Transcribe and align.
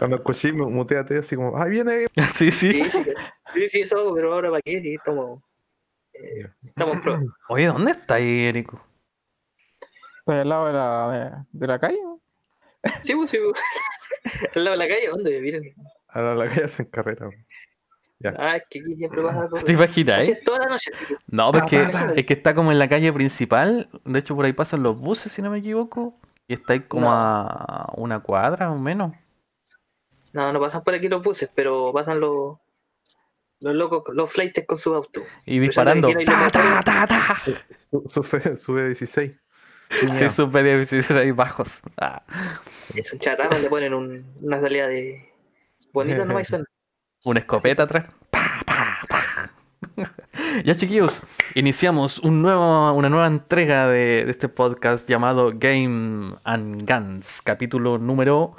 Cuando 0.00 0.16
escuché, 0.16 0.52
mu- 0.52 0.68
muteate 0.70 1.18
así 1.18 1.36
como, 1.36 1.56
¡ay, 1.56 1.70
viene! 1.70 2.06
sí, 2.34 2.50
sí. 2.50 2.72
Sí, 2.72 2.90
sí, 2.90 3.04
sí, 3.54 3.68
sí, 3.68 3.80
eso, 3.82 4.12
pero 4.14 4.32
ahora 4.34 4.50
para 4.50 4.62
qué, 4.62 4.80
sí, 4.82 4.94
estamos. 4.94 5.40
eh, 6.14 6.48
estamos 6.62 7.00
pro. 7.02 7.20
Oye, 7.48 7.66
¿dónde 7.66 7.92
está 7.92 8.14
ahí, 8.14 8.46
Erico? 8.46 8.80
Estoy 10.20 10.38
al 10.38 10.48
lado 10.48 10.66
de 10.66 10.72
la, 10.72 11.10
de, 11.52 11.58
de 11.60 11.66
la 11.66 11.78
calle. 11.78 11.98
Sí, 13.02 13.14
pues, 13.14 13.30
sí, 13.30 13.38
pues. 13.42 13.60
Al 14.56 14.64
lado 14.64 14.76
de 14.78 14.86
la 14.88 14.94
calle, 14.94 15.08
¿dónde? 15.08 15.40
Miren. 15.40 15.62
A 16.08 16.20
la, 16.20 16.34
la 16.34 16.48
calle 16.48 16.64
hacen 16.64 16.86
carrera. 16.86 17.28
weón. 17.28 18.36
Ah, 18.38 18.56
es 18.56 18.64
que 18.68 18.80
aquí 18.80 18.96
siempre 18.96 19.22
pasa. 19.22 19.48
¿Te 19.64 19.72
imaginas, 19.72 20.28
eh? 20.28 20.32
es 20.32 20.44
toda 20.44 20.58
la 20.60 20.66
noche. 20.66 20.90
No, 21.26 21.52
porque 21.52 21.82
vale. 21.82 22.20
es 22.20 22.26
que 22.26 22.34
está 22.34 22.52
como 22.54 22.70
en 22.70 22.78
la 22.78 22.86
calle 22.88 23.10
principal. 23.14 23.88
De 24.04 24.18
hecho, 24.18 24.36
por 24.36 24.44
ahí 24.44 24.52
pasan 24.52 24.82
los 24.82 25.00
buses, 25.00 25.32
si 25.32 25.40
no 25.40 25.50
me 25.50 25.58
equivoco. 25.58 26.18
Y 26.48 26.54
está 26.54 26.74
ahí 26.74 26.80
como 26.80 27.06
No. 27.06 27.12
a 27.12 27.92
una 27.96 28.20
cuadra 28.20 28.70
o 28.70 28.78
menos. 28.78 29.12
No, 30.32 30.52
no 30.52 30.60
pasan 30.60 30.82
por 30.82 30.94
aquí 30.94 31.08
los 31.08 31.22
buses, 31.22 31.50
pero 31.54 31.92
pasan 31.92 32.20
los. 32.20 32.58
Los 33.62 33.74
locos, 33.74 34.02
los 34.14 34.32
flights 34.32 34.64
con 34.66 34.78
su 34.78 34.94
auto. 34.94 35.22
Y 35.44 35.58
disparando. 35.58 36.08
¡Ta, 36.24 36.48
ta, 36.50 36.80
ta, 36.82 37.06
ta! 37.06 37.36
Su- 37.90 38.04
Sube, 38.08 38.56
sube 38.56 38.86
16. 38.86 39.32
Sí, 39.90 40.30
sus 40.30 40.48
PDFs 40.48 41.10
ahí 41.10 41.30
bajos. 41.32 41.80
Ah. 41.98 42.22
Es 42.94 43.12
un 43.12 43.18
chatarra, 43.18 43.58
le 43.58 43.68
ponen 43.68 43.92
un- 43.92 44.24
una 44.40 44.60
salida 44.60 44.86
de. 44.88 45.28
Bonita 45.92 46.24
nomás 46.24 46.42
y 46.42 46.50
suena. 46.50 46.64
Una 47.24 47.40
escopeta 47.40 47.82
atrás. 47.82 48.06
Pa, 48.30 48.62
pa, 48.64 48.98
pa. 49.08 49.22
ya 50.64 50.74
chiquillos, 50.74 51.22
iniciamos 51.54 52.18
un 52.20 52.40
nuevo, 52.40 52.92
una 52.94 53.10
nueva 53.10 53.26
entrega 53.26 53.88
de, 53.88 54.24
de 54.24 54.30
este 54.30 54.48
podcast 54.48 55.06
llamado 55.08 55.52
Game 55.54 56.36
and 56.44 56.88
Guns, 56.90 57.42
capítulo 57.42 57.98
número 57.98 58.56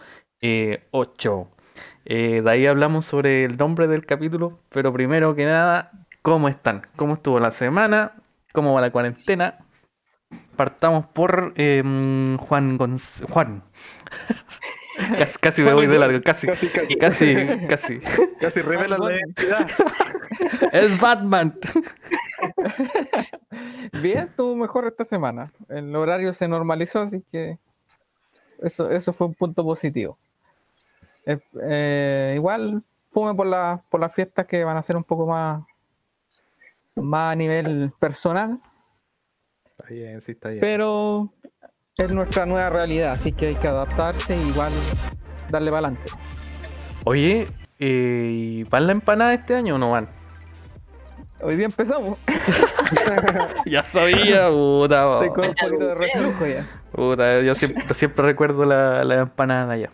8. 0.91 1.47
De 2.05 2.43
ahí 2.49 2.65
hablamos 2.67 3.05
sobre 3.05 3.45
el 3.45 3.57
nombre 3.57 3.87
del 3.87 4.05
capítulo, 4.05 4.59
pero 4.69 4.91
primero 4.91 5.35
que 5.35 5.45
nada, 5.45 5.91
¿cómo 6.21 6.49
están? 6.49 6.87
¿Cómo 6.95 7.13
estuvo 7.15 7.39
la 7.39 7.51
semana? 7.51 8.13
¿Cómo 8.53 8.73
va 8.73 8.81
la 8.81 8.91
cuarentena? 8.91 9.59
Partamos 10.55 11.05
por 11.07 11.53
em, 11.55 12.37
Juan 12.37 12.77
Gonz- 12.77 13.25
Juan. 13.29 13.63
casi, 15.17 15.37
casi 15.39 15.61
me 15.61 15.73
voy 15.73 15.87
de 15.87 15.99
largo, 15.99 16.21
casi. 16.21 16.47
Casi, 16.47 16.67
casi, 16.69 16.95
Casi, 16.97 17.35
casi. 17.67 17.99
casi 18.39 18.61
revela 18.61 18.97
la 18.97 19.13
identidad. 19.15 19.67
Es 20.71 20.99
Batman. 20.99 21.57
Bien, 24.01 24.27
estuvo 24.29 24.55
mejor 24.55 24.87
esta 24.87 25.03
semana. 25.03 25.51
El 25.69 25.95
horario 25.95 26.33
se 26.33 26.47
normalizó, 26.47 27.01
así 27.01 27.23
que 27.29 27.57
eso, 28.59 28.89
eso 28.89 29.13
fue 29.13 29.27
un 29.27 29.33
punto 29.33 29.63
positivo. 29.63 30.17
Eh, 31.25 31.37
eh, 31.63 32.33
igual 32.35 32.83
fume 33.11 33.33
por, 33.35 33.47
la, 33.47 33.83
por 33.89 33.99
las 33.99 34.13
fiestas 34.13 34.45
que 34.47 34.63
van 34.63 34.77
a 34.77 34.81
ser 34.81 34.95
un 34.95 35.03
poco 35.03 35.25
más, 35.27 35.63
más 36.95 37.33
a 37.33 37.35
nivel 37.35 37.91
personal, 37.99 38.59
Está 39.65 39.85
bien, 39.93 40.21
sí, 40.21 40.31
está 40.33 40.49
bien. 40.49 40.61
pero 40.61 41.33
es 41.97 42.11
nuestra 42.11 42.45
nueva 42.45 42.69
realidad, 42.69 43.13
así 43.13 43.31
que 43.31 43.47
hay 43.47 43.55
que 43.55 43.67
adaptarse 43.67 44.35
y 44.35 44.41
igual 44.49 44.71
darle 45.49 45.71
para 45.71 45.87
adelante. 45.87 46.11
Oye, 47.03 47.47
eh, 47.79 48.29
¿y 48.31 48.63
¿van 48.65 48.85
la 48.87 48.91
empanada 48.93 49.33
este 49.33 49.55
año 49.55 49.75
o 49.75 49.77
no 49.77 49.91
van? 49.91 50.07
Hoy 51.43 51.55
día 51.55 51.65
empezamos. 51.65 52.17
Ya 53.65 53.85
sabía, 53.85 54.49
puta. 54.49 55.13
Estoy 55.13 55.29
con 55.29 55.45
un 55.49 55.53
poquito 55.55 55.87
de 55.87 55.95
reflujo 55.95 56.45
ya. 56.45 56.67
puta, 56.91 57.41
yo 57.41 57.55
siempre, 57.55 57.93
siempre 57.93 58.25
recuerdo 58.25 58.65
la, 58.65 59.03
la 59.05 59.15
empanada 59.21 59.77
ya. 59.77 59.89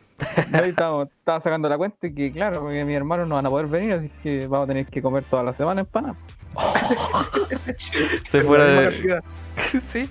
Ahí 0.53 0.69
estamos- 0.69 1.09
estaba 1.19 1.39
sacando 1.39 1.69
la 1.69 1.77
cuenta 1.77 2.07
y 2.07 2.13
que 2.13 2.31
claro, 2.31 2.61
porque 2.61 2.83
mis 2.83 2.95
hermanos 2.97 3.27
no 3.27 3.35
van 3.35 3.45
a 3.45 3.49
poder 3.49 3.67
venir, 3.67 3.93
así 3.93 4.09
que 4.23 4.47
vamos 4.47 4.65
a 4.65 4.67
tener 4.69 4.85
que 4.87 5.01
comer 5.01 5.23
toda 5.29 5.43
la 5.43 5.53
semana 5.53 5.81
empanada. 5.81 6.15
Se 8.27 8.41
fuera 8.41 8.65
de... 8.65 9.21
Sí. 9.87 10.09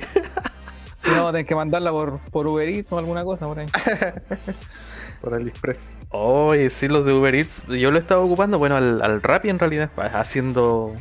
Y 1.04 1.10
vamos 1.10 1.28
a 1.30 1.32
tener 1.32 1.46
que 1.46 1.54
mandarla 1.56 1.90
por, 1.90 2.18
por 2.30 2.46
Uber 2.46 2.68
Eats 2.68 2.92
o 2.92 2.98
alguna 2.98 3.24
cosa 3.24 3.46
por 3.46 3.58
ahí. 3.58 3.66
Por 5.22 5.32
AliExpress. 5.34 5.88
Oye, 6.10 6.68
sí, 6.68 6.88
los 6.88 7.06
de 7.06 7.12
Uber 7.14 7.34
Eats. 7.34 7.64
Yo 7.68 7.90
lo 7.90 7.98
estaba 7.98 8.20
ocupando, 8.22 8.58
bueno, 8.58 8.76
al, 8.76 9.00
al 9.02 9.22
Rappi 9.22 9.48
en 9.48 9.58
realidad. 9.58 9.90
Haciendo... 10.12 10.94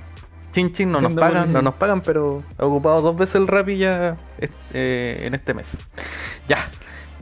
Chin 0.56 0.72
chin, 0.72 0.90
no 0.90 1.02
nos 1.02 1.14
pagan, 1.14 1.52
no 1.52 1.62
nos 1.62 1.74
pagan, 1.74 2.00
pero 2.00 2.42
he 2.58 2.64
ocupado 2.64 3.02
dos 3.02 3.18
veces 3.18 3.36
el 3.36 3.46
Rappi 3.46 3.78
ya 3.78 4.16
eh, 4.72 5.24
en 5.24 5.34
este 5.34 5.54
mes. 5.54 5.78
Ya. 6.48 6.70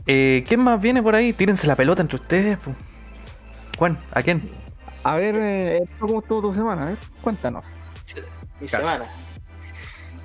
Eh, 0.06 0.44
¿Quién 0.46 0.60
más 0.60 0.80
viene 0.80 1.02
por 1.02 1.16
ahí? 1.16 1.32
Tírense 1.32 1.66
la 1.66 1.74
pelota 1.74 2.00
entre 2.00 2.14
ustedes. 2.14 2.58
po. 2.58 2.72
Juan, 3.76 3.98
¿a 4.12 4.22
quién? 4.22 4.48
A 5.02 5.16
ver, 5.16 5.34
eh, 5.36 5.80
¿cómo 5.98 6.20
estuvo 6.20 6.42
tu 6.42 6.54
semana? 6.54 6.82
A 6.82 6.84
ver, 6.90 6.98
cuéntanos. 7.22 7.64
Mi 8.60 8.68
Casi. 8.68 8.84
semana. 8.84 9.06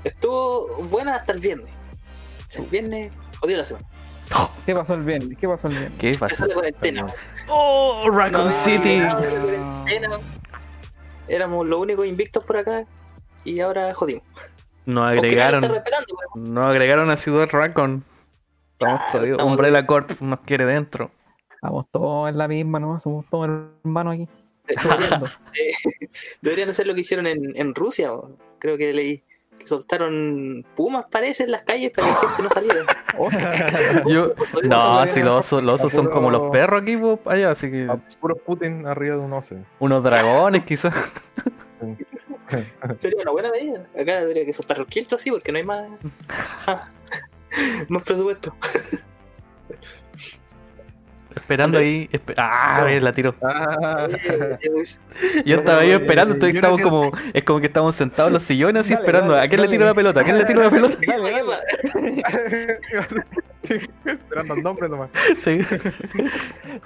Estuvo 0.03 0.68
buena 0.84 1.16
hasta 1.16 1.34
el 1.34 1.40
viernes. 1.40 1.68
El 2.53 2.66
viernes 2.66 3.12
jodió 3.40 3.58
la 3.58 3.66
semana. 3.66 3.88
¿Qué 4.68 4.75
pasó 4.75 4.94
el 4.94 5.02
viernes? 5.02 5.36
¿Qué 5.40 5.48
pasó 5.48 5.68
el 5.68 5.74
viernes? 5.78 6.00
¿Qué 6.00 6.16
pasó? 6.16 6.46
la 6.46 6.53
cuarentena. 6.53 7.08
¡Oh, 7.48 8.08
Raccoon 8.12 8.46
No, 8.46 8.52
City! 8.52 9.00
no. 9.00 10.19
Éramos 11.28 11.66
los 11.66 11.80
únicos 11.80 12.06
invictos 12.06 12.44
por 12.44 12.58
acá 12.58 12.86
y 13.50 13.60
ahora 13.60 13.94
jodimos. 13.94 14.24
Nadie 14.86 15.20
agregaron, 15.20 15.62
pero- 15.62 15.84
nos 16.36 16.66
agregaron 16.70 17.10
a 17.10 17.18
Ciudad 17.18 17.48
Raccoon. 17.52 18.04
Estamos 18.74 19.00
Claro, 19.00 19.12
jodidos. 19.12 19.32
estamos 19.32 19.52
Umbrella 19.52 19.86
Corp 19.86 20.12
nos 20.22 20.40
quiere 20.42 20.66
dentro. 20.66 21.12
Estamos 21.54 21.86
todos 21.92 22.30
en 22.30 22.38
la 22.38 22.48
misma 22.48 22.80
nomás, 22.80 23.04
somos 23.04 23.26
todos 23.30 23.50
hermanos 23.84 24.14
aquí. 24.14 24.28
Deberían, 24.68 25.24
eh, 25.56 25.74
deberían 26.42 26.70
hacer 26.70 26.88
lo 26.88 26.94
que 26.96 27.02
hicieron 27.02 27.28
en, 27.28 27.52
en 27.56 27.76
Rusia. 27.76 28.12
Creo 28.60 28.78
que 28.78 28.94
leí 28.94 29.24
que 29.58 29.68
soltaron 29.68 30.66
pumas, 30.76 31.06
parece, 31.12 31.44
en 31.44 31.52
las 31.52 31.64
calles 31.64 31.92
para 31.92 32.08
que 32.08 32.14
la 32.14 32.20
gente 32.20 32.44
no 32.44 32.50
saliera. 32.50 34.06
Yo, 34.08 34.34
no, 34.64 35.06
si 35.08 35.22
los 35.22 35.46
osos, 35.46 35.62
los 35.64 35.81
osos 35.81 35.92
son 35.92 36.08
como 36.10 36.30
los 36.31 36.50
perros 36.50 36.81
aquí 36.81 36.98
allá, 37.26 37.52
así 37.52 37.70
que 37.70 37.88
A 37.90 37.98
puro 38.22 38.38
Putin 38.38 38.88
arriba 38.88 39.16
de 39.18 39.22
un 39.22 39.34
oso. 39.34 39.56
unos 39.80 40.02
dragones 40.02 40.64
quizás. 40.64 40.94
Sería 43.00 43.22
una 43.22 43.31
buena 43.31 43.51
medida. 43.51 43.85
Acá 44.00 44.19
debería 44.22 44.45
que 44.45 44.53
soltar 44.53 44.78
los 44.78 44.88
así 45.13 45.31
porque 45.31 45.51
no 45.51 45.57
hay 45.57 45.63
más, 45.63 45.88
ah, 46.67 46.88
más 47.90 48.03
presupuesto. 48.03 48.56
Esperando 51.35 51.78
ahí. 51.79 52.09
ah, 52.38 52.84
ver, 52.84 53.03
la 53.03 53.13
tiro. 53.13 53.35
Ah, 53.41 54.07
Yo 55.45 55.57
estaba 55.57 55.81
ahí 55.81 55.91
esperando, 55.91 56.35
no 56.35 56.45
estamos 56.47 56.81
como, 56.81 57.12
es 57.34 57.44
como 57.44 57.59
que 57.59 57.68
estamos 57.68 57.95
sentados 57.95 58.29
en 58.29 58.34
los 58.34 58.44
sillones 58.44 58.81
así 58.81 58.94
Dale, 58.94 59.01
esperando. 59.06 59.34
dale, 59.34 59.45
¿A 59.45 59.50
quién 59.50 59.62
le 59.62 59.68
dale. 59.68 59.78
tiro 59.78 59.85
la 59.88 59.94
pelota? 59.94 60.22
¿A 60.22 60.23
quién 60.23 60.38
le 60.38 60.45
tiro 60.45 60.63
la 60.63 60.69
pelota? 60.69 60.95
Dale, 61.06 61.31
dale. 61.31 62.79
Esperando 64.06 64.53
el 64.56 64.63
nombre 64.63 64.89
nomás. 64.89 65.09
Sí. 65.41 65.59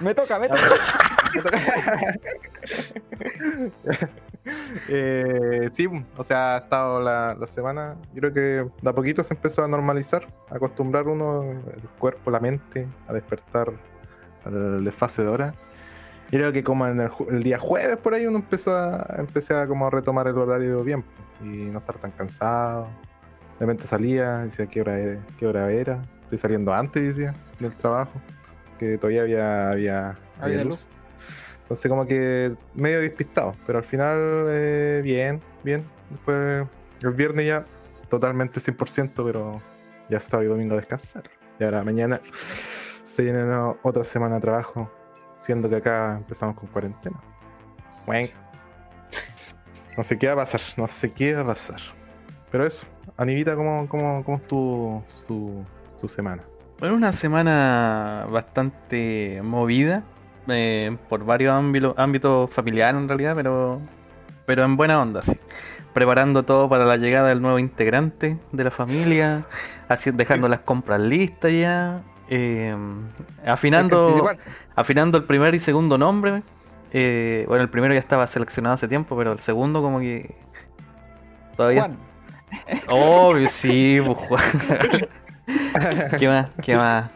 Me 0.00 0.14
toca, 0.14 0.38
me 0.38 0.48
toca. 0.48 0.60
Eh, 4.88 5.70
sí, 5.72 5.88
o 6.16 6.24
sea, 6.24 6.56
ha 6.56 6.58
estado 6.58 7.00
la, 7.00 7.34
la 7.38 7.46
semana. 7.46 7.96
Yo 8.12 8.20
creo 8.20 8.32
que 8.34 8.40
de 8.82 8.90
a 8.90 8.92
poquito 8.92 9.22
se 9.22 9.34
empezó 9.34 9.64
a 9.64 9.68
normalizar, 9.68 10.26
a 10.50 10.56
acostumbrar 10.56 11.08
uno, 11.08 11.42
el 11.42 11.88
cuerpo, 11.98 12.30
la 12.30 12.40
mente, 12.40 12.86
a 13.06 13.12
despertar 13.12 13.72
al 14.44 14.84
desfase 14.84 15.22
de 15.22 15.28
hora. 15.28 15.54
Yo 16.30 16.38
creo 16.38 16.52
que 16.52 16.64
como 16.64 16.86
en 16.86 17.00
el, 17.00 17.42
día 17.42 17.58
jueves 17.58 17.96
por 17.98 18.14
ahí 18.14 18.26
uno 18.26 18.38
empezó 18.38 18.76
a 18.76 19.06
empecé 19.18 19.54
a 19.54 19.66
como 19.66 19.86
a 19.86 19.90
retomar 19.90 20.26
el 20.26 20.36
horario 20.36 20.82
bien 20.82 21.04
y 21.42 21.46
no 21.46 21.78
estar 21.78 21.96
tan 21.98 22.10
cansado. 22.12 22.88
De 23.58 23.66
repente 23.66 23.86
salía, 23.86 24.38
decía 24.38 24.66
qué 24.66 24.80
hora 24.80 24.98
era, 24.98 25.20
qué 25.38 25.46
hora 25.46 25.70
era. 25.70 26.02
Estoy 26.22 26.38
saliendo 26.38 26.72
antes, 26.72 27.16
decía, 27.16 27.34
del 27.60 27.74
trabajo, 27.76 28.20
que 28.78 28.98
todavía 28.98 29.22
había, 29.22 29.70
había, 29.70 30.08
había 30.40 30.60
Había 30.60 30.64
luz. 30.64 30.88
Entonces 31.64 31.88
como 31.88 32.06
que 32.06 32.54
medio 32.74 33.00
despistado, 33.00 33.54
pero 33.66 33.78
al 33.78 33.84
final 33.84 34.18
eh, 34.48 35.00
bien, 35.02 35.40
bien. 35.62 35.82
Después 36.10 36.66
el 37.02 37.10
viernes 37.10 37.46
ya 37.46 37.64
totalmente 38.10 38.60
100%, 38.60 39.12
pero 39.24 39.62
ya 40.10 40.20
sábado 40.20 40.44
y 40.44 40.48
domingo 40.48 40.74
a 40.74 40.76
descansar. 40.76 41.24
Y 41.58 41.64
ahora 41.64 41.82
mañana 41.82 42.20
se 43.04 43.22
viene 43.22 43.44
otra 43.82 44.04
semana 44.04 44.34
de 44.34 44.40
trabajo, 44.42 44.90
siendo 45.36 45.70
que 45.70 45.76
acá 45.76 46.16
empezamos 46.18 46.54
con 46.56 46.68
cuarentena. 46.68 47.18
Bueno. 48.06 48.28
No 49.96 50.02
sé 50.02 50.18
qué 50.18 50.26
va 50.26 50.32
a 50.32 50.36
pasar, 50.36 50.60
no 50.76 50.86
sé 50.88 51.12
qué 51.12 51.34
va 51.34 51.42
a 51.42 51.46
pasar. 51.46 51.80
Pero 52.50 52.66
eso, 52.66 52.86
Anivita, 53.16 53.54
¿cómo, 53.54 53.88
cómo, 53.88 54.22
cómo 54.24 54.36
estuvo 54.36 55.04
su, 55.08 55.64
su 55.96 56.08
semana? 56.08 56.42
Bueno, 56.78 56.96
una 56.96 57.12
semana 57.12 58.26
bastante 58.28 59.40
movida 59.42 60.02
eh, 60.48 60.96
por 61.08 61.24
varios 61.24 61.52
ámbitos, 61.54 61.94
ámbitos 61.98 62.50
familiares 62.50 63.00
en 63.00 63.08
realidad, 63.08 63.34
pero, 63.36 63.80
pero 64.46 64.64
en 64.64 64.76
buena 64.76 65.00
onda, 65.00 65.22
sí. 65.22 65.38
Preparando 65.92 66.44
todo 66.44 66.68
para 66.68 66.84
la 66.84 66.96
llegada 66.96 67.28
del 67.28 67.40
nuevo 67.42 67.58
integrante 67.58 68.38
de 68.52 68.64
la 68.64 68.70
familia, 68.70 69.46
así, 69.88 70.10
dejando 70.12 70.48
las 70.48 70.60
compras 70.60 71.00
listas 71.00 71.52
ya. 71.52 72.02
eh, 72.28 72.76
afinando, 73.46 74.36
afinando 74.74 75.18
el 75.18 75.24
primer 75.24 75.54
y 75.54 75.60
segundo 75.60 75.98
nombre. 75.98 76.42
eh, 76.92 77.44
bueno, 77.48 77.62
el 77.64 77.70
primero 77.70 77.94
ya 77.94 78.00
estaba 78.00 78.26
seleccionado 78.26 78.74
hace 78.74 78.88
tiempo, 78.88 79.16
pero 79.16 79.32
el 79.32 79.38
segundo 79.40 79.82
como 79.82 80.00
que 80.00 80.36
todavía... 81.56 81.82
Juan. 81.82 81.98
Obvio, 82.86 83.48
sí, 83.48 83.98
Juan. 84.00 84.42
¿Qué 86.18 86.28
más? 86.28 86.48
¿Qué 86.62 86.76
más? 86.76 87.10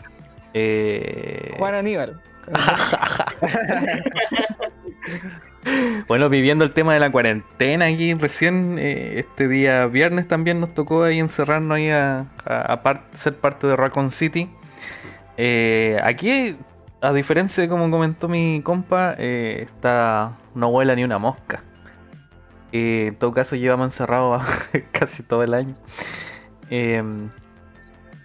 Eh, 0.55 1.57
Juan 1.59 1.75
Aníbal. 1.75 2.23
Bueno, 6.07 6.29
viviendo 6.29 6.65
el 6.65 6.73
tema 6.73 6.95
de 6.95 7.01
la 7.01 7.11
cuarentena 7.11 7.87
aquí 7.87 8.15
recién, 8.15 8.79
eh, 8.79 9.19
este 9.19 9.49
día 9.49 9.87
viernes 9.87 10.27
también 10.27 10.61
nos 10.61 10.73
tocó 10.73 11.03
ahí 11.03 11.19
encerrarnos 11.19 11.77
ahí 11.77 11.91
a, 11.91 12.27
ser 13.13 13.37
parte 13.37 13.67
de 13.67 13.77
Raccoon 13.77 14.11
City. 14.11 14.49
Eh, 15.37 15.99
aquí, 16.03 16.57
a 17.01 17.13
diferencia 17.13 17.63
de 17.63 17.69
como 17.69 17.91
comentó 17.91 18.29
mi 18.29 18.63
compa, 18.63 19.15
eh, 19.19 19.63
está 19.67 20.39
no 20.55 20.71
vuela 20.71 20.95
ni 20.95 21.05
una 21.05 21.19
mosca. 21.19 21.63
En 22.73 23.17
todo 23.17 23.33
caso 23.33 23.57
llevamos 23.57 23.89
encerrados 23.89 24.43
casi 24.93 25.23
todo 25.23 25.43
el 25.43 25.55
año. 25.55 25.75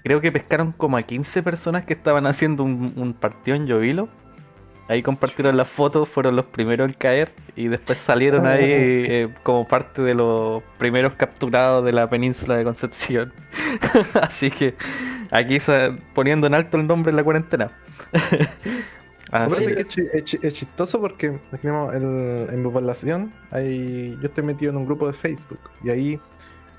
Creo 0.04 0.20
que 0.22 0.32
pescaron 0.32 0.72
como 0.72 0.98
a 0.98 1.02
15 1.02 1.44
personas 1.44 1.86
que 1.86 1.94
estaban 1.94 2.26
haciendo 2.26 2.64
un, 2.64 2.94
un 2.96 3.14
partido 3.14 3.56
en 3.56 3.66
Llovilo. 3.68 4.10
Ahí 4.90 5.02
compartieron 5.02 5.56
las 5.56 5.70
fotos, 5.70 6.10
fueron 6.10 6.36
los 6.36 6.46
primeros 6.46 6.90
en 6.90 6.94
caer 6.94 7.32
y 7.56 7.70
después 7.70 7.98
salieron 7.98 8.46
ahí 8.46 8.66
eh, 8.66 9.30
como 9.42 9.66
parte 9.66 10.02
de 10.02 10.14
los 10.14 10.62
primeros 10.78 11.14
capturados 11.14 11.86
de 11.86 11.94
la 11.94 12.10
península 12.10 12.58
de 12.58 12.66
Concepción. 12.66 13.34
Así 14.22 14.52
que 14.52 14.76
aquí 15.32 15.58
poniendo 16.14 16.48
en 16.48 16.54
alto 16.54 16.78
el 16.78 16.86
nombre 16.86 17.14
de 17.14 17.16
la 17.16 17.24
cuarentena. 17.24 17.72
Así 19.32 19.66
que- 19.66 19.86
es, 20.14 20.34
es 20.34 20.54
chistoso 20.54 21.00
porque 21.00 21.40
imaginemos 21.50 21.94
el- 21.96 22.48
en 22.52 22.62
mi 22.62 22.70
población 22.70 23.34
hay, 23.52 24.18
yo 24.22 24.28
estoy 24.28 24.44
metido 24.44 24.72
en 24.72 24.78
un 24.78 24.86
grupo 24.86 25.08
de 25.08 25.14
Facebook 25.14 25.60
y 25.84 25.90
ahí 25.90 26.20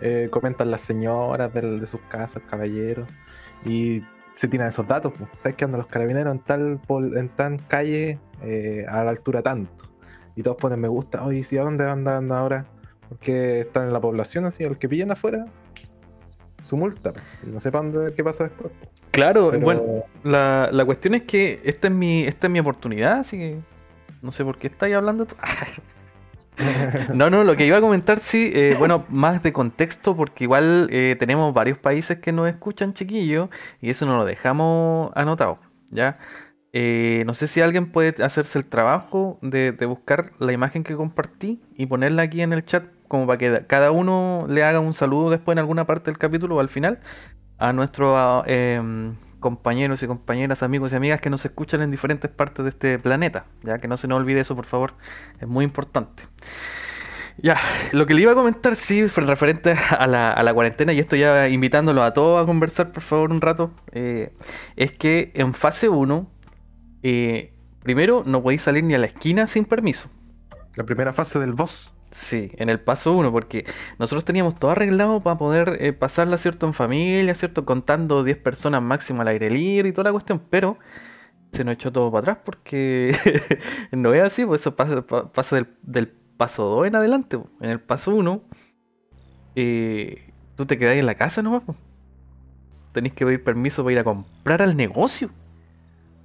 eh, 0.00 0.28
comentan 0.30 0.70
las 0.70 0.80
señoras 0.80 1.52
de 1.52 1.86
sus 1.86 2.00
casas, 2.08 2.42
caballeros, 2.48 3.08
y 3.64 4.02
se 4.34 4.48
tiran 4.48 4.68
esos 4.68 4.86
datos. 4.86 5.12
pues. 5.16 5.30
¿Sabes 5.36 5.54
que 5.56 5.64
andan 5.64 5.78
los 5.78 5.86
carabineros 5.88 6.32
en 6.34 6.40
tal 6.40 6.80
pol- 6.86 7.16
en 7.16 7.28
tal 7.30 7.66
calle 7.68 8.18
eh, 8.42 8.84
a 8.88 9.04
la 9.04 9.10
altura 9.10 9.42
tanto? 9.42 9.84
Y 10.36 10.42
todos 10.42 10.56
ponen 10.56 10.80
me 10.80 10.88
gusta, 10.88 11.24
oye, 11.24 11.44
¿sí 11.44 11.56
a 11.58 11.62
dónde 11.62 11.88
andan 11.88 12.32
ahora? 12.32 12.66
Porque 13.08 13.60
están 13.60 13.84
en 13.86 13.92
la 13.92 14.00
población 14.00 14.44
así, 14.46 14.64
al 14.64 14.78
que 14.78 14.88
pillan 14.88 15.12
afuera, 15.12 15.46
su 16.62 16.76
multa. 16.76 17.12
Y 17.46 17.50
no 17.50 17.60
sepan 17.60 17.92
dónde- 17.92 18.14
qué 18.14 18.24
pasa 18.24 18.44
después. 18.44 18.72
Claro, 19.12 19.50
Pero- 19.52 19.62
bueno, 19.62 19.82
la, 20.24 20.68
la 20.72 20.84
cuestión 20.84 21.14
es 21.14 21.22
que 21.22 21.60
esta 21.62 21.86
es 21.86 21.94
mi, 21.94 22.24
esta 22.24 22.48
es 22.48 22.52
mi 22.52 22.58
oportunidad, 22.58 23.20
así 23.20 23.38
que 23.38 23.58
no 24.22 24.32
sé 24.32 24.44
por 24.44 24.56
qué 24.58 24.66
estáis 24.66 24.96
hablando. 24.96 25.26
No, 27.14 27.30
no, 27.30 27.44
lo 27.44 27.56
que 27.56 27.66
iba 27.66 27.78
a 27.78 27.80
comentar, 27.80 28.20
sí, 28.20 28.50
eh, 28.54 28.76
bueno, 28.78 29.04
más 29.08 29.42
de 29.42 29.52
contexto, 29.52 30.16
porque 30.16 30.44
igual 30.44 30.88
eh, 30.90 31.16
tenemos 31.18 31.52
varios 31.52 31.78
países 31.78 32.18
que 32.18 32.32
nos 32.32 32.48
escuchan, 32.48 32.94
chiquillos, 32.94 33.48
y 33.80 33.90
eso 33.90 34.06
nos 34.06 34.18
lo 34.18 34.24
dejamos 34.24 35.10
anotado, 35.14 35.58
¿ya? 35.90 36.16
Eh, 36.72 37.22
no 37.26 37.34
sé 37.34 37.46
si 37.46 37.60
alguien 37.60 37.92
puede 37.92 38.22
hacerse 38.24 38.58
el 38.58 38.66
trabajo 38.66 39.38
de, 39.42 39.72
buscar 39.86 40.32
la 40.38 40.52
imagen 40.52 40.82
que 40.82 40.96
compartí 40.96 41.62
y 41.76 41.86
ponerla 41.86 42.22
aquí 42.22 42.42
en 42.42 42.52
el 42.52 42.64
chat, 42.64 42.84
como 43.06 43.26
para 43.26 43.38
que 43.38 43.64
cada 43.66 43.92
uno 43.92 44.46
le 44.48 44.64
haga 44.64 44.80
un 44.80 44.92
saludo 44.92 45.30
después 45.30 45.54
en 45.54 45.60
alguna 45.60 45.86
parte 45.86 46.10
del 46.10 46.18
capítulo 46.18 46.56
o 46.56 46.60
al 46.60 46.68
final 46.68 46.98
a 47.58 47.72
nuestros 47.72 48.44
compañeros 49.44 50.02
y 50.02 50.06
compañeras, 50.06 50.62
amigos 50.62 50.92
y 50.92 50.96
amigas 50.96 51.20
que 51.20 51.28
nos 51.28 51.44
escuchan 51.44 51.82
en 51.82 51.90
diferentes 51.90 52.30
partes 52.30 52.64
de 52.64 52.70
este 52.70 52.98
planeta. 52.98 53.44
Ya 53.62 53.78
que 53.78 53.88
no 53.88 53.98
se 53.98 54.08
nos 54.08 54.16
olvide 54.16 54.40
eso, 54.40 54.56
por 54.56 54.64
favor, 54.64 54.94
es 55.38 55.46
muy 55.46 55.66
importante. 55.66 56.22
Ya, 57.36 57.58
lo 57.92 58.06
que 58.06 58.14
le 58.14 58.22
iba 58.22 58.32
a 58.32 58.34
comentar, 58.34 58.74
sí, 58.74 59.04
referente 59.04 59.76
a 59.90 60.06
la, 60.06 60.32
a 60.32 60.42
la 60.42 60.54
cuarentena, 60.54 60.94
y 60.94 60.98
esto 60.98 61.14
ya 61.14 61.46
invitándolo 61.50 62.02
a 62.02 62.14
todos 62.14 62.42
a 62.42 62.46
conversar, 62.46 62.90
por 62.90 63.02
favor, 63.02 63.32
un 63.32 63.42
rato, 63.42 63.70
eh, 63.92 64.32
es 64.76 64.92
que 64.92 65.30
en 65.34 65.52
fase 65.52 65.90
1, 65.90 66.26
eh, 67.02 67.52
primero, 67.82 68.22
no 68.24 68.42
podéis 68.42 68.62
salir 68.62 68.82
ni 68.82 68.94
a 68.94 68.98
la 68.98 69.06
esquina 69.06 69.46
sin 69.46 69.66
permiso. 69.66 70.08
La 70.74 70.84
primera 70.84 71.12
fase 71.12 71.38
del 71.38 71.52
boss. 71.52 71.93
Sí, 72.16 72.52
en 72.58 72.68
el 72.68 72.78
paso 72.78 73.12
1, 73.12 73.32
porque 73.32 73.66
nosotros 73.98 74.24
teníamos 74.24 74.54
todo 74.54 74.70
arreglado 74.70 75.20
para 75.20 75.36
poder 75.36 75.78
eh, 75.80 75.92
pasarla, 75.92 76.38
¿cierto? 76.38 76.64
En 76.66 76.72
familia, 76.72 77.34
¿cierto? 77.34 77.64
Contando 77.64 78.22
10 78.22 78.36
personas 78.38 78.80
máximo 78.82 79.22
al 79.22 79.28
aire 79.28 79.50
libre 79.50 79.88
y 79.88 79.92
toda 79.92 80.04
la 80.04 80.12
cuestión, 80.12 80.40
pero 80.48 80.78
se 81.52 81.64
nos 81.64 81.74
echó 81.74 81.90
todo 81.92 82.12
para 82.12 82.20
atrás 82.32 82.38
porque 82.44 83.16
no 83.92 84.14
es 84.14 84.22
así, 84.22 84.46
pues 84.46 84.60
eso 84.60 84.76
pasa, 84.76 85.02
pa- 85.04 85.32
pasa 85.32 85.56
del, 85.82 86.08
paso 86.36 86.64
2 86.66 86.86
en 86.86 86.94
adelante. 86.94 87.36
po. 87.38 87.50
En 87.60 87.70
el 87.70 87.80
paso 87.80 88.14
1, 88.14 88.42
tú 90.56 90.66
te 90.66 90.78
quedás 90.78 90.96
en 90.96 91.06
la 91.06 91.16
casa 91.16 91.42
nomás. 91.42 91.62
po. 91.62 91.74
Tenés 92.92 93.12
que 93.12 93.24
pedir 93.26 93.42
permiso 93.42 93.82
para 93.82 93.92
ir 93.92 93.98
a 93.98 94.04
comprar 94.04 94.62
al 94.62 94.76
negocio. 94.76 95.30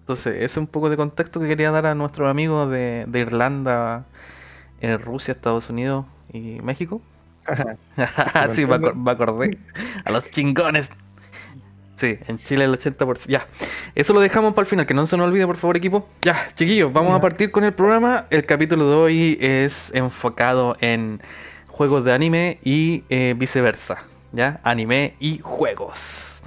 Entonces, 0.02 0.36
ese 0.36 0.46
es 0.46 0.58
un 0.58 0.68
poco 0.68 0.90
de 0.90 0.98
contexto 0.98 1.40
que 1.40 1.48
quería 1.48 1.72
dar 1.72 1.88
a 1.88 1.96
nuestros 1.96 2.30
amigos 2.30 2.70
de 2.72 3.08
Irlanda, 3.14 4.06
eh, 4.82 4.98
Rusia, 4.98 5.34
Estados 5.34 5.70
Unidos 5.70 6.06
y 6.32 6.60
México. 6.62 7.02
sí, 8.52 8.66
me, 8.66 8.76
acor- 8.76 8.96
me 8.96 9.12
acordé. 9.12 9.58
A 10.06 10.12
los 10.12 10.30
chingones. 10.32 10.90
Sí, 11.96 12.18
en 12.28 12.38
Chile 12.40 12.64
el 12.66 12.72
80%. 12.80 13.26
Ya. 13.28 13.48
Eso 13.94 14.14
lo 14.14 14.22
dejamos 14.22 14.54
para 14.54 14.64
el 14.64 14.68
final, 14.70 14.86
que 14.86 14.94
no 14.94 15.06
se 15.06 15.18
nos 15.18 15.28
olvide, 15.28 15.46
por 15.46 15.58
favor, 15.58 15.76
equipo. 15.76 16.08
Ya, 16.22 16.48
chiquillos, 16.56 16.94
vamos 16.94 17.14
a 17.14 17.20
partir 17.22 17.52
con 17.52 17.64
el 17.66 17.74
programa. 17.74 18.26
El 18.30 18.46
capítulo 18.46 18.90
de 18.90 18.96
hoy 18.96 19.38
es 19.42 19.92
enfocado 19.94 20.78
en 20.80 21.22
juegos 21.68 22.06
de 22.06 22.14
anime 22.14 22.60
y 22.64 23.04
eh, 23.10 23.36
viceversa. 23.38 24.04
¿Ya? 24.32 24.60
Anime 24.64 25.16
y 25.20 25.40
juegos. 25.40 26.42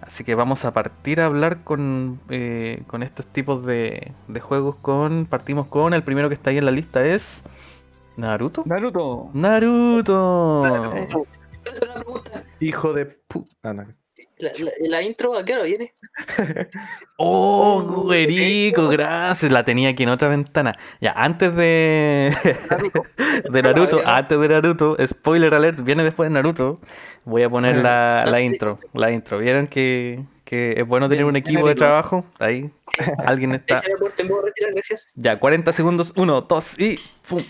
Así 0.00 0.22
que 0.22 0.34
vamos 0.36 0.64
a 0.64 0.72
partir 0.72 1.20
a 1.20 1.26
hablar 1.26 1.64
con, 1.64 2.20
eh, 2.30 2.82
con 2.86 3.02
estos 3.02 3.26
tipos 3.26 3.66
de, 3.66 4.12
de 4.28 4.40
juegos. 4.40 4.76
Con, 4.76 5.26
partimos 5.26 5.66
con 5.66 5.92
el 5.94 6.02
primero 6.04 6.28
que 6.28 6.34
está 6.34 6.50
ahí 6.50 6.58
en 6.58 6.64
la 6.64 6.70
lista 6.70 7.04
es 7.04 7.42
Naruto. 8.16 8.62
Naruto. 8.66 9.30
Naruto. 9.34 10.64
Es 11.64 11.80
una 11.82 11.94
pregunta. 11.94 12.44
Hijo 12.60 12.92
de 12.92 13.06
puta. 13.06 13.72
no. 13.72 13.86
La, 14.38 14.50
la- 14.58 14.72
la 14.80 15.02
intro, 15.02 15.36
¿a 15.36 15.44
qué 15.44 15.54
hora 15.54 15.62
viene? 15.64 15.92
Oh, 17.16 17.82
güerico, 18.04 18.88
gracias. 18.88 19.50
La 19.52 19.64
tenía 19.64 19.90
aquí 19.90 20.02
en 20.02 20.08
otra 20.08 20.28
ventana. 20.28 20.74
Ya, 21.00 21.12
antes 21.12 21.54
de 21.54 22.34
de 23.50 23.62
Naruto, 23.62 24.02
antes 24.04 24.38
de 24.38 24.48
Naruto, 24.48 24.96
spoiler 25.06 25.54
alert, 25.54 25.80
viene 25.82 26.02
después 26.02 26.28
de 26.28 26.34
Naruto. 26.34 26.80
Voy 27.24 27.42
a 27.44 27.50
poner 27.50 27.76
la, 27.76 28.24
la 28.26 28.40
intro, 28.40 28.78
la 28.92 29.10
intro. 29.12 29.38
¿Vieron 29.38 29.68
que, 29.68 30.24
que 30.44 30.74
es 30.76 30.86
bueno 30.86 31.08
tener 31.08 31.24
un 31.24 31.36
equipo 31.36 31.66
de 31.68 31.74
trabajo? 31.76 32.24
Ahí, 32.40 32.70
alguien 33.26 33.52
está. 33.54 33.80
Ya, 35.16 35.38
40 35.38 35.72
segundos, 35.72 36.12
1, 36.16 36.40
2 36.42 36.78
y 36.80 36.96
¡pum! 37.28 37.40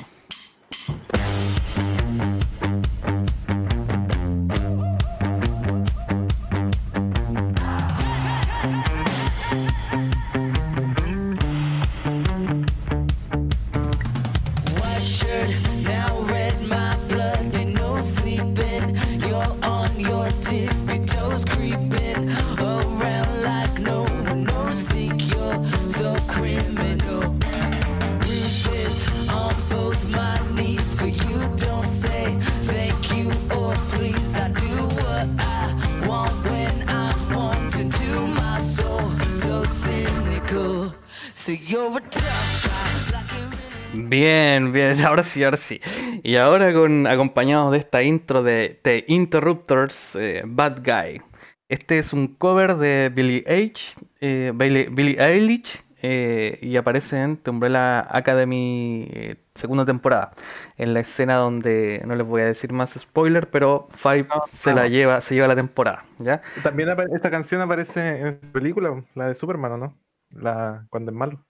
Bien, 43.92 44.72
bien, 44.72 45.00
ahora 45.04 45.22
sí, 45.22 45.44
ahora 45.44 45.56
sí. 45.56 45.80
Y 46.22 46.36
ahora 46.36 46.72
con 46.72 47.06
acompañados 47.06 47.72
de 47.72 47.78
esta 47.78 48.02
intro 48.02 48.42
de 48.42 48.80
The 48.82 49.04
Interrupters, 49.08 50.16
eh, 50.16 50.42
Bad 50.46 50.80
Guy. 50.84 51.22
Este 51.68 51.98
es 51.98 52.12
un 52.12 52.28
cover 52.28 52.76
de 52.76 53.10
Billie 53.14 53.44
Eilish, 53.46 53.94
eh, 54.20 54.52
Billie, 54.54 54.88
Billie 54.90 55.16
Eilish, 55.20 55.82
eh, 56.02 56.58
y 56.60 56.76
aparece 56.76 57.20
en 57.22 57.36
The 57.38 57.50
Umbrella 57.50 58.00
Academy 58.10 59.08
eh, 59.10 59.36
segunda 59.54 59.84
temporada. 59.84 60.32
En 60.76 60.92
la 60.92 61.00
escena 61.00 61.36
donde 61.36 62.02
no 62.06 62.14
les 62.16 62.26
voy 62.26 62.42
a 62.42 62.46
decir 62.46 62.72
más 62.72 62.90
spoiler, 62.94 63.48
pero 63.50 63.88
Five 63.94 64.26
No, 64.28 64.42
se 64.46 64.74
la 64.74 64.82
no. 64.82 64.88
lleva, 64.88 65.20
se 65.20 65.34
lleva 65.34 65.48
la 65.48 65.56
temporada, 65.56 66.04
¿ya? 66.18 66.42
También 66.62 66.90
esta 67.14 67.30
canción 67.30 67.60
aparece 67.60 68.18
en 68.20 68.26
esta 68.28 68.52
película, 68.52 69.04
la 69.14 69.28
de 69.28 69.34
Superman, 69.34 69.72
¿o 69.72 69.76
no? 69.78 70.03
La, 70.34 70.86
cuando 70.90 71.10
es 71.10 71.16
malo. 71.16 71.44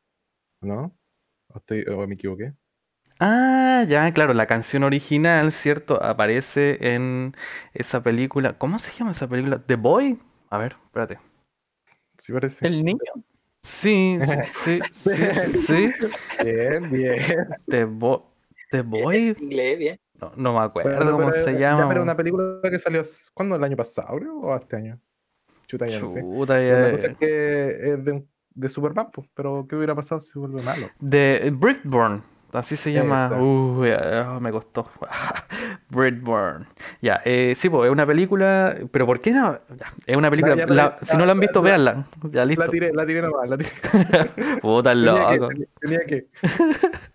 ¿No? 0.60 0.96
¿O, 1.48 1.58
estoy, 1.58 1.84
o 1.88 2.06
me 2.06 2.14
equivoqué? 2.14 2.54
Ah, 3.20 3.84
ya, 3.88 4.12
claro, 4.12 4.34
la 4.34 4.46
canción 4.46 4.82
original, 4.82 5.52
¿cierto? 5.52 6.02
Aparece 6.02 6.94
en 6.94 7.36
esa 7.72 8.02
película. 8.02 8.54
¿Cómo 8.54 8.78
se 8.78 8.92
llama 8.92 9.12
esa 9.12 9.28
película? 9.28 9.58
¿The 9.64 9.76
Boy? 9.76 10.18
A 10.50 10.58
ver, 10.58 10.76
espérate. 10.84 11.18
Sí 12.18 12.32
parece. 12.32 12.66
El 12.66 12.84
niño. 12.84 12.98
Sí, 13.62 14.18
sí, 14.44 14.80
sí, 14.92 15.18
sí, 15.46 15.92
sí. 15.92 15.94
Bien, 16.44 16.90
bien. 16.90 17.18
The, 17.66 17.84
Bo- 17.84 18.34
The 18.70 18.82
Boy. 18.82 19.36
Inglés, 19.40 19.78
bien. 19.78 20.00
No, 20.20 20.32
no 20.36 20.52
me 20.54 20.60
acuerdo 20.60 20.98
Pero- 20.98 21.12
cómo 21.12 21.30
pero- 21.30 21.44
se 21.44 21.58
llama. 21.58 21.88
pero 21.88 22.02
una 22.02 22.16
película 22.16 22.60
que 22.70 22.78
salió, 22.78 23.02
¿cuándo? 23.32 23.56
¿El 23.56 23.64
año 23.64 23.76
pasado, 23.76 24.16
creo? 24.18 24.38
¿O 24.40 24.56
este 24.56 24.76
año? 24.76 25.00
Chuta, 25.66 25.86
ya 25.86 25.98
no 26.00 26.08
sé. 26.08 26.20
Chuta, 26.20 26.60
ya- 26.60 26.78
La 26.80 26.90
cosa 26.92 27.06
es 27.08 27.16
que 27.16 27.66
es 27.92 28.04
de, 28.04 28.12
un- 28.12 28.28
de 28.54 28.68
Superman, 28.68 29.08
pues, 29.12 29.28
pero 29.34 29.66
¿qué 29.68 29.76
hubiera 29.76 29.94
pasado 29.94 30.20
si 30.20 30.38
vuelve 30.38 30.62
malo? 30.62 30.88
De 31.00 31.52
Brickborn, 31.54 32.22
así 32.52 32.76
se 32.76 32.92
llama. 32.92 33.30
Uy, 33.38 33.90
ah, 33.90 34.38
me 34.40 34.50
costó. 34.52 34.88
Brickborn. 35.90 36.66
Ya, 37.02 37.20
eh, 37.24 37.54
sí, 37.56 37.68
pues 37.68 37.86
es 37.86 37.90
una 37.92 38.06
película. 38.06 38.76
Pero 38.90 39.06
¿por 39.06 39.20
qué 39.20 39.32
no? 39.32 39.58
Ya, 39.76 39.86
es 40.06 40.16
una 40.16 40.30
película. 40.30 40.54
la- 40.66 40.96
si 41.02 41.16
no 41.16 41.24
la 41.26 41.32
han 41.32 41.38
ya, 41.38 41.40
visto, 41.40 41.60
ya. 41.60 41.64
véanla. 41.64 42.04
Ya 42.30 42.44
listo. 42.44 42.64
La 42.64 42.70
tiré, 42.70 42.92
la 42.92 43.06
tiré 43.06 43.22
nomás, 43.22 43.48
la 43.48 43.58
tiré. 43.58 43.70
Puta 44.62 44.90
Tenía 44.92 45.26
que, 45.28 45.36
loco. 45.36 45.48
tenía- 45.48 45.66
tenía 45.80 46.00
que. 46.06 46.28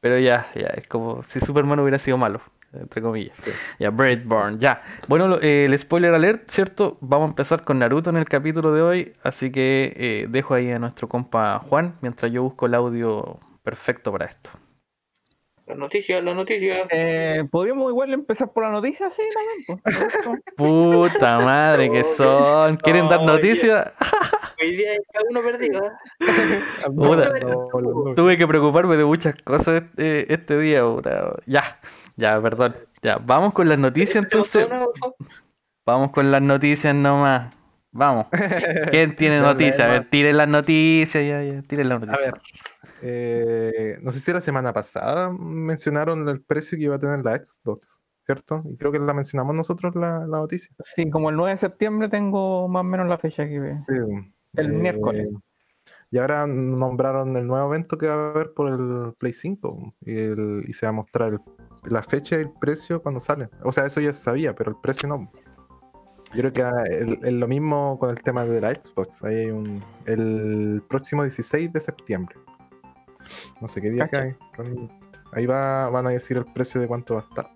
Pero 0.00 0.18
ya, 0.18 0.46
ya, 0.54 0.66
es 0.68 0.86
como 0.88 1.22
si 1.22 1.38
Superman 1.40 1.78
hubiera 1.80 1.98
sido 1.98 2.16
malo, 2.18 2.40
entre 2.72 3.02
comillas. 3.02 3.36
Sí. 3.36 3.50
Ya, 3.78 3.90
Brickborn, 3.90 4.58
ya. 4.58 4.82
Bueno, 5.08 5.28
lo- 5.28 5.40
eh, 5.42 5.66
el 5.66 5.78
spoiler 5.78 6.14
alert, 6.14 6.50
¿cierto? 6.50 6.98
Vamos 7.00 7.26
a 7.26 7.30
empezar 7.30 7.64
con 7.64 7.78
Naruto 7.78 8.10
en 8.10 8.16
el 8.16 8.28
capítulo 8.28 8.72
de 8.72 8.82
hoy, 8.82 9.12
así 9.22 9.50
que 9.52 9.92
eh, 9.96 10.26
dejo 10.28 10.54
ahí 10.54 10.70
a 10.70 10.78
nuestro 10.78 11.08
compa 11.08 11.58
Juan 11.58 11.96
mientras 12.00 12.30
yo 12.32 12.42
busco 12.42 12.66
el 12.66 12.74
audio 12.74 13.38
perfecto 13.62 14.10
para 14.12 14.26
esto. 14.26 14.50
Las 15.64 15.78
noticias, 15.78 16.22
las 16.24 16.34
noticias. 16.34 16.88
Eh, 16.90 17.44
Podríamos 17.50 17.88
igual 17.88 18.12
empezar 18.12 18.52
por 18.52 18.64
la 18.64 18.70
noticia, 18.70 19.08
sí, 19.10 19.22
también. 19.32 20.42
Puta 20.56 21.38
madre 21.38 21.88
que 21.90 22.02
son. 22.02 22.76
¿Quieren 22.76 23.08
dar 23.08 23.22
noticias? 23.22 23.92
Hoy 24.60 24.76
día 24.76 24.92
está 24.94 25.20
uno 25.30 25.40
perdido. 25.40 25.80
¿eh? 25.86 26.20
Puta. 26.94 27.30
No, 27.40 27.80
no, 27.80 28.04
no. 28.08 28.14
Tuve 28.14 28.36
que 28.36 28.46
preocuparme 28.46 28.96
de 28.96 29.04
muchas 29.04 29.34
cosas 29.42 29.82
este, 29.84 30.32
este 30.34 30.58
día, 30.58 30.82
puta. 30.84 31.36
Ya, 31.46 31.78
ya, 32.16 32.40
perdón. 32.40 32.74
Ya, 33.02 33.18
vamos 33.18 33.52
con 33.52 33.68
las 33.68 33.78
noticias 33.78 34.16
entonces. 34.16 34.68
Vamos 35.84 36.10
con 36.10 36.30
las 36.30 36.42
noticias 36.42 36.94
nomás. 36.94 37.48
Vamos. 37.90 38.26
¿Quién 38.90 39.14
tiene 39.16 39.40
noticias? 39.40 39.80
A 39.80 39.86
ver, 39.88 40.08
tiren 40.08 40.36
las 40.36 40.48
noticias, 40.48 41.24
ya, 41.24 41.42
ya, 41.42 41.62
tiren 41.62 41.88
las 41.88 42.02
A 42.02 42.06
noticias. 42.06 42.32
ver, 42.32 42.42
eh, 43.02 43.98
no 44.02 44.12
sé 44.12 44.20
si 44.20 44.32
la 44.32 44.40
semana 44.40 44.72
pasada 44.72 45.30
mencionaron 45.30 46.28
el 46.28 46.40
precio 46.42 46.78
que 46.78 46.84
iba 46.84 46.96
a 46.96 46.98
tener 47.00 47.24
la 47.24 47.36
Xbox, 47.36 48.02
¿cierto? 48.24 48.62
Y 48.70 48.76
creo 48.76 48.92
que 48.92 48.98
la 49.00 49.12
mencionamos 49.12 49.54
nosotros 49.54 49.94
la, 49.96 50.20
la 50.20 50.38
noticia. 50.38 50.74
Sí, 50.84 51.10
como 51.10 51.30
el 51.30 51.36
9 51.36 51.50
de 51.50 51.56
septiembre 51.56 52.08
tengo 52.08 52.68
más 52.68 52.80
o 52.80 52.84
menos 52.84 53.08
la 53.08 53.18
fecha 53.18 53.46
que 53.48 53.58
ve. 53.58 53.74
Sí, 53.86 53.94
El 54.54 54.66
eh, 54.70 54.72
miércoles. 54.72 55.28
Y 56.10 56.18
ahora 56.18 56.46
nombraron 56.46 57.36
el 57.36 57.46
nuevo 57.46 57.68
evento 57.68 57.98
que 57.98 58.06
va 58.06 58.14
a 58.14 58.30
haber 58.30 58.52
por 58.52 58.68
el 58.70 59.14
Play 59.18 59.32
5 59.32 59.94
y, 60.02 60.14
el- 60.14 60.64
y 60.68 60.72
se 60.74 60.86
va 60.86 60.90
a 60.90 60.92
mostrar 60.92 61.32
el- 61.32 61.40
la 61.84 62.02
fecha 62.02 62.36
y 62.36 62.40
el 62.40 62.50
precio 62.50 63.02
cuando 63.02 63.20
sale. 63.20 63.48
O 63.62 63.72
sea, 63.72 63.86
eso 63.86 64.00
ya 64.00 64.12
se 64.12 64.20
sabía, 64.20 64.54
pero 64.54 64.70
el 64.70 64.76
precio 64.76 65.08
no. 65.08 65.30
Yo 66.34 66.50
creo 66.50 66.52
que 66.52 66.62
el- 66.94 67.18
el- 67.22 67.40
lo 67.40 67.46
mismo 67.48 67.98
con 67.98 68.10
el 68.10 68.22
tema 68.22 68.44
de 68.44 68.60
la 68.60 68.74
Xbox. 68.74 69.22
Ahí 69.24 69.36
hay 69.36 69.50
un, 69.50 69.84
el 70.06 70.82
próximo 70.88 71.22
16 71.24 71.72
de 71.72 71.80
septiembre. 71.80 72.36
No 73.60 73.68
sé 73.68 73.80
qué 73.82 73.90
día 73.90 74.08
cae. 74.08 74.36
Ahí 75.32 75.46
va, 75.46 75.88
van 75.90 76.06
a 76.06 76.10
decir 76.10 76.36
el 76.36 76.44
precio 76.46 76.80
de 76.80 76.86
cuánto 76.88 77.14
va 77.14 77.20
a 77.20 77.24
estar. 77.24 77.50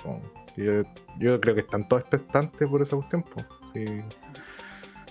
Yo, 0.56 0.82
yo 1.18 1.40
creo 1.40 1.54
que 1.54 1.60
están 1.62 1.86
todos 1.88 2.02
expectantes 2.02 2.68
por 2.68 2.82
esa 2.82 2.96
cuestión. 2.96 3.24
Sí. 3.74 3.84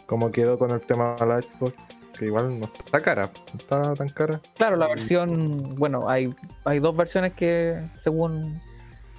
Como 0.08 0.32
quedó 0.32 0.58
con 0.58 0.72
el 0.72 0.82
tema 0.82 1.16
de 1.20 1.26
la 1.26 1.42
Xbox, 1.42 1.74
que 2.18 2.26
igual 2.26 2.60
no 2.60 2.66
está 2.66 3.02
cara, 3.02 3.24
no 3.54 3.58
está 3.60 3.94
tan 3.96 4.10
cara. 4.10 4.40
Claro, 4.56 4.76
la 4.76 4.88
versión, 4.88 5.76
bueno, 5.78 6.08
hay, 6.08 6.34
hay 6.64 6.80
dos 6.80 6.96
versiones 6.96 7.34
que 7.34 7.84
según, 8.02 8.60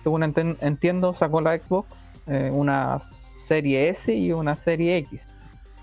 según 0.07 0.23
entiendo 0.23 1.13
sacó 1.15 1.41
la 1.41 1.59
Xbox, 1.59 1.89
eh, 2.29 2.49
una 2.53 3.01
serie 3.01 3.89
S 3.89 4.15
y 4.15 4.31
una 4.31 4.55
serie 4.55 4.99
X. 4.99 5.21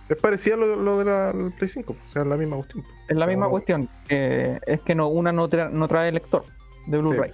Es 0.08 0.16
parecido 0.22 0.56
a 0.56 0.60
lo, 0.60 0.76
lo 0.78 0.98
de 1.00 1.04
la 1.06 1.34
Play 1.58 1.68
5, 1.70 1.92
o 1.94 2.12
sea, 2.14 2.22
es 2.22 2.28
la 2.30 2.38
misma 2.38 2.56
cuestión. 2.56 2.86
Es 3.10 3.18
la 3.18 3.28
misma 3.28 3.46
No. 3.48 3.52
cuestión, 3.52 3.90
es 4.08 4.82
que 4.84 4.96
no, 4.96 5.10
una 5.10 5.34
no, 5.34 5.50
tra- 5.50 5.70
no 5.70 5.90
trae 5.90 6.10
lector 6.14 6.46
de 6.88 6.98
Blu-ray, 7.00 7.32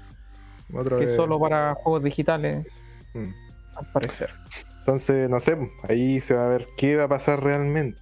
que 0.97 1.03
es 1.03 1.15
solo 1.15 1.39
para 1.39 1.75
juegos 1.75 2.01
digitales, 2.03 2.65
Mm. 3.13 3.29
al 3.75 3.91
parecer. 3.93 4.31
Entonces, 4.79 5.29
no 5.29 5.39
sé, 5.39 5.57
ahí 5.87 6.19
se 6.21 6.33
va 6.33 6.45
a 6.45 6.49
ver 6.49 6.65
qué 6.75 6.95
va 6.95 7.03
a 7.03 7.07
pasar 7.07 7.43
realmente. 7.43 7.99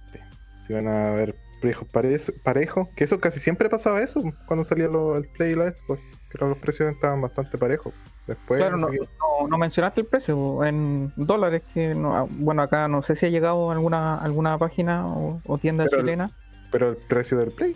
Si 0.66 0.72
van 0.72 0.88
a 0.88 1.08
haber 1.10 1.34
precios 1.60 2.32
parejos, 2.42 2.88
que 2.96 3.04
eso 3.04 3.20
casi 3.20 3.38
siempre 3.38 3.68
pasaba 3.68 4.00
eso 4.00 4.22
cuando 4.46 4.64
salía 4.64 4.86
lo- 4.88 5.14
el 5.18 5.28
Play 5.28 5.52
y 5.52 5.56
la 5.56 5.72
Xbox, 5.72 6.00
que 6.30 6.38
los 6.42 6.56
precios 6.56 6.90
estaban 6.94 7.20
bastante 7.20 7.58
parejos. 7.58 7.92
Después, 8.28 8.60
Claro, 8.60 8.76
no 8.76 9.58
mencionaste 9.58 10.02
el 10.02 10.06
precio 10.06 10.62
en 10.64 11.12
dólares, 11.16 11.62
que 11.74 11.94
no- 11.94 12.14
ah, 12.16 12.26
bueno, 12.28 12.62
acá 12.62 12.86
no 12.86 13.00
sé 13.02 13.16
si 13.16 13.26
ha 13.26 13.28
llegado 13.30 13.70
a 13.70 13.72
alguna, 13.72 14.18
alguna 14.18 14.56
página 14.58 15.06
o, 15.06 15.40
o 15.46 15.58
tienda 15.58 15.84
Pero 15.84 15.96
el- 15.96 16.02
chilena 16.04 16.30
pero 16.70 16.90
el 16.90 16.96
precio 16.96 17.38
del 17.38 17.50
Play. 17.50 17.74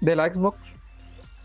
de 0.00 0.16
la 0.16 0.32
Xbox. 0.32 0.56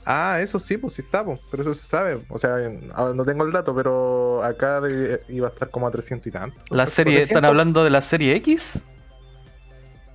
Ah, 0.06 0.40
eso 0.42 0.60
sí, 0.60 0.78
pues 0.78 0.94
sí 0.94 1.02
está, 1.02 1.24
pues, 1.26 1.40
pero 1.52 1.64
eso 1.64 1.74
se 1.76 1.86
sabe. 1.86 2.20
O 2.30 2.40
sea, 2.40 2.56
ahora 2.96 3.14
no 3.14 3.26
tengo 3.26 3.44
el 3.44 3.52
dato, 3.52 3.76
pero 3.76 4.42
acá 4.44 4.80
de- 4.82 5.20
iba 5.28 5.48
a 5.48 5.52
estar 5.52 5.70
como 5.70 5.86
a 5.88 5.92
300 5.92 6.26
y 6.26 6.32
tanto. 6.32 6.56
La 6.72 6.88
serie, 6.88 7.16
¿están 7.22 7.42
400? 7.42 7.48
hablando 7.50 7.84
de 7.84 7.90
la 7.90 8.02
serie 8.02 8.36
X? 8.38 8.80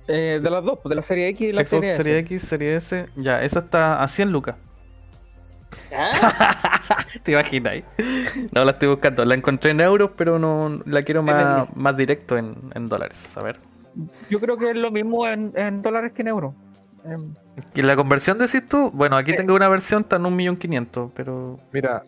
Eh, 0.07 0.39
de 0.41 0.49
las 0.49 0.63
dos, 0.63 0.79
de 0.83 0.95
la 0.95 1.01
serie 1.01 1.29
X 1.29 1.49
y 1.49 1.51
la 1.51 1.61
Xbox 1.61 1.69
serie 1.69 1.89
S. 1.91 1.97
serie 1.97 2.17
X, 2.19 2.41
serie 2.41 2.75
S. 2.75 3.05
Ya, 3.15 3.41
esa 3.43 3.59
está 3.59 4.01
a 4.03 4.07
100 4.07 4.31
lucas. 4.31 4.55
Ah, 5.95 6.95
¿Te 7.23 7.31
imaginas? 7.31 7.83
No 8.51 8.65
la 8.65 8.71
estoy 8.71 8.89
buscando. 8.89 9.23
La 9.25 9.35
encontré 9.35 9.71
en 9.71 9.81
euros, 9.81 10.11
pero 10.15 10.39
no 10.39 10.81
la 10.85 11.03
quiero 11.03 11.23
más, 11.23 11.75
más 11.75 11.95
directo 11.95 12.37
en, 12.37 12.55
en 12.73 12.87
dólares. 12.87 13.35
A 13.37 13.43
ver. 13.43 13.57
Yo 14.29 14.39
creo 14.39 14.57
que 14.57 14.71
es 14.71 14.75
lo 14.75 14.91
mismo 14.91 15.27
en, 15.27 15.53
en 15.55 15.81
dólares 15.81 16.11
que 16.13 16.21
en 16.21 16.27
euros. 16.29 16.53
Em, 17.05 17.33
¿Y 17.75 17.81
la 17.81 17.95
conversión 17.95 18.37
decís 18.37 18.67
tú? 18.67 18.91
Bueno, 18.93 19.15
aquí 19.15 19.35
tengo 19.35 19.53
una 19.55 19.69
versión, 19.69 20.01
está 20.01 20.15
en 20.17 20.23
1.500.000, 20.23 21.11
pero. 21.15 21.59
Mira, 21.71 22.03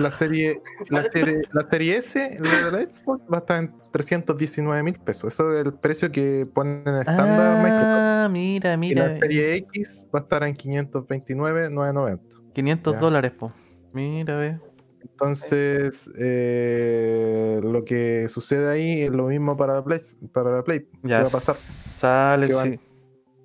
la 0.00 0.10
serie, 0.10 0.60
la 0.88 1.04
serie, 1.10 1.42
la 1.52 1.62
serie 1.62 1.96
S, 1.98 2.36
la 2.40 2.70
de 2.70 2.72
la 2.72 2.92
Xbox, 2.92 3.22
va 3.32 3.36
a 3.36 3.40
estar 3.40 3.58
en 3.58 3.72
319 3.92 4.82
mil 4.82 4.98
pesos. 4.98 5.32
Eso 5.32 5.56
es 5.56 5.64
el 5.64 5.72
precio 5.74 6.10
que 6.10 6.46
ponen 6.52 6.82
en 6.86 6.96
estándar 6.96 7.62
Microsoft. 7.62 7.92
Ah, 7.94 8.28
mira, 8.30 8.74
Y 8.74 8.78
mira. 8.78 9.08
la 9.08 9.18
serie 9.18 9.54
X 9.56 10.08
va 10.14 10.18
a 10.18 10.22
estar 10.22 10.42
en 10.42 10.54
529,990. 10.54 12.31
500 12.52 12.94
Ya. 12.94 13.00
dólares, 13.00 13.32
po. 13.38 13.52
Mira, 13.92 14.36
ve. 14.36 14.58
Entonces, 15.02 16.10
eh, 16.18 17.60
lo 17.62 17.84
que 17.84 18.28
sucede 18.28 18.70
ahí 18.70 19.02
es 19.02 19.10
lo 19.10 19.26
mismo 19.26 19.56
para 19.56 19.74
la 19.74 19.84
Play. 19.84 20.00
Para 20.32 20.50
la 20.56 20.62
Play. 20.62 20.80
¿Qué 20.80 21.08
Ya 21.08 21.22
va 21.22 21.28
a 21.28 21.30
pasar? 21.30 21.54
sale, 21.56 22.46
¿Qué 22.48 22.54
van- 22.54 22.72
sí. 22.72 22.80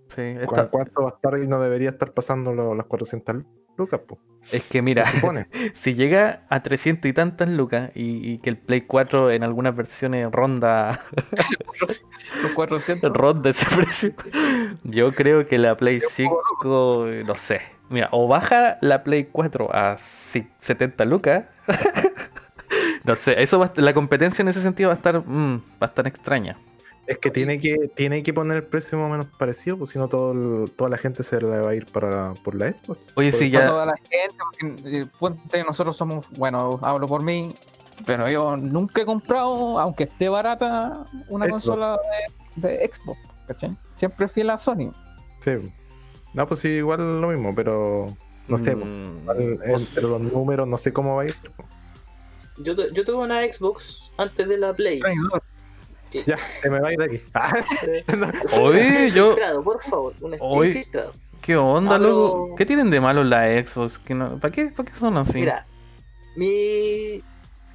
Sí, 0.10 0.34
¿Cu- 0.46 0.56
está- 0.56 0.70
¿Cuánto 0.70 1.02
va 1.04 1.10
a 1.10 1.14
estar 1.16 1.38
y 1.44 1.48
no 1.48 1.60
debería 1.62 1.90
estar 1.90 2.14
pasando 2.14 2.54
lo- 2.54 2.74
las 2.76 2.86
400 2.86 3.44
lucas? 3.78 4.00
po, 4.08 4.18
Es 4.52 4.64
que 4.64 4.82
mira, 4.82 5.04
si 5.74 5.96
llega 5.96 6.46
a 6.50 6.64
300 6.64 7.10
y 7.10 7.14
tantas 7.14 7.50
lucas 7.50 7.92
y, 7.94 8.32
y 8.32 8.38
que 8.40 8.50
el 8.50 8.58
Play 8.58 8.82
4 8.82 9.30
en 9.32 9.44
algunas 9.44 9.76
versiones 9.76 10.32
ronda, 10.32 10.98
los 12.44 12.52
400. 12.56 13.12
ronda 13.14 13.50
ese 13.50 13.66
precio, 13.76 14.14
yo 14.84 15.12
creo 15.14 15.46
que 15.46 15.58
la 15.58 15.76
Play 15.76 16.00
5, 16.10 17.06
no 17.26 17.36
sé. 17.36 17.60
Mira, 17.90 18.10
o 18.12 18.28
baja 18.28 18.78
la 18.82 19.04
Play 19.04 19.26
4 19.32 19.70
a 19.74 19.98
si- 19.98 20.48
70 20.60 21.06
lucas. 21.06 21.46
No 23.06 23.16
sé, 23.16 23.42
eso 23.42 23.58
va 23.60 23.68
a- 23.68 23.82
la 23.82 23.94
competencia 23.94 24.42
en 24.42 24.50
ese 24.50 24.62
sentido 24.62 24.90
va 24.90 24.96
a 24.96 24.98
estar, 24.98 25.24
mm, 25.26 25.56
va 25.58 25.62
a 25.80 25.86
estar 25.86 26.06
extraña. 26.08 26.58
Es 27.06 27.18
que 27.20 27.32
tiene 27.32 27.58
que 27.58 27.90
tiene 27.96 28.22
que 28.22 28.34
poner 28.34 28.58
el 28.58 28.64
precio 28.64 28.98
más 28.98 29.08
o 29.08 29.10
menos 29.12 29.28
parecido, 29.40 29.78
pues 29.78 29.92
si 29.92 30.00
no 30.00 30.10
todo 30.10 30.68
toda 30.68 30.90
la 30.90 30.98
gente 30.98 31.24
se 31.24 31.40
le 31.40 31.48
va 31.60 31.70
a 31.70 31.74
ir 31.74 31.86
para 31.86 32.34
por 32.44 32.54
la 32.56 32.68
Xbox. 32.74 33.00
Oye, 33.16 33.32
sí, 33.32 33.50
Para 33.50 33.64
ya, 33.64 33.70
toda 33.72 33.86
la 33.86 33.96
gente, 34.60 35.08
porque 35.18 35.40
eh, 35.54 35.64
nosotros 35.66 35.96
somos, 35.96 36.30
bueno, 36.32 36.82
hablo 36.84 37.08
por 37.08 37.24
mí, 37.24 37.56
pero 38.06 38.30
yo 38.30 38.58
nunca 38.58 39.04
he 39.04 39.06
comprado, 39.06 39.80
aunque 39.80 40.04
esté 40.04 40.28
barata, 40.28 41.06
una 41.30 41.46
Xbox. 41.46 41.64
consola 41.64 41.98
de, 42.58 42.68
de 42.70 42.92
Xbox, 42.94 43.20
¿cachai? 43.48 43.78
Siempre 43.96 44.28
fui 44.28 44.42
a 44.42 44.46
la 44.46 44.58
Sony. 44.58 44.92
Sí. 45.40 45.52
No, 46.38 46.46
pues 46.48 46.60
sí, 46.60 46.68
igual 46.68 47.20
lo 47.20 47.28
mismo, 47.30 47.56
pero 47.56 48.16
no 48.48 48.58
sé, 48.60 48.74
pues, 48.78 48.86
Mm, 48.86 49.18
igual 49.24 49.82
entre 49.82 50.04
los 50.04 50.22
números 50.22 50.68
no 50.68 50.78
sé 50.78 50.94
cómo 50.94 51.16
va 51.16 51.24
a 51.24 51.26
ir. 51.26 51.36
Yo, 52.60 52.74
yo 52.76 53.04
tuve 53.04 53.18
una 53.18 53.42
Xbox 53.42 54.12
antes 54.20 54.48
de 54.48 54.60
la 54.60 54.72
Play. 54.74 55.00
Traidor. 55.00 55.42
Ya, 56.28 56.38
se 56.62 56.70
me 56.70 56.80
va 56.80 56.90
a 56.90 56.94
ir 56.94 57.00
de 57.00 57.06
aquí. 57.06 57.22
Ah, 57.34 57.54
no. 58.18 58.32
Oye, 58.62 59.12
yo- 59.12 59.30
Infiltrado, 59.32 59.64
por 59.64 59.82
favor. 59.84 60.14
Un 60.22 60.38
Oye. 60.40 60.70
infiltrado. 60.70 61.12
¿Qué 61.42 61.56
onda, 61.58 61.96
Hablo- 61.96 62.08
loco? 62.08 62.56
¿Qué 62.56 62.68
tienen 62.68 62.92
de 62.92 63.00
malo 63.02 63.24
la 63.24 63.48
Xbox? 63.66 63.98
¿Qué 63.98 64.14
no- 64.14 64.40
¿Para, 64.40 64.52
qué, 64.52 64.66
¿Para 64.68 64.92
qué 64.92 64.96
son 64.98 65.18
así? 65.18 65.34
Mira, 65.40 65.66
mi. 66.36 67.24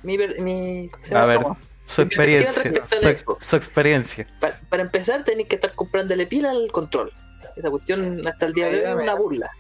Mi. 0.05 0.17
ver- 0.17 0.41
mi 0.41 0.89
¿cómo 0.89 1.05
se 1.07 1.15
A 1.17 1.25
ver, 1.27 1.41
su 1.87 2.03
experiencia. 2.03 2.63
Su, 2.85 3.09
Xbox? 3.19 3.45
su 3.45 3.57
experiencia. 3.57 4.27
Pa- 4.41 4.57
para 4.69 4.83
empezar, 4.85 5.25
tenéis 5.25 5.49
que 5.49 5.57
estar 5.57 5.73
comprándole 5.75 6.27
pila 6.27 6.53
al 6.53 6.71
control. 6.71 7.13
Esa 7.57 7.71
cuestión 7.71 8.27
hasta 8.27 8.47
el 8.47 8.53
día 8.55 8.69
de 8.69 8.79
hoy 8.87 8.93
es 8.93 9.03
una 9.03 9.15
burla, 9.15 9.51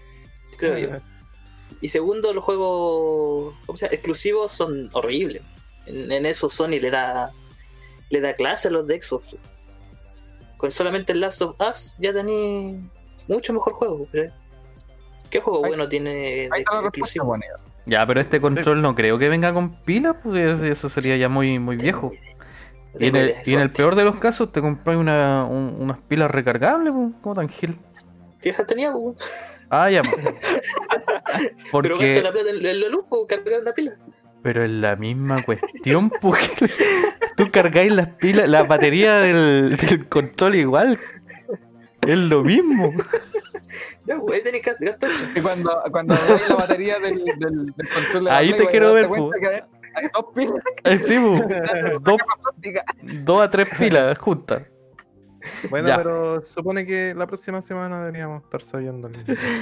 creo 0.59 0.79
yo. 0.79 0.89
Y 1.81 1.89
segundo, 1.89 2.33
los 2.33 2.45
juegos 2.45 3.55
¿cómo 3.67 3.77
se 3.77 3.87
llama? 3.87 3.95
exclusivos 3.95 4.53
son 4.53 4.89
horribles. 4.93 5.43
En, 5.87 6.11
en 6.13 6.27
eso 6.27 6.49
Sony 6.49 6.79
le 6.81 6.91
da 6.91 7.31
le 8.11 8.21
da 8.21 8.35
clase 8.35 8.69
a 8.69 8.71
los 8.71 8.87
de 8.87 9.01
Xbox. 9.01 9.37
Con 10.59 10.71
solamente 10.71 11.13
el 11.13 11.21
Last 11.21 11.43
of 11.43 11.57
Us 11.61 11.97
ya 11.99 12.13
tenéis 12.13 12.81
mucho 13.27 13.53
mejor 13.53 13.73
juego. 13.73 14.07
¿eh? 14.13 14.31
¿Qué 15.31 15.41
juego 15.41 15.65
Ahí- 15.65 15.71
bueno 15.71 15.89
tiene 15.89 16.11
de 16.13 16.49
exclusivo? 16.85 17.37
Ya, 17.85 18.07
pero 18.07 18.21
este 18.21 18.41
control 18.41 18.81
no 18.81 18.95
creo 18.95 19.19
que 19.19 19.29
venga 19.29 19.53
con 19.53 19.75
pilas, 19.83 20.15
pues 20.23 20.61
eso 20.63 20.89
sería 20.89 21.17
ya 21.17 21.29
muy, 21.29 21.59
muy 21.59 21.77
viejo. 21.77 22.13
Y 22.99 23.07
en, 23.07 23.17
el, 23.17 23.35
y 23.45 23.55
en 23.55 23.61
el 23.61 23.71
peor 23.71 23.95
de 23.95 24.05
los 24.05 24.17
casos 24.17 24.53
te 24.53 24.61
compras 24.61 24.97
una, 24.97 25.45
un- 25.45 25.75
unas 25.79 25.99
pilas 26.09 26.31
recargables, 26.31 26.93
pues, 26.95 27.11
como 27.23 27.35
tan 27.35 27.49
gil. 27.49 27.77
¿Qué 28.41 28.51
esas 28.51 28.67
tenía? 28.67 28.93
po? 28.93 29.17
Ah, 29.71 29.89
ya. 29.91 30.03
pues. 30.03 30.17
Pero 31.27 31.61
Porque, 31.71 32.15
gasta 32.15 32.23
la 32.29 32.33
plata 32.33 32.51
en, 32.51 32.67
en 32.67 32.81
la 32.81 32.89
luz, 32.89 33.05
po, 33.09 33.27
cargar 33.27 33.63
la 33.63 33.73
pila. 33.73 33.93
pero 34.43 34.63
es 34.65 34.71
la 34.71 34.97
misma 34.97 35.43
cuestión, 35.43 36.11
pues. 36.21 36.51
Tú 37.37 37.51
cargáis 37.51 37.93
las 37.93 38.09
pilas, 38.09 38.49
la 38.49 38.65
batería 38.65 39.21
del, 39.21 39.77
del 39.77 40.09
control 40.09 40.57
igual. 40.57 40.99
Es 42.03 42.19
lo 42.19 42.43
mismo. 42.43 42.93
Ya, 44.05 44.17
ahí 44.17 44.43
tenéis 44.43 44.65
que 44.65 44.75
gastar. 44.85 45.11
Y 45.35 45.41
cuando, 45.41 45.83
cuando 45.93 46.15
la 46.49 46.55
batería 46.57 46.99
del, 46.99 47.25
del, 47.25 47.67
del 47.67 47.89
control 47.89 48.25
de 48.25 48.31
la 48.31 48.37
Ahí 48.37 48.53
te 48.55 48.67
quiero 48.67 48.93
ver, 48.93 49.07
cuenta 49.07 49.39
dos 50.15 50.27
pilas 50.35 50.63
Eh, 50.85 50.99
Sí. 50.99 51.17
Dos, 53.25 53.43
a 53.43 53.51
tres 53.51 53.69
pilas 53.79 54.19
juntas. 54.19 54.63
Bueno, 55.71 55.89
Ya. 55.89 55.97
pero 55.97 56.45
supone 56.45 56.87
que 56.87 57.15
la 57.17 57.27
próxima 57.27 57.63
semana 57.63 58.01
deberíamos 58.05 58.45
estar 58.45 58.63
sabiendo 58.63 59.09
el 59.09 59.15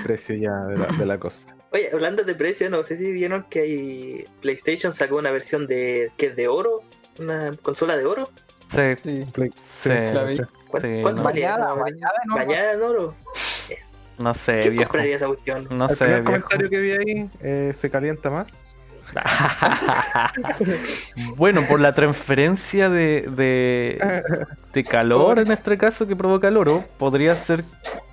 precio 0.04 0.34
ya 0.36 0.52
de 0.66 0.76
la, 0.76 0.86
de 0.86 1.06
la 1.06 1.18
cosa. 1.18 1.56
Oye, 1.72 1.88
hablando 1.92 2.22
de 2.22 2.34
precio, 2.34 2.68
no 2.68 2.82
sé 2.82 2.98
si 2.98 3.10
vieron 3.12 3.46
que 3.48 3.60
hay 3.60 4.24
PlayStation 4.42 4.92
sacó 4.92 5.16
una 5.16 5.30
versión 5.30 5.66
de 5.66 6.10
que 6.18 6.26
es 6.26 6.36
de 6.36 6.48
oro, 6.48 6.82
una 7.18 7.50
consola 7.62 7.96
de 7.96 8.04
oro. 8.04 8.28
Sí, 8.68 8.94
Sí. 9.02 9.24
Play- 9.32 9.52
sí. 9.56 9.88
la 9.88 10.24
vi. 10.24 10.36
¿Cuánto, 10.68 10.86
Sí, 10.88 11.02
no. 11.02 11.22
valía? 11.22 11.56
En 12.72 12.82
oro. 12.82 13.14
No 14.18 14.34
sé, 14.34 14.60
¿Quién 14.60 14.74
viejo. 14.74 14.88
compraría 14.90 15.16
esa 15.16 15.26
cuestión? 15.28 15.66
No 15.70 15.88
el 15.88 15.96
sé, 15.96 16.06
viejo. 16.06 16.24
comentario 16.24 16.68
que 16.68 16.78
vi 16.78 16.90
ahí 16.92 17.30
eh, 17.40 17.72
se 17.74 17.88
calienta 17.88 18.28
más. 18.28 18.69
bueno, 21.36 21.62
por 21.68 21.80
la 21.80 21.94
transferencia 21.94 22.88
de, 22.88 23.22
de, 23.30 24.22
de 24.72 24.84
calor 24.84 25.38
en 25.38 25.52
este 25.52 25.76
caso 25.78 26.06
que 26.06 26.16
provoca 26.16 26.48
el 26.48 26.56
oro, 26.56 26.84
podría 26.98 27.34
ser 27.36 27.64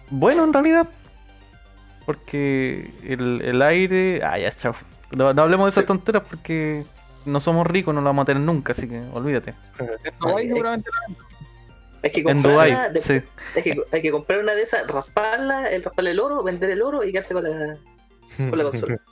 bueno 0.10 0.44
en 0.44 0.54
realidad. 0.54 0.88
Porque 2.06 2.92
el, 3.04 3.42
el 3.44 3.62
aire. 3.62 4.22
Ah, 4.24 4.38
ya, 4.40 4.52
chao. 4.52 4.76
No, 5.12 5.34
no 5.34 5.42
hablemos 5.42 5.66
de 5.66 5.70
esas 5.72 5.86
tonteras 5.86 6.24
porque 6.30 6.86
no 7.26 7.40
somos 7.42 7.68
ricos, 7.68 7.94
no 7.94 8.00
lo 8.02 8.08
vamos 8.08 8.24
a 8.24 8.28
tener 8.28 8.44
nunca, 8.44 8.72
así 8.72 8.88
que 8.88 9.02
olvídate. 9.14 9.54
En 9.80 10.14
Dubái 10.20 10.48
seguramente 10.48 10.90
Hay 12.04 12.12
que 12.12 12.20
En 12.22 12.26
comprarla, 12.26 12.78
Dubai, 12.78 12.94
de- 12.94 13.02
sí. 13.02 13.22
hay, 13.56 13.64
que, 13.64 13.76
hay 13.92 14.02
que 14.02 14.12
comprar 14.12 14.40
una 14.40 14.56
de 14.56 14.64
esas, 14.64 14.88
rasparla, 14.88 15.70
el 15.70 15.84
rasparle 15.84 16.12
el 16.12 16.20
oro, 16.22 16.44
vender 16.44 16.70
el 16.70 16.82
oro 16.82 17.04
y 17.04 17.12
quedarte 17.12 17.34
con 17.34 17.44
la, 17.44 17.78
con 18.38 18.58
la 18.58 18.64
consola. 18.64 18.98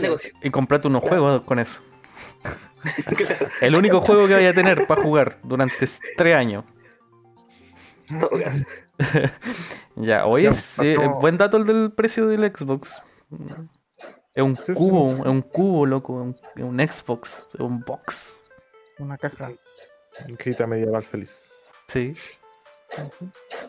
negocio. 0.00 0.32
Y 0.42 0.50
comprate 0.50 0.88
unos 0.88 1.02
juegos 1.02 1.42
con 1.42 1.58
eso. 1.58 1.80
Claro, 3.16 3.48
El 3.60 3.74
único 3.76 4.00
juego 4.00 4.28
que 4.28 4.34
vaya 4.34 4.50
a 4.50 4.54
tener 4.54 4.86
para 4.86 5.02
jugar 5.02 5.38
durante 5.42 5.86
tres 6.16 6.34
años. 6.36 6.64
Ya, 9.96 10.26
oye, 10.26 10.44
Ya, 10.44 10.54
sí, 10.54 10.66
pasó- 10.76 10.82
eh, 10.84 11.08
buen 11.20 11.38
dato 11.38 11.56
el 11.56 11.64
del 11.66 11.90
precio 11.90 12.26
del 12.26 12.44
Xbox. 12.54 13.00
Es 14.34 14.42
un 14.42 14.54
cubo, 14.54 15.12
es 15.24 15.26
un 15.30 15.40
cubo, 15.42 15.86
loco, 15.86 16.20
es 16.20 16.26
un, 16.26 16.36
es 16.56 16.62
un 16.64 16.78
Xbox, 16.78 17.48
es 17.54 17.60
un 17.60 17.80
box. 17.80 18.36
Una 18.98 19.16
caja. 19.16 19.50
Grita 20.38 20.66
medieval 20.66 21.02
feliz. 21.02 21.50
Sí. 21.88 22.14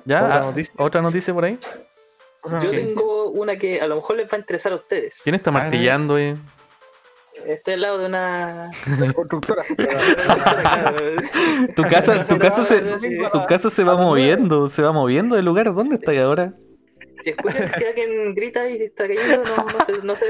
Ya, 0.05 0.23
Otra 0.23 0.35
ah, 0.35 0.39
noticia. 0.41 0.73
otra 0.77 1.01
noticia 1.01 1.33
por 1.33 1.45
ahí. 1.45 1.59
Yo 2.45 2.71
tengo 2.71 3.29
una 3.31 3.57
que 3.57 3.81
a 3.81 3.87
lo 3.87 3.95
mejor 3.97 4.17
les 4.17 4.27
va 4.27 4.37
a 4.37 4.39
interesar 4.39 4.71
a 4.71 4.75
ustedes. 4.75 5.19
¿Quién 5.23 5.35
está 5.35 5.51
martillando 5.51 6.15
ahí? 6.15 6.35
Estoy 7.45 7.75
al 7.75 7.81
lado 7.81 7.97
de 7.99 8.05
una. 8.05 8.71
Constructora. 9.15 9.63
Tu 11.75 11.83
casa, 11.83 12.25
tu 12.25 12.39
casa 12.39 12.65
se, 12.65 12.81
tu 12.81 13.45
casa 13.47 13.69
se 13.69 13.83
va 13.83 13.95
moviendo, 13.95 14.69
se 14.69 14.81
va 14.81 14.91
moviendo 14.91 15.35
del 15.35 15.45
lugar. 15.45 15.73
¿Dónde 15.73 15.95
está 15.95 16.11
ahí 16.11 16.17
ahora? 16.17 16.53
Si 17.23 17.31
escuchan 17.31 17.71
que 17.77 17.87
alguien 17.87 18.35
grita 18.35 18.67
y 18.69 18.83
está 18.83 19.07
cayendo, 19.07 19.43
no, 19.43 19.65
no, 19.65 19.85
se, 19.85 19.91
no, 20.03 20.15
se, 20.15 20.25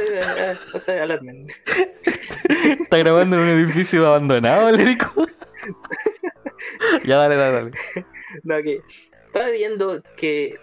no 0.73 0.79
se 0.79 0.99
alarmen. 0.99 1.47
Está 2.81 2.97
grabando 2.97 3.35
en 3.35 3.41
un 3.41 3.49
edificio 3.49 4.07
abandonado, 4.07 4.69
el 4.69 4.79
Erico. 4.79 5.27
ya, 7.03 7.17
dale, 7.17 7.35
dale, 7.35 7.51
dale. 7.51 7.71
No, 8.43 8.63
que 8.63 8.81
estaba 9.25 9.49
viendo 9.49 10.01
que 10.15 10.57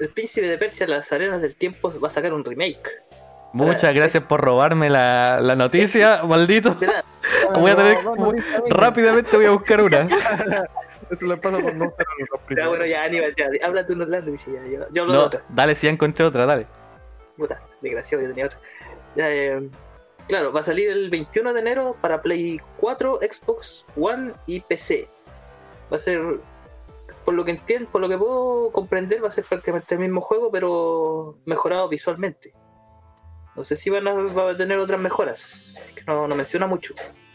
el 0.00 0.08
príncipe 0.10 0.46
de 0.46 0.58
Persia, 0.58 0.86
las 0.86 1.12
arenas 1.12 1.40
del 1.42 1.56
tiempo, 1.56 1.92
va 2.00 2.08
a 2.08 2.10
sacar 2.10 2.32
un 2.32 2.44
remake. 2.44 2.88
Muchas 3.52 3.94
gracias 3.94 4.22
por 4.24 4.40
robarme 4.42 4.90
la, 4.90 5.40
la 5.40 5.54
noticia, 5.56 6.22
maldito. 6.28 6.76
Voy 7.54 7.70
a 7.70 7.76
tener 7.76 8.04
No, 8.04 8.14
no, 8.14 8.26
no, 8.26 8.32
no, 8.32 8.32
no, 8.32 8.58
no. 8.58 8.66
Rápidamente 8.68 9.36
voy 9.36 9.46
a 9.46 9.50
buscar 9.50 9.80
una. 9.82 10.08
Eso 11.10 11.26
le 11.26 11.36
pasa 11.38 11.58
por 11.58 11.74
no 11.74 11.90
ya, 12.54 12.68
bueno, 12.68 12.84
ya, 12.84 13.04
Aníbal, 13.04 13.34
ya, 13.34 13.46
habla 13.66 13.86
tú 13.86 13.94
en 13.94 14.02
Orlando 14.02 14.30
y 14.30 14.36
ya, 14.36 14.62
yo, 14.66 14.86
yo 14.92 15.02
hablo 15.02 15.12
de 15.14 15.18
No, 15.18 15.24
otra. 15.24 15.42
dale, 15.48 15.74
si 15.74 15.86
ya 15.86 15.92
encontré 15.92 16.24
otra, 16.26 16.44
dale. 16.44 16.66
Puta, 17.36 17.62
desgraciado, 17.80 18.22
yo 18.24 18.28
tenía 18.28 18.46
otra. 18.46 18.58
Ya, 19.16 19.30
eh, 19.30 19.68
claro, 20.26 20.52
va 20.52 20.60
a 20.60 20.64
salir 20.64 20.90
el 20.90 21.08
21 21.08 21.54
de 21.54 21.60
enero 21.60 21.96
para 22.02 22.20
Play 22.20 22.60
4, 22.78 23.20
Xbox 23.22 23.86
One 23.96 24.34
y 24.46 24.60
PC. 24.60 25.08
Va 25.90 25.96
a 25.96 26.00
ser, 26.00 26.20
por 27.28 27.34
lo 27.34 27.44
que 27.44 27.50
entiendo, 27.50 27.90
por 27.90 28.00
lo 28.00 28.08
que 28.08 28.16
puedo 28.16 28.72
comprender, 28.72 29.22
va 29.22 29.28
a 29.28 29.30
ser 29.30 29.44
prácticamente 29.44 29.94
el 29.96 30.00
mismo 30.00 30.22
juego, 30.22 30.50
pero 30.50 31.36
mejorado 31.44 31.86
visualmente. 31.86 32.54
No 33.54 33.62
sé 33.64 33.76
si 33.76 33.90
van 33.90 34.08
a, 34.08 34.14
va 34.14 34.52
a 34.52 34.56
tener 34.56 34.78
otras 34.78 34.98
mejoras, 34.98 35.74
que 35.94 36.04
no, 36.06 36.26
no 36.26 36.34
menciona 36.34 36.66
mucho. 36.66 36.94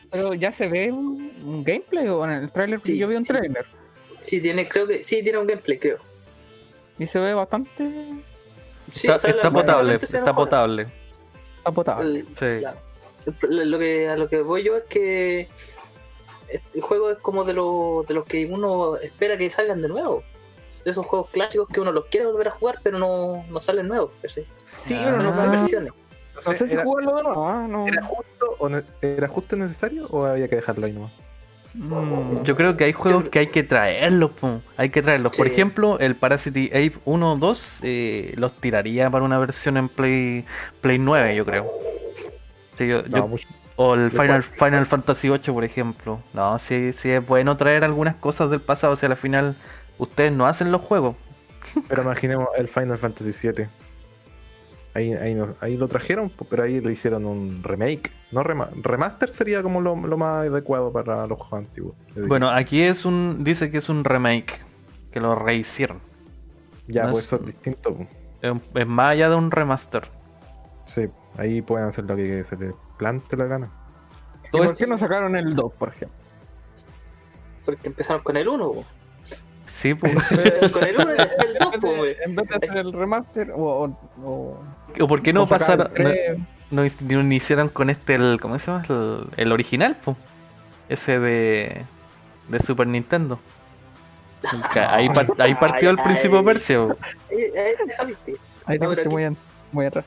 Pero 0.10 0.34
ya 0.34 0.52
se 0.52 0.68
ve 0.68 0.92
un, 0.92 1.32
un 1.46 1.64
gameplay 1.64 2.08
o 2.08 2.26
en 2.26 2.32
el 2.32 2.52
trailer. 2.52 2.82
Sí, 2.84 2.98
yo 2.98 3.08
vi 3.08 3.18
un 3.18 3.24
sí. 3.24 3.34
trailer 3.34 3.68
Sí, 4.24 4.42
tiene, 4.42 4.68
creo 4.68 4.88
que 4.88 5.04
sí 5.04 5.22
tiene 5.22 5.38
un 5.38 5.46
gameplay, 5.46 5.78
creo. 5.78 6.00
y 6.98 7.06
se 7.06 7.20
ve 7.20 7.36
bastante 7.36 7.84
Sí, 8.94 9.06
está 9.06 9.18
o 9.18 9.20
sea, 9.20 9.30
está 9.30 9.44
la- 9.44 9.54
potable, 9.54 9.94
está 9.94 10.08
mejora. 10.22 10.34
potable. 10.36 10.88
apotable. 11.64 12.20
El- 12.22 12.28
Sí. 12.36 12.66
Lo 13.48 13.78
que, 13.78 14.10
a 14.10 14.18
lo 14.18 14.28
que 14.28 14.42
voy 14.42 14.64
yo 14.64 14.76
es 14.76 14.86
que 14.86 15.50
el 16.74 16.82
juego 16.82 17.10
es 17.12 17.18
como 17.20 17.44
de, 17.44 17.54
lo- 17.54 18.04
de 18.08 18.14
los 18.14 18.26
que 18.26 18.46
uno 18.46 18.98
espera 18.98 19.38
que 19.38 19.50
salgan 19.50 19.82
de 19.82 19.88
nuevo. 19.90 20.24
De 20.84 20.92
esos 20.92 21.06
juegos 21.06 21.30
clásicos 21.30 21.68
que 21.70 21.80
uno 21.80 21.92
los 21.94 22.06
quiere 22.08 22.26
volver 22.26 22.50
a 22.50 22.52
jugar, 22.52 22.80
pero 22.84 23.00
no, 23.00 23.46
no 23.50 23.62
salen 23.62 23.88
nuevos. 23.88 24.12
¿cachai? 24.22 24.46
Sí, 24.64 24.96
Ah. 24.98 25.02
pero 25.12 25.16
Son 25.16 25.26
no 25.26 25.34
sé, 25.34 25.58
versiones. 25.58 25.94
no 26.46 26.54
sé 26.54 26.68
si 26.68 26.74
era, 26.74 26.84
jugarlo 26.84 27.16
de 27.16 27.24
nuevo. 27.24 27.48
¿ah? 27.48 27.66
No. 27.70 27.88
¿era 27.88 28.02
justo 28.04 28.46
o 28.60 28.68
ne- 28.70 28.84
¿Era 29.02 29.28
justo 29.30 29.56
necesario 29.56 30.06
o 30.10 30.26
había 30.26 30.48
que 30.50 30.58
dejarlo 30.58 30.86
ahí 30.86 30.92
nomás? 30.92 31.12
Mm, 31.76 32.44
Yo 32.44 32.56
creo 32.56 32.78
que 32.78 32.84
hay 32.84 32.94
juegos 32.94 33.30
que 33.30 33.40
hay 33.40 33.48
que 33.48 33.64
traerlos, 33.64 34.32
po. 34.32 34.62
hay 34.78 34.90
que 34.90 35.02
traerlos. 35.02 35.36
Por 35.36 35.48
Sí. 35.48 35.54
ejemplo, 35.54 35.98
el 36.00 36.16
Parasite 36.16 36.68
Ape 36.68 37.00
1 37.06 37.34
o 37.34 37.36
2 37.38 37.80
eh, 37.82 38.34
los 38.38 38.52
tiraría 38.60 39.10
para 39.10 39.24
una 39.26 39.40
versión 39.40 39.78
en 39.78 39.90
Play, 39.90 40.46
Play 40.82 41.00
9, 41.00 41.36
yo 41.36 41.46
creo. 41.46 41.72
Sí, 42.78 42.88
yo- 42.88 43.02
No, 43.04 43.18
yo- 43.18 43.28
mucho. 43.28 43.48
O 43.76 43.96
el 43.96 44.10
¿De 44.10 44.20
Final? 44.22 44.44
Final 44.44 44.86
Fantasy 44.86 45.30
8, 45.30 45.54
por 45.54 45.64
ejemplo. 45.64 46.20
No, 46.34 46.58
sí, 46.60 46.94
sí 46.94 47.10
es 47.10 47.26
bueno 47.26 47.58
traer 47.58 47.84
algunas 47.84 48.16
cosas 48.16 48.50
del 48.50 48.62
pasado, 48.62 48.94
o 48.94 48.96
sea, 48.96 49.10
al 49.10 49.18
final 49.18 49.56
ustedes 49.98 50.32
no 50.32 50.46
hacen 50.46 50.72
los 50.72 50.82
juegos. 50.82 51.16
Pero 51.88 52.04
imaginemos 52.04 52.48
el 52.58 52.68
Final 52.68 52.98
Fantasy 52.98 53.48
VII. 53.50 53.68
Ahí, 54.96 55.12
ahí, 55.14 55.34
no- 55.34 55.56
ahí 55.60 55.76
lo 55.76 55.88
trajeron, 55.88 56.32
pero 56.50 56.64
ahí 56.64 56.80
le 56.80 56.92
hicieron 56.92 57.26
un 57.26 57.64
remake. 57.64 58.12
No 58.32 58.44
rema- 58.44 58.70
remaster 58.80 59.30
sería 59.32 59.64
como 59.64 59.82
lo, 59.82 59.96
lo 59.96 60.18
más 60.18 60.46
adecuado 60.48 60.92
para 60.94 61.26
los 61.26 61.40
juegos 61.40 61.68
antiguos. 61.68 61.96
Bueno, 62.28 62.50
aquí 62.50 62.82
es 62.84 63.04
un 63.06 63.44
dice 63.44 63.72
que 63.72 63.80
es 63.80 63.90
un 63.90 64.04
remake, 64.04 64.62
que 65.12 65.20
lo 65.20 65.34
rehicieron. 65.34 66.00
ya, 66.88 67.06
no 67.06 67.12
pues 67.14 67.26
es- 67.26 67.34
eso 67.34 67.36
es 67.38 67.46
distinto. 67.48 67.98
es, 68.42 68.54
es 68.76 68.88
más 68.88 69.12
allá 69.14 69.30
de 69.30 69.36
un 69.36 69.50
remaster. 69.50 70.04
Sí, 70.86 71.08
ahí 71.38 71.62
pueden 71.62 71.88
hacer 71.88 72.04
lo 72.06 72.16
que 72.16 72.44
se 72.44 72.56
les 72.58 72.74
plante 72.98 73.36
la 73.38 73.46
gana. 73.46 73.70
¿Y 74.46 74.52
por 74.58 74.62
esto- 74.68 74.76
qué 74.76 74.88
no 74.88 74.98
sacaron 74.98 75.36
el 75.36 75.56
2, 75.56 75.74
por 75.74 75.90
ejemplo? 75.90 76.18
Porque 77.66 77.88
empezaron 77.88 78.22
con 78.24 78.38
el 78.38 78.48
1, 78.48 78.72
po. 78.72 78.86
Sí, 79.66 79.94
pues. 79.96 80.14
con 80.72 80.84
el 80.84 80.96
1 80.96 81.14
y 81.14 81.18
después 81.18 81.48
el 81.48 81.54
2, 81.60 81.70
po, 81.82 81.96
güey. 81.98 82.16
En 82.24 82.36
vez 82.36 82.48
de 82.50 82.56
hacer 82.56 82.78
el 82.78 82.94
remaster, 82.94 83.52
o. 83.52 83.62
o, 83.62 84.00
o- 84.24 84.60
¿O 85.00 85.08
por 85.08 85.22
qué 85.24 85.34
no 85.34 85.48
pasaron? 85.48 85.90
No, 86.72 86.84
no 87.02 87.22
iniciaron 87.22 87.70
con 87.70 87.90
este, 87.90 88.16
el, 88.16 88.40
¿cómo 88.42 88.58
se 88.60 88.72
llama? 88.72 88.84
El, 88.90 89.26
el 89.38 89.52
original, 89.52 89.98
pues. 90.04 90.18
Ese 90.90 91.18
de, 91.20 91.84
de 92.50 92.60
Super 92.60 92.88
Nintendo. 92.88 93.40
Ahí, 94.76 95.08
par- 95.10 95.32
ahí 95.40 95.56
partió 95.56 95.90
el 95.90 95.98
Ay, 96.00 96.04
Príncipe. 96.04 96.44
Persia. 96.44 96.78
Eh, 97.30 97.52
eh, 97.56 97.76
ah, 97.98 98.04
viste. 98.06 98.36
Ahí 98.66 98.78
fuiste 98.78 99.02
aquí- 99.02 99.10
muy, 99.10 99.24
an- 99.24 99.38
muy 99.72 99.86
atrás. 99.86 100.04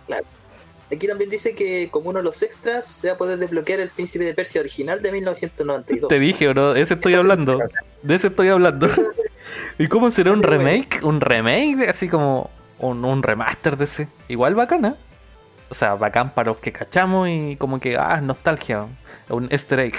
Aquí 0.92 1.06
también 1.08 1.30
dice 1.30 1.54
que 1.54 1.88
como 1.90 2.10
uno 2.10 2.20
de 2.20 2.24
los 2.24 2.42
extras 2.42 2.86
se 2.86 3.08
va 3.08 3.14
a 3.14 3.18
poder 3.18 3.38
desbloquear 3.38 3.80
el 3.80 3.88
Príncipe 3.90 4.24
de 4.24 4.34
Persia 4.34 4.60
original 4.60 5.02
de 5.02 5.10
1992. 5.12 6.08
Te 6.08 6.18
dije, 6.20 6.48
bro, 6.48 6.74
de 6.74 6.80
ese 6.82 6.94
estoy 6.94 7.12
Eso 7.14 7.22
hablando. 7.22 7.58
De 8.02 8.14
ese 8.14 8.28
estoy 8.28 8.48
hablando. 8.48 8.88
¿Y 9.78 9.88
cómo 9.88 10.10
será 10.10 10.32
un 10.32 10.42
remake? 10.42 11.00
¿Un 11.02 11.20
remake? 11.20 11.88
Así 11.88 12.08
como 12.08 12.50
un, 12.78 13.04
un 13.04 13.22
remaster 13.22 13.76
de 13.76 13.84
ese. 13.84 14.08
Igual 14.28 14.54
bacana. 14.54 14.96
O 15.68 15.74
sea, 15.74 15.94
bacán 15.96 16.32
para 16.32 16.50
los 16.52 16.60
que 16.60 16.70
cachamos 16.70 17.28
y 17.28 17.56
como 17.56 17.80
que, 17.80 17.96
ah, 17.96 18.20
nostalgia. 18.20 18.86
Un 19.28 19.48
easter 19.50 19.80
egg. 19.80 19.94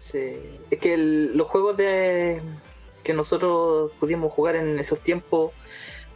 Sí. 0.00 0.34
Es 0.70 0.78
que 0.78 0.94
el- 0.94 1.36
los 1.36 1.46
juegos 1.46 1.76
de 1.76 2.42
que 3.04 3.14
nosotros 3.14 3.92
pudimos 4.00 4.32
jugar 4.32 4.56
en 4.56 4.78
esos 4.78 5.00
tiempos 5.00 5.52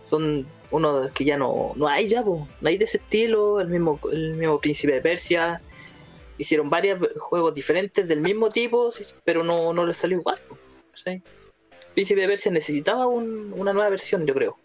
son 0.03 0.47
unos 0.71 1.11
que 1.13 1.25
ya 1.25 1.37
no, 1.39 1.73
no 1.77 1.89
hay 1.89 2.09
ya, 2.09 2.23
po. 2.23 2.47
no 2.61 2.69
hay 2.69 2.77
de 2.79 2.85
ese 2.87 2.99
estilo, 2.99 3.61
el 3.61 3.69
mismo, 3.69 3.99
el 4.13 4.35
mismo 4.35 4.61
Príncipe 4.61 4.93
de 4.95 5.01
Persia. 5.01 5.61
Hicieron 6.39 6.69
varios 6.69 6.99
juegos 7.19 7.55
diferentes 7.55 8.07
del 8.07 8.21
mismo 8.21 8.51
tipo, 8.51 8.91
pero 9.25 9.43
no, 9.43 9.73
no 9.73 9.87
les 9.87 9.97
salió 9.97 10.19
igual. 10.19 10.39
¿sí? 10.93 11.23
Príncipe 11.95 12.21
de 12.21 12.29
Persia 12.29 12.51
necesitaba 12.53 13.07
un- 13.07 13.55
una 13.57 13.73
nueva 13.73 13.89
versión, 13.89 14.27
yo 14.27 14.35
creo. 14.35 14.59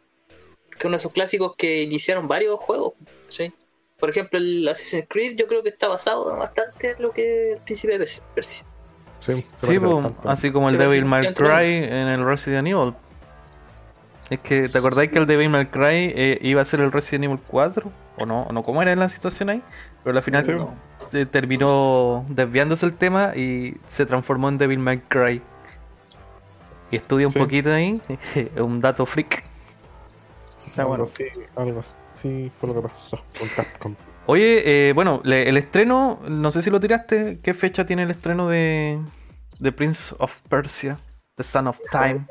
Que 0.77 0.87
uno 0.87 0.97
de 0.97 0.99
esos 1.01 1.13
clásicos 1.13 1.55
que 1.55 1.83
iniciaron 1.83 2.27
varios 2.27 2.59
juegos. 2.59 2.93
¿sí? 3.29 3.53
Por 3.99 4.09
ejemplo, 4.09 4.37
el 4.39 4.67
Assassin's 4.67 5.05
Creed 5.07 5.37
yo 5.37 5.47
creo 5.47 5.61
que 5.63 5.69
está 5.69 5.87
basado 5.87 6.35
bastante 6.35 6.91
en 6.91 7.01
lo 7.03 7.11
que 7.11 7.51
el 7.53 7.57
Príncipe 7.59 7.93
de 7.93 7.99
Persia. 7.99 8.23
Persia. 8.35 8.65
Sí, 9.21 9.45
Sí, 9.61 9.77
po, 9.79 10.13
así 10.25 10.51
como 10.51 10.67
el 10.69 10.75
Sí, 10.75 10.81
Devil 10.83 11.05
May 11.05 11.33
Cry 11.35 11.83
en 11.85 12.07
el 12.07 12.25
Resident 12.25 12.67
Evil. 12.67 12.93
Es 14.31 14.39
que, 14.39 14.67
¿te 14.69 14.77
acordáis 14.77 15.11
que 15.11 15.19
el 15.19 15.25
Devil 15.27 15.49
May 15.49 15.65
Cry 15.67 16.13
eh, 16.15 16.39
iba 16.41 16.61
a 16.61 16.65
ser 16.65 16.79
el 16.79 16.91
Resident 16.91 17.25
Evil 17.25 17.39
4? 17.45 17.91
¿O 18.17 18.25
no? 18.25 18.43
¿O 18.43 18.51
no? 18.53 18.63
¿Cómo 18.63 18.81
era 18.81 18.95
la 18.95 19.09
situación 19.09 19.49
ahí? 19.49 19.61
Pero 20.03 20.17
al 20.17 20.23
final 20.23 20.45
Sí. 20.45 20.51
no, 20.53 20.73
eh, 21.11 21.25
terminó 21.25 22.25
desviándose 22.29 22.85
el 22.85 22.93
tema 22.93 23.35
y 23.35 23.75
se 23.87 24.05
transformó 24.05 24.47
en 24.49 24.57
Devil 24.57 24.79
May 24.79 24.99
Cry. 25.07 25.41
Y 26.91 26.95
estudia 26.95 27.27
un 27.27 27.33
Sí. 27.33 27.39
poquito 27.39 27.73
ahí, 27.73 28.01
un 28.57 28.79
dato 28.81 29.05
freak. 29.05 29.43
Está 30.65 30.83
algo 30.83 30.89
bueno. 30.95 31.03
así, 31.03 31.25
algo 31.57 31.81
así 32.15 32.51
fue 32.59 32.69
lo 32.69 32.75
que 32.75 32.81
pasó 32.81 33.21
con 33.37 33.47
Capcom. 33.49 33.95
Oye, 34.27 34.89
eh, 34.89 34.93
bueno, 34.93 35.19
le- 35.25 35.49
el 35.49 35.57
estreno, 35.57 36.19
no 36.27 36.51
sé 36.51 36.61
si 36.61 36.69
lo 36.69 36.79
tiraste, 36.79 37.39
¿qué 37.43 37.53
fecha 37.53 37.85
tiene 37.85 38.03
el 38.03 38.11
estreno 38.11 38.47
de, 38.47 38.97
de 39.59 39.71
Prince 39.73 40.15
of 40.19 40.39
Persia? 40.47 40.97
The 41.35 41.43
Son 41.43 41.67
of 41.67 41.77
Time. 41.91 42.25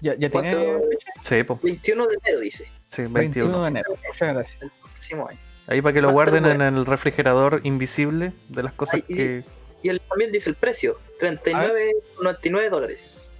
Ya, 0.00 0.14
ya 0.14 0.28
tiene 0.28 0.52
¿Cuánto? 0.54 0.80
Sí, 1.22 1.42
po, 1.44 1.58
21 1.62 2.06
de 2.06 2.14
enero 2.22 2.40
dice. 2.40 2.64
sí, 2.88 3.02
21 3.02 3.14
21. 3.18 3.62
de 3.62 3.68
enero. 3.68 3.90
Muchas 4.08 4.34
gracias. 4.34 4.62
El 4.62 4.70
próximo 4.82 5.28
año. 5.28 5.38
Ahí 5.68 5.82
para 5.82 5.92
que 5.94 6.00
lo 6.00 6.12
guarden 6.12 6.46
en 6.46 6.60
el 6.62 6.86
refrigerador 6.86 7.60
invisible 7.64 8.32
de 8.48 8.62
las 8.62 8.72
cosas 8.72 8.94
Ay, 8.96 9.04
y- 9.08 9.14
que... 9.16 9.44
Y 9.82 9.88
él 9.88 10.00
también 10.08 10.32
dice 10.32 10.48
el 10.50 10.56
precio: 10.56 10.98
39,99 11.20 12.70
dólares. 12.70 13.32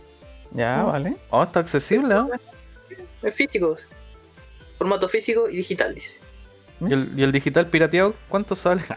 Ya, 0.53 0.83
Mm. 0.83 0.87
vale. 0.87 1.17
Oh, 1.31 1.43
está 1.43 1.61
accesible, 1.61 2.09
¿no? 2.09 2.31
Es 3.23 3.35
físico. 3.35 3.77
Formato 4.79 5.09
físico 5.09 5.49
y 5.49 5.57
digital, 5.57 5.95
dice. 5.95 6.21
¿Y 6.81 6.93
el, 6.93 7.11
y 7.17 7.23
el 7.23 7.33
digital 7.33 7.67
pirateado 7.69 8.15
cuánto 8.29 8.55
sale? 8.55 8.83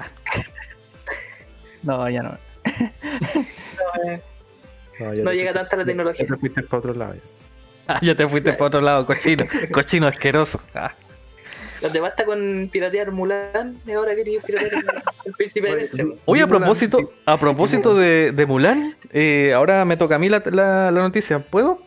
No, 1.83 2.09
ya 2.09 2.21
no. 2.23 2.37
No, 4.99 5.13
ya 5.13 5.23
No 5.23 5.29
te 5.31 5.35
llega 5.37 5.53
tanta 5.53 5.77
la 5.77 5.85
tecnología. 5.85 6.25
Ya 6.27 6.35
te 6.53 6.61
para 6.63 6.77
otro 6.79 6.93
lado. 6.93 7.13
ya. 7.13 7.21
Ah, 7.89 7.99
ya 8.03 8.15
te 8.15 8.27
fuiste 8.27 8.53
para 8.53 8.65
otro 8.67 8.81
lado, 8.81 9.05
cochino. 9.05 9.45
Cochino 9.71 10.07
asqueroso. 10.07 10.61
Ah. 10.73 10.93
No 11.81 11.89
te 11.89 11.99
basta 12.01 12.25
con 12.25 12.69
piratear 12.71 13.11
Mulan 13.11 13.79
y 13.87 13.91
ahora 13.93 14.13
querías 14.15 14.43
piratear 14.43 14.73
el, 14.73 14.85
el 15.25 15.33
príncipe 15.33 15.69
de 15.69 15.75
Persia. 15.75 16.05
Oye, 16.25 16.41
a 16.43 16.47
propósito, 16.47 17.13
a 17.25 17.37
propósito 17.37 17.95
de, 17.95 18.31
de 18.33 18.45
Mulan, 18.45 18.95
eh, 19.11 19.53
ahora 19.53 19.85
me 19.85 19.95
toca 19.97 20.15
a 20.15 20.19
mí 20.19 20.27
la, 20.29 20.43
la- 20.51 20.91
la 20.91 20.99
noticia. 21.01 21.39
¿Puedo? 21.39 21.81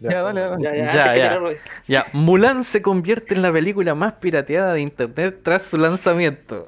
Ya, 0.00 0.22
dale, 0.22 0.40
dale. 0.40 0.62
Ya, 0.64 0.74
ya, 0.74 0.92
Ya, 0.94 1.16
ya. 1.16 1.40
Ya, 1.86 2.06
Mulan 2.12 2.64
se 2.64 2.80
convierte 2.82 3.34
en 3.34 3.42
la 3.42 3.52
película 3.52 3.94
más 3.94 4.14
pirateada 4.14 4.72
de 4.74 4.80
internet 4.80 5.40
tras 5.42 5.62
su 5.62 5.76
lanzamiento. 5.76 6.64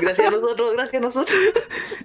Gracias 0.00 0.28
a 0.28 0.30
nosotros, 0.30 0.72
gracias 0.74 1.02
a 1.02 1.04
nosotros. 1.06 1.36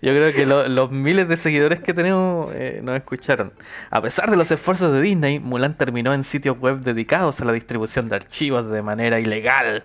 Yo 0.01 0.11
creo 0.11 0.33
que 0.33 0.45
lo- 0.47 0.67
los 0.67 0.89
miles 0.91 1.27
de 1.27 1.37
seguidores 1.37 1.79
que 1.79 1.93
tenemos 1.93 2.51
eh, 2.55 2.79
nos 2.83 2.95
escucharon. 2.97 3.53
A 3.91 4.01
pesar 4.01 4.29
de 4.31 4.35
los 4.35 4.49
esfuerzos 4.49 4.91
de 4.91 4.99
Disney, 5.01 5.39
Mulan 5.39 5.77
terminó 5.77 6.13
en 6.13 6.23
sitios 6.23 6.57
web 6.59 6.79
dedicados 6.79 7.39
a 7.41 7.45
la 7.45 7.51
distribución 7.53 8.09
de 8.09 8.15
archivos 8.15 8.69
de 8.71 8.81
manera 8.81 9.19
ilegal. 9.19 9.83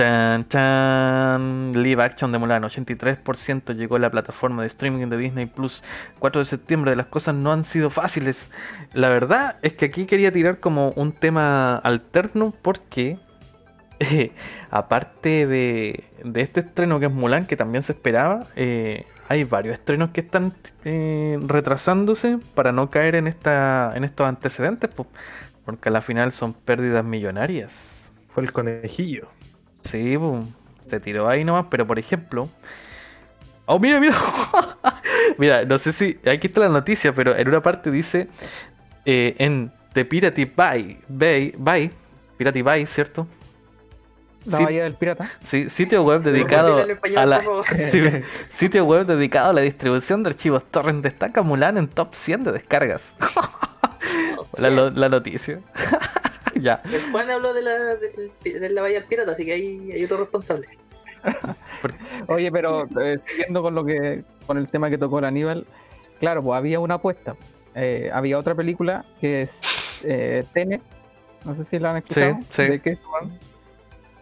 Chan, 0.00 0.48
chan. 0.48 1.72
Live 1.74 2.02
action 2.02 2.32
de 2.32 2.38
Mulan, 2.38 2.62
83% 2.62 3.76
llegó 3.76 3.96
a 3.96 3.98
la 3.98 4.08
plataforma 4.08 4.62
de 4.62 4.68
streaming 4.68 5.08
de 5.08 5.18
Disney 5.18 5.44
Plus 5.44 5.84
4 6.18 6.38
de 6.38 6.46
septiembre. 6.46 6.96
Las 6.96 7.08
cosas 7.08 7.34
no 7.34 7.52
han 7.52 7.64
sido 7.64 7.90
fáciles. 7.90 8.50
La 8.94 9.10
verdad 9.10 9.58
es 9.60 9.74
que 9.74 9.84
aquí 9.84 10.06
quería 10.06 10.32
tirar 10.32 10.58
como 10.58 10.92
un 10.92 11.12
tema 11.12 11.76
alterno 11.76 12.54
porque 12.62 13.18
eh, 13.98 14.32
aparte 14.70 15.46
de, 15.46 16.04
de 16.24 16.40
este 16.40 16.60
estreno 16.60 16.98
que 16.98 17.04
es 17.04 17.12
Mulan, 17.12 17.44
que 17.44 17.58
también 17.58 17.82
se 17.82 17.92
esperaba, 17.92 18.46
eh, 18.56 19.04
hay 19.28 19.44
varios 19.44 19.74
estrenos 19.74 20.12
que 20.12 20.22
están 20.22 20.54
eh, 20.86 21.38
retrasándose 21.46 22.38
para 22.54 22.72
no 22.72 22.88
caer 22.88 23.16
en 23.16 23.26
esta 23.26 23.92
en 23.94 24.04
estos 24.04 24.26
antecedentes, 24.26 24.88
po, 24.88 25.06
porque 25.66 25.90
a 25.90 25.92
la 25.92 26.00
final 26.00 26.32
son 26.32 26.54
pérdidas 26.54 27.04
millonarias. 27.04 28.10
Fue 28.32 28.42
el 28.42 28.50
conejillo. 28.50 29.28
Sí, 29.84 30.16
po, 30.18 30.44
se 30.88 31.00
tiró 31.00 31.28
ahí 31.28 31.44
nomás, 31.44 31.66
pero 31.70 31.86
por 31.86 31.98
ejemplo... 31.98 32.48
Oh, 33.66 33.78
mira, 33.78 34.00
mira. 34.00 34.16
mira, 35.38 35.64
no 35.64 35.78
sé 35.78 35.92
si... 35.92 36.18
Aquí 36.30 36.48
está 36.48 36.62
la 36.62 36.68
noticia, 36.68 37.12
pero 37.14 37.36
en 37.36 37.48
una 37.48 37.62
parte 37.62 37.90
dice... 37.90 38.28
eh, 39.04 39.36
en 39.38 39.72
The 39.92 40.04
Pirate 40.04 40.52
Bay, 40.54 40.98
Bay, 41.08 41.54
Bay, 41.56 41.90
Pirate 42.36 42.62
Bay, 42.62 42.86
¿cierto? 42.86 43.26
La 44.46 44.56
Sí. 44.58 44.64
bahía 44.64 44.84
del 44.84 44.94
pirata. 44.94 45.30
Sí, 45.44 45.68
sitio 45.68 46.02
web 46.02 46.22
dedicado 46.22 46.78
a 47.16 47.26
la 47.26 47.42
sitio 48.50 48.84
web 48.86 49.04
dedicado 49.06 49.50
a 49.50 49.52
la 49.52 49.60
distribución 49.60 50.22
de 50.22 50.30
archivos 50.30 50.64
torrent 50.64 51.02
destaca 51.02 51.42
Mulan 51.42 51.76
en 51.76 51.88
top 51.88 52.14
100 52.14 52.44
de 52.44 52.52
descargas. 52.52 53.12
la, 54.58 54.70
la 54.70 55.08
noticia. 55.10 55.60
ya. 56.62 56.82
El 56.84 57.10
Juan 57.10 57.30
habló 57.30 57.52
de 57.52 57.62
la, 57.62 57.72
de, 57.96 58.60
de 58.60 58.70
la 58.70 58.82
Bahía 58.82 59.00
del 59.00 59.08
Pirata, 59.08 59.32
así 59.32 59.44
que 59.44 59.52
ahí 59.52 59.92
hay 59.92 60.04
otro 60.04 60.18
responsable. 60.18 60.68
Oye, 62.28 62.50
pero 62.50 62.86
eh, 63.00 63.18
siguiendo 63.26 63.62
con 63.62 63.74
lo 63.74 63.84
que 63.84 64.24
con 64.46 64.58
el 64.58 64.70
tema 64.70 64.90
que 64.90 64.98
tocó 64.98 65.18
el 65.18 65.26
Aníbal, 65.26 65.66
claro, 66.18 66.42
pues 66.42 66.56
había 66.56 66.80
una 66.80 66.94
apuesta. 66.94 67.36
Eh, 67.74 68.10
había 68.12 68.38
otra 68.38 68.54
película 68.54 69.04
que 69.20 69.42
es 69.42 69.60
eh, 70.02 70.44
Tenet, 70.52 70.82
no 71.44 71.54
sé 71.54 71.64
si 71.64 71.78
la 71.78 71.92
han 71.92 71.98
escuchado. 71.98 72.38
sí. 72.48 72.62
de 72.62 72.80
Christopher. 72.80 73.28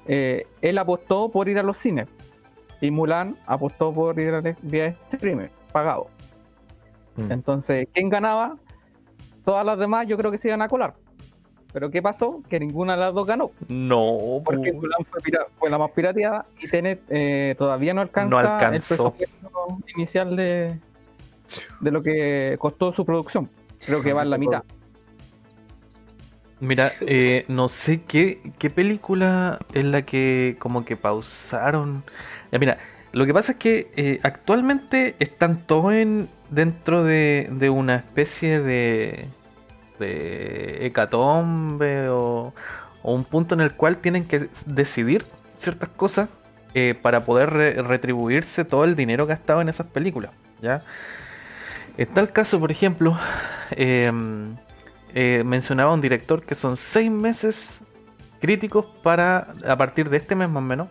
Eh, 0.06 0.46
él 0.62 0.78
apostó 0.78 1.30
por 1.30 1.48
ir 1.48 1.58
a 1.58 1.62
los 1.62 1.76
cines 1.76 2.08
y 2.80 2.90
Mulan 2.90 3.36
apostó 3.46 3.92
por 3.92 4.18
ir 4.18 4.34
a 4.34 4.40
vía 4.62 4.86
streaming, 5.12 5.48
pagado. 5.72 6.08
Mm. 7.16 7.32
Entonces, 7.32 7.88
¿quién 7.92 8.08
ganaba? 8.08 8.56
Todas 9.44 9.66
las 9.66 9.78
demás 9.78 10.06
yo 10.06 10.16
creo 10.16 10.30
que 10.30 10.38
se 10.38 10.48
iban 10.48 10.62
a 10.62 10.68
colar. 10.68 10.94
Pero 11.72 11.90
¿qué 11.90 12.00
pasó? 12.00 12.42
Que 12.48 12.58
ninguna 12.58 12.94
de 12.94 13.00
las 13.00 13.14
dos 13.14 13.26
ganó. 13.26 13.50
No, 13.68 14.40
Porque 14.44 14.72
Mulan 14.72 15.04
fue, 15.04 15.20
fue 15.56 15.70
la 15.70 15.78
más 15.78 15.90
pirateada 15.90 16.46
y 16.58 16.68
Tenet 16.68 17.02
eh, 17.08 17.54
todavía 17.58 17.92
no 17.92 18.00
alcanza 18.00 18.42
No 18.42 18.74
el 18.74 18.80
presupuesto 18.80 19.38
inicial 19.94 20.34
de, 20.34 20.78
de 21.80 21.90
lo 21.90 22.02
que 22.02 22.56
costó 22.58 22.92
su 22.92 23.04
producción. 23.04 23.50
Creo 23.84 24.02
que 24.02 24.12
va 24.12 24.22
en 24.22 24.30
la 24.30 24.38
mitad. 24.38 24.62
Mira, 26.60 26.90
eh, 27.02 27.44
no 27.48 27.68
sé 27.68 28.00
qué, 28.00 28.40
qué 28.58 28.70
película 28.70 29.58
es 29.74 29.84
la 29.84 30.02
que 30.02 30.56
como 30.58 30.84
que 30.84 30.96
pausaron. 30.96 32.02
Ya, 32.50 32.58
mira, 32.58 32.78
lo 33.12 33.26
que 33.26 33.34
pasa 33.34 33.52
es 33.52 33.58
que 33.58 33.90
eh, 33.94 34.18
actualmente 34.22 35.14
están 35.20 35.64
todos 35.66 35.92
en 35.92 36.28
dentro 36.50 37.04
de, 37.04 37.48
de 37.52 37.70
una 37.70 37.96
especie 37.96 38.60
de 38.60 39.28
de 39.98 40.86
hecatombe 40.86 42.08
o, 42.08 42.52
o 43.02 43.14
un 43.14 43.24
punto 43.24 43.54
en 43.54 43.60
el 43.60 43.72
cual 43.72 43.96
tienen 43.98 44.26
que 44.26 44.48
decidir 44.66 45.24
ciertas 45.56 45.88
cosas 45.90 46.28
eh, 46.74 46.94
para 47.00 47.24
poder 47.24 47.50
re- 47.50 47.82
retribuirse 47.82 48.64
todo 48.64 48.84
el 48.84 48.94
dinero 48.94 49.26
gastado 49.26 49.60
en 49.60 49.68
esas 49.68 49.86
películas. 49.86 50.30
¿ya? 50.60 50.82
En 51.96 52.06
tal 52.08 52.32
caso, 52.32 52.60
por 52.60 52.70
ejemplo, 52.70 53.18
eh, 53.72 54.12
eh, 55.14 55.42
mencionaba 55.44 55.92
un 55.92 56.00
director 56.00 56.42
que 56.42 56.54
son 56.54 56.76
seis 56.76 57.10
meses 57.10 57.80
críticos 58.40 58.84
para, 59.02 59.48
a 59.66 59.76
partir 59.76 60.08
de 60.10 60.18
este 60.18 60.36
mes 60.36 60.48
más 60.48 60.62
o 60.62 60.66
menos, 60.66 60.88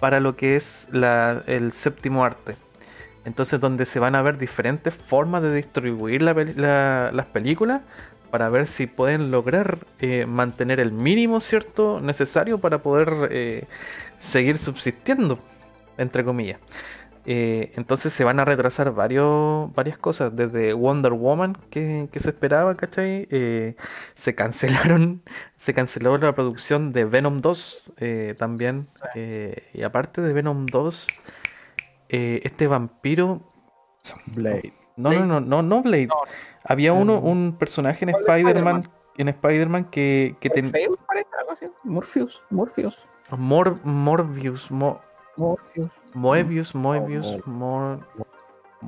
para 0.00 0.20
lo 0.20 0.36
que 0.36 0.56
es 0.56 0.86
el 0.92 1.72
séptimo 1.72 2.24
arte. 2.24 2.56
Entonces, 3.24 3.58
donde 3.60 3.84
se 3.84 3.98
van 3.98 4.14
a 4.14 4.22
ver 4.22 4.38
diferentes 4.38 4.94
formas 4.94 5.42
de 5.42 5.54
distribuir 5.54 6.22
la- 6.22 7.10
las 7.12 7.26
películas 7.26 7.82
para 8.30 8.48
ver 8.48 8.66
si 8.66 8.86
pueden 8.86 9.30
lograr 9.30 9.78
eh, 10.00 10.26
mantener 10.26 10.80
el 10.80 10.92
mínimo 10.92 11.40
cierto 11.40 12.00
necesario 12.00 12.58
para 12.58 12.82
poder 12.82 13.28
eh, 13.30 13.64
seguir 14.18 14.58
subsistiendo, 14.58 15.38
entre 15.96 16.24
comillas. 16.24 16.60
Eh, 17.30 17.72
entonces 17.76 18.12
se 18.12 18.24
van 18.24 18.40
a 18.40 18.46
retrasar 18.46 18.94
varios, 18.94 19.70
varias 19.74 19.98
cosas, 19.98 20.34
desde 20.34 20.72
Wonder 20.72 21.12
Woman 21.12 21.58
que, 21.68 22.08
que 22.10 22.20
se 22.20 22.30
esperaba, 22.30 22.74
¿cachai? 22.74 23.28
Eh, 23.30 23.74
se 24.14 24.34
cancelaron, 24.34 25.22
se 25.56 25.74
canceló 25.74 26.16
la 26.16 26.34
producción 26.34 26.92
de 26.92 27.04
Venom 27.04 27.42
2 27.42 27.92
eh, 27.98 28.34
también. 28.38 28.88
y 29.14 29.82
aparte 29.82 30.22
de 30.22 30.32
Venom 30.32 30.64
2, 30.66 31.08
eh, 32.08 32.40
este 32.44 32.66
vampiro. 32.66 33.42
Blade. 34.34 34.72
No, 34.96 35.12
no, 35.12 35.24
no, 35.26 35.40
no, 35.40 35.62
no 35.62 35.82
Blade. 35.82 36.06
No. 36.06 36.16
Había 36.68 36.92
uno, 36.92 37.20
Mm. 37.20 37.26
un 37.26 37.56
personaje 37.58 38.04
en 38.04 38.12
¿Cuál 38.12 38.24
de 38.24 38.32
Spider-Man, 38.32 38.88
en 39.16 39.28
Spider-Man 39.28 39.84
que, 39.86 40.36
que 40.38 40.50
ten- 40.50 40.66
Morpheus, 40.66 40.98
parece, 41.06 41.28
algo 41.40 41.52
así. 41.52 41.66
Morpheus, 41.82 42.42
Morpheus, 42.50 42.98
Mor- 43.36 43.80
Morbius, 43.84 44.70
Mo- 44.70 45.00
Morpheus. 45.36 45.88
Moebius, 46.14 46.74
Moebius, 46.74 47.36
Mor- 47.46 48.00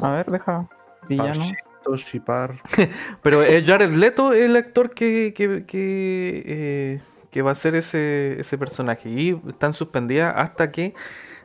A 0.00 0.10
ver, 0.12 0.26
deja. 0.30 0.68
Villano. 1.08 1.40
Parchito, 1.40 1.96
Shipar. 1.96 2.60
Pero 3.22 3.42
es 3.42 3.66
Jared 3.66 3.90
Leto 3.94 4.32
el 4.34 4.54
actor 4.56 4.90
que, 4.90 5.32
que, 5.34 5.64
que, 5.66 6.42
eh, 6.46 7.00
que 7.30 7.42
va 7.42 7.52
a 7.52 7.54
ser 7.54 7.74
ese, 7.74 8.38
ese 8.40 8.56
personaje. 8.58 9.08
Y 9.08 9.40
están 9.48 9.72
suspendidas 9.74 10.34
hasta 10.36 10.70
que 10.70 10.94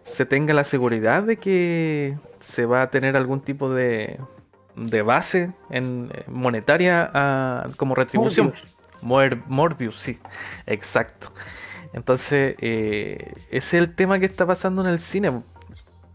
se 0.03 0.25
tenga 0.25 0.53
la 0.53 0.63
seguridad 0.63 1.23
de 1.23 1.37
que 1.37 2.17
se 2.39 2.65
va 2.65 2.83
a 2.83 2.89
tener 2.91 3.15
algún 3.17 3.39
tipo 3.41 3.69
de, 3.73 4.19
de 4.75 5.01
base 5.01 5.51
en, 5.69 6.11
eh, 6.13 6.23
monetaria 6.27 7.11
como 7.77 7.95
retribución. 7.95 8.53
Mor- 9.01 9.43
Morbius, 9.47 9.99
sí, 9.99 10.17
exacto. 10.65 11.31
Entonces, 11.93 12.55
eh, 12.59 13.31
ese 13.51 13.77
es 13.77 13.83
el 13.83 13.95
tema 13.95 14.19
que 14.19 14.25
está 14.25 14.45
pasando 14.45 14.81
en 14.81 14.87
el 14.87 14.99
cine. 14.99 15.41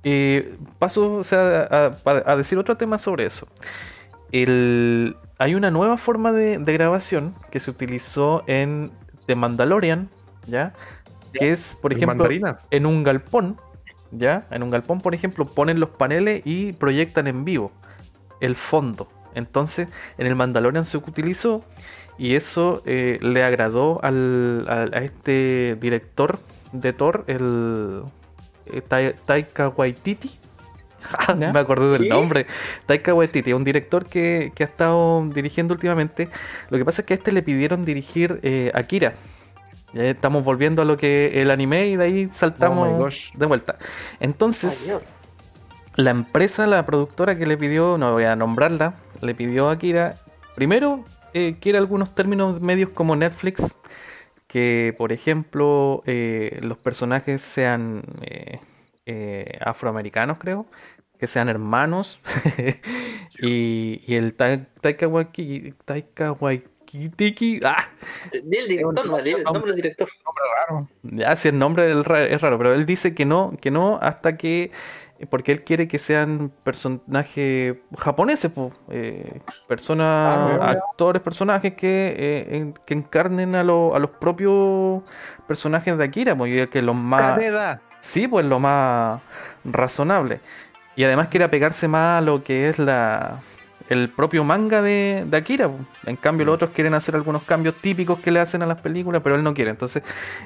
Eh, 0.03 0.57
paso 0.79 1.15
o 1.15 1.25
sea, 1.25 1.63
a, 1.71 1.87
a- 2.05 2.33
a 2.33 2.37
decir 2.37 2.59
otro 2.59 2.77
tema 2.77 2.99
sobre 2.99 3.27
eso. 3.27 3.47
El, 4.33 5.17
hay 5.39 5.55
una 5.55 5.71
nueva 5.71 5.97
forma 5.99 6.33
de, 6.33 6.59
de 6.59 6.73
grabación 6.73 7.35
que 7.51 7.61
se 7.61 7.71
utilizó 7.71 8.45
en 8.47 8.91
The 9.27 9.35
Mandalorian, 9.37 10.09
¿ya? 10.47 10.73
Que 11.33 11.53
es, 11.53 11.77
por 11.81 11.93
ejemplo, 11.93 12.17
mandarinas. 12.17 12.67
en 12.71 12.87
un 12.87 13.03
galpón, 13.03 13.57
¿ya? 14.11 14.47
En 14.51 14.63
un 14.63 14.71
galpón, 14.71 15.01
por 15.01 15.15
ejemplo, 15.15 15.45
ponen 15.47 15.81
los 15.81 15.91
paneles 15.91 16.43
y 16.45 16.73
proyectan 16.75 17.27
en 17.27 17.45
vivo 17.45 17.73
el 18.41 18.57
fondo. 18.57 19.09
Entonces, 19.35 19.89
en 20.19 20.27
el 20.27 20.35
Mandalorian 20.35 20.85
se 20.85 20.97
utilizó 20.97 21.65
y 22.19 22.35
eso 22.35 22.83
eh, 22.85 23.19
le 23.23 23.45
agradó 23.45 24.01
al, 24.03 24.67
a 24.69 24.99
este 24.99 25.77
director 25.81 26.39
de 26.73 26.93
Thor, 26.93 27.25
el 27.29 28.03
eh, 28.67 28.83
Tai- 28.87 29.15
Taika 29.25 29.69
Waititi. 29.69 30.31
¿Ya? 31.39 31.53
Me 31.53 31.61
acordé 31.61 31.89
del 31.93 32.03
¿Sí? 32.03 32.09
nombre. 32.09 32.47
Taika 32.87 33.15
Waititi, 33.15 33.53
un 33.55 33.65
director 33.65 34.05
que, 34.05 34.53
que 34.55 34.65
ha 34.65 34.67
estado 34.67 35.25
dirigiendo 35.33 35.73
últimamente. 35.75 36.29
Lo 36.69 36.77
que 36.77 36.85
pasa 36.85 37.03
es 37.03 37.07
que 37.07 37.15
a 37.15 37.17
este 37.17 37.33
le 37.33 37.43
pidieron 37.43 37.85
dirigir 37.85 38.39
eh, 38.43 38.71
Akira. 38.75 39.15
Ya 39.93 40.05
estamos 40.05 40.45
volviendo 40.45 40.83
a 40.83 40.85
lo 40.85 40.97
que 40.97 41.41
el 41.41 41.51
anime 41.51 41.89
y 41.89 41.97
de 41.97 42.05
ahí 42.05 42.29
Oh 42.31 42.35
saltamos 42.35 42.99
gosh. 42.99 43.33
de 43.35 43.47
vuelta. 43.47 43.77
Entonces. 44.21 44.95
La 46.05 46.11
empresa, 46.11 46.67
la 46.67 46.85
productora 46.87 47.37
que 47.39 47.47
le 47.47 47.57
pidió, 47.59 47.99
no 47.99 48.13
voy 48.13 48.25
a 48.25 48.37
nombrarla, 48.37 48.95
le 49.21 49.35
pidió 49.35 49.69
a 49.69 49.73
Akira, 49.73 50.17
primero, 50.55 51.05
eh, 51.35 51.57
quiere 51.61 51.79
algunos 51.79 52.15
términos 52.15 52.61
medios 52.61 52.91
como 52.91 53.17
Netflix, 53.17 53.63
que 54.47 54.95
por 54.99 55.13
ejemplo 55.13 56.03
eh, 56.07 56.59
los 56.63 56.79
personajes 56.79 57.41
sean 57.43 58.03
eh, 58.23 58.59
eh, 59.07 59.59
afroamericanos, 59.65 60.39
creo, 60.39 60.67
que 61.19 61.27
sean 61.27 61.49
hermanos, 61.49 62.19
y, 63.41 64.03
y 64.07 64.15
el 64.15 64.35
Ta- 64.35 64.65
Taika 64.81 65.07
Waititi, 65.09 65.73
Taika 65.85 66.33
Waititi, 66.33 67.61
ah, 67.65 67.85
Di 68.43 68.57
el 68.59 68.69
director, 68.69 69.07
no, 69.07 69.19
el 69.19 69.43
nombre 69.45 69.73
del 69.73 69.77
director. 69.77 70.09
Nombre 70.25 70.43
raro. 70.57 70.89
ya, 71.03 71.37
si 71.37 71.49
el 71.49 71.59
nombre 71.59 71.91
es 71.93 72.41
raro, 72.41 72.59
pero 72.59 72.75
él 72.75 72.87
dice 72.87 73.15
que 73.15 73.25
no, 73.25 73.53
que 73.61 73.71
no 73.71 73.99
hasta 74.03 74.37
que, 74.37 74.73
porque 75.29 75.53
él 75.53 75.65
quiere 75.65 75.87
que 75.89 75.99
sean 75.99 76.51
personajes 76.65 77.77
japoneses, 77.99 78.51
po, 78.51 78.73
eh, 78.91 79.41
personas, 79.69 80.59
Ah, 80.63 80.71
actores, 80.71 81.21
personajes 81.23 81.75
que, 81.75 82.15
eh, 82.17 82.57
en- 82.57 82.75
que 82.87 82.95
encarnen 82.95 83.55
a, 83.55 83.63
lo- 83.65 83.95
a 83.95 83.99
los 83.99 84.11
propios 84.11 85.03
personajes 85.47 85.97
de 85.99 86.05
Akira, 86.05 86.35
pues, 86.37 86.63
y 86.63 86.67
que 86.69 86.81
los 86.83 86.95
más, 86.97 87.35
Caneda. 87.35 87.81
sí, 88.01 88.29
pues 88.29 88.47
lo 88.47 88.59
más 88.61 89.21
razonable. 89.65 90.41
Y 90.97 91.05
además 91.05 91.29
quiere 91.29 91.45
apegarse 91.45 91.89
más 91.89 92.19
a 92.19 92.25
lo 92.25 92.43
que 92.43 92.69
es 92.69 92.79
la 92.79 93.41
el 93.89 94.09
propio 94.09 94.45
manga 94.45 94.83
de, 94.83 95.25
de 95.27 95.37
Akira. 95.37 95.69
po. 95.69 95.77
En 96.07 96.15
cambio, 96.15 96.47
los 96.47 96.55
otros 96.55 96.71
quieren 96.71 96.95
hacer 96.95 97.17
algunos 97.17 97.43
cambios 97.43 97.75
típicos 97.83 98.21
que 98.21 98.31
le 98.31 98.39
hacen 98.39 98.63
a 98.63 98.67
las 98.67 98.81
películas, 98.81 99.21
pero 99.21 99.35
él 99.35 99.43
no 99.43 99.53
quiere. 99.53 99.71
Entonces, 99.73 100.05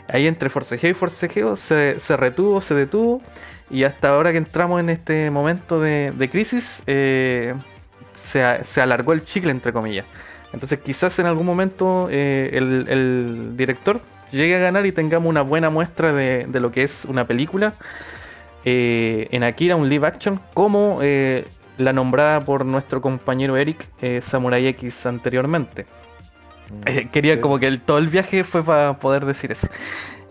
ahí 0.09 0.27
entre 0.27 0.49
forcejeo 0.49 0.91
y 0.91 0.95
forcejeo 0.95 1.55
se, 1.57 2.01
se 2.01 2.17
retuvo, 2.17 2.63
se 2.63 2.75
detuvo. 2.75 3.21
Y 3.71 3.85
hasta 3.85 4.11
ahora 4.11 4.31
que 4.33 4.39
entramos 4.39 4.79
en 4.81 4.91
este 4.91 5.31
momento 5.31 5.81
de, 5.81 6.13
de 6.13 6.31
crisis, 6.31 6.83
eh, 6.87 7.55
se, 8.13 8.65
se 8.65 8.81
alargó 8.81 9.13
el 9.13 9.25
chicle, 9.25 9.51
entre 9.51 9.73
comillas. 9.73 10.05
Entonces, 10.53 10.79
quizás 10.79 11.19
en 11.19 11.27
algún 11.27 11.47
momento 11.47 12.09
eh, 12.11 12.51
el, 12.53 12.87
el 12.89 13.57
director 13.57 14.01
llegue 14.31 14.57
a 14.57 14.59
ganar 14.59 14.87
y 14.87 14.93
tengamos 14.93 15.29
una 15.29 15.43
buena 15.43 15.71
muestra 15.71 16.13
de, 16.13 16.47
de 16.47 16.61
lo 16.61 16.71
que 16.71 16.83
es 16.83 17.05
una 17.07 17.27
película 17.27 17.75
eh, 18.65 19.29
en 19.31 19.43
Akira, 19.45 19.77
un 19.77 19.89
live 19.89 20.07
action, 20.07 20.41
como 20.55 20.99
eh, 21.03 21.47
la 21.79 21.93
nombrada 21.93 22.41
por 22.45 22.65
nuestro 22.65 23.01
compañero 23.01 23.57
Eric, 23.57 23.89
Samurai 24.23 24.67
X 24.69 25.07
anteriormente. 25.07 25.87
Eh, 26.87 27.09
quería 27.13 27.41
como 27.41 27.59
que 27.59 27.67
el- 27.67 27.81
todo 27.81 27.99
el 27.99 28.09
viaje 28.09 28.45
fue 28.45 28.63
para 28.63 28.99
poder 28.99 29.25
decir 29.27 29.51
eso. 29.53 29.69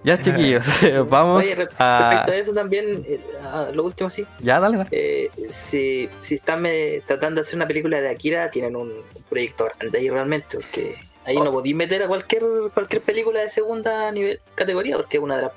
Ya, 0.03 0.19
chiquillos, 0.19 0.65
vamos 1.09 1.43
Oye, 1.43 1.53
a. 1.53 1.55
respecto 1.55 2.31
a 2.31 2.35
eso 2.35 2.53
también, 2.53 3.03
eh, 3.07 3.19
a 3.49 3.71
lo 3.71 3.83
último 3.85 4.09
sí, 4.09 4.25
Ya, 4.39 4.59
dale, 4.59 4.77
dale. 4.77 4.89
eh, 4.91 5.29
si, 5.49 6.09
si 6.21 6.35
están 6.35 6.65
eh, 6.65 7.01
tratando 7.07 7.41
de 7.41 7.47
hacer 7.47 7.55
una 7.55 7.67
película 7.67 8.01
de 8.01 8.09
Akira, 8.09 8.51
tienen 8.51 8.75
un 8.75 8.91
proyecto 9.29 9.65
grande 9.79 9.97
ahí 9.97 10.09
realmente, 10.09 10.57
porque 10.57 10.95
ahí 11.25 11.37
no 11.37 11.51
podéis 11.51 11.75
meter 11.75 12.03
a 12.03 12.07
cualquier 12.07 12.43
cualquier 12.73 13.01
película 13.01 13.39
de 13.41 13.49
segunda 13.49 14.11
nivel 14.11 14.41
categoría, 14.55 14.97
porque 14.97 15.17
es 15.17 15.23
una 15.23 15.37
de, 15.37 15.41
las 15.43 15.51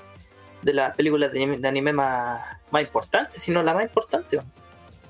de 0.63 0.73
las 0.75 0.97
películas 0.97 1.33
de 1.33 1.39
anime, 1.43 1.59
de 1.59 1.69
anime 1.69 1.93
más, 1.93 2.41
más 2.71 2.83
importantes, 2.83 3.43
si 3.43 3.51
no 3.51 3.63
la 3.65 3.75
más 3.75 3.83
importante, 3.83 4.39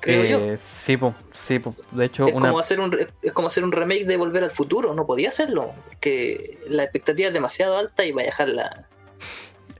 creo 0.01 0.25
yo. 0.25 0.39
Eh, 0.39 0.59
sí, 0.63 0.97
po, 0.97 1.15
sí, 1.33 1.59
po. 1.59 1.75
De 1.91 2.07
hecho, 2.07 2.27
Es 2.27 2.33
una. 2.33 2.49
como, 2.49 2.59
hacer 2.59 2.81
un, 2.81 2.97
es 3.23 3.33
como 3.33 3.49
hacer 3.49 3.65
un 3.65 3.73
remake 3.73 4.07
de 4.07 4.17
Volver 4.17 4.45
al 4.45 4.51
Futuro, 4.51 4.95
no 4.95 5.05
podía 5.07 5.29
hacerlo, 5.29 5.75
porque 5.89 6.59
la 6.69 6.85
expectativa 6.85 7.29
es 7.29 7.35
demasiado 7.35 7.77
alta 7.77 8.03
y 8.05 8.13
va 8.13 8.23
a 8.23 8.25
dejarla... 8.25 8.86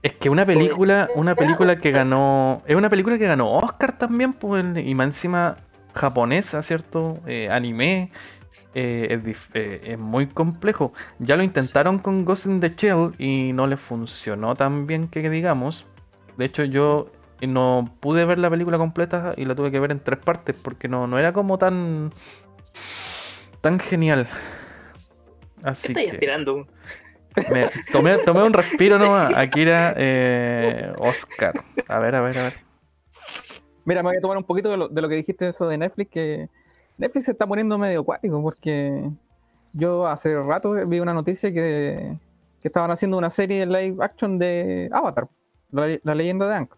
Es 0.03 0.13
que 0.13 0.29
una 0.29 0.45
película, 0.45 1.09
una 1.15 1.35
película 1.35 1.79
que 1.79 1.91
ganó, 1.91 2.61
es 2.65 2.75
una 2.75 2.89
película 2.89 3.17
que 3.17 3.25
ganó 3.27 3.51
Oscar 3.53 3.97
también, 3.97 4.33
pues, 4.33 4.63
y 4.77 4.95
más 4.95 5.07
encima 5.07 5.57
japonesa, 5.93 6.61
¿cierto? 6.61 7.19
Eh, 7.25 7.49
anime, 7.49 8.11
eh, 8.75 9.19
es, 9.25 9.37
eh, 9.53 9.81
es 9.83 9.97
muy 9.97 10.27
complejo. 10.27 10.93
Ya 11.19 11.35
lo 11.35 11.43
intentaron 11.43 11.99
con 11.99 12.25
Ghost 12.25 12.45
in 12.45 12.59
the 12.59 12.73
Shell 12.75 13.13
y 13.17 13.53
no 13.53 13.65
les 13.67 13.79
funcionó 13.79 14.55
tan 14.55 14.85
bien 14.85 15.07
que 15.07 15.29
digamos. 15.29 15.85
De 16.37 16.45
hecho, 16.45 16.63
yo 16.63 17.11
no 17.41 17.91
pude 17.99 18.25
ver 18.25 18.39
la 18.39 18.49
película 18.49 18.77
completa 18.77 19.33
y 19.35 19.45
la 19.45 19.55
tuve 19.55 19.71
que 19.71 19.79
ver 19.79 19.91
en 19.91 19.99
tres 19.99 20.19
partes 20.19 20.55
porque 20.55 20.87
no, 20.87 21.07
no 21.07 21.17
era 21.17 21.33
como 21.33 21.57
tan 21.57 22.11
tan 23.61 23.79
genial. 23.79 24.27
¿Qué 25.61 25.69
Así 25.69 25.87
estáis 25.87 26.09
que 26.09 26.15
aspirando? 26.17 26.67
Me 27.51 27.69
tomé, 27.91 28.17
tomé 28.19 28.43
un 28.43 28.53
respiro 28.53 28.97
nomás. 28.97 29.35
Akira 29.35 29.93
eh, 29.97 30.93
Oscar. 30.99 31.53
A 31.87 31.99
ver, 31.99 32.15
a 32.15 32.21
ver, 32.21 32.37
a 32.37 32.43
ver. 32.43 32.53
Mira, 33.85 34.03
me 34.03 34.09
voy 34.09 34.17
a 34.17 34.21
tomar 34.21 34.37
un 34.37 34.43
poquito 34.43 34.69
de 34.69 34.77
lo, 34.77 34.87
de 34.87 35.01
lo 35.01 35.09
que 35.09 35.15
dijiste 35.15 35.47
eso 35.47 35.67
de 35.67 35.77
Netflix, 35.77 36.11
que 36.11 36.49
Netflix 36.97 37.25
se 37.25 37.31
está 37.31 37.47
poniendo 37.47 37.77
medio 37.77 38.01
acuático 38.01 38.41
porque 38.41 39.09
yo 39.73 40.07
hace 40.07 40.41
rato 40.41 40.71
vi 40.87 40.99
una 40.99 41.13
noticia 41.13 41.53
que 41.53 42.17
que 42.61 42.67
estaban 42.67 42.91
haciendo 42.91 43.17
una 43.17 43.29
serie 43.29 43.65
live 43.65 44.03
action 44.03 44.39
de 44.39 44.89
Avatar, 44.91 45.27
la, 45.71 45.99
la 46.03 46.15
leyenda 46.15 46.47
de 46.47 46.55
Aang. 46.55 46.69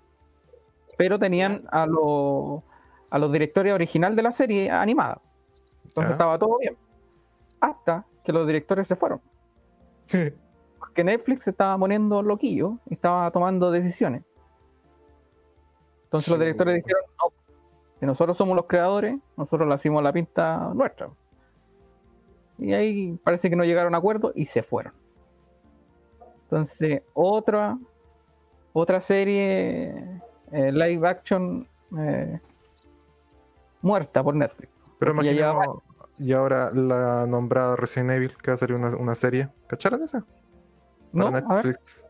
Pero 0.97 1.17
tenían 1.17 1.63
a, 1.71 1.85
los 1.85 2.61
a 3.09 3.17
los 3.17 3.31
directores 3.31 3.73
original 3.73 4.15
de 4.15 4.23
la 4.23 4.31
serie 4.31 4.69
animada. 4.69 5.21
Entonces 5.85 6.11
estaba 6.11 6.37
todo 6.37 6.57
bien. 6.59 6.77
Hasta 7.61 8.05
que 8.23 8.33
los 8.33 8.45
directores 8.45 8.87
se 8.87 8.95
fueron. 8.95 9.21
Porque 10.89 11.03
Netflix 11.03 11.47
estaba 11.47 11.77
poniendo 11.77 12.23
loquillo 12.23 12.79
y 12.89 12.95
estaba 12.95 13.29
tomando 13.29 13.69
decisiones. 13.69 14.23
Entonces 16.05 16.29
los 16.29 16.39
directores 16.39 16.77
dijeron, 16.77 17.03
no, 17.19 17.31
que 17.99 18.05
nosotros 18.07 18.35
somos 18.35 18.55
los 18.55 18.65
creadores, 18.65 19.19
nosotros 19.37 19.69
le 19.69 19.75
hicimos 19.75 20.01
la 20.01 20.11
pinta 20.11 20.71
nuestra. 20.73 21.11
Y 22.57 22.73
ahí 22.73 23.19
parece 23.23 23.51
que 23.51 23.55
no 23.55 23.63
llegaron 23.63 23.93
a 23.93 23.99
acuerdo 23.99 24.31
y 24.33 24.47
se 24.47 24.63
fueron. 24.63 24.93
Entonces, 26.45 27.03
otra, 27.13 27.77
otra 28.73 28.99
serie 28.99 29.93
eh, 30.51 30.71
live 30.71 31.07
action 31.07 31.67
eh, 31.99 32.39
muerta 33.83 34.23
por 34.23 34.35
Netflix. 34.35 34.71
Pero 34.97 35.11
imaginemos, 35.11 35.83
y 36.17 36.33
ahora 36.33 36.71
la 36.71 37.27
nombrada 37.27 37.75
Resident 37.75 38.09
Evil, 38.09 38.35
que 38.41 38.49
va 38.49 38.55
a 38.55 38.57
salir 38.57 38.75
una, 38.75 38.97
una 38.97 39.13
serie. 39.13 39.49
¿Cacharon 39.67 40.01
esa? 40.01 40.25
¿No? 41.11 41.31
Para 41.31 41.47
ver, 41.47 41.65
Netflix. 41.65 42.05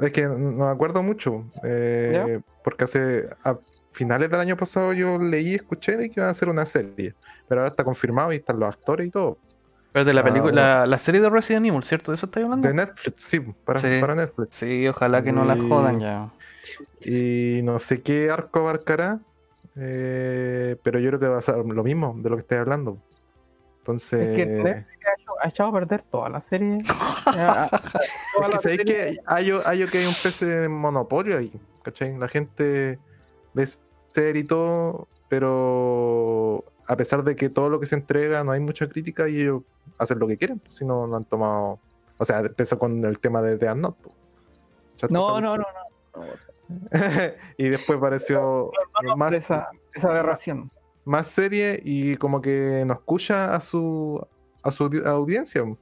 Es 0.00 0.12
que 0.12 0.22
no 0.22 0.38
me 0.66 0.70
acuerdo 0.70 1.02
mucho. 1.02 1.44
eh, 1.64 2.40
porque 2.62 2.84
hace 2.84 3.28
a 3.44 3.56
finales 3.92 4.30
del 4.30 4.40
año 4.40 4.56
pasado 4.56 4.92
yo 4.92 5.18
leí 5.18 5.52
y 5.52 5.54
escuché 5.54 5.96
de 5.96 6.10
que 6.10 6.20
iba 6.20 6.28
a 6.28 6.30
hacer 6.30 6.48
una 6.48 6.66
serie. 6.66 7.14
Pero 7.48 7.60
ahora 7.62 7.70
está 7.70 7.82
confirmado 7.84 8.32
y 8.32 8.36
están 8.36 8.60
los 8.60 8.68
actores 8.68 9.06
y 9.08 9.10
todo. 9.10 9.38
Pero 9.92 10.04
de 10.04 10.12
la 10.12 10.20
Ah, 10.20 10.24
película, 10.24 10.52
bueno. 10.52 10.60
la, 10.60 10.86
la 10.86 10.98
serie 10.98 11.20
de 11.20 11.30
Resident 11.30 11.66
Evil, 11.66 11.82
¿cierto? 11.82 12.12
¿De 12.12 12.16
eso 12.16 12.26
estáis 12.26 12.44
hablando? 12.44 12.68
De 12.68 12.74
Netflix, 12.74 13.24
sí, 13.24 13.40
para, 13.64 13.80
Sí. 13.80 13.98
para 14.00 14.14
Netflix. 14.14 14.54
Sí, 14.54 14.86
ojalá 14.86 15.24
que 15.24 15.32
no 15.32 15.44
la 15.44 15.56
jodan 15.56 15.98
ya. 15.98 16.30
Y 17.00 17.60
no 17.62 17.78
sé 17.78 18.02
qué 18.02 18.30
arco 18.30 18.60
abarcará. 18.60 19.18
eh, 19.80 20.76
pero 20.82 20.98
yo 20.98 21.08
creo 21.10 21.20
que 21.20 21.28
va 21.28 21.38
a 21.38 21.42
ser 21.42 21.56
lo 21.56 21.84
mismo 21.84 22.14
de 22.18 22.30
lo 22.30 22.36
que 22.36 22.40
estoy 22.40 22.58
hablando. 22.58 22.98
Entonces. 23.78 24.28
Es 24.28 24.36
que 24.36 24.84
ha, 25.42 25.48
echado 25.48 25.70
a 25.70 25.72
perder 25.72 26.02
toda 26.02 26.28
la 26.28 26.40
serie. 26.40 26.78
Toda 27.24 28.48
Es 28.48 28.56
que 28.56 28.58
serie- 28.68 28.84
que 28.84 29.16
hay, 29.26 29.50
hay 29.64 29.86
que 29.86 29.98
hay 29.98 30.06
un 30.06 30.14
pez 30.22 30.40
de 30.40 30.68
monopolio 30.68 31.38
ahí, 31.38 31.52
¿cachai? 31.82 32.16
La 32.18 32.28
gente 32.28 32.98
ve 33.54 33.68
serie 34.12 34.42
y 34.42 34.44
todo, 34.44 35.08
pero 35.28 36.64
a 36.86 36.96
pesar 36.96 37.22
de 37.24 37.36
que 37.36 37.48
todo 37.50 37.68
lo 37.68 37.78
que 37.80 37.86
se 37.86 37.94
entrega 37.94 38.42
no 38.44 38.52
hay 38.52 38.60
mucha 38.60 38.88
crítica 38.88 39.28
y 39.28 39.40
ellos 39.42 39.62
hacen 39.98 40.18
lo 40.18 40.26
que 40.26 40.36
quieren, 40.36 40.58
pues, 40.58 40.74
si 40.76 40.84
no, 40.84 41.06
no 41.06 41.16
han 41.16 41.24
tomado. 41.24 41.78
O 42.18 42.24
sea, 42.24 42.40
empezó 42.40 42.78
con 42.78 43.04
el 43.04 43.18
tema 43.18 43.42
de 43.42 43.56
The 43.58 43.74
Not. 43.74 43.96
No, 45.10 45.40
no, 45.40 45.56
no, 45.56 45.64
no. 46.14 46.24
y 47.56 47.68
después 47.68 47.98
apareció 47.98 48.70
más, 49.16 49.32
Esa, 49.32 49.68
esa 49.94 50.08
aberración. 50.10 50.70
más 51.04 51.28
serie 51.28 51.80
y 51.84 52.16
como 52.16 52.40
que 52.40 52.82
no 52.86 52.94
escucha 52.94 53.54
a 53.54 53.60
su 53.60 54.20
a 54.62 54.70
su 54.70 54.84
audi- 54.88 55.04
audiencia. 55.06 55.62
O 55.62 55.76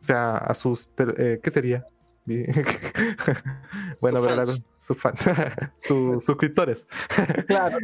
sea, 0.00 0.36
a 0.36 0.54
sus 0.54 0.90
eh, 0.98 1.40
¿qué 1.42 1.50
sería? 1.50 1.84
Bueno, 4.00 4.18
Sus 4.18 4.26
pero 4.26 4.36
la- 4.36 4.46
fans. 4.46 4.62
sus 4.76 4.98
fans, 5.00 5.20
sus 5.76 6.24
suscriptores. 6.24 6.86
Claro. 7.46 7.78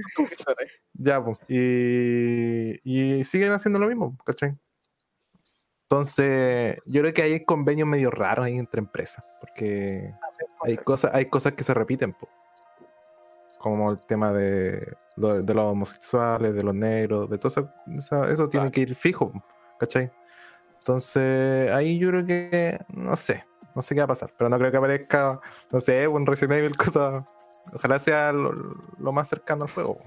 Ya, 0.94 1.24
pues. 1.24 1.38
Y, 1.48 2.80
y 2.84 3.24
siguen 3.24 3.52
haciendo 3.52 3.78
lo 3.78 3.86
mismo, 3.86 4.16
¿cachai? 4.24 4.56
Entonces, 5.84 6.76
yo 6.86 7.02
creo 7.02 7.12
que 7.12 7.22
hay 7.22 7.44
convenios 7.44 7.86
medio 7.86 8.10
raros 8.10 8.46
ahí 8.46 8.56
entre 8.56 8.78
empresas, 8.80 9.22
porque 9.40 10.12
hay 10.62 10.76
cosas, 10.78 11.12
hay 11.14 11.26
cosas 11.26 11.52
que 11.52 11.64
se 11.64 11.74
repiten, 11.74 12.14
po. 12.14 12.28
como 13.58 13.90
el 13.92 13.98
tema 14.06 14.32
de, 14.32 14.94
de 15.16 15.54
los 15.54 15.64
homosexuales, 15.72 16.54
de 16.54 16.62
los 16.62 16.74
negros, 16.74 17.28
de 17.28 17.36
todo 17.36 17.48
eso, 17.48 17.70
eso, 17.94 18.24
eso 18.24 18.48
tiene 18.48 18.70
que 18.70 18.80
ir 18.80 18.94
fijo, 18.94 19.32
¿cachai? 19.78 20.10
Entonces, 20.78 21.70
ahí 21.70 21.98
yo 21.98 22.08
creo 22.10 22.26
que, 22.26 22.78
no 22.88 23.16
sé, 23.16 23.44
no 23.74 23.82
sé 23.82 23.94
qué 23.94 24.00
va 24.00 24.04
a 24.04 24.08
pasar, 24.08 24.32
pero 24.36 24.50
no 24.50 24.58
creo 24.58 24.70
que 24.70 24.76
aparezca, 24.76 25.40
no 25.70 25.80
sé, 25.80 26.08
un 26.08 26.26
Resident 26.26 26.58
Evil, 26.58 26.76
cosa, 26.76 27.24
ojalá 27.72 27.98
sea 27.98 28.32
lo, 28.32 28.52
lo 28.98 29.12
más 29.12 29.28
cercano 29.28 29.64
al 29.64 29.70
juego. 29.70 29.98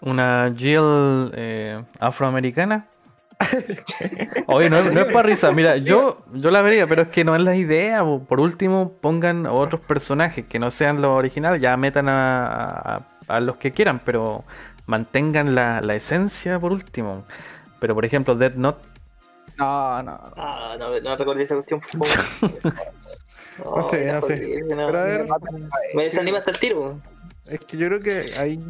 Una 0.00 0.52
Jill 0.56 1.30
eh, 1.34 1.82
afroamericana. 1.98 2.86
Oye, 4.46 4.70
no, 4.70 4.82
no 4.82 5.00
es 5.00 5.12
para 5.12 5.22
risa. 5.28 5.52
Mira, 5.52 5.76
yo, 5.76 6.18
yo 6.32 6.50
la 6.50 6.62
vería, 6.62 6.86
pero 6.86 7.02
es 7.02 7.08
que 7.08 7.24
no 7.24 7.34
es 7.36 7.42
la 7.42 7.54
idea. 7.56 8.02
po. 8.02 8.20
Por 8.24 8.40
último, 8.40 8.92
pongan 9.00 9.46
otros 9.46 9.80
personajes 9.80 10.44
que 10.46 10.58
no 10.58 10.70
sean 10.70 11.00
los 11.02 11.10
originales. 11.10 11.60
Ya 11.60 11.76
metan 11.76 12.08
a, 12.08 12.46
a- 12.96 13.02
a 13.28 13.40
los 13.40 13.56
que 13.56 13.72
quieran, 13.72 14.00
pero 14.04 14.44
mantengan 14.86 15.54
la, 15.54 15.80
la 15.82 15.94
esencia 15.94 16.58
por 16.58 16.72
último. 16.72 17.24
Pero 17.80 17.94
por 17.94 18.04
ejemplo, 18.04 18.34
Dead 18.34 18.54
Note. 18.54 18.80
No, 19.58 20.02
no. 20.02 20.20
Ah, 20.36 20.76
no, 20.78 21.00
no 21.00 21.16
recordé 21.16 21.42
esa 21.44 21.54
cuestión, 21.56 21.80
por 21.80 22.06
favor. 22.06 22.74
No 23.64 23.82
sé, 23.82 24.06
no 24.12 24.20
sé. 24.22 24.60
no. 24.68 24.86
Pero 24.86 24.98
a 25.00 25.02
ver, 25.02 25.26
Me 25.94 26.04
desanima 26.04 26.38
hasta 26.38 26.52
el 26.52 26.60
tiro. 26.60 27.00
Es 27.46 27.58
que 27.60 27.76
yo 27.76 27.88
creo 27.88 27.98
que 27.98 28.38
ahí 28.38 28.60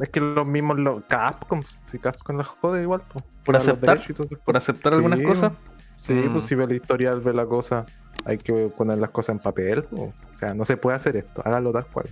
es 0.00 0.08
que 0.08 0.20
los 0.20 0.48
mismos 0.48 0.78
los 0.78 1.02
Capcom, 1.04 1.62
si 1.84 1.98
Capcom 1.98 2.36
los 2.38 2.46
jode 2.48 2.80
igual, 2.82 3.02
pues, 3.12 3.22
Por 3.44 3.54
aceptar, 3.56 4.00
por 4.44 4.56
aceptar 4.56 4.94
algunas 4.94 5.20
cosas. 5.20 5.52
Sí, 5.98 6.14
Mm. 6.14 6.32
pues 6.32 6.44
si 6.44 6.54
ve 6.54 6.66
la 6.66 6.74
historial, 6.74 7.20
ve 7.20 7.34
la 7.34 7.44
cosa, 7.44 7.84
hay 8.24 8.38
que 8.38 8.52
poner 8.74 8.96
las 8.98 9.10
cosas 9.10 9.34
en 9.34 9.38
papel, 9.40 9.86
o 9.92 10.12
sea, 10.32 10.54
no 10.54 10.64
se 10.64 10.76
puede 10.78 10.96
hacer 10.96 11.16
esto, 11.16 11.42
hágalo 11.44 11.70
tal 11.72 11.86
cual. 11.86 12.06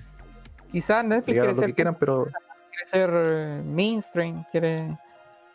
Quizás 0.70 1.04
Netflix 1.04 1.34
quiere 1.34 1.48
lo 1.48 1.54
que 1.54 1.60
ser, 1.60 1.74
quieran, 1.74 1.94
pero 1.98 2.24
quiere 2.70 2.86
ser 2.86 3.10
eh, 3.14 3.62
mainstream, 3.64 4.44
quiere. 4.50 4.98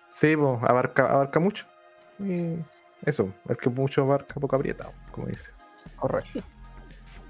Sí, 0.10 0.36
pues, 0.36 0.60
abarca, 0.64 1.06
abarca 1.12 1.40
mucho. 1.40 1.66
Y 2.20 2.56
eso, 3.06 3.32
el 3.50 3.58
que 3.58 3.70
mucho 3.70 4.02
abarca, 4.04 4.36
poco 4.40 4.56
aprieta, 4.56 4.90
como 5.12 5.28
dice. 5.28 5.52
Correcto. 5.96 6.42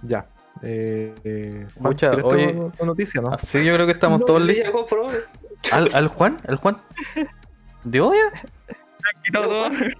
Ya. 0.02 0.26
Eh, 0.63 1.13
eh, 1.24 1.68
Juan, 1.76 1.92
Pucha, 1.94 2.10
¿quieres 2.10 2.26
oye- 2.26 2.54
tu- 2.54 2.72
tu 2.72 2.86
noticia, 2.86 3.22
no? 3.22 3.30
Ah, 3.32 3.38
Sí, 3.42 3.63
yo 3.63 3.74
creo 3.76 3.86
que 3.86 3.92
estamos 3.92 4.26
todos 4.26 4.42
listos. 4.42 4.66
Ya, 4.66 4.72
Juan. 4.72 5.16
¿Al, 5.72 5.90
al 5.96 6.08
Juan? 6.08 6.38
¿Al 6.48 6.56
Juan? 6.58 6.78
¿De 7.84 8.02
odia? 8.02 8.24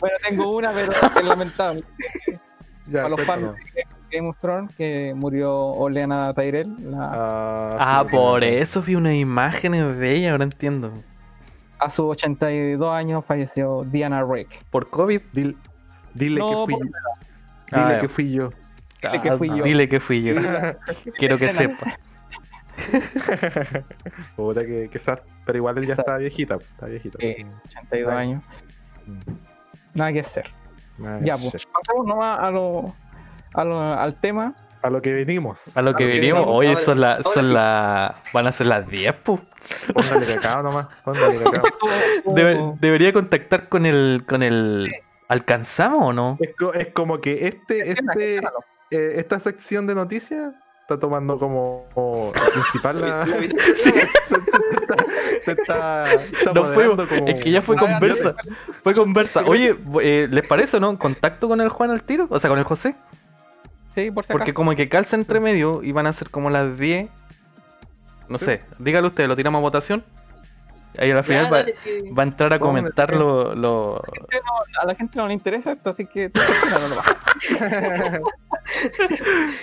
Bueno, 0.00 0.16
tengo 0.22 0.50
una, 0.56 0.72
pero 0.72 0.92
es 0.92 1.24
lamentable. 1.24 1.84
Ya, 2.86 3.02
Para 3.02 3.08
los 3.08 3.20
de 3.20 3.81
Game 4.12 4.28
of 4.28 4.38
Thrones, 4.38 4.74
que 4.76 5.14
murió 5.16 5.54
Oleana 5.56 6.32
Tyrell, 6.34 6.74
la- 6.90 7.08
Ah, 7.12 7.76
Ah, 8.00 8.04
sí, 8.08 8.14
por 8.16 8.44
eso 8.44 8.82
vi 8.82 8.94
unas 8.94 9.14
imágenes 9.14 9.96
de 9.98 10.14
ella, 10.14 10.32
ahora 10.32 10.44
entiendo. 10.44 10.92
a 11.78 11.90
sus 11.90 12.04
82 12.06 12.92
años 12.94 13.24
falleció 13.24 13.82
Diana 13.84 14.22
Rick. 14.24 14.64
Por 14.70 14.88
COVID. 14.90 15.20
Dile, 15.32 15.56
dile 16.14 16.38
No, 16.38 16.66
que 16.66 16.74
fui. 16.76 16.84
Dile 16.84 16.94
Ah, 17.72 17.98
que 18.00 18.08
fui 18.08 18.30
yo. 18.32 18.50
Dile 19.02 19.20
que 19.22 19.30
fui 19.32 19.48
yo. 19.48 19.64
Dile 19.64 19.88
que 19.88 20.00
fui 20.00 20.22
yo. 20.22 20.34
Quiero 21.18 21.36
que 21.38 21.48
sepa. 21.48 21.98
Puta 24.36 24.64
que, 24.64 24.88
que 24.90 24.98
sad. 24.98 25.18
Pero 25.44 25.58
igual 25.58 25.78
él 25.78 25.86
ya 25.86 25.94
está 25.94 26.18
viejita. 26.18 26.54
Está 26.56 26.86
viejita. 26.86 27.18
Sí. 27.20 27.46
82 27.66 28.12
Ay. 28.12 28.16
años. 28.18 28.42
Mm. 29.06 29.18
Nada 29.94 30.12
que 30.12 30.20
hacer. 30.20 30.46
Ya, 31.22 31.36
pues. 31.36 31.66
Pasamos 31.66 32.06
nomás 32.06 32.38
a 32.40 32.50
lo, 32.50 32.94
a 33.54 33.64
lo- 33.64 33.80
al 33.80 34.14
tema. 34.20 34.54
A 34.82 34.90
lo 34.90 35.00
que 35.00 35.12
venimos. 35.12 35.58
A 35.76 35.82
lo 35.82 35.94
que 35.94 36.04
A 36.04 36.06
lo 36.08 36.12
venimos. 36.14 36.44
oye, 36.48 36.70
Ahora- 36.70 36.80
son 36.80 37.00
las 37.00 37.22
son 37.22 37.46
sí. 37.46 37.52
la, 37.52 38.16
van 38.32 38.46
a 38.48 38.52
ser 38.52 38.66
las 38.66 38.88
10, 38.88 39.14
pues. 39.22 39.40
Póngale 39.94 40.26
cacao 40.26 40.62
nomás. 40.64 40.88
Póngale 41.04 41.38
cacao. 41.44 41.62
Debe- 42.34 42.74
debería 42.80 43.12
contactar 43.12 43.68
con 43.68 43.86
el, 43.86 44.24
con 44.28 44.42
el, 44.42 44.92
¿alcanzamos 45.28 46.08
o 46.08 46.12
no? 46.12 46.36
es, 46.40 46.50
co- 46.56 46.74
es 46.74 46.88
como 46.92 47.20
que 47.20 47.46
este, 47.46 47.92
este, 47.92 48.38
eh, 48.90 49.12
esta 49.16 49.38
sección 49.38 49.86
de 49.86 49.94
noticias 49.94 50.52
está 50.80 50.98
tomando 50.98 51.38
como, 51.38 51.86
como 51.94 52.32
principal 52.32 53.00
la. 53.00 53.26
Sí, 53.76 53.92
se 55.44 55.52
está, 55.52 56.12
está 56.12 56.52
no 56.52 56.64
fue, 56.64 56.86
como- 56.88 57.26
es 57.28 57.40
que 57.40 57.50
ya 57.52 57.62
fue 57.62 57.76
conversa, 57.76 58.34
fue 58.82 58.94
conversa. 58.94 59.44
Oye, 59.46 59.76
eh, 60.00 60.26
¿les 60.28 60.46
parece 60.46 60.78
o 60.78 60.80
no? 60.80 60.98
¿Contacto 60.98 61.46
con 61.48 61.60
el 61.60 61.68
Juan 61.68 61.90
al 61.92 62.02
tiro? 62.02 62.26
O 62.30 62.38
sea, 62.40 62.50
con 62.50 62.58
el 62.58 62.64
José. 62.64 62.96
Sí, 63.94 64.10
por 64.10 64.24
si 64.24 64.32
Porque 64.32 64.50
acaso. 64.50 64.54
como 64.54 64.74
que 64.74 64.88
calza 64.88 65.16
entre 65.16 65.38
medio 65.40 65.82
y 65.82 65.92
van 65.92 66.06
a 66.06 66.12
ser 66.12 66.30
como 66.30 66.48
las 66.50 66.78
10. 66.78 67.10
No 68.28 68.38
Sí. 68.38 68.44
sé, 68.46 68.62
dígalo 68.78 69.08
usted, 69.08 69.26
lo 69.28 69.36
tiramos 69.36 69.58
a 69.58 69.62
votación. 69.62 70.02
Ahí 70.98 71.10
al 71.10 71.24
final 71.24 71.44
Ya, 71.46 71.50
va, 71.50 71.58
dale, 71.58 71.74
sí. 71.76 72.10
va 72.16 72.22
a 72.22 72.26
entrar 72.26 72.52
a 72.52 72.58
comentar 72.58 73.14
lo, 73.14 73.54
lo- 73.54 73.96
a 74.80 74.86
la 74.86 74.94
gente 74.94 75.16
no 75.18 75.26
le 75.26 75.32
interesa 75.32 75.72
esto, 75.72 75.88
así 75.90 76.04
que. 76.06 76.30
no, 76.34 76.78
no, 76.78 76.88
no. 76.94 78.22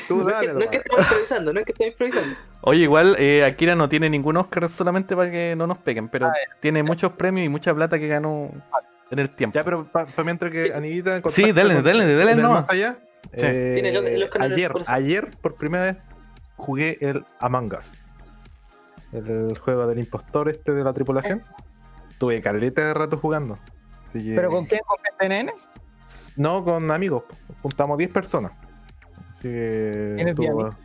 Tú 0.08 0.24
No 0.24 0.30
es, 0.30 0.36
que, 0.40 0.48
dale, 0.48 0.54
no 0.54 0.60
es 0.60 0.68
que 0.68 0.78
estamos 0.78 1.02
improvisando, 1.06 1.54
no 1.54 1.60
es 1.60 1.66
que 1.66 1.72
estamos 1.72 1.92
improvisando. 1.92 2.36
Oye, 2.62 2.82
igual 2.82 3.16
eh, 3.20 3.46
Akira 3.46 3.76
no 3.76 3.88
tiene 3.90 4.10
ningún 4.10 4.38
Oscar 4.38 4.68
solamente 4.70 5.16
para 5.16 5.30
que 5.32 5.56
no 5.56 5.68
nos 5.68 5.78
peguen, 5.78 6.10
pero 6.10 6.28
Ah, 6.28 6.34
tiene 6.60 6.84
muchos 6.84 7.12
premios 7.14 7.46
y 7.46 7.50
mucha 7.50 7.74
plata 7.74 7.98
que 8.00 8.08
ganó 8.08 8.50
en 9.12 9.20
el 9.20 9.30
tiempo. 9.30 9.56
Ya, 9.56 9.64
pero 9.64 9.86
para 9.86 10.08
mientras 10.24 10.52
que 10.52 10.74
Anivita. 10.74 11.22
Sí, 11.30 11.52
dale, 11.52 11.82
dale, 11.82 12.12
dale, 12.14 12.32
con 12.32 12.40
el 12.40 12.42
nomás. 12.42 12.66
Más 12.66 12.70
allá. 12.72 12.98
Sí. 13.34 13.46
eh, 13.46 13.72
Tiene 13.74 13.92
los- 13.92 14.04
los 14.20 14.30
canales 14.30 14.56
ayer, 14.58 14.72
por 14.72 14.84
ayer, 14.88 15.30
por 15.42 15.56
primera 15.56 15.84
vez, 15.86 15.98
jugué 16.58 16.98
el 17.02 17.26
Among 17.40 17.74
Us. 17.78 18.06
El 19.12 19.58
juego 19.58 19.88
del 19.88 20.00
impostor 20.00 20.50
este 20.50 20.74
de 20.74 20.84
la 20.84 20.94
tripulación. 20.94 21.44
Tuve 22.18 22.42
caleta 22.42 22.82
de 22.88 22.94
rato 22.94 23.18
jugando. 23.18 23.58
Así 24.08 24.24
que- 24.24 24.36
¿Pero 24.36 24.50
con 24.50 24.66
quién? 24.66 24.82
¿Con 24.86 24.98
PTNN? 25.02 25.52
No, 26.38 26.64
con 26.64 26.90
amigos. 26.92 27.24
Juntamos 27.62 27.98
10 27.98 28.10
personas. 28.12 28.52
Así 29.30 29.44
que. 29.48 30.14
¿Tienes 30.16 30.36
diez 30.36 30.52
tuvo- 30.52 30.76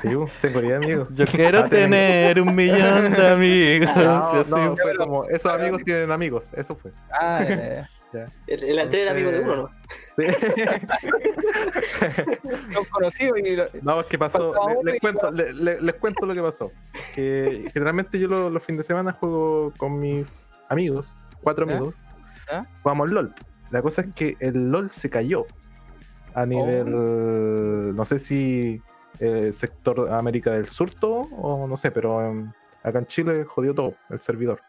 Sí, 0.00 0.14
uh, 0.14 0.28
tengo 0.40 0.60
10 0.60 0.76
amigos. 0.76 1.08
Yo 1.12 1.24
quiero 1.26 1.60
Ah, 1.60 1.68
tener 1.68 2.40
un 2.40 2.54
millón 2.54 3.12
de 3.12 3.28
amigos. 3.28 3.90
No, 3.96 4.02
y 4.36 4.40
así. 4.40 4.50
no, 4.50 4.76
fue 4.76 4.96
como, 4.96 5.24
esos 5.24 5.52
amigos 5.52 5.82
tienen 5.84 6.10
amigos, 6.12 6.46
eso 6.54 6.76
fue. 6.76 6.92
Ah, 7.10 7.44
ya, 7.48 7.90
ya. 8.12 8.28
El, 8.46 8.64
el 8.64 8.78
Andrés 8.78 9.02
era 9.02 9.10
amigo 9.12 9.30
de 9.30 9.40
uno, 9.40 9.56
¿no? 9.56 9.70
Sí. 10.16 10.24
Y 13.44 13.56
lo- 13.56 13.68
No, 13.82 14.00
es 14.00 14.06
que 14.06 14.18
pasó, 14.18 14.52
le- 14.84 14.92
les, 14.92 15.00
cuento, 15.00 15.30
le- 15.30 15.52
le- 15.52 15.80
les 15.80 15.94
cuento 15.96 16.26
lo 16.26 16.34
que 16.34 16.42
pasó. 16.42 16.72
Que 17.14 17.68
generalmente 17.72 18.18
yo 18.18 18.28
lo- 18.28 18.50
los 18.50 18.62
fines 18.62 18.78
de 18.78 18.84
semana 18.84 19.12
juego 19.12 19.72
con 19.76 19.98
mis 19.98 20.48
amigos, 20.68 21.16
cuatro 21.42 21.64
amigos, 21.64 21.98
jugamos 22.82 23.10
LOL. 23.10 23.34
La 23.70 23.82
cosa 23.82 24.02
es 24.02 24.14
que 24.14 24.36
el 24.40 24.70
LOL 24.70 24.90
se 24.90 25.10
cayó 25.10 25.46
a 26.34 26.46
nivel, 26.46 26.92
Oh. 26.94 27.92
no 27.92 28.04
sé 28.04 28.18
si 28.18 28.80
eh, 29.18 29.52
sector 29.52 30.10
América 30.10 30.50
del 30.52 30.66
Sur 30.66 30.90
todo, 30.94 31.22
o 31.36 31.66
no 31.66 31.76
sé, 31.76 31.90
pero 31.90 32.24
em, 32.26 32.50
acá 32.82 32.98
en 32.98 33.06
Chile 33.06 33.44
jodió 33.44 33.74
todo 33.74 33.94
el 34.10 34.20
servidor. 34.20 34.60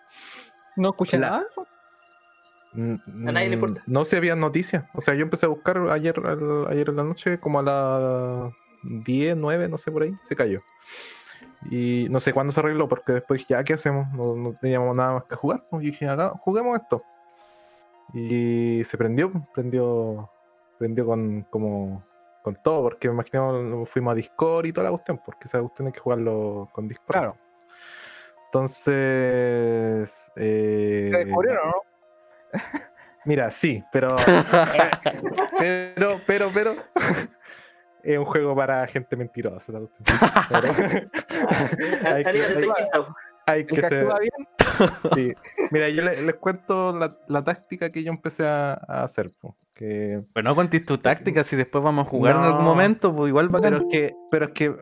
no 0.76 0.90
escuché 0.90 1.18
La- 1.18 1.30
nada. 1.30 1.46
Mm, 2.74 3.28
A 3.28 3.32
nadie 3.32 3.50
le 3.50 3.54
importa. 3.56 3.82
No 3.88 4.04
se 4.06 4.18
había 4.18 4.36
noticias. 4.36 4.86
O 4.94 5.02
sea, 5.02 5.14
yo 5.14 5.24
empecé 5.24 5.46
a 5.46 5.50
buscar 5.50 5.78
ayer, 5.90 6.20
al- 6.26 6.68
ayer 6.70 6.90
en 6.90 6.96
la 6.96 7.04
noche, 7.04 7.40
como 7.40 7.60
a 7.60 7.64
las 7.64 8.54
10, 8.84 9.38
9, 9.38 9.68
no 9.70 9.78
sé 9.78 9.92
por 9.92 10.04
ahí, 10.04 10.14
se 10.24 10.36
cayó. 10.36 10.60
Y 11.70 12.08
no 12.10 12.20
sé 12.20 12.34
cuándo 12.34 12.52
se 12.52 12.60
arregló, 12.60 12.90
porque 12.90 13.14
después 13.14 13.40
dije, 13.40 13.54
ya, 13.54 13.64
¿qué 13.64 13.74
hacemos? 13.74 14.08
No, 14.14 14.36
no 14.36 14.54
teníamos 14.54 14.96
nada 14.96 15.14
más 15.14 15.24
que 15.26 15.36
jugar. 15.36 15.64
Y 15.74 15.78
dije, 15.92 16.08
acá, 16.10 16.30
juguemos 16.42 16.78
esto. 16.80 17.02
Y 18.14 18.84
se 18.84 18.98
prendió, 18.98 19.32
prendió, 19.54 20.30
prendió 20.78 21.06
con, 21.06 21.44
como, 21.50 22.04
con 22.44 22.58
todo, 22.64 22.84
porque 22.84 23.08
me 23.08 23.14
imagino 23.14 23.86
fuimos 23.86 24.12
a 24.12 24.16
Discord 24.16 24.66
y 24.66 24.74
toda 24.74 24.86
la 24.86 24.92
cuestión, 24.92 25.20
porque 25.26 25.48
esa 25.48 25.60
cuestión 25.62 25.88
hay 25.88 25.94
que 25.94 26.00
jugarlo 26.00 26.70
con 26.74 26.88
Discord. 26.88 27.08
Claro. 27.18 27.38
Entonces. 28.48 30.32
eh, 30.36 31.10
¿Se 31.12 31.18
descubrieron, 31.18 31.68
no? 31.70 31.76
Mira, 33.26 33.50
sí, 33.52 33.84
pero. 33.92 34.10
pero, 35.60 36.22
pero, 36.28 36.50
pero. 36.54 36.76
es 38.04 38.18
un 38.18 38.26
juego 38.26 38.56
para 38.56 38.86
gente 38.88 39.16
mentirosa. 39.16 39.72
Pero- 39.72 39.90
hay, 42.06 42.24
que, 42.24 42.30
hay- 43.46 43.46
hay 43.46 43.66
ser. 43.82 44.08
sí. 45.16 45.34
Mira, 45.72 45.90
yo 45.90 46.04
le- 46.04 46.22
les, 46.22 46.36
cuento 46.36 46.94
la, 46.98 47.18
la 47.28 47.44
táctica 47.44 47.90
que 47.90 48.04
yo 48.04 48.12
empecé 48.12 48.46
a, 48.46 48.74
a 48.74 49.04
hacer. 49.04 49.30
po, 49.40 49.58
que, 49.74 50.22
Pero 50.34 50.50
no 50.50 50.56
contés 50.56 50.86
tu 50.86 50.98
táctica, 50.98 51.44
si 51.44 51.56
después 51.56 51.84
vamos 51.84 52.08
a 52.08 52.10
jugar 52.10 52.36
en 52.36 52.42
algún 52.44 52.66
momento, 52.66 53.16
pues 53.16 53.30
igual 53.30 53.54
va 53.54 53.60
pero 53.60 53.78
es 53.78 53.86
que, 53.90 54.14
pero 54.32 54.46
es 54.46 54.52
que 54.52 54.76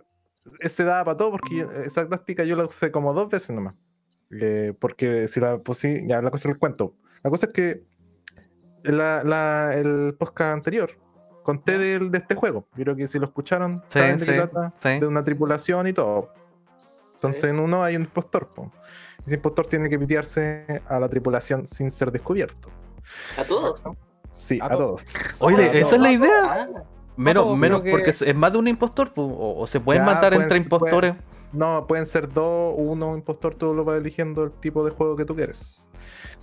ese 0.60 0.84
daba 0.84 1.06
para 1.06 1.18
todo, 1.18 1.32
porque 1.32 1.58
yo- 1.58 1.72
esa 1.72 2.08
táctica 2.10 2.44
yo 2.44 2.56
la 2.56 2.66
usé 2.66 2.92
como 2.92 3.14
dos 3.14 3.30
veces 3.30 3.52
nomás. 3.52 3.76
Eh, 4.32 4.74
porque 4.80 5.28
si 5.28 5.40
la 5.40 5.58
puse, 5.60 6.04
ya 6.08 6.22
la 6.22 6.32
cosa 6.32 6.50
les 6.50 6.58
cuento. 6.58 6.96
La 7.24 7.30
cosa 7.30 7.48
es 7.48 7.52
que 7.54 7.84
la, 8.84 9.24
la- 9.24 9.74
el 9.76 10.16
podcast 10.18 10.54
anterior 10.54 10.92
conté 11.44 11.78
del- 11.78 12.12
de, 12.12 12.18
este 12.20 12.36
juego. 12.36 12.68
Yo 12.76 12.84
creo 12.84 12.96
que 12.96 13.08
si 13.08 13.20
lo 13.20 13.26
escucharon, 13.26 13.78
Sí, 13.90 14.00
saben 14.00 14.18
de 14.20 14.26
trata, 14.26 14.74
sí. 14.82 15.00
de 15.00 15.08
una 15.08 15.24
tripulación 15.24 15.88
y 15.88 15.94
todo. 15.94 16.30
Entonces 17.16 17.44
en 17.46 17.60
uno 17.60 17.84
hay 17.84 17.96
un 17.96 18.04
impostor. 18.04 18.50
po. 18.50 18.72
Ese 19.26 19.36
impostor 19.36 19.68
tiene 19.68 19.88
que 19.90 20.00
pitearse 20.00 20.82
a 20.88 21.00
la 21.00 21.08
tripulación 21.10 21.68
sin 21.68 21.92
ser 21.92 22.12
descubierto. 22.12 22.70
A 23.38 23.44
todos. 23.44 23.84
Sí, 24.32 24.60
a, 24.62 24.66
A 24.66 24.70
todos. 24.70 25.04
Oye, 25.42 25.70
Ah, 25.70 25.74
esa 25.74 25.96
es 25.96 26.02
la 26.02 26.08
no. 26.10 26.14
idea. 26.16 26.44
Ah, 26.44 26.68
Menos, 27.18 27.44
todos, 27.44 27.60
menos 27.60 27.82
que- 27.84 27.92
porque 27.92 28.10
es 28.12 28.36
más 28.36 28.52
de 28.52 28.58
un 28.58 28.68
impostor, 28.68 29.12
o, 29.16 29.60
o 29.60 29.68
se 29.68 29.80
pueden 29.80 30.02
Ya, 30.04 30.06
matar 30.06 30.30
pueden- 30.32 30.44
entre 30.44 30.58
impostores. 30.58 31.14
No, 31.54 31.86
pueden 31.88 32.06
ser 32.06 32.32
dos, 32.32 32.74
uno 32.78 33.16
impostor, 33.16 33.56
tú 33.56 33.74
lo 33.74 33.84
vas 33.84 33.98
eligiendo 34.00 34.44
el 34.44 34.52
tipo 34.52 34.84
de 34.86 34.92
juego 34.92 35.16
que 35.16 35.26
tú 35.26 35.36
quieres. 35.36 35.88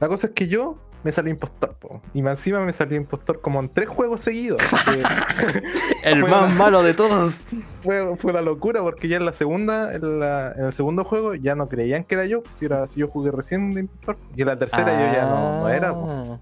La 0.01 0.09
cosa 0.09 0.29
es 0.29 0.33
que 0.35 0.49
yo 0.49 0.77
me 1.05 1.13
salí 1.13 1.31
impostor, 1.31 1.75
po, 1.77 2.03
y 2.13 2.23
más 2.23 2.39
encima 2.41 2.61
me 2.61 2.73
salí 2.73 2.97
impostor 2.97 3.41
como 3.41 3.61
en 3.61 3.69
tres 3.69 3.89
juegos 3.89 4.21
seguidos. 4.21 4.61
El 6.05 6.25
más 6.29 6.53
malo 6.55 6.83
de 6.83 6.93
todos. 6.95 7.43
fue, 7.83 8.17
fue 8.17 8.33
la 8.33 8.43
locura 8.43 8.83
porque 8.83 9.09
ya 9.09 9.17
en 9.17 9.25
la 9.25 9.33
segunda, 9.33 9.95
en, 9.95 10.21
la- 10.21 10.53
en 10.53 10.67
el 10.67 10.73
segundo 10.73 11.05
juego 11.05 11.35
ya 11.35 11.55
no 11.55 11.69
creían 11.69 12.05
que 12.05 12.15
era 12.17 12.27
yo, 12.27 12.43
si, 12.57 12.65
era, 12.67 12.87
si 12.87 13.01
yo 13.01 13.09
jugué 13.09 13.31
recién 13.31 13.71
de 13.73 13.81
impostor, 13.81 14.19
y 14.37 14.43
en 14.43 14.49
la 14.49 14.59
tercera 14.59 14.93
yo 14.93 15.15
ya 15.17 15.27
no, 15.29 15.61
no 15.61 15.69
era. 15.69 15.93
po. 15.95 16.07
Ah. 16.09 16.39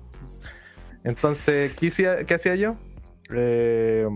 Entonces, 1.04 1.74
¿qué, 1.78 1.88
hacía- 1.88 2.24
qué 2.24 2.34
hacía 2.34 2.56
yo? 2.56 2.76
Eh, 3.30 4.06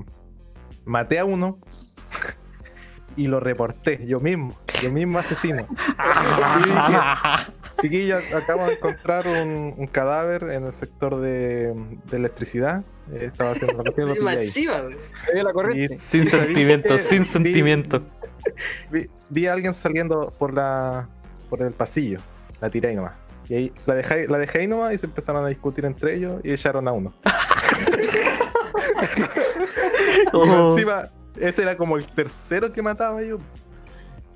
maté 0.84 1.18
a 1.18 1.24
uno 1.24 1.58
y 3.16 3.26
lo 3.26 3.40
reporté 3.40 4.06
yo 4.06 4.18
mismo, 4.20 4.56
yo 4.82 4.90
mismo 4.90 5.18
asesino. 5.18 5.66
Chiquillos, 7.80 8.22
acabo 8.34 8.66
de 8.66 8.74
encontrar 8.74 9.26
un, 9.26 9.74
un 9.76 9.86
cadáver 9.86 10.44
en 10.50 10.66
el 10.66 10.74
sector 10.74 11.16
de, 11.16 11.74
de 12.10 12.16
electricidad. 12.16 12.82
Estaba 13.14 13.52
haciendo 13.52 13.82
la 13.82 15.52
corriente. 15.52 15.98
Sin 15.98 16.26
sentimiento, 16.28 16.98
sin 16.98 17.24
sentimiento. 17.24 18.02
Vi, 18.90 19.08
vi 19.30 19.46
a 19.46 19.52
alguien 19.52 19.74
saliendo 19.74 20.32
por 20.38 20.54
la 20.54 21.08
por 21.48 21.62
el 21.62 21.72
pasillo. 21.72 22.18
La 22.60 22.70
tiré 22.70 22.90
ahí 22.90 22.96
nomás. 22.96 23.14
Y 23.48 23.54
ahí 23.54 23.72
la 23.86 23.94
dejé, 23.94 24.28
la 24.28 24.38
dejé 24.38 24.60
ahí 24.60 24.66
nomás 24.68 24.94
y 24.94 24.98
se 24.98 25.06
empezaron 25.06 25.44
a 25.44 25.48
discutir 25.48 25.84
entre 25.84 26.14
ellos 26.14 26.34
y 26.44 26.52
echaron 26.52 26.86
a 26.86 26.92
uno. 26.92 27.12
Y 30.32 30.34
Oh. 30.36 30.72
encima, 30.72 31.08
ese 31.40 31.62
era 31.62 31.76
como 31.76 31.96
el 31.96 32.06
tercero 32.06 32.72
que 32.72 32.82
mataba 32.82 33.22
yo. 33.22 33.38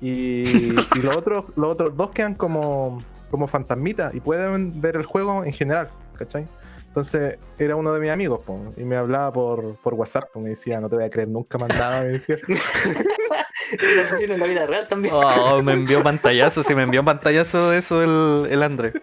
Y, 0.01 0.43
y 0.43 1.01
los 1.01 1.15
otros, 1.17 1.45
los 1.55 1.71
otros 1.71 1.95
dos 1.95 2.11
quedan 2.11 2.35
como, 2.35 2.97
como 3.31 3.47
fantasmitas 3.47 4.13
y 4.13 4.19
pueden 4.19 4.81
ver 4.81 4.95
el 4.95 5.05
juego 5.05 5.43
en 5.43 5.53
general, 5.53 5.89
¿cachai? 6.17 6.47
Entonces 6.87 7.37
era 7.57 7.75
uno 7.75 7.91
de 7.91 7.99
mis 7.99 8.09
amigos 8.09 8.39
po, 8.45 8.73
y 8.77 8.83
me 8.85 8.95
hablaba 8.95 9.33
por, 9.33 9.75
por 9.77 9.95
WhatsApp, 9.95 10.31
po, 10.31 10.39
me 10.39 10.51
decía, 10.51 10.79
no 10.79 10.87
te 10.87 10.95
voy 10.95 11.03
a 11.03 11.09
creer, 11.09 11.27
nunca 11.27 11.57
mandaba, 11.57 11.99
me 11.99 12.07
decía. 12.07 12.37
En 13.71 14.39
la 14.39 14.45
vida 14.45 14.65
real 14.67 14.87
también. 14.87 15.13
Oh, 15.15 15.61
me 15.61 15.73
envió 15.73 16.03
pantallazo, 16.03 16.63
sí, 16.63 16.75
me 16.75 16.83
envió 16.83 17.03
pantallazo 17.03 17.69
de 17.71 17.79
eso 17.79 18.01
el, 18.03 18.51
el 18.51 18.63
André. 18.63 18.93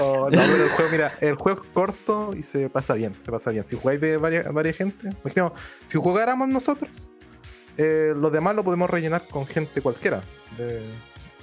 Oh, 0.00 0.28
no, 0.30 0.40
pero 0.40 0.64
el 0.64 0.70
juego, 0.70 0.90
mira, 0.90 1.12
el 1.20 1.34
juego 1.34 1.62
es 1.62 1.68
corto 1.72 2.30
y 2.36 2.42
se 2.42 2.68
pasa 2.70 2.94
bien, 2.94 3.14
se 3.24 3.30
pasa 3.30 3.50
bien. 3.50 3.64
Si 3.64 3.76
jugáis 3.76 4.00
de 4.00 4.16
varias, 4.16 4.52
varias 4.52 4.76
gente, 4.76 5.10
imaginemos, 5.22 5.52
si 5.86 5.98
jugáramos 5.98 6.48
nosotros, 6.48 6.90
eh, 7.76 8.12
los 8.16 8.32
demás 8.32 8.54
lo 8.54 8.64
podemos 8.64 8.88
rellenar 8.90 9.22
con 9.30 9.46
gente 9.46 9.80
cualquiera. 9.80 10.20
de- 10.56 10.82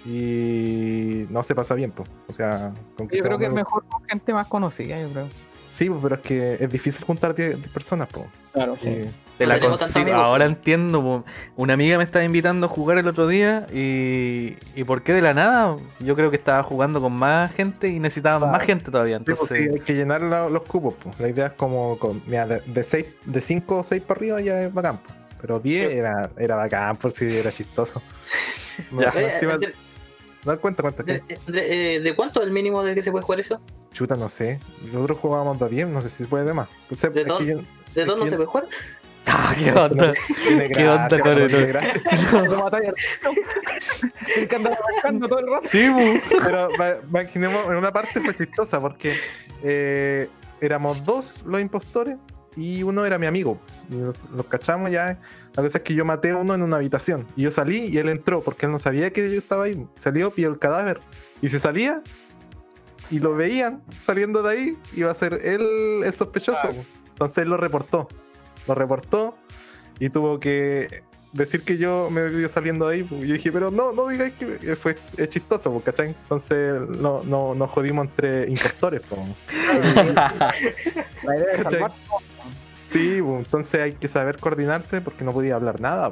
y 0.05 1.25
no 1.29 1.43
se 1.43 1.53
pasa 1.55 1.75
bien, 1.75 1.91
pues. 1.91 2.09
O 2.27 2.33
sea, 2.33 2.71
con 2.95 3.07
Yo 3.09 3.15
sea 3.17 3.23
creo 3.23 3.37
que 3.37 3.45
es 3.47 3.51
mejor 3.53 3.83
con 3.85 4.01
gente 4.05 4.33
más 4.33 4.47
conocida, 4.47 4.99
yo 5.01 5.09
creo. 5.09 5.27
Sí, 5.69 5.87
pues, 5.89 5.99
pero 6.01 6.15
es 6.15 6.21
que 6.21 6.57
es 6.59 6.69
difícil 6.71 7.05
juntar 7.05 7.33
10 7.35 7.55
10 7.57 7.67
personas, 7.69 8.07
pues. 8.11 8.25
Claro, 8.53 8.75
Sí. 8.81 9.01
Te 9.37 9.45
No 9.45 9.49
la 9.53 9.55
tenemos 9.55 9.79
tantos 9.79 9.93
consigo. 9.93 10.13
amigos, 10.15 10.21
Ahora 10.31 10.45
po. 10.45 10.49
entiendo. 10.51 11.01
po. 11.01 11.23
Una 11.55 11.73
amiga 11.75 11.97
me 11.97 12.03
estaba 12.03 12.25
invitando 12.25 12.65
a 12.65 12.69
jugar 12.69 12.97
el 12.97 13.07
otro 13.07 13.25
día 13.25 13.65
y, 13.71 14.57
y 14.75 14.83
¿por 14.85 15.01
qué 15.01 15.13
de 15.13 15.21
la 15.21 15.33
nada? 15.33 15.77
Yo 16.01 16.15
creo 16.17 16.29
que 16.29 16.35
estaba 16.35 16.61
jugando 16.63 16.99
con 16.99 17.13
más 17.13 17.53
gente 17.53 17.87
y 17.87 17.99
necesitaba 17.99 18.37
Claro. 18.39 18.51
más 18.51 18.63
gente 18.63 18.91
todavía. 18.91 19.17
Sí, 19.19 19.23
Entonces, 19.27 19.69
hay 19.75 19.79
que 19.79 19.93
llenar 19.93 20.21
la- 20.23 20.49
los 20.49 20.63
cubos, 20.63 20.95
pues. 21.01 21.17
La 21.21 21.29
idea 21.29 21.45
es 21.47 21.53
como, 21.53 21.97
con, 21.99 22.21
mira, 22.25 22.45
de, 22.47 22.59
de, 22.61 22.83
seis, 22.83 23.05
de 23.23 23.39
5 23.39 23.77
o 23.77 23.83
6 23.83 24.01
para 24.03 24.17
arriba 24.19 24.41
ya 24.41 24.61
es 24.63 24.73
bacán. 24.73 24.99
Pero 25.39 25.61
10 25.61 25.89
era, 25.93 26.31
era 26.37 26.55
bacán 26.57 26.97
por 26.97 27.13
si 27.13 27.37
era 27.37 27.49
chistoso. 27.51 28.01
Ya. 28.99 29.09
Oye, 29.15 29.33
Encima- 29.35 29.57
No 30.45 30.59
cuenta, 30.59 30.81
cuenta. 30.81 31.03
André- 31.03 31.23
André, 31.47 31.95
eh, 31.95 31.99
¿De 31.99 32.15
cuánto 32.15 32.39
es 32.41 32.47
el 32.47 32.53
mínimo 32.53 32.83
de 32.83 32.95
que 32.95 33.03
se 33.03 33.11
puede 33.11 33.23
jugar 33.25 33.39
eso? 33.41 33.59
Chuta, 33.91 34.15
no 34.15 34.29
sé. 34.29 34.59
Nosotros 34.91 35.17
jugábamos 35.19 35.59
de 35.59 35.67
10, 35.69 35.87
no 35.87 36.01
sé 36.01 36.09
si 36.09 36.23
se 36.23 36.27
puede 36.27 36.45
de 36.45 36.53
más. 36.53 36.69
¿De 37.13 37.23
dónde? 37.25 37.51
yo- 37.53 37.61
¿De 37.95 38.05
dos 38.05 38.17
no 38.17 38.25
se 38.27 38.35
puede 38.35 38.47
jugar? 38.47 38.67
Ah, 39.31 39.53
¿qué 39.59 39.71
onda? 39.71 40.13
¿Qué 40.73 40.87
onda 40.89 41.19
con 41.19 41.37
el- 41.37 41.51
que 44.47 44.55
arrancando 44.55 45.27
todo 45.27 45.39
el 45.39 45.47
rato. 45.51 45.67
Sí, 45.69 45.87
po. 45.89 46.37
Pero 46.43 46.69
ma- 46.77 46.95
imaginemos, 47.07 47.65
en 47.69 47.75
una 47.75 47.91
parte 47.91 48.19
fue 48.21 48.33
chistosa 48.35 48.79
porque 48.79 49.13
eh, 49.61 50.29
éramos 50.61 51.03
dos 51.03 51.43
los 51.45 51.61
impostores 51.61 52.17
y 52.55 52.81
uno 52.81 53.05
era 53.05 53.19
mi 53.19 53.27
amigo. 53.27 53.59
Y 53.91 53.95
nos, 53.95 54.29
nos 54.31 54.45
cachamos 54.47 54.89
ya. 54.89 55.19
La 55.55 55.63
cosa 55.63 55.79
es 55.79 55.83
que 55.83 55.93
yo 55.93 56.05
maté 56.05 56.31
a 56.31 56.37
uno 56.37 56.53
en 56.53 56.61
una 56.61 56.77
habitación 56.77 57.25
y 57.35 57.43
yo 57.43 57.51
salí 57.51 57.87
y 57.87 57.97
él 57.97 58.09
entró 58.09 58.41
porque 58.41 58.65
él 58.65 58.71
no 58.71 58.79
sabía 58.79 59.11
que 59.11 59.31
yo 59.31 59.37
estaba 59.37 59.65
ahí. 59.65 59.87
Salió, 59.97 60.31
pilló 60.31 60.49
el 60.49 60.59
cadáver 60.59 60.99
y 61.41 61.49
se 61.49 61.59
salía 61.59 62.01
y 63.09 63.19
lo 63.19 63.35
veían 63.35 63.81
saliendo 64.05 64.43
de 64.43 64.51
ahí, 64.51 64.77
iba 64.95 65.11
a 65.11 65.15
ser 65.15 65.33
él 65.43 66.03
el 66.03 66.13
sospechoso. 66.13 66.59
Ah. 66.63 66.69
Entonces 67.09 67.39
él 67.39 67.49
lo 67.49 67.57
reportó. 67.57 68.07
Lo 68.67 68.75
reportó 68.75 69.35
y 69.99 70.09
tuvo 70.09 70.39
que 70.39 71.03
decir 71.33 71.63
que 71.63 71.77
yo 71.77 72.09
me 72.11 72.27
vio 72.29 72.47
saliendo 72.49 72.87
de 72.87 72.95
ahí. 72.95 73.07
Y 73.11 73.27
yo 73.27 73.33
dije, 73.33 73.51
pero 73.51 73.71
no, 73.71 73.91
no 73.91 74.07
digáis 74.07 74.33
que 74.33 74.75
fue 74.75 74.95
es 75.17 75.29
chistoso, 75.29 75.81
¿cachai? 75.83 76.09
Entonces 76.09 76.87
no, 76.87 77.23
no, 77.23 77.55
nos 77.55 77.71
jodimos 77.71 78.07
entre 78.07 78.47
impostores. 78.47 79.01
po. 79.01 79.17
Sí, 82.91 83.17
entonces 83.17 83.81
hay 83.81 83.93
que 83.93 84.07
saber 84.07 84.37
coordinarse 84.39 85.01
porque 85.01 85.23
no 85.23 85.31
podía 85.31 85.55
hablar 85.55 85.79
nada. 85.79 86.11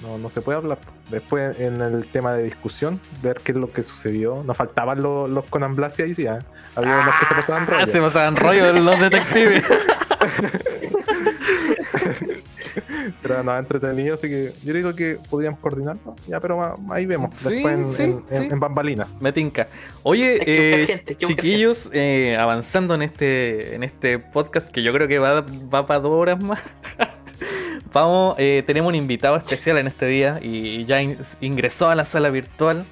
No, 0.00 0.16
no 0.16 0.30
se 0.30 0.40
puede 0.40 0.58
hablar. 0.58 0.78
Después 1.10 1.58
en 1.58 1.80
el 1.80 2.06
tema 2.06 2.32
de 2.32 2.44
discusión, 2.44 3.00
ver 3.22 3.40
qué 3.42 3.52
es 3.52 3.58
lo 3.58 3.72
que 3.72 3.82
sucedió. 3.82 4.42
Nos 4.44 4.56
faltaban 4.56 5.02
los, 5.02 5.28
los 5.28 5.44
Conan 5.46 5.74
Blasi 5.74 6.02
ahí, 6.02 6.14
sí, 6.14 6.24
¿eh? 6.24 6.38
Había 6.76 7.00
unos 7.00 7.14
que 7.18 7.26
se 7.26 7.34
pasaban 7.34 7.64
Ah, 7.64 7.66
rollo. 7.72 7.86
se 7.86 8.00
pasaban 8.00 8.36
rollo 8.36 8.72
los 8.72 9.00
detectives. 9.00 9.64
Pero 13.22 13.42
no, 13.42 13.58
entretenido, 13.58 14.14
así 14.14 14.28
que 14.28 14.52
yo 14.64 14.72
digo 14.74 14.94
que 14.94 15.16
podríamos 15.30 15.60
coordinarlo. 15.60 16.16
Ya, 16.26 16.40
pero 16.40 16.78
ahí 16.90 17.06
vemos. 17.06 17.34
Sí, 17.36 17.48
Después 17.50 17.74
en, 17.74 17.92
sí, 17.92 18.02
en- 18.02 18.24
en- 18.30 18.42
sí. 18.42 18.48
en 18.52 18.60
bambalinas. 18.60 19.20
Me 19.22 19.32
tinca. 19.32 19.68
Oye, 20.02 20.38
eh, 20.46 20.86
gente, 20.86 21.16
chiquillos, 21.16 21.90
eh, 21.92 22.36
avanzando 22.38 22.94
en 22.94 23.02
este, 23.02 23.74
en 23.74 23.82
este 23.82 24.18
podcast 24.18 24.68
que 24.70 24.82
yo 24.82 24.92
creo 24.92 25.08
que 25.08 25.18
va, 25.18 25.40
va 25.42 25.86
para 25.86 26.00
dos 26.00 26.12
horas 26.12 26.42
más. 26.42 26.60
Vamos, 27.92 28.34
eh, 28.38 28.62
tenemos 28.66 28.88
un 28.90 28.94
invitado 28.96 29.36
especial 29.36 29.78
en 29.78 29.86
este 29.86 30.06
día 30.06 30.38
y 30.42 30.84
ya 30.84 31.00
in- 31.00 31.16
ingresó 31.40 31.88
a 31.88 31.94
la 31.94 32.04
sala 32.04 32.28
virtual. 32.30 32.84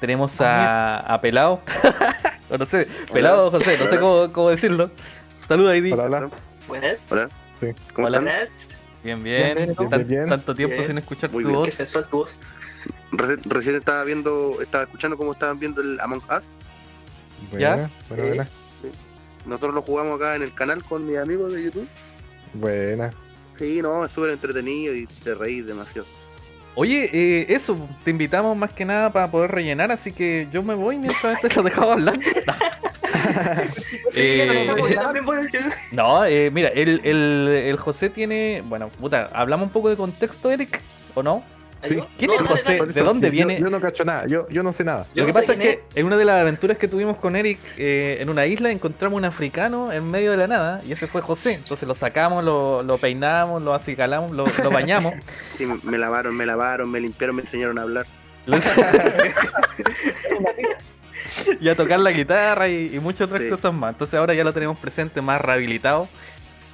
Tenemos 0.00 0.40
a, 0.40 0.98
a 1.00 1.20
Pelado. 1.20 1.60
No 2.48 2.64
sé, 2.64 2.86
Pelado 3.12 3.50
José, 3.50 3.76
no 3.76 3.86
sé 3.90 3.98
cómo, 3.98 4.32
cómo 4.32 4.50
decirlo. 4.50 4.88
Saluda, 5.48 5.76
Idi. 5.76 5.90
Hola, 5.90 6.04
hola. 6.04 6.28
Buenas, 6.68 6.96
Hola. 7.10 7.28
Sí. 7.58 7.66
¿Cómo 7.92 8.06
Hola. 8.06 8.18
están? 8.18 8.48
Bien, 9.06 9.22
bien. 9.22 9.54
Bien, 9.56 9.74
bien, 9.78 9.88
Tan- 9.90 10.08
bien. 10.08 10.28
Tanto 10.28 10.54
tiempo 10.54 10.74
Bien. 10.74 10.86
sin 10.88 10.98
escuchar 10.98 11.30
Muy 11.30 11.44
tu 11.44 11.48
bien. 11.50 11.62
Qué 11.62 11.66
voz. 11.70 11.74
sensual 11.76 12.06
tu 12.08 12.16
voz. 12.18 12.38
Recién, 13.12 13.50
recién 13.50 13.74
estaba 13.76 14.02
viendo, 14.04 14.60
estaba 14.60 14.82
escuchando 14.84 15.16
cómo 15.16 15.32
estaban 15.32 15.58
viendo 15.60 15.80
el 15.80 16.00
Among 16.00 16.18
Us. 16.24 16.42
¿Ya? 17.58 17.76
Buena, 17.76 17.90
buena, 18.08 18.22
Sí. 18.24 18.28
buena. 18.28 18.48
Nosotros 19.46 19.74
lo 19.74 19.82
jugamos 19.82 20.16
acá 20.16 20.34
en 20.34 20.42
el 20.42 20.52
canal 20.54 20.82
con 20.82 21.06
mis 21.06 21.18
amigos 21.18 21.52
de 21.52 21.62
YouTube. 21.62 21.88
Buena. 22.54 23.12
Sí, 23.58 23.80
no, 23.80 24.04
es 24.04 24.10
súper 24.10 24.30
entretenido 24.30 24.92
y 24.94 25.06
te 25.06 25.34
reís 25.34 25.64
demasiado. 25.66 26.06
Oye, 26.78 27.08
eh, 27.10 27.46
eso, 27.48 27.78
te 28.04 28.10
invitamos 28.10 28.54
más 28.54 28.70
que 28.70 28.84
nada 28.84 29.10
para 29.10 29.30
poder 29.30 29.50
rellenar, 29.50 29.90
así 29.90 30.12
que 30.12 30.46
yo 30.52 30.62
me 30.62 30.74
voy 30.74 30.98
mientras 30.98 31.40
te 31.40 31.48
lo 31.54 31.62
dejaba 31.62 31.94
hablar. 31.94 32.20
Eh. 34.14 34.70
No, 35.92 36.24
eh, 36.24 36.50
mira, 36.52 36.68
el, 36.68 37.00
el, 37.04 37.48
el 37.48 37.76
José 37.76 38.08
tiene. 38.08 38.62
Bueno, 38.66 38.88
puta, 38.88 39.28
hablamos 39.32 39.66
un 39.66 39.72
poco 39.72 39.90
de 39.90 39.96
contexto, 39.96 40.50
Eric, 40.50 40.80
¿o 41.14 41.22
no? 41.22 41.42
Sí. 41.88 41.98
¿Quién 42.18 42.30
No, 42.30 42.36
es 42.36 42.42
José? 42.48 42.80
¿De 42.86 43.02
dónde 43.02 43.30
viene? 43.30 43.58
Yo, 43.60 43.68
no 43.70 43.80
cacho 43.80 44.04
nada. 44.04 44.26
Yo, 44.26 44.48
yo 44.48 44.62
no 44.62 44.72
sé 44.72 44.84
nada. 44.84 45.06
Yo 45.14 45.22
Lo 45.22 45.26
que 45.26 45.32
pasa 45.32 45.52
es 45.54 45.58
que 45.58 45.82
en 45.94 46.06
una 46.06 46.16
de 46.16 46.24
las 46.24 46.40
aventuras 46.40 46.78
que 46.78 46.88
tuvimos 46.88 47.16
con 47.16 47.36
Eric 47.36 47.58
eh, 47.78 48.18
en 48.20 48.28
una 48.28 48.46
isla 48.46 48.70
encontramos 48.70 49.16
un 49.18 49.24
africano 49.24 49.92
en 49.92 50.10
medio 50.10 50.30
de 50.30 50.36
la 50.36 50.46
nada 50.46 50.80
y 50.86 50.92
ese 50.92 51.06
fue 51.06 51.20
José. 51.22 51.54
Entonces 51.54 51.86
lo 51.88 51.94
sacamos, 51.94 52.44
lo, 52.44 52.82
lo 52.82 52.98
peinamos, 52.98 53.62
lo 53.62 53.74
acicalamos, 53.74 54.32
lo, 54.32 54.46
lo 54.62 54.70
bañamos. 54.70 55.14
Sí, 55.56 55.66
me- 55.84 55.98
lavaron, 55.98 56.36
me 56.36 56.44
lavaron, 56.46 56.90
me 56.90 57.00
limpiaron, 57.00 57.36
me 57.36 57.42
enseñaron 57.42 57.78
a 57.78 57.82
hablar. 57.82 58.06
lo- 58.46 58.58
y 61.60 61.68
a 61.68 61.76
tocar 61.76 62.00
la 62.00 62.10
guitarra 62.12 62.68
y, 62.68 62.94
y 62.94 63.00
muchas 63.00 63.22
otras 63.28 63.42
Sí. 63.42 63.50
cosas 63.50 63.72
más. 63.72 63.92
Entonces 63.92 64.14
ahora 64.18 64.34
ya 64.34 64.44
lo 64.44 64.52
tenemos 64.52 64.78
presente, 64.78 65.20
más 65.22 65.40
rehabilitado. 65.40 66.08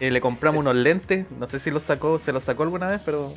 Eh, 0.01 0.11
le 0.11 0.21
compramos 0.21 0.61
unos 0.61 0.75
lentes, 0.75 1.27
no 1.39 1.47
sé 1.47 1.59
si 1.61 1.71
los 1.71 1.83
sacó, 1.85 2.19
se 2.19 2.33
los 2.33 2.43
sacó 2.43 2.65
alguna 2.65 2.89
vez, 2.89 3.01
pero 3.05 3.33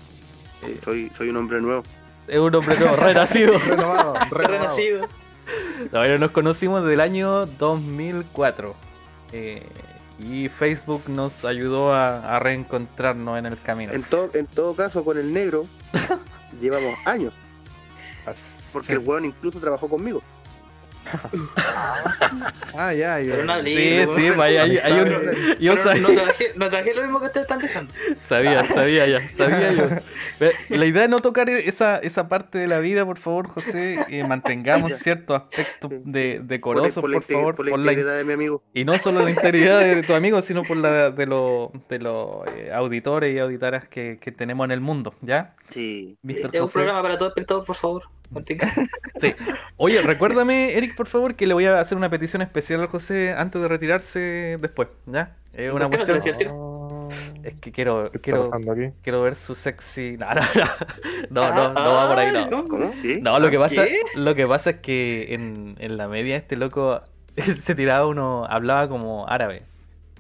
eh, 0.68 0.80
Soy, 0.84 1.12
soy 1.18 1.30
un 1.30 1.38
hombre 1.38 1.62
nuevo. 1.62 1.84
es 2.28 2.40
un 2.40 2.54
hombre 2.56 2.78
nuevo, 2.80 2.96
renacido. 2.96 3.58
Renovado. 3.68 4.16
Renacido. 4.32 5.02
No, 5.02 5.08
pero 5.92 6.18
nos 6.20 6.32
conocimos 6.32 6.84
del 6.86 7.00
año 7.02 7.46
2004. 7.46 8.76
eh, 9.34 9.64
y 10.18 10.48
Facebook 10.48 11.04
nos 11.08 11.44
ayudó 11.44 11.94
a, 11.94 12.36
a 12.36 12.40
reencontrarnos 12.40 13.38
en 13.38 13.46
el 13.48 13.60
camino. 13.62 13.92
En 13.92 14.02
todo, 14.04 14.30
en 14.34 14.48
todo 14.48 14.74
caso, 14.74 15.04
con 15.04 15.18
el 15.18 15.34
negro 15.34 15.66
llevamos 16.62 16.94
años. 17.06 17.34
Porque 18.72 18.94
el 18.94 19.00
weón 19.00 19.26
incluso 19.26 19.60
trabajó 19.60 19.90
conmigo. 19.90 20.22
Ah, 22.78 22.94
ya, 22.94 23.20
ya. 23.22 23.42
No 23.44 23.62
Sí, 23.64 24.04
sí, 24.16 24.30
vaya, 24.36 24.64
hay, 24.64 24.78
hay 24.78 24.92
un- 25.00 25.56
yo 25.60 25.78
sabía, 25.78 26.02
no, 26.02 26.10
trabajé, 26.10 26.52
no 26.58 26.70
trabajé 26.70 26.94
lo 26.94 27.02
mismo 27.04 27.20
que 27.22 27.28
ustedes 27.28 27.46
están 27.46 27.60
pensando. 27.60 27.94
sabía, 28.20 28.66
sabía 28.66 29.08
ya, 29.08 29.30
sabía 29.38 29.72
yo. 29.72 29.88
La 30.70 30.86
idea 30.86 31.06
es 31.06 31.10
no 31.10 31.20
tocar 31.20 31.50
esa, 31.50 31.98
esa 32.00 32.28
parte 32.28 32.58
de 32.58 32.68
la 32.68 32.80
vida, 32.80 33.06
por 33.06 33.18
favor, 33.18 33.48
José. 33.48 34.00
eh, 34.10 34.26
mantengamos 34.28 34.94
ciertos 34.96 35.42
aspectos 35.44 35.90
de, 36.04 36.42
decorosos, 36.44 36.96
por, 36.96 37.04
por 37.04 37.14
inte- 37.22 37.34
favor. 37.34 37.56
por 37.56 37.66
la 37.66 37.72
por 37.72 37.80
la 37.80 37.92
integridad 37.94 38.18
de 38.18 38.26
mi 38.26 38.34
amigo. 38.34 38.62
y 38.74 38.84
no 38.84 38.98
solo 39.00 39.22
la 39.24 39.30
integridad 39.32 39.80
de 39.80 40.04
tu 40.04 40.14
amigo, 40.14 40.42
sino 40.42 40.64
por 40.64 40.76
la 40.78 41.12
de 41.12 41.26
los 41.28 41.70
de 41.88 42.00
los 42.00 42.46
eh, 42.58 42.72
auditores 42.74 43.34
y 43.34 43.40
auditoras 43.40 43.88
que, 43.88 44.18
que 44.20 44.32
tenemos 44.34 44.66
en 44.66 44.72
el 44.72 44.82
mundo, 44.82 45.14
¿ya? 45.22 45.56
Sí. 45.70 46.18
Mr. 46.24 46.62
Un 46.62 46.70
programa 46.70 47.02
para 47.02 47.18
todo 47.18 47.30
espectador, 47.30 47.64
por 47.64 47.76
favor. 47.78 48.04
Sí. 49.20 49.34
Oye, 49.78 50.02
recuérdame, 50.02 50.74
Eric, 50.78 50.96
por 50.96 51.08
favor, 51.08 51.36
que 51.36 51.48
le 51.48 51.54
voy 51.54 51.66
a 51.66 51.80
hacer 51.80 51.98
una 51.98 52.10
petición 52.10 52.42
especial 52.42 52.82
al 52.82 52.88
José 52.88 53.34
antes 53.38 53.62
de 53.62 53.68
retirarse 53.68 54.58
después, 54.60 54.90
¿ya? 55.06 55.38
Es 55.54 55.72
una 55.72 55.90
¿Por 55.90 56.06
qué 56.06 56.14
no 56.14 56.22
se? 56.22 56.48
Oh, 56.52 57.08
Es 57.44 57.54
que 57.62 57.72
quiero, 57.72 58.12
¿Qué 58.12 58.18
está 58.18 58.60
quiero, 58.60 58.94
quiero 59.02 59.22
ver 59.22 59.36
su 59.36 59.56
sexy. 59.56 60.18
No, 60.18 60.28
no, 60.34 60.42
no. 60.42 60.66
No, 61.30 61.56
no, 61.56 61.74
no 61.74 61.94
va 61.94 62.08
por 62.10 62.20
ahí, 62.20 62.36
Ah, 62.36 62.48
no. 62.52 62.66
¿Cómo? 62.66 62.94
¿Sí? 63.02 63.20
No, 63.22 63.40
lo 63.40 63.50
que 63.50 63.58
pasa, 63.58 63.86
¿Qué? 63.86 64.02
lo 64.16 64.36
que 64.36 64.46
pasa 64.46 64.72
es 64.72 64.76
que 64.78 65.34
en, 65.34 65.76
en 65.80 65.98
la 65.98 66.10
media 66.10 66.36
este 66.36 66.58
loco 66.58 67.02
se 67.62 67.76
tiraba 67.76 68.06
uno, 68.06 68.46
hablaba 68.50 68.90
como 68.90 69.28
árabe. 69.30 69.64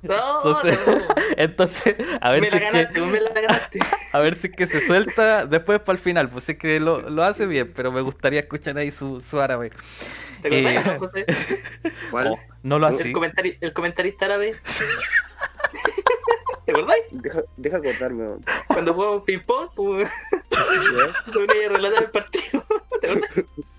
No, 0.07 0.37
Entonces, 0.37 0.79
no. 0.87 0.97
entonces, 1.37 1.95
a 2.21 2.31
ver 2.31 2.41
me 2.41 2.49
si 2.49 2.59
la 2.59 2.65
es 2.65 2.71
que, 2.71 2.77
ganaste, 2.77 3.01
me 3.01 3.19
la 3.21 3.29
ganaste. 3.31 3.79
a 4.11 4.19
ver 4.19 4.35
si 4.35 4.47
es 4.47 4.53
que 4.55 4.67
se 4.67 4.85
suelta 4.85 5.45
después 5.45 5.79
para 5.79 5.97
el 5.97 6.01
final, 6.03 6.29
pues 6.29 6.45
si 6.45 6.53
es 6.53 6.57
que 6.57 6.79
lo, 6.79 7.09
lo 7.09 7.23
hace 7.23 7.45
bien, 7.45 7.73
pero 7.75 7.91
me 7.91 8.01
gustaría 8.01 8.41
escuchar 8.41 8.77
ahí 8.77 8.91
su, 8.91 9.19
su 9.21 9.39
árabe. 9.39 9.71
¿Te 10.41 10.49
Eh, 10.59 10.79
no, 10.85 10.99
José? 10.99 11.25
¿Cuál? 12.11 12.27
Oh, 12.27 12.39
no 12.63 12.79
lo 12.79 12.87
El, 12.89 13.13
comentari- 13.13 13.57
el 13.61 13.73
comentarista 13.73 14.25
árabe. 14.25 14.55
¿Te 16.65 16.71
acordás? 16.71 16.95
Deja, 17.11 17.41
deja 17.57 17.79
cortarme. 17.79 18.25
Cuando 18.67 18.93
jugamos 18.93 19.23
ping-pong, 19.23 19.69
pues, 19.75 20.09
a 20.51 21.69
relatar 21.69 22.03
el 22.03 22.11
partido. 22.11 22.65
¿Te 23.01 23.11
acordás? 23.11 23.29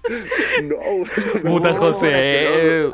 No, 0.63 0.77
Puta 1.51 1.73
no, 1.73 1.77
José. 1.77 2.91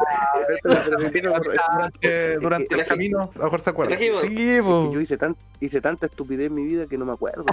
Durante, 2.40 2.74
el 2.74 2.84
camino, 2.84 3.30
a 3.34 3.38
lo 3.38 3.44
mejor 3.44 3.60
se 3.60 3.70
acuerda. 3.70 3.96
Sí. 3.96 4.10
Yo 4.32 5.00
hice, 5.00 5.16
tan, 5.16 5.36
hice 5.60 5.80
tanta 5.80 6.06
estupidez 6.06 6.46
en 6.46 6.54
mi 6.54 6.64
vida 6.64 6.86
que 6.86 6.98
no 6.98 7.04
me 7.04 7.12
acuerdo. 7.12 7.44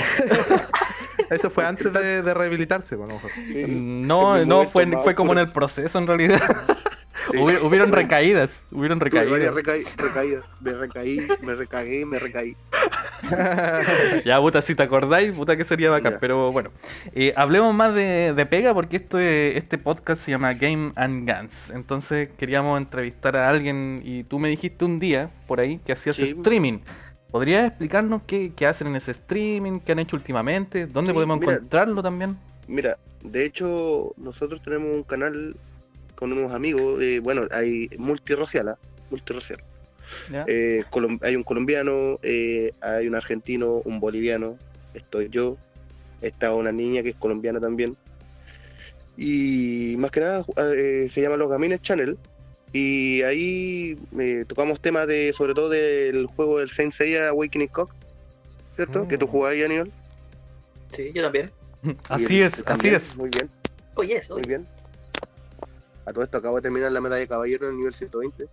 Eso 1.30 1.49
fue 1.49 1.66
antes 1.66 1.91
de, 1.93 2.22
de 2.22 2.34
rehabilitarse, 2.34 2.95
bueno, 2.95 3.14
a 3.14 3.18
lo 3.18 3.24
mejor. 3.24 3.43
Sí, 3.47 3.76
No, 3.80 4.45
no, 4.45 4.64
fue, 4.64 4.88
fue 5.03 5.16
como 5.16 5.34
en 5.34 5.39
el 5.39 5.51
proceso 5.51 5.99
en 5.99 6.07
realidad. 6.07 6.41
sí. 7.32 7.38
Hubieron 7.63 7.91
recaídas, 7.91 8.67
hubieron 8.72 8.99
varias 8.99 9.26
recaídas. 9.26 9.55
recaí- 9.55 9.86
recaídas. 9.97 10.43
Me 10.61 10.74
recaí, 10.74 11.28
me 11.41 11.55
recagué, 11.55 12.05
me 12.05 12.20
recaí. 12.20 12.55
Ya, 14.26 14.39
puta, 14.39 14.61
si 14.61 14.76
te 14.76 14.84
acordáis, 14.84 15.32
puta 15.36 15.55
que 15.57 15.63
sería 15.65 15.89
bacán. 15.89 16.13
Ya. 16.13 16.20
Pero 16.20 16.51
bueno, 16.51 16.72
Eh, 17.13 17.34
hablemos 17.36 17.74
más 17.74 17.93
de, 17.93 18.34
de 18.34 18.45
pega 18.45 18.74
porque 18.74 18.97
esto 18.97 19.20
es- 19.20 19.55
este 19.57 19.78
podcast 19.78 20.22
se 20.22 20.32
llama 20.32 20.53
Game 20.53 20.91
and 20.95 21.30
Guns. 21.30 21.70
Entonces 21.72 22.30
queríamos 22.38 22.78
entrevistar 22.80 23.36
a 23.38 23.49
alguien 23.49 24.01
y 24.03 24.24
tú 24.24 24.39
me 24.39 24.49
dijiste 24.49 24.86
un 24.86 24.99
día 24.99 25.30
por 25.47 25.59
ahí 25.59 25.80
que 25.86 25.91
hacías 25.93 26.15
Sí. 26.15 26.34
streaming. 26.38 26.80
¿Podrías 27.32 27.67
explicarnos 27.67 28.24
qué, 28.26 28.53
qué 28.55 28.65
hacen 28.65 28.88
en 28.88 28.95
ese 28.95 29.11
streaming? 29.11 29.80
¿Qué 29.80 29.91
han 29.91 29.99
hecho 29.99 30.15
últimamente? 30.15 30.88
¿Dónde 30.88 31.11
Sí, 31.11 31.13
podemos 31.13 31.39
mira. 31.39 31.53
encontrarlo 31.53 32.01
también? 32.01 32.38
Mira, 32.67 32.97
de 33.24 33.45
hecho, 33.45 34.13
nosotros 34.17 34.61
tenemos 34.63 34.95
un 34.95 35.03
canal 35.03 35.55
con 36.20 36.34
unos 36.34 36.51
amigos, 36.51 37.01
eh, 37.01 37.20
bueno, 37.20 37.43
hay 37.49 37.89
multirracial, 37.97 38.67
¿ah? 38.67 38.78
multirracial. 39.09 39.63
Eh, 40.47 40.84
hay 41.22 41.36
un 41.38 41.43
colombiano, 41.43 42.20
eh, 42.24 42.74
hay 42.82 43.07
un 43.07 43.15
argentino, 43.15 43.82
un 43.86 44.01
boliviano, 44.01 44.57
estoy 44.93 45.30
yo, 45.30 45.55
está 46.22 46.53
una 46.53 46.74
niña 46.74 47.03
que 47.03 47.11
es 47.11 47.15
colombiana 47.15 47.61
también. 47.61 47.95
Y 49.15 49.95
más 49.97 50.11
que 50.11 50.20
nada 50.20 50.43
eh, 50.76 51.07
se 51.09 51.22
llama 51.22 51.38
Los 51.38 51.49
Gamines 51.49 51.82
Channel. 51.82 52.17
Y 52.74 53.22
ahí 53.22 53.95
eh, 54.20 54.43
tocamos 54.45 54.82
temas 54.82 55.07
de, 55.07 55.32
sobre 55.32 55.53
todo 55.53 55.70
del 55.70 56.26
juego 56.28 56.59
del 56.59 56.70
Saint 56.70 56.91
Seiya 56.91 57.30
Awakening 57.30 57.70
Cock, 57.70 57.93
¿cierto? 58.76 59.05
Mm. 59.05 59.07
Que 59.07 59.17
tú 59.17 59.26
jugás 59.26 59.53
ahí, 59.53 59.63
Aníbal. 59.63 59.89
Sí, 60.93 61.11
yo 61.15 61.24
también. 61.24 61.49
Así 62.09 62.36
Y 62.36 62.41
es, 62.41 62.61
así 62.65 62.89
es. 62.89 63.15
Muy 63.15 63.30
bien, 63.30 63.49
Oye, 63.95 64.17
eso. 64.17 64.34
muy 64.34 64.43
bien. 64.45 64.67
A 66.10 66.14
todo 66.14 66.24
esto 66.24 66.38
acabo 66.39 66.55
de 66.55 66.64
terminar 66.64 66.91
la 66.91 67.01
medalla 67.01 67.20
de 67.20 67.28
caballero 67.28 67.66
en 67.68 67.74
el 67.74 67.78
nivel 67.78 67.93
120. 67.93 68.47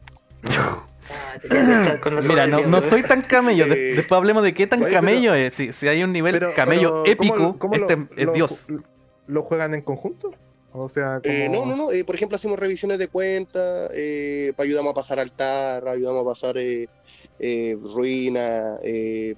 Ah, 0.59 1.99
con 2.03 2.15
Mira, 2.29 2.47
no, 2.47 2.83
soy 2.83 3.03
tan 3.03 3.23
camello. 3.23 3.67
de- 3.67 3.93
Eh, 3.93 3.97
después 3.97 4.19
hablemos 4.19 4.43
de 4.43 4.53
qué 4.53 4.67
tan 4.67 4.81
oye, 4.81 4.89
pero- 4.89 5.01
camello 5.01 5.35
es. 5.35 5.55
Si, 5.55 5.73
si 5.73 5.89
hay 5.89 6.03
un 6.03 6.13
nivel 6.13 6.35
Pero- 6.35 6.55
camello 6.55 7.03
pero, 7.03 7.13
épico, 7.13 7.35
¿cómo- 7.35 7.59
cómo 7.59 7.75
este 7.77 7.97
lo- 7.97 8.09
es 8.17 8.27
lo- 8.27 8.33
Dios. 8.33 8.67
¿Lo 9.27 9.43
juegan 9.43 9.73
en 9.75 9.81
conjunto? 9.83 10.33
O 10.73 10.89
sea, 10.91 11.21
como... 11.21 11.35
Eh, 11.35 11.49
no, 11.51 11.65
no, 11.65 11.75
no. 11.77 11.91
eh, 11.91 12.05
por 12.05 12.15
ejemplo, 12.17 12.37
hacemos 12.37 12.59
revisiones 12.59 12.99
de 12.99 13.09
cuenta, 13.09 13.89
eh, 13.95 14.53
ayudamos 14.59 14.93
a 14.93 14.95
pasar 14.95 15.19
altar, 15.19 15.89
ayudamos 15.89 16.23
a 16.23 16.29
pasar 16.29 16.59
eh, 16.59 16.89
eh, 17.39 17.79
ruina, 17.83 18.77
eh, 18.83 19.35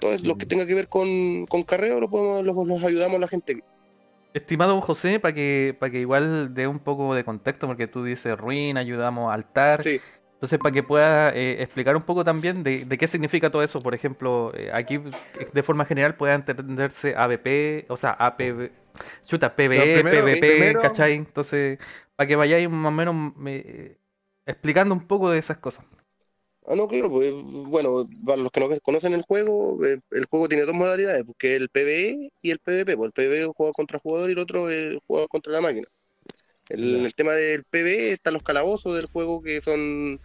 todo 0.00 0.14
lo 0.22 0.36
que 0.36 0.44
tenga 0.44 0.66
que 0.66 0.74
ver 0.74 0.88
con, 0.88 1.46
con 1.46 1.62
carreo, 1.62 1.98
lo 1.98 2.10
podemos, 2.10 2.44
los, 2.44 2.54
los 2.66 2.84
ayudamos 2.84 3.16
a 3.16 3.20
la 3.20 3.28
gente. 3.28 3.64
Estimado 4.34 4.80
José, 4.80 5.20
para 5.20 5.32
que, 5.32 5.76
para 5.78 5.90
que 5.90 6.00
igual 6.00 6.52
dé 6.54 6.66
un 6.66 6.78
poco 6.80 7.14
de 7.14 7.24
contexto, 7.24 7.66
porque 7.66 7.86
tú 7.86 8.04
dices 8.04 8.36
ruina, 8.38 8.80
ayudamos 8.80 9.30
a 9.30 9.34
altar. 9.34 9.82
Sí. 9.82 10.00
Entonces, 10.34 10.58
para 10.58 10.72
que 10.72 10.82
pueda 10.82 11.30
eh, 11.34 11.62
explicar 11.62 11.96
un 11.96 12.02
poco 12.02 12.22
también 12.24 12.62
de, 12.64 12.84
de 12.84 12.98
qué 12.98 13.06
significa 13.08 13.50
todo 13.50 13.62
eso. 13.62 13.80
Por 13.80 13.94
ejemplo, 13.94 14.52
eh, 14.54 14.70
aquí 14.74 15.00
de 15.52 15.62
forma 15.62 15.84
general 15.86 16.16
puede 16.16 16.34
entenderse 16.34 17.14
ABP, 17.16 17.86
o 17.88 17.96
sea, 17.96 18.10
APB, 18.10 18.70
chuta, 19.24 19.54
PBE, 19.56 19.94
primero- 20.02 20.24
PVP, 20.26 20.40
primero- 20.40 20.80
¿cachai? 20.82 21.14
Entonces, 21.14 21.78
para 22.16 22.26
que 22.28 22.36
vayáis 22.36 22.68
más 22.68 22.88
o 22.88 22.94
menos 22.94 23.32
eh, 23.46 23.96
explicando 24.44 24.94
un 24.94 25.06
poco 25.06 25.30
de 25.30 25.38
esas 25.38 25.56
cosas. 25.58 25.86
Ah, 26.66 26.74
no, 26.74 26.88
claro, 26.88 27.10
pues, 27.10 27.32
bueno, 27.34 28.06
para 28.24 28.38
los 28.40 28.50
que 28.50 28.60
no 28.60 28.68
conocen 28.80 29.12
el 29.12 29.22
juego, 29.22 29.84
eh, 29.84 30.00
el 30.12 30.24
juego 30.24 30.48
tiene 30.48 30.64
dos 30.64 30.74
modalidades, 30.74 31.22
porque 31.26 31.56
el 31.56 31.68
PvE 31.68 32.30
y 32.40 32.50
el 32.50 32.58
PvP. 32.58 32.96
Pues 32.96 33.08
el 33.08 33.12
PvE 33.12 33.42
es 33.42 33.46
jugador 33.48 33.74
contra 33.74 33.98
jugador 33.98 34.30
y 34.30 34.32
el 34.32 34.38
otro 34.38 34.70
es 34.70 34.98
jugador 35.06 35.28
contra 35.28 35.52
la 35.52 35.60
máquina. 35.60 35.86
El, 36.70 37.00
Ya. 37.00 37.06
el 37.06 37.14
tema 37.14 37.32
del 37.34 37.64
PvE 37.64 38.12
están 38.12 38.32
los 38.32 38.42
calabozos 38.42 38.96
del 38.96 39.06
juego 39.06 39.42
que 39.42 39.60
son 39.60 40.18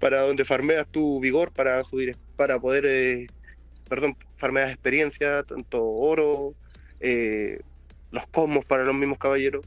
para 0.00 0.22
donde 0.22 0.46
farmeas 0.46 0.88
tu 0.88 1.20
vigor 1.20 1.52
para 1.52 1.82
subir, 1.84 2.16
para 2.36 2.58
poder, 2.58 2.84
eh, 2.86 3.26
perdón, 3.88 4.16
farmeas 4.36 4.70
experiencia, 4.70 5.42
tanto 5.42 5.84
oro, 5.84 6.54
eh, 7.00 7.60
los 8.10 8.26
cosmos 8.28 8.64
para 8.64 8.84
los 8.84 8.94
mismos 8.94 9.18
caballeros, 9.18 9.64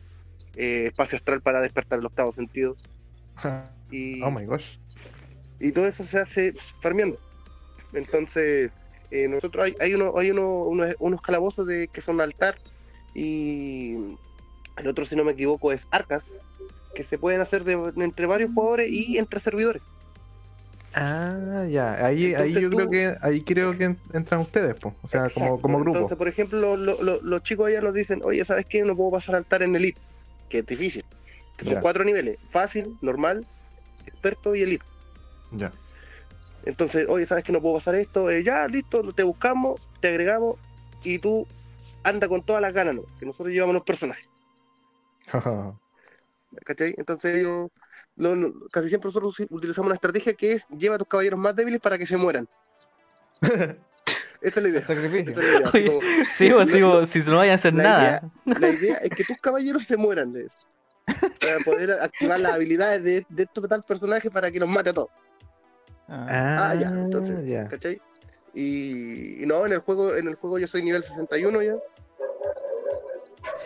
espacio 0.55 1.17
astral 1.17 1.41
para 1.41 1.61
despertar 1.61 1.99
el 1.99 2.05
octavo 2.07 2.31
sentido. 2.33 2.75
Y, 3.91 4.21
Oh 4.21 4.29
my 4.29 4.45
gosh. 4.45 4.77
Y 5.59 5.71
todo 5.71 5.87
eso 5.87 6.03
se 6.03 6.19
hace 6.19 6.53
farmeando. 6.81 7.17
Entonces, 7.93 8.71
eh, 9.11 9.27
nosotros 9.27 9.65
hay, 9.65 9.75
hay, 9.79 9.93
uno, 9.93 10.13
hay 10.17 10.31
uno- 10.31 10.63
unos, 10.63 10.95
unos 10.99 11.21
calabozos 11.21 11.65
de, 11.67 11.87
que 11.87 12.01
son 12.01 12.21
altar 12.21 12.55
y 13.13 13.95
el 14.77 14.87
otro, 14.87 15.05
si 15.05 15.15
no 15.15 15.23
me 15.23 15.31
equivoco, 15.33 15.71
es 15.71 15.87
arcas, 15.91 16.23
que 16.95 17.03
se 17.03 17.17
pueden 17.17 17.41
hacer 17.41 17.63
de, 17.63 17.91
de 17.91 18.03
entre 18.05 18.25
varios 18.25 18.51
jugadores 18.53 18.89
y 18.89 19.17
entre 19.17 19.39
servidores. 19.39 19.81
Ah, 20.93 21.65
ya. 21.69 22.03
Ahí, 22.05 22.33
ahí 22.33 22.51
yo 22.53 22.69
tú- 22.69 22.77
creo 22.77 22.89
que 22.89 23.15
ahí 23.21 23.41
creo 23.41 23.77
que 23.77 23.83
en- 23.85 23.99
entran 24.13 24.41
ustedes, 24.41 24.75
pues. 24.79 24.95
O 25.03 25.07
sea, 25.07 25.29
como, 25.29 25.45
Exacto. 25.45 25.61
como 25.61 25.79
grupo. 25.79 25.97
Entonces, 25.97 26.17
por 26.17 26.27
ejemplo, 26.27 26.59
lo- 26.59 26.77
lo- 26.77 27.03
lo- 27.03 27.21
los 27.21 27.43
chicos 27.43 27.67
allá 27.67 27.81
nos 27.81 27.93
dicen, 27.93 28.21
oye, 28.23 28.43
¿sabes 28.43 28.65
qué? 28.67 28.83
No 28.83 28.95
puedo 28.95 29.11
pasar 29.11 29.35
altar 29.35 29.61
en 29.63 29.75
Elite, 29.75 29.99
que 30.49 30.59
es 30.59 30.65
difícil. 30.65 31.05
Que 31.57 31.65
son 31.65 31.81
cuatro 31.81 32.03
niveles, 32.03 32.37
fácil, 32.49 32.97
normal, 33.01 33.45
experto 34.05 34.55
y 34.55 34.63
Elite. 34.63 34.85
Ya. 35.51 35.71
Entonces, 36.65 37.07
oye, 37.09 37.25
¿sabes 37.25 37.43
que 37.43 37.51
no 37.51 37.61
puedo 37.61 37.75
pasar 37.75 37.95
esto? 37.95 38.29
Eh, 38.29 38.43
ya, 38.43 38.67
listo, 38.67 39.01
te 39.13 39.23
buscamos, 39.23 39.81
te 40.01 40.09
agregamos 40.09 40.57
y 41.03 41.17
tú 41.19 41.47
anda 42.03 42.27
con 42.27 42.43
todas 42.43 42.61
las 42.61 42.73
ganas, 42.73 42.95
¿no? 42.95 43.03
Que 43.19 43.25
nosotros 43.25 43.53
llevamos 43.53 43.73
los 43.75 43.83
personajes, 43.83 44.29
¿cachai? 46.65 46.93
Entonces 46.97 47.35
ellos, 47.35 47.69
lo- 48.15 48.35
lo- 48.35 48.53
casi 48.71 48.89
siempre 48.89 49.07
nosotros 49.07 49.35
utilizamos 49.49 49.87
una 49.87 49.95
estrategia 49.95 50.33
que 50.33 50.53
es 50.53 50.65
lleva 50.77 50.95
a 50.95 50.97
tus 50.97 51.07
caballeros 51.07 51.39
más 51.39 51.55
débiles 51.55 51.79
para 51.79 51.97
que 51.97 52.05
se 52.05 52.17
mueran. 52.17 52.47
Esa 53.41 53.77
es 54.41 54.63
la 54.63 54.69
idea. 54.69 54.81
Sacrificio. 54.83 55.31
Esa 55.33 55.41
es 55.41 55.47
la 55.47 55.57
idea. 55.59 55.67
así 55.67 55.77
Oye, 55.77 55.87
como, 55.87 56.01
Sí, 56.01 56.49
pues, 56.51 56.69
sí, 56.71 56.81
pues, 56.81 57.09
si 57.09 57.19
no 57.19 57.37
vayan 57.37 57.51
a 57.51 57.55
hacer 57.55 57.73
la 57.73 57.83
nada. 57.83 58.03
idea, 58.45 58.59
la 58.59 58.69
idea 58.69 58.95
es 58.97 59.09
que 59.09 59.23
tus 59.23 59.37
caballeros 59.37 59.83
se 59.85 59.97
mueran 59.97 60.31
de 60.33 60.45
eso. 60.45 60.67
Para 61.05 61.59
poder 61.65 61.91
activar 61.91 62.39
las 62.39 62.53
habilidades 62.53 63.03
de, 63.03 63.25
de 63.29 63.43
este 63.43 63.61
tal 63.67 63.83
personaje 63.83 64.29
para 64.29 64.51
que 64.51 64.59
los 64.59 64.69
mate 64.69 64.91
a 64.91 64.93
todos. 64.93 65.09
Ah, 66.09 66.69
Ah, 66.71 66.75
ya, 66.75 66.89
entonces, 66.89 67.45
ya. 67.45 67.67
¿cachai? 67.67 68.01
Y, 68.53 69.43
y 69.43 69.45
no, 69.45 69.65
en 69.65 69.73
el 69.73 69.79
juego, 69.79 70.15
en 70.15 70.27
el 70.27 70.35
juego 70.35 70.57
yo 70.59 70.67
soy 70.67 70.81
nivel 70.83 71.03
61 71.03 71.61
ya. 71.61 71.75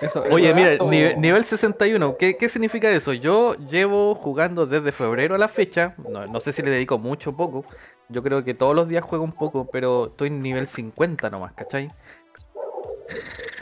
eso- 0.01 0.21
Oye, 0.29 0.53
mira, 0.53 0.77
nivel, 0.77 1.19
nivel 1.21 1.45
61, 1.45 2.17
¿qué, 2.17 2.35
¿qué 2.35 2.49
significa 2.49 2.89
eso? 2.91 3.13
Yo 3.13 3.55
llevo 3.55 4.13
jugando 4.15 4.65
desde 4.65 4.91
febrero 4.91 5.35
a 5.35 5.37
la 5.37 5.47
fecha, 5.47 5.95
no, 6.09 6.25
no 6.27 6.39
sé 6.41 6.51
si 6.51 6.61
le 6.61 6.69
dedico 6.71 6.97
mucho 6.97 7.29
o 7.29 7.37
poco, 7.37 7.65
yo 8.09 8.21
creo 8.21 8.43
que 8.43 8.53
todos 8.53 8.75
los 8.75 8.87
días 8.89 9.03
juego 9.03 9.23
un 9.23 9.31
poco, 9.31 9.65
pero 9.65 10.07
estoy 10.07 10.27
en 10.27 10.41
nivel 10.41 10.67
50 10.67 11.29
nomás, 11.29 11.53
¿cachai? 11.53 11.89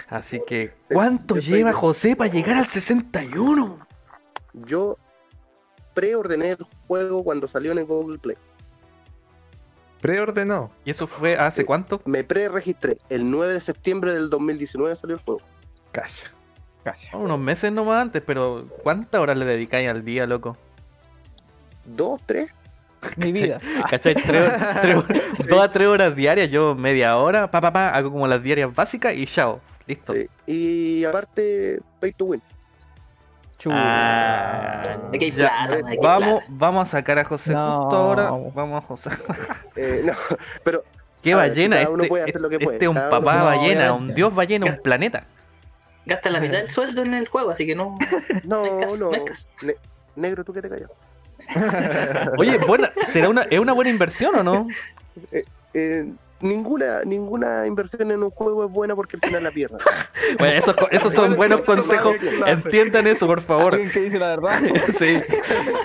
Así 0.10 0.42
que, 0.46 0.74
¿cuánto 0.92 1.36
yo 1.36 1.56
lleva 1.56 1.72
José 1.74 2.16
para 2.16 2.30
llegar 2.32 2.58
al 2.58 2.66
61? 2.66 3.78
Yo 4.54 4.98
preordené 5.94 6.52
el 6.52 6.66
juego 6.88 7.24
cuando 7.24 7.48
salió 7.48 7.72
en 7.72 7.78
el 7.78 7.86
Google 7.86 8.18
Play. 8.18 8.38
Preordenó. 10.02 10.72
¿Y 10.84 10.92
eso 10.92 11.08
fue 11.08 11.38
hace 11.38 11.62
Sí. 11.62 11.66
cuánto? 11.66 12.02
Me 12.06 12.24
pre-registré. 12.24 12.98
El 13.10 13.30
9 13.30 13.54
de 13.54 13.62
septiembre 13.62 14.14
del 14.14 14.30
2019 14.30 14.96
salió 14.96 15.16
el 15.16 15.22
juego. 15.22 15.42
Calla. 15.92 16.32
Calla. 16.84 17.10
Unos 17.18 17.40
meses 17.40 17.72
nomás 17.72 18.02
antes, 18.02 18.24
pero 18.26 18.66
¿cuántas 18.84 19.22
horas 19.22 19.38
le 19.38 19.46
dedicáis 19.46 19.88
al 19.88 20.04
día, 20.04 20.26
loco? 20.26 20.58
¿Dos, 21.86 22.22
tres? 22.26 22.50
Mi 23.18 23.32
vida. 23.32 23.60
¿Cachai? 23.90 24.16
Tres- 24.16 24.52
tres- 24.82 25.48
dos 25.48 25.62
a 25.64 25.72
tres 25.72 25.88
horas 25.88 26.16
diarias, 26.16 26.50
yo 26.50 26.76
media 26.76 27.18
hora, 27.18 27.50
pa, 27.50 27.62
pa, 27.62 27.72
pa, 27.72 27.90
hago 27.90 28.12
como 28.12 28.28
las 28.28 28.42
diarias 28.42 28.74
básicas 28.74 29.14
y 29.16 29.26
chao, 29.26 29.60
listo. 29.88 30.14
Sí. 30.14 30.28
Y 30.48 31.04
aparte, 31.06 31.80
pay 32.00 32.12
to 32.14 32.26
win. 32.26 32.42
Ah, 33.72 34.98
Aquí 35.14 35.26
hay 35.26 35.32
ya. 35.32 35.36
plata, 35.68 35.76
aquí 35.76 35.90
hay 35.92 35.98
vamos, 35.98 36.40
plata. 36.40 36.46
vamos 36.50 36.88
a 36.88 36.92
sacar 36.92 37.20
a 37.20 37.26
José 37.26 37.54
No. 37.54 37.82
justo 37.82 37.96
ahora. 37.98 38.32
Vamos 38.54 38.84
a 38.84 38.88
José. 38.88 39.10
Eh, 39.76 40.02
no, 40.04 40.14
pero 40.64 40.84
¿Qué 41.22 41.34
A 41.34 41.38
ver, 41.38 41.50
ballena? 41.50 41.78
uno 41.88 41.98
Este, 42.04 42.08
puede 42.10 42.24
hacer 42.24 42.42
lo 42.42 42.50
que 42.50 42.60
puede, 42.60 42.76
este 42.78 42.86
es 42.86 42.90
un 42.90 42.96
cada 42.96 43.10
papá 43.12 43.36
uno- 43.36 43.46
ballena, 43.46 43.88
No, 43.88 43.96
un 43.98 44.14
dios 44.16 44.34
ballena, 44.34 44.66
un 44.66 44.78
planeta. 44.82 45.24
Gasta 46.06 46.30
la 46.32 46.40
mitad 46.40 46.58
del 46.58 46.70
sueldo 46.70 47.04
en 47.04 47.14
el 47.14 47.28
juego, 47.28 47.52
así 47.52 47.68
que 47.68 47.76
no. 47.76 47.96
no, 48.44 48.64
no. 48.98 49.12
Ne- 49.12 49.76
negro, 50.16 50.44
tú 50.44 50.52
que 50.52 50.62
te 50.64 50.70
callas. 50.70 50.90
Oye, 52.38 52.58
buena, 52.60 52.92
¿será 53.04 53.30
una, 53.30 53.44
¿es 53.44 53.60
una 53.60 53.74
buena 53.74 53.92
inversión 53.92 54.36
o 54.40 54.44
no? 54.44 54.68
Eh, 55.74 56.06
ninguna, 56.42 57.04
ninguna 57.04 57.66
inversión 57.68 58.12
en 58.12 58.24
un 58.24 58.30
juego 58.32 58.66
es 58.66 58.72
buena 58.72 58.96
porque 58.96 59.18
al 59.18 59.22
final 59.22 59.44
la 59.44 59.52
pierdes. 59.52 59.82
Bueno, 60.40 60.58
esos, 60.58 60.76
co- 60.76 60.88
esos 60.92 61.14
son 61.14 61.36
buenos 61.36 61.60
consejos. 61.62 62.16
Entiendan 62.46 63.06
eso, 63.08 63.28
por 63.28 63.42
favor. 63.42 63.74
Alguien 63.74 63.92
que 63.92 64.00
dice 64.02 64.18
la 64.20 64.28
verdad. 64.28 64.60
Sí. 64.98 65.20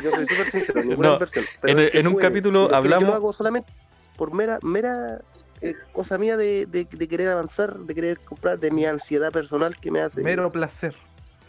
Yo 0.04 0.11
soy 0.11 0.26
súper 0.28 0.50
sincero, 0.52 0.84
ninguna 0.84 1.09
No, 1.09 1.14
inversión. 1.14 1.44
en- 1.64 2.07
un 2.07 2.14
capítulo 2.16 2.64
Yo- 2.64 2.70
yo 2.70 2.76
hablamos- 2.76 3.09
lo 3.09 3.14
hago 3.14 3.32
solamente 3.32 3.72
por 4.16 4.32
mera, 4.32 4.59
mera 4.62 5.20
eh, 5.62 5.74
cosa 5.92 6.16
mía 6.18 6.36
de, 6.36 6.66
de, 6.66 6.86
de 6.90 7.09
querer 7.09 7.28
avanzar, 7.28 7.76
de 7.76 7.94
querer 7.94 8.18
comprar, 8.20 8.59
de 8.59 8.70
mi 8.70 8.84
ansiedad 8.86 9.32
personal 9.32 9.76
que 9.80 9.90
me 9.90 10.00
hace. 10.00 10.22
Mero 10.22 10.48
placer. 10.50 10.94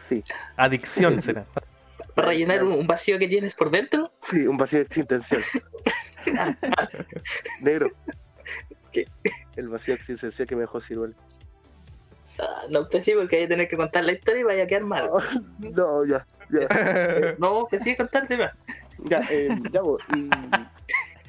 Sí, 0.10 0.24
Adicción 0.56 1.22
será. 1.22 1.46
Para 2.16 2.30
rellenar 2.30 2.64
un, 2.64 2.72
un 2.72 2.88
vacío 2.88 3.20
que 3.20 3.28
tienes 3.28 3.54
por 3.54 3.70
dentro. 3.70 4.12
sí, 4.32 4.48
un 4.48 4.58
vacío 4.58 4.80
existencial. 4.80 5.44
Negro. 7.62 7.92
¿Qué? 9.06 9.08
El 9.56 9.70
vacío 9.70 9.94
existencial 9.94 10.48
que 10.48 10.56
me 10.56 10.62
dejó 10.62 10.82
Ciruel. 10.82 11.16
Ah, 12.40 12.64
no, 12.70 12.88
pues 12.88 13.04
sí, 13.04 13.14
porque 13.18 13.38
hay 13.38 13.42
que 13.44 13.48
tener 13.48 13.68
que 13.68 13.78
contar 13.78 14.06
la 14.06 14.12
historia 14.12 14.42
y 14.42 14.44
vaya 14.44 14.64
a 14.64 14.68
quedar 14.68 14.84
mal. 14.84 15.10
No, 15.60 16.06
ya, 16.06 16.26
ya. 16.52 17.36
No, 17.40 17.66
pues 17.70 17.82
sí, 17.82 17.96
contarte 17.96 18.38
más. 18.38 18.52
Ya, 19.06 19.22
eh, 19.32 19.50
ya, 19.72 19.82
po, 19.82 19.98
y, 20.16 20.30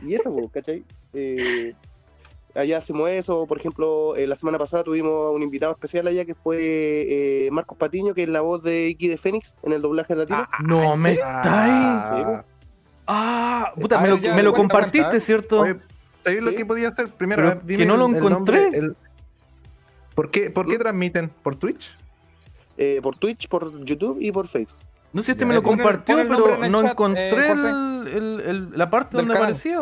y 0.03 0.15
eso, 0.15 0.25
po, 0.25 0.51
¿cachai? 0.51 0.85
Eh, 1.15 1.73
allá 2.55 2.77
hacemos 2.79 3.09
eso, 3.09 3.47
por 3.47 3.59
ejemplo, 3.59 4.17
eh, 4.17 4.27
la 4.27 4.37
semana 4.37 4.59
pasada 4.59 4.85
tuvimos 4.85 5.35
un 5.35 5.43
invitado 5.43 5.73
especial 5.73 6.07
allá 6.09 6.27
que 6.27 6.35
fue 6.35 6.59
eh, 6.59 7.49
Marcos 7.53 7.79
Patiño, 7.79 8.13
que 8.13 8.25
es 8.25 8.29
la 8.29 8.43
voz 8.43 8.63
de 8.63 8.89
Iki 8.89 9.09
de 9.09 9.17
Fénix 9.17 9.55
en 9.63 9.73
el 9.73 9.81
doblaje 9.81 10.15
latino. 10.15 10.45
No 10.63 10.95
me 10.97 11.13
estáis. 11.13 11.25
Ah, 11.45 12.45
Ah, 13.11 13.73
puta, 13.81 13.99
A 13.99 14.03
me 14.03 14.09
lo, 14.09 14.19
ya, 14.19 14.35
me 14.35 14.43
lo 14.43 14.53
cuenta, 14.53 14.75
compartiste, 14.75 15.01
cuenta. 15.09 15.21
¿cierto? 15.21 15.61
Oye, 15.61 15.77
¿sabes 16.29 16.43
lo 16.43 16.55
que 16.55 16.65
podía 16.67 16.89
hacer? 16.89 17.09
Primero, 17.09 17.43
Pero 17.43 17.61
dime 17.65 17.79
que 17.79 17.87
no 17.87 17.97
lo 17.97 18.07
el- 18.07 18.13
el 18.13 18.17
encontré. 18.19 18.63
nombre, 18.63 18.79
el- 18.79 18.97
¿Por 20.15 20.31
qué, 20.31 20.51
por 20.51 20.67
qué 20.69 20.79
transmiten? 20.79 21.29
¿Por 21.43 21.57
Twitch? 21.57 21.95
eh, 22.81 23.01
por 23.03 23.19
Twitch, 23.19 23.49
por 23.49 23.85
YouTube 23.85 24.19
y 24.21 24.31
por 24.31 24.47
Facebook. 24.47 24.79
No 25.13 25.21
sé 25.23 25.27
si 25.27 25.31
este 25.33 25.43
Ya, 25.43 25.49
me 25.49 25.55
lo 25.55 25.63
pon 25.63 25.73
el- 25.73 25.79
compartió, 25.85 26.17
pero 26.29 26.69
no 26.69 26.83
chat, 26.83 26.93
encontré 26.93 27.49
eh, 27.49 27.53
el, 27.53 28.07
el- 28.09 28.41
el- 28.47 28.79
la 28.79 28.89
parte 28.91 29.17
donde 29.17 29.33
canal. 29.33 29.49
aparecía. 29.49 29.79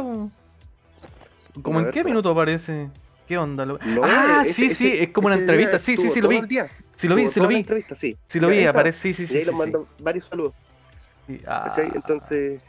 ¿Cómo 1.62 1.78
en 1.78 1.84
ver, 1.86 1.92
qué 1.94 2.04
minuto 2.04 2.30
aparece? 2.30 2.90
¿Qué 3.26 3.36
onda? 3.38 3.66
lo- 3.66 3.78
No, 3.84 4.02
ah, 4.04 4.42
ese- 4.46 4.52
sí, 4.54 4.74
sí, 4.74 4.92
es 4.92 5.08
como 5.10 5.26
una 5.26 5.36
entrevista. 5.36 5.78
Sí, 5.78 5.96
sí, 5.96 6.08
sí, 6.10 6.20
lo 6.20 6.28
vi. 6.28 6.40
Sí, 6.94 7.08
lo 7.08 7.14
vi, 7.16 7.28
sí, 7.28 7.40
lo 7.40 7.48
vi. 7.48 7.56
entrevista, 7.56 7.94
sí. 7.94 8.16
Sí, 8.26 8.40
lo 8.40 8.48
vi, 8.48 8.64
aparece, 8.64 8.98
sí, 8.98 9.14
sí, 9.14 9.22
Y 9.24 9.26
sí. 9.26 9.34
ahí 9.36 9.40
sí, 9.40 9.46
nos 9.50 9.54
sí. 9.54 9.58
mandan 9.58 9.82
varios 10.02 10.24
saludos. 10.26 10.54
Ah. 11.46 11.74
Entonces. 11.76 12.62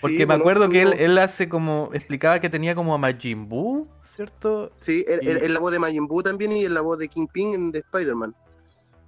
Porque 0.00 0.16
sí, 0.16 0.20
me 0.20 0.26
bueno, 0.26 0.42
acuerdo 0.42 0.68
que 0.68 0.82
él, 0.82 0.92
él 0.98 1.18
hace 1.18 1.48
como. 1.48 1.90
Explicaba 1.92 2.40
que 2.40 2.48
tenía 2.48 2.74
como 2.74 2.94
a 2.94 2.98
Majin 2.98 3.48
Buu, 3.48 3.88
¿cierto? 4.04 4.70
Sí, 4.80 5.04
él, 5.08 5.20
y- 5.22 5.28
él- 5.28 5.40
él 5.42 5.54
la 5.54 5.60
voz 5.60 5.72
de 5.72 5.78
Majin 5.78 6.06
Buu 6.06 6.22
también 6.22 6.52
y 6.52 6.64
en 6.64 6.74
la 6.74 6.80
voz 6.80 6.98
de 6.98 7.08
Kingpin 7.08 7.54
en 7.54 7.72
de 7.72 7.78
Spider-Man. 7.80 8.34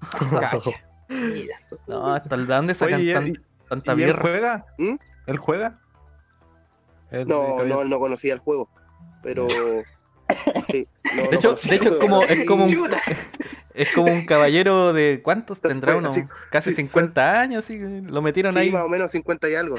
No, 1.89 2.15
hasta 2.15 2.35
el- 2.37 2.47
¿de 2.47 2.55
dónde 2.55 2.75
sacan 2.75 3.01
Oye, 3.01 3.11
¿y- 3.11 3.15
tan- 3.15 3.27
y- 3.29 3.35
tanta 3.69 3.95
¿Y 3.95 4.03
él 4.05 4.13
juega? 4.17 4.65
¿Mm? 4.79 4.95
¿Él 5.27 5.39
juega? 5.39 5.79
No, 7.27 7.65
no, 7.65 7.83
él 7.83 7.91
no 7.91 7.99
conocía 7.99 8.33
el 8.35 8.39
juego. 8.39 8.69
Pero. 9.23 9.47
Sí, 10.71 10.87
no, 11.17 11.25
no 11.25 11.31
De 11.31 11.37
hecho, 11.37 11.55
de 11.55 11.75
hecho 11.75 11.99
como, 11.99 12.23
es 12.23 12.47
como 12.47 12.65
un, 12.67 12.71
Chuta. 12.71 13.03
es 13.75 13.93
como 13.93 14.13
un 14.13 14.25
caballero 14.25 14.93
de 14.93 15.23
¿cuántos 15.25 15.61
tendrá 15.61 15.99
así, 15.99 16.23
casi 16.53 16.71
sí, 16.71 16.77
50 16.77 17.41
años? 17.41 17.65
Que 17.65 18.01
lo 18.07 18.23
metieron 18.23 18.55
sí, 18.55 18.61
ahí, 18.61 18.71
más 18.71 18.85
o 18.85 18.89
menos 18.89 19.11
50 19.11 19.49
y 19.49 19.57
algo. 19.57 19.75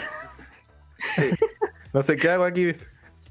No 1.93 2.01
sé 2.03 2.15
qué 2.17 2.29
hago 2.29 2.43
aquí. 2.45 2.73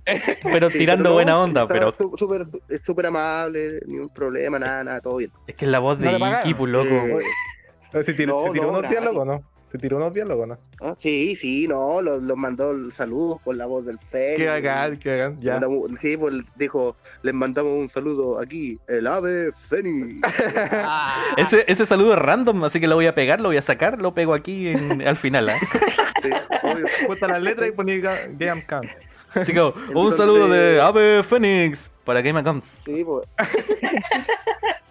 pero 0.42 0.70
Sí, 0.70 0.78
tirando 0.78 1.02
pero 1.04 1.10
no, 1.10 1.14
buena 1.14 1.38
onda, 1.38 1.68
pero 1.68 1.92
Súper 1.92 2.42
es 2.68 2.82
súper 2.82 3.06
amable, 3.06 3.80
ni 3.86 3.98
un 3.98 4.08
problema, 4.08 4.58
nada, 4.58 4.82
nada, 4.84 5.00
todo 5.00 5.18
bien. 5.18 5.30
es 5.46 5.54
que 5.54 5.64
es 5.66 5.70
la 5.70 5.78
voz 5.78 5.98
de 5.98 6.18
No. 6.18 6.40
Iki, 6.40 6.54
pues 6.54 6.72
loco. 6.72 6.88
Eh, 6.88 8.04
¿Se 8.04 8.14
tiró, 8.14 8.40
No, 8.40 8.46
se 8.46 8.50
tiró 8.52 8.72
no, 8.72 8.78
unos 8.78 8.90
diálogos 8.90 9.26
no? 9.26 9.42
¿Se 9.70 9.78
tiró 9.78 9.98
unos 9.98 10.12
diálogos 10.12 10.48
no? 10.48 10.58
ah, 10.80 10.96
sí, 10.98 11.36
sí, 11.36 11.68
no, 11.68 12.02
los 12.02 12.20
los 12.22 12.36
mandó 12.36 12.72
saludos 12.90 13.40
con 13.44 13.56
la 13.56 13.66
voz 13.66 13.86
del 13.86 13.98
Fénix. 14.00 14.38
Qué 14.38 14.46
bacán, 14.48 14.96
qué 14.96 15.10
bacán. 15.16 15.40
Ya. 15.40 15.52
Mandamos- 15.60 15.98
Sí, 16.00 16.16
pues 16.16 16.34
dijo, 16.56 16.96
les 17.22 17.32
mandamos 17.34 17.72
un 17.78 17.88
saludo 17.88 18.40
aquí, 18.40 18.78
el 18.88 19.06
ave 19.06 19.52
Fénix. 19.52 20.16
Ese, 21.36 21.64
ese 21.68 21.86
saludo 21.86 22.14
es 22.14 22.18
random, 22.18 22.64
así 22.64 22.80
que 22.80 22.88
lo 22.88 22.96
voy 22.96 23.06
a 23.06 23.14
pegar, 23.14 23.40
lo 23.40 23.48
voy 23.50 23.58
a 23.58 23.62
sacar, 23.62 24.00
lo 24.00 24.12
pego 24.12 24.34
aquí 24.34 24.68
en- 24.68 25.06
al 25.06 25.16
final. 25.16 25.50
¿ah? 25.50 25.56
Sí, 26.22 26.28
obvio. 26.62 27.28
Las 27.28 27.40
letras 27.42 27.68
y 27.68 27.72
ponía 27.72 27.94
Ga- 27.96 28.36
Game 28.38 28.62
Camp. 28.66 28.84
Así 29.32 29.52
que 29.52 29.62
un 29.62 29.72
Entonces- 29.88 30.16
saludo 30.18 30.48
de 30.48 30.80
Ave 30.80 31.22
Phoenix 31.22 31.90
para 32.04 32.20
Game 32.20 32.42
Comes. 32.42 32.76
Sí, 32.84 33.04
pues. 33.04 33.26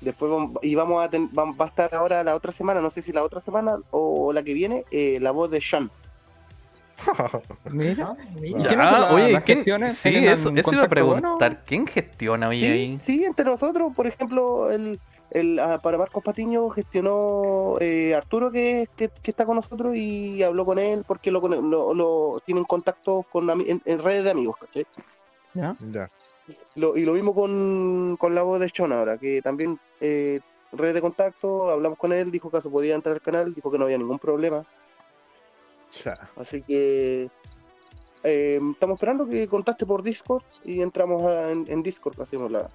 Después 0.00 0.30
vamos, 0.30 0.52
y 0.62 0.74
vamos 0.74 1.04
a, 1.04 1.08
ten- 1.08 1.30
va, 1.36 1.44
va 1.44 1.64
a 1.64 1.68
estar 1.68 1.94
ahora 1.94 2.22
la 2.22 2.34
otra 2.34 2.52
semana, 2.52 2.80
no 2.80 2.90
sé 2.90 3.02
si 3.02 3.12
la 3.12 3.22
otra 3.22 3.40
semana 3.40 3.78
o 3.90 4.32
la 4.32 4.42
que 4.42 4.52
viene, 4.54 4.84
eh, 4.90 5.18
la 5.20 5.30
voz 5.30 5.50
de 5.50 5.60
Sean. 5.60 5.90
Mira. 7.70 8.16
Mira. 8.40 8.68
¿Quién 8.68 8.80
hace 8.80 8.94
Ya, 8.94 9.00
la- 9.00 9.14
oye, 9.14 9.32
las 9.32 9.44
¿quién? 9.44 9.58
Sí, 9.94 10.10
¿Tienen 10.10 10.30
eso, 10.30 10.50
iba 10.50 10.60
a 10.60 10.62
contacto 10.62 11.04
bueno? 11.06 11.20
preguntar. 11.38 11.64
¿Quién 11.64 11.86
gestiona 11.86 12.48
hoy 12.48 12.60
Sí, 12.60 12.66
ahí? 12.70 12.98
sí, 13.00 13.24
entre 13.24 13.44
nosotros, 13.44 13.92
por 13.94 14.06
ejemplo, 14.06 14.70
el, 14.70 14.98
el, 15.30 15.58
ah, 15.58 15.78
para 15.82 15.98
Marcos 15.98 16.22
Patiño 16.22 16.68
gestionó 16.70 17.76
eh, 17.80 18.14
Arturo 18.14 18.50
que, 18.50 18.88
que, 18.96 19.08
que 19.08 19.30
está 19.30 19.44
con 19.44 19.56
nosotros 19.56 19.94
y 19.96 20.42
habló 20.42 20.64
con 20.64 20.78
él 20.78 21.04
porque 21.06 21.30
lo, 21.30 21.40
con- 21.40 21.70
lo, 21.70 21.92
lo- 21.94 22.40
tienen 22.46 22.64
contactos 22.64 23.24
con 23.30 23.48
en, 23.50 23.82
en 23.84 23.98
redes 23.98 24.24
de 24.24 24.30
amigos, 24.30 24.56
¿cachai? 24.60 24.86
¿Ya? 25.54 25.74
Ya. 25.92 26.08
Lo- 26.76 26.96
y 26.96 27.04
lo 27.04 27.12
mismo 27.12 27.34
con, 27.34 28.16
con 28.18 28.34
la 28.34 28.42
voz 28.42 28.60
de 28.60 28.70
Sean 28.74 28.92
ahora, 28.92 29.18
que 29.18 29.42
también 29.42 29.78
eh, 30.00 30.40
redes 30.72 30.94
de 30.94 31.00
contacto, 31.00 31.70
hablamos 31.70 31.98
con 31.98 32.12
él, 32.12 32.30
dijo 32.30 32.50
que 32.50 32.60
se 32.60 32.68
podía 32.68 32.94
entrar 32.94 33.14
al 33.14 33.20
canal, 33.22 33.54
dijo 33.54 33.70
que 33.70 33.78
no 33.78 33.84
había 33.84 33.98
ningún 33.98 34.18
problema. 34.18 34.64
Cha. 35.90 36.14
Así 36.36 36.62
que 36.62 37.30
eh, 38.24 38.60
estamos 38.72 38.96
esperando 38.96 39.26
que 39.26 39.46
contacte 39.48 39.86
por 39.86 40.02
Discord 40.02 40.42
y 40.64 40.80
entramos 40.82 41.22
a- 41.22 41.50
en, 41.52 41.64
en 41.68 41.82
Discord, 41.82 42.20
hacemos 42.20 42.50
la... 42.50 42.66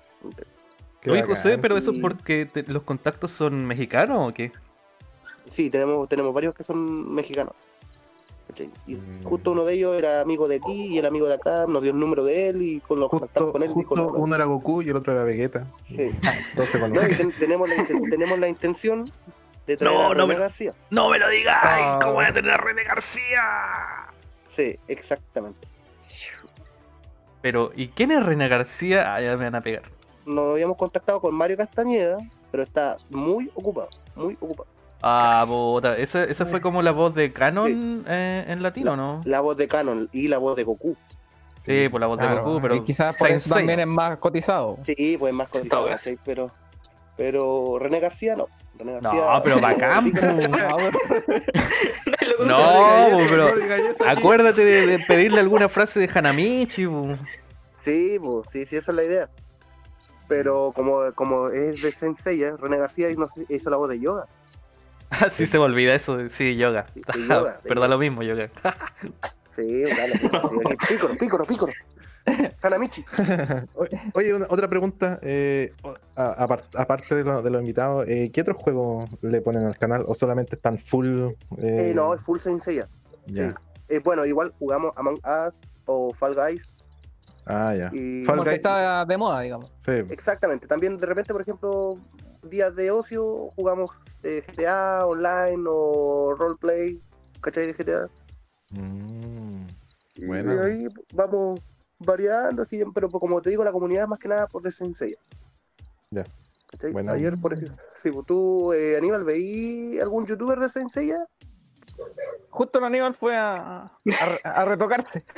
Qué 1.01 1.09
Oye, 1.11 1.22
bacán. 1.22 1.36
José, 1.36 1.57
pero 1.57 1.78
eso 1.78 1.91
es 1.91 1.99
porque 1.99 2.45
te- 2.45 2.63
los 2.63 2.84
contactos 2.84 3.32
son 3.32 3.65
mexicanos 3.65 4.30
o 4.30 4.34
qué? 4.34 4.51
Sí, 5.51 5.69
tenemos, 5.69 6.07
tenemos 6.07 6.34
varios 6.34 6.55
que 6.55 6.63
son 6.63 7.13
mexicanos. 7.13 7.53
¿Cachai? 8.52 8.70
Y 8.88 8.95
Mm. 8.95 9.24
justo 9.24 9.52
uno 9.52 9.66
de 9.66 9.74
ellos 9.74 9.95
era 9.97 10.22
amigo 10.22 10.47
de 10.47 10.58
aquí 10.58 10.88
y 10.88 10.97
el 10.99 11.06
amigo 11.06 11.28
de 11.28 11.34
acá 11.36 11.66
nos 11.68 11.82
dio 11.82 11.91
el 11.91 11.99
número 11.99 12.24
de 12.24 12.49
él 12.49 12.62
y 12.62 12.80
con 12.82 12.99
los 12.99 13.10
contactamos 13.10 13.52
Justo, 13.52 13.60
con 13.60 13.64
él. 13.64 13.74
justo 13.74 13.95
no, 13.95 14.04
no. 14.12 14.20
uno 14.20 14.36
era 14.36 14.45
Goku 14.45 14.82
y 14.84 14.89
el 14.89 14.95
otro 14.95 15.14
era 15.14 15.24
Vegeta. 15.24 15.68
Sí. 15.86 16.12
No, 16.91 16.99
ten- 17.02 17.32
tenemos, 17.39 17.70
la, 17.70 17.76
tenemos 18.10 18.38
la 18.39 18.47
intención 18.47 19.04
de 19.68 19.78
traer 19.78 19.93
No, 19.95 20.12
a 20.12 20.16
no 20.16 20.28
me- 20.28 20.36
García. 20.36 20.74
¡No 20.89 21.10
me 21.10 21.18
lo 21.20 21.30
digas! 21.30 21.58
Ah. 21.62 21.99
¿Cómo 22.02 22.14
voy 22.16 22.26
a 22.26 22.34
tener 22.34 22.52
a 22.52 22.58
René 22.58 22.84
García? 22.84 23.41
Sí, 24.49 24.78
exactamente. 24.88 25.68
Pero, 27.41 27.72
¿y 27.76 27.88
quién 27.89 28.12
es 28.12 28.24
René 28.26 28.47
García? 28.47 29.16
Ah, 29.16 29.22
ya 29.22 29.36
me 29.38 29.45
van 29.45 29.56
a 29.56 29.62
pegar. 29.62 29.84
Nos 30.26 30.52
habíamos 30.52 30.78
contactado 30.78 31.20
con 31.20 31.34
Mario 31.34 31.58
Castañeda, 31.58 32.18
pero 32.52 32.62
está 32.64 32.95
muy 33.10 33.49
ocupado, 33.56 33.89
muy 34.16 34.38
ocupado. 34.39 34.68
Ah, 35.02 35.45
puta. 35.47 35.97
Esa, 35.97 36.24
esa 36.24 36.45
fue 36.45 36.62
como 36.62 36.82
la 36.82 36.91
voz 36.91 37.14
de 37.16 37.34
Canon 37.34 38.06
eh, 38.08 38.45
en 38.47 38.62
latino, 38.62 38.95
¿no? 38.95 39.22
La 39.26 39.41
voz 39.41 39.58
de 39.58 39.68
Canon 39.68 40.10
y 40.12 40.28
la 40.28 40.38
voz 40.38 40.56
de 40.56 40.64
Goku. 40.64 40.95
Sí, 41.66 41.89
por 41.89 42.02
la 42.02 42.08
voz 42.08 42.20
de 42.20 42.28
Goku, 42.28 42.62
pero. 42.62 42.76
y 42.76 42.84
quizás 42.84 43.16
por 43.16 43.30
eso 43.30 43.54
también 43.54 43.80
es 43.80 43.88
más 43.88 44.20
cotizado. 44.20 44.78
Sí, 44.84 45.18
pues 45.20 45.34
más 45.34 45.47
cotizado, 45.49 45.88
pero 46.26 46.52
pero 47.18 47.78
René 47.78 47.99
García 47.99 48.36
no. 48.36 48.47
René 48.80 48.93
García, 48.93 49.12
No, 49.36 49.43
pero 49.43 49.60
bacán, 49.60 50.12
Sí. 50.12 50.18
No, 52.45 53.20
eso, 53.20 53.30
pero 53.30 53.47
acuérdate 54.08 54.66
de, 54.66 54.88
de 54.88 54.99
pedirle 54.99 55.39
alguna 55.39 55.70
frase 55.70 55.99
de 55.99 56.10
Hanamichi. 56.12 56.88
Sí, 57.78 58.18
pues, 58.20 58.47
sí, 58.52 58.66
sí, 58.66 58.78
esa 58.78 58.91
es 58.91 58.95
la 58.95 59.04
idea. 59.04 59.30
Pero 60.28 60.72
como, 60.74 61.12
como 61.14 61.49
es 61.49 61.82
de 61.82 61.91
Sensei, 61.91 62.41
¿eh? 62.41 62.54
René 62.58 62.78
García 62.78 63.10
hizo, 63.10 63.28
hizo 63.49 63.70
la 63.70 63.78
voz 63.78 63.89
de 63.89 63.99
yoga. 63.99 64.26
Ah, 65.20 65.30
sí 65.30 65.45
se 65.45 65.57
me 65.59 65.66
olvida 65.66 65.93
eso. 65.93 66.18
Sí, 66.30 66.55
yoga. 66.55 66.86
De 66.95 67.03
yoga, 67.28 67.51
de 67.64 67.68
Pero 67.68 67.82
da 67.82 67.88
lo 67.88 67.97
mismo, 67.99 68.24
yoga. 68.24 68.49
Sí, 69.55 69.82
dale. 69.84 70.14
dale. 70.32 70.78
Pícoro, 70.88 71.18
pícoro, 71.18 71.45
pícoro. 71.45 71.74
Hanamichi. 72.62 73.03
Oye, 74.14 74.34
una- 74.34 74.47
otra 74.49 74.68
pregunta. 74.70 75.20
eh, 75.22 75.72
aparte 76.16 77.16
de, 77.16 77.24
lo- 77.26 77.41
de 77.41 77.49
los 77.49 77.59
invitados, 77.62 78.05
eh, 78.07 78.32
¿qué 78.34 78.41
otros 78.41 78.57
juegos 78.57 79.05
le 79.22 79.41
ponen 79.41 79.66
al 79.66 79.78
canal? 79.78 80.03
¿O 80.07 80.16
solamente 80.16 80.55
están 80.55 80.78
full? 80.80 81.28
eh, 81.57 81.89
Eh, 81.89 81.93
no, 81.93 82.14
es 82.14 82.22
full 82.22 82.39
Sensei. 82.39 82.78
ya. 82.78 82.88
sí. 83.28 83.53
Eh, 83.89 83.99
bueno, 84.01 84.26
igual 84.26 84.53
jugamos 84.57 84.93
Among 84.95 85.16
Us 85.18 85.59
o 85.86 86.14
Fall 86.14 86.34
Guys. 86.34 86.64
Ah, 87.45 87.76
ya. 87.76 87.89
Y 87.91 88.24
Fall 88.24 88.39
Guys. 88.45 88.53
está 88.55 89.03
de 89.03 89.18
moda, 89.18 89.41
digamos. 89.41 89.74
Sí. 89.86 89.91
Exactamente. 90.09 90.66
También 90.66 90.97
de 90.97 91.05
repente, 91.05 91.34
por 91.34 91.41
ejemplo, 91.41 91.97
días 92.44 92.76
de 92.76 92.92
ocio 92.92 93.50
jugamos 93.56 93.92
eh, 94.24 94.44
GTA 94.48 95.06
online 95.06 95.64
o 95.68 96.36
roleplay. 96.38 97.02
¿Cachai 97.42 97.68
de 97.68 97.74
GTA? 97.74 98.10
Mm, 98.72 99.60
Y 100.16 100.26
Bueno. 100.26 100.54
de 100.56 100.64
ahí 100.66 100.88
vamos 101.14 101.60
variando, 102.00 102.62
así, 102.64 102.84
pero 102.94 103.10
pues, 103.10 103.20
como 103.20 103.42
te 103.42 103.50
digo, 103.50 103.64
la 103.64 103.72
comunidad 103.72 104.08
más 104.08 104.20
que 104.20 104.28
nada 104.28 104.48
por 104.48 104.70
Sensei. 104.72 105.16
Ya. 106.12 106.24
¿Cachai? 106.70 106.92
Bueno. 106.92 107.12
Ayer, 107.12 107.34
por 107.42 107.54
ejemplo, 107.54 107.76
sí, 107.96 108.12
pues, 108.12 108.26
tú, 108.26 108.74
eh, 108.74 108.98
Aníbal, 108.98 109.24
¿veí 109.24 110.00
algún 110.00 110.26
youtuber 110.26 110.60
de 110.60 110.70
Sensei? 110.70 111.14
Justo 112.50 112.80
el 112.80 112.86
Aníbal 112.86 113.16
fue 113.16 113.36
a, 113.36 113.86
a, 113.86 113.88
a 114.44 114.66
retocarse. 114.66 115.24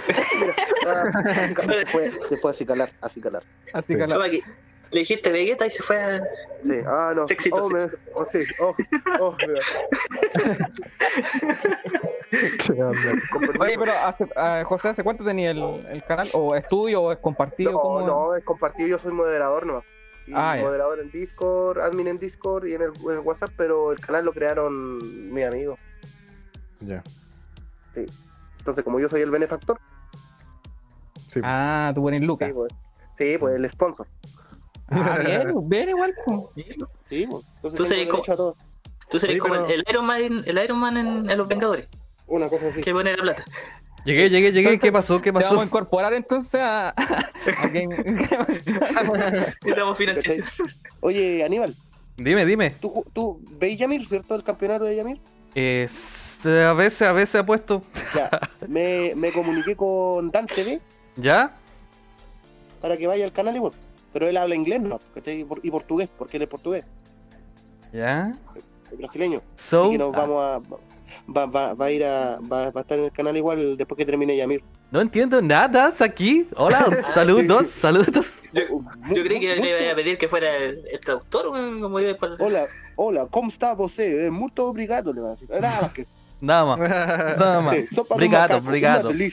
Ah, 0.86 1.06
se 2.30 2.38
fue 2.38 2.50
a 2.50 2.52
acicalar, 2.52 2.92
a 3.02 3.06
acicalar. 3.06 3.44
Así 3.72 3.94
Sí. 3.94 4.42
Le 4.94 5.00
dijiste 5.00 5.32
Vegeta 5.32 5.66
y 5.66 5.72
se 5.72 5.82
fue 5.84 5.98
a. 6.02 6.22
Sí, 6.62 6.80
ah, 6.86 7.12
no. 7.16 7.28
Sexito, 7.28 7.66
oh, 7.66 7.70
me- 7.70 7.88
oh, 8.14 8.26
sí, 8.26 8.44
oh, 8.62 8.74
oh. 9.20 9.36
Oye, 13.60 13.76
pero 13.78 13.92
hace, 14.06 14.28
ah, 14.36 14.64
José, 14.66 14.90
¿hace 14.90 15.04
cuánto 15.04 15.24
tenía 15.24 15.52
el, 15.52 15.60
el 15.90 16.04
canal? 16.04 16.30
¿O 16.34 16.56
es 16.56 16.68
tuyo 16.68 17.02
o 17.02 17.12
es 17.12 17.20
compartido? 17.20 17.72
No, 17.72 18.06
no, 18.06 18.36
es 18.36 18.44
compartido, 18.44 18.90
yo 18.90 19.00
soy 19.00 19.14
moderador 19.14 19.66
no 19.66 19.84
Y 20.28 20.34
Ah, 20.36 20.58
moderador 20.60 21.00
en 21.00 21.10
Discord, 21.12 21.80
admin 21.80 22.08
en 22.08 22.20
Discord 22.20 22.66
y 22.68 22.76
en 22.76 22.82
el, 22.84 22.92
en 23.06 23.12
el 23.12 23.20
WhatsApp, 23.20 23.52
pero 23.58 23.92
el 23.92 24.00
canal 24.00 24.26
lo 24.26 24.34
crearon 24.34 25.34
mis 25.34 25.46
amigos. 25.46 25.80
Ya. 26.80 27.02
Entonces, 28.60 28.84
como 28.84 29.00
yo 29.00 29.10
soy 29.10 29.22
el 29.22 29.32
benefactor, 29.32 29.80
Sí. 31.28 31.40
Ah, 31.44 31.92
tú 31.96 32.08
eres 32.10 32.22
Lucas. 32.22 32.48
sí, 32.48 32.54
pues, 32.54 32.72
sí, 33.18 33.38
pues 33.40 33.56
el 33.56 33.68
sponsor. 33.68 34.06
Ah, 34.90 35.18
bien, 35.26 35.70
bien 35.70 35.90
igual. 35.90 36.14
po. 36.26 36.52
Sí, 36.56 37.26
pues. 37.28 37.44
Entonces 37.56 37.78
Tú 37.78 37.86
serías. 37.86 38.08
Tú 39.10 39.20
como 39.40 39.54
pero- 39.54 39.68
el, 39.68 39.84
Iron 39.90 40.06
Man, 40.06 40.22
el 40.46 40.58
Iron 40.64 40.78
Man 40.80 40.98
en, 40.98 41.30
en 41.30 41.38
Los 41.38 41.48
Vengadores. 41.48 41.88
Una 42.28 42.48
cosa 42.50 42.68
así. 42.68 42.82
Que 42.82 42.94
pone 42.94 43.16
la 43.16 43.22
plata. 43.24 43.44
Llegué, 44.06 44.30
llegué, 44.30 44.52
llegué. 44.52 44.80
¿Qué 44.80 44.92
pasó? 44.92 45.18
¿Qué 45.22 45.32
Te 45.32 45.32
vamos 45.32 45.46
a 45.46 45.50
pasó? 45.52 45.64
incorporar 45.64 46.14
entonces 46.14 46.60
a, 46.60 46.90
a 46.90 47.68
Game- 47.72 47.96
Y 49.66 49.72
damos 49.72 49.98
financiación. 49.98 50.42
¿Cachai? 50.46 50.66
Oye, 51.02 51.44
Aníbal, 51.44 51.74
Dime, 52.18 52.46
dime. 52.46 52.72
¿tú, 52.72 53.06
tú 53.14 53.42
veis 53.52 53.80
Yamir, 53.80 54.08
cierto? 54.08 54.36
El 54.36 54.44
campeonato 54.44 54.84
de 54.86 54.96
Yamir. 54.98 55.20
Eh, 55.56 55.88
a 56.46 56.74
veces, 56.74 57.02
a 57.04 57.14
veces 57.14 57.36
ha 57.36 57.46
puesto. 57.46 57.82
Ya, 58.16 58.30
me, 58.68 59.14
me 59.16 59.32
comuniqué 59.32 59.76
con 59.76 60.30
Dan 60.32 60.48
TV 60.48 60.82
¿Ya? 61.16 61.56
para 62.82 62.98
que 62.98 63.08
vaya 63.08 63.24
al 63.26 63.32
canal 63.32 63.56
igual. 63.56 63.72
Pero 64.14 64.28
él 64.28 64.38
habla 64.38 64.56
inglés, 64.56 64.80
¿no? 64.82 65.00
Y 65.26 65.44
por- 65.44 65.60
Y 65.66 65.72
portugués, 65.72 66.10
porque 66.18 66.38
él 66.38 66.44
es 66.44 66.50
portugués. 66.50 66.86
¿Ya? 67.92 68.32
el 68.92 68.98
brasileño. 68.98 69.42
So, 69.56 69.88
y 69.88 69.92
que 69.94 69.98
nos 69.98 70.12
vamos 70.12 70.42
a. 70.42 70.60
Va, 71.36 71.46
va, 71.46 71.74
va 71.74 71.86
a 71.86 71.92
ir 71.92 72.04
a. 72.04 72.38
Va, 72.40 72.70
va 72.70 72.80
a 72.80 72.82
estar 72.82 72.98
en 73.00 73.06
el 73.06 73.12
canal 73.12 73.36
igual 73.38 73.76
después 73.78 73.98
que 73.98 74.06
termine 74.06 74.36
Yamir. 74.38 74.64
no 74.92 75.02
entiendo 75.02 75.42
nada 75.42 75.92
aquí. 76.00 76.48
Hola, 76.56 76.86
saludos, 77.14 77.68
saludos. 77.70 78.40
Yo, 78.54 78.62
yo 79.14 79.24
creí 79.24 79.40
que 79.40 79.56
le 79.56 79.82
iba 79.84 79.92
a 79.92 79.96
pedir 79.96 80.18
que 80.20 80.28
fuera 80.28 80.56
el, 80.58 80.84
el 80.92 81.00
traductor, 81.00 81.48
como 81.48 82.00
iba 82.00 82.14
por... 82.16 82.36
Hola, 82.40 82.66
hola, 82.96 83.28
¿cómo 83.32 83.50
está 83.50 83.74
você? 83.74 84.28
Eh, 84.28 84.30
Muito 84.32 84.68
obrigado, 84.68 85.12
le 85.14 85.22
va 85.22 85.30
a 85.30 85.32
decir. 85.32 85.50
Nada 85.50 85.82
más 85.82 85.94
que. 85.94 86.06
Nada 86.42 86.66
más, 86.66 86.78
nada 86.90 87.62
más. 87.66 87.76
Sí, 87.76 87.88
Obrigado, 88.10 88.62
macaco, 88.62 88.68
obrigado. 88.68 89.12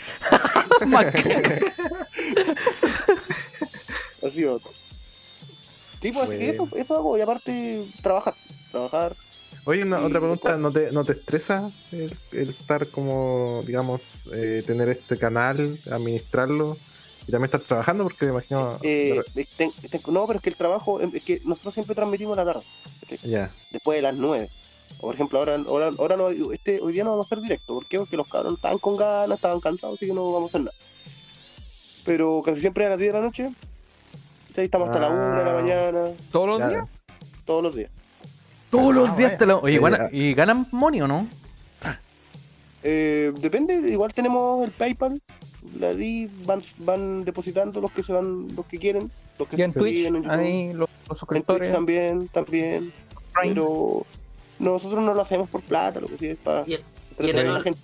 Así 4.22 4.44
va. 4.44 4.58
Sí, 6.02 6.12
pues 6.12 6.30
que 6.30 6.50
eso, 6.50 6.68
eso 6.76 6.96
hago. 6.96 7.18
Y 7.18 7.20
aparte, 7.20 7.84
trabajar. 8.02 8.34
Trabajar. 8.70 9.14
Oye, 9.64 9.82
una, 9.82 9.98
otra 9.98 10.20
pregunta, 10.20 10.56
¿no 10.56 10.72
te, 10.72 10.90
¿no 10.90 11.04
te 11.04 11.12
estresa 11.12 11.70
el, 11.92 12.16
el 12.32 12.48
estar 12.50 12.86
como, 12.88 13.62
digamos, 13.66 14.26
eh, 14.32 14.62
tener 14.66 14.88
este 14.88 15.18
canal, 15.18 15.78
administrarlo 15.90 16.78
y 17.26 17.30
también 17.30 17.44
estar 17.46 17.60
trabajando? 17.60 18.04
Porque 18.04 18.24
me 18.24 18.30
imagino... 18.32 18.78
Eh, 18.82 19.20
ten- 19.58 19.72
ten- 19.90 20.00
no, 20.08 20.26
pero 20.26 20.38
es 20.38 20.42
que 20.42 20.48
el 20.50 20.56
trabajo, 20.56 21.00
em, 21.02 21.10
es 21.14 21.22
que 21.22 21.42
nosotros 21.44 21.74
siempre 21.74 21.94
transmitimos 21.94 22.36
la 22.38 22.46
tarde, 22.46 22.62
ya, 23.22 23.52
después 23.70 23.98
de 23.98 24.02
las 24.02 24.16
9. 24.16 24.48
O, 24.98 25.02
Por 25.02 25.14
ejemplo, 25.14 25.38
ahora, 25.38 25.56
ahora, 25.66 25.90
ahora 25.98 26.16
no, 26.16 26.30
este, 26.30 26.80
hoy 26.80 26.94
día 26.94 27.04
no 27.04 27.10
vamos 27.10 27.26
a 27.26 27.28
hacer 27.28 27.42
directo. 27.42 27.74
¿Por 27.74 27.86
qué? 27.86 27.98
Porque 27.98 28.16
los 28.16 28.28
cabros 28.28 28.54
estaban 28.54 28.78
con 28.78 28.96
ganas, 28.96 29.36
estaban 29.36 29.60
cansados, 29.60 29.96
así 29.96 30.06
que 30.06 30.14
no 30.14 30.32
vamos 30.32 30.48
a 30.48 30.50
hacer 30.52 30.60
nada. 30.62 30.76
Pero 32.04 32.40
casi 32.42 32.60
siempre 32.60 32.86
a 32.86 32.90
las 32.90 32.98
10 32.98 33.12
de 33.12 33.18
la 33.20 33.24
noche. 33.26 33.50
¿Sí? 34.54 34.60
Estamos 34.62 34.88
hasta 34.88 35.00
la 35.00 35.08
1 35.08 35.38
de 35.38 35.44
la 35.44 35.50
Ah. 35.50 35.54
mañana, 35.62 36.00
¿Todos 36.32 36.46
los 36.48 36.56
Claro. 36.58 36.72
días? 36.72 36.84
todos 37.44 37.62
los 37.62 37.74
días. 37.74 37.90
Todos 38.70 38.94
los 38.94 39.10
Ah, 39.10 39.16
días 39.16 39.30
vaya. 39.30 39.38
te 39.38 39.46
lo. 39.46 39.60
Oye, 39.60 39.80
ah. 39.84 40.08
¿y 40.12 40.34
ganan 40.34 40.66
money 40.70 41.00
o 41.02 41.08
no? 41.08 41.26
Eh, 42.82 43.32
depende, 43.40 43.74
igual 43.90 44.14
tenemos 44.14 44.64
el 44.64 44.70
PayPal. 44.70 45.20
La 45.78 45.92
di, 45.92 46.30
van, 46.46 46.62
van 46.78 47.24
depositando 47.24 47.80
los 47.80 47.92
que 47.92 48.02
se 48.02 48.12
van, 48.12 48.48
los 48.56 48.64
que 48.66 48.78
quieren, 48.78 49.10
los 49.38 49.46
que 49.48 49.56
Y 49.56 49.62
en 49.62 49.72
se 49.72 49.78
Twitch, 49.78 50.06
en 50.06 50.14
YouTube. 50.14 50.30
ahí 50.30 50.72
los, 50.72 50.78
los 50.78 50.88
En 50.88 50.96
Twitch 51.06 51.18
suscriptores. 51.18 51.72
también, 51.72 52.28
también. 52.28 52.92
Prime. 53.34 53.54
Pero 53.54 54.06
nosotros 54.58 55.02
no 55.02 55.12
lo 55.12 55.20
hacemos 55.20 55.50
por 55.50 55.60
plata, 55.60 56.00
lo 56.00 56.08
que 56.08 56.16
sí 56.18 56.26
es 56.28 56.38
para 56.38 56.64
Y 56.66 56.74
a 56.74 57.42
la 57.42 57.60
gente. 57.62 57.78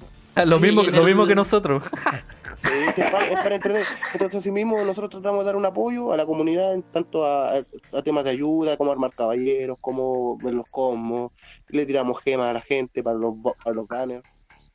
Lo 0.46 0.56
Oye, 0.56 0.66
mismo, 0.66 0.82
y 0.82 0.86
en 0.88 0.94
lo 0.96 1.04
mismo 1.04 1.22
el- 1.24 1.28
que 1.28 1.34
nosotros. 1.34 1.82
Sí, 2.66 3.00
es, 3.02 3.10
para, 3.10 3.24
es 3.26 3.32
para 3.32 3.54
entretener. 3.54 3.86
Entonces, 4.12 4.40
así 4.40 4.50
mismo, 4.50 4.78
nosotros 4.84 5.10
tratamos 5.10 5.40
de 5.40 5.46
dar 5.46 5.56
un 5.56 5.66
apoyo 5.66 6.12
a 6.12 6.16
la 6.16 6.26
comunidad, 6.26 6.74
en 6.74 6.82
tanto 6.82 7.24
a, 7.24 7.56
a 7.58 8.02
temas 8.04 8.24
de 8.24 8.30
ayuda, 8.30 8.76
como 8.76 8.92
armar 8.92 9.10
caballeros, 9.14 9.78
como 9.80 10.36
ver 10.38 10.54
los 10.54 10.68
cosmos. 10.68 11.32
Le 11.68 11.86
tiramos 11.86 12.20
gemas 12.22 12.50
a 12.50 12.54
la 12.54 12.60
gente 12.60 13.02
para 13.02 13.16
los, 13.18 13.34
para 13.62 13.74
los 13.76 13.86
banners. 13.86 14.28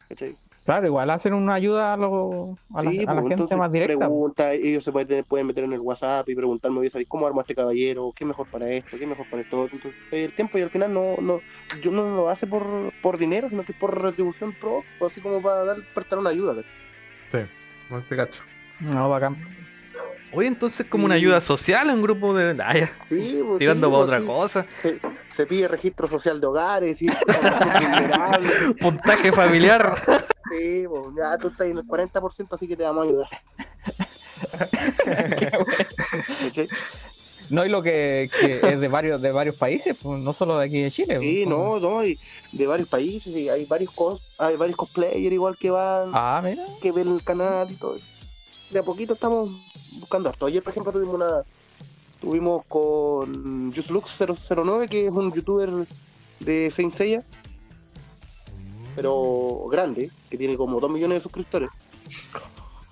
¿cachai? 0.07 0.35
Claro, 0.63 0.85
igual 0.85 1.09
hacen 1.09 1.33
una 1.33 1.55
ayuda 1.55 1.93
a, 1.93 1.97
los- 1.97 2.59
a 2.75 2.83
la, 2.83 2.91
Sí, 2.91 2.99
a 2.99 3.01
la 3.01 3.05
pues, 3.13 3.17
gente 3.21 3.33
entonces 3.33 3.57
más 3.57 3.71
directa. 3.71 3.97
Pregunta, 4.05 4.53
ellos 4.53 4.83
se 4.83 4.91
pueden, 4.91 5.23
pueden 5.23 5.47
meter 5.47 5.63
en 5.63 5.73
el 5.73 5.79
WhatsApp 5.79 6.29
y 6.29 6.35
preguntarme, 6.35 6.87
¿sabes 6.89 7.07
cómo 7.07 7.25
armo 7.25 7.41
este 7.41 7.55
caballero? 7.55 8.11
¿Qué 8.15 8.23
es 8.23 8.27
mejor 8.27 8.45
para 8.47 8.69
esto? 8.69 8.91
¿Qué 8.95 9.03
es 9.03 9.09
mejor 9.09 9.25
para 9.27 9.41
esto? 9.41 9.63
Entonces, 9.71 9.93
el 10.11 10.35
tiempo 10.35 10.59
y 10.59 10.61
al 10.61 10.69
final 10.69 10.93
no, 10.93 11.15
no, 11.19 11.39
yo 11.81 11.89
no 11.91 12.03
lo 12.15 12.29
hace 12.29 12.45
por, 12.45 12.63
por 13.01 13.17
dinero, 13.17 13.49
sino 13.49 13.63
que 13.63 13.71
es 13.71 13.77
por 13.79 13.99
retribución 13.99 14.53
pro, 14.53 14.81
así 15.07 15.19
como 15.19 15.41
para 15.41 15.65
dar, 15.65 15.77
prestar 15.95 16.19
una 16.19 16.29
ayuda. 16.29 16.53
¿cachai? 17.31 17.47
No 17.91 18.01
te 18.01 18.15
cacho. 18.15 18.41
No, 18.79 19.09
bacán. 19.09 19.37
Oye, 20.33 20.47
entonces 20.47 20.85
como 20.87 21.05
una 21.05 21.15
ayuda 21.15 21.41
social, 21.41 21.89
un 21.89 22.01
grupo 22.01 22.33
de. 22.33 22.55
Ah, 22.63 22.77
ya, 22.77 22.89
Sí, 23.09 23.41
pues, 23.45 23.59
tirando 23.59 23.87
sí, 23.87 23.91
para 23.91 24.05
pues, 24.05 24.07
otra 24.07 24.21
sí. 24.21 24.27
cosa. 24.27 24.65
Se, 24.81 24.99
se 25.35 25.45
pide 25.45 25.67
registro 25.67 26.07
social 26.07 26.39
de 26.39 26.47
hogares, 26.47 26.97
vulnerable. 27.01 28.49
Puntaje 28.79 29.31
familiar. 29.31 29.93
Sí, 30.49 30.85
pues, 30.87 31.03
ya 31.17 31.37
tú 31.37 31.49
estás 31.49 31.67
en 31.67 31.77
el 31.79 31.83
40%, 31.85 32.47
así 32.51 32.67
que 32.67 32.77
te 32.77 32.83
vamos 32.83 33.05
a 33.05 33.07
ayudar. 33.09 33.29
¿Cachai? 36.41 36.67
No, 37.51 37.65
y 37.65 37.69
lo 37.69 37.81
que, 37.81 38.29
que 38.39 38.61
es 38.63 38.79
de 38.79 38.87
varios, 38.87 39.21
de 39.21 39.31
varios 39.31 39.57
países, 39.57 39.95
pues, 40.01 40.19
no 40.19 40.31
solo 40.31 40.57
de 40.57 40.65
aquí 40.65 40.81
de 40.81 40.89
Chile. 40.89 41.19
Sí, 41.19 41.43
pues. 41.43 41.47
no, 41.47 41.79
no, 41.79 42.05
y 42.05 42.17
de 42.53 42.65
varios 42.65 42.87
países, 42.87 43.35
y 43.35 43.49
hay 43.49 43.65
varios 43.65 43.91
cos, 43.91 44.21
hay 44.37 44.55
varios 44.55 44.77
cosplayers 44.77 45.33
igual 45.33 45.57
que 45.57 45.69
van. 45.69 46.11
Ah, 46.13 46.41
mira. 46.43 46.63
que 46.81 46.91
ven 46.93 47.09
el 47.09 47.23
canal 47.23 47.69
y 47.69 47.75
todo 47.75 47.97
eso. 47.97 48.07
De 48.69 48.79
a 48.79 48.83
poquito 48.83 49.13
estamos 49.13 49.49
buscando 49.99 50.29
harto. 50.29 50.45
Ayer, 50.45 50.63
por 50.63 50.71
ejemplo, 50.71 50.93
tuvimos 50.93 51.15
una. 51.15 51.43
Tuvimos 52.21 52.63
con 52.67 53.73
JustLux009, 53.73 54.87
que 54.87 55.07
es 55.07 55.11
un 55.11 55.33
youtuber 55.33 55.71
de 56.39 56.71
Saint 56.71 56.93
Seiya, 56.93 57.23
pero 58.95 59.65
grande, 59.71 60.11
que 60.29 60.37
tiene 60.37 60.55
como 60.55 60.79
2 60.79 60.91
millones 60.91 61.17
de 61.17 61.23
suscriptores. 61.23 61.69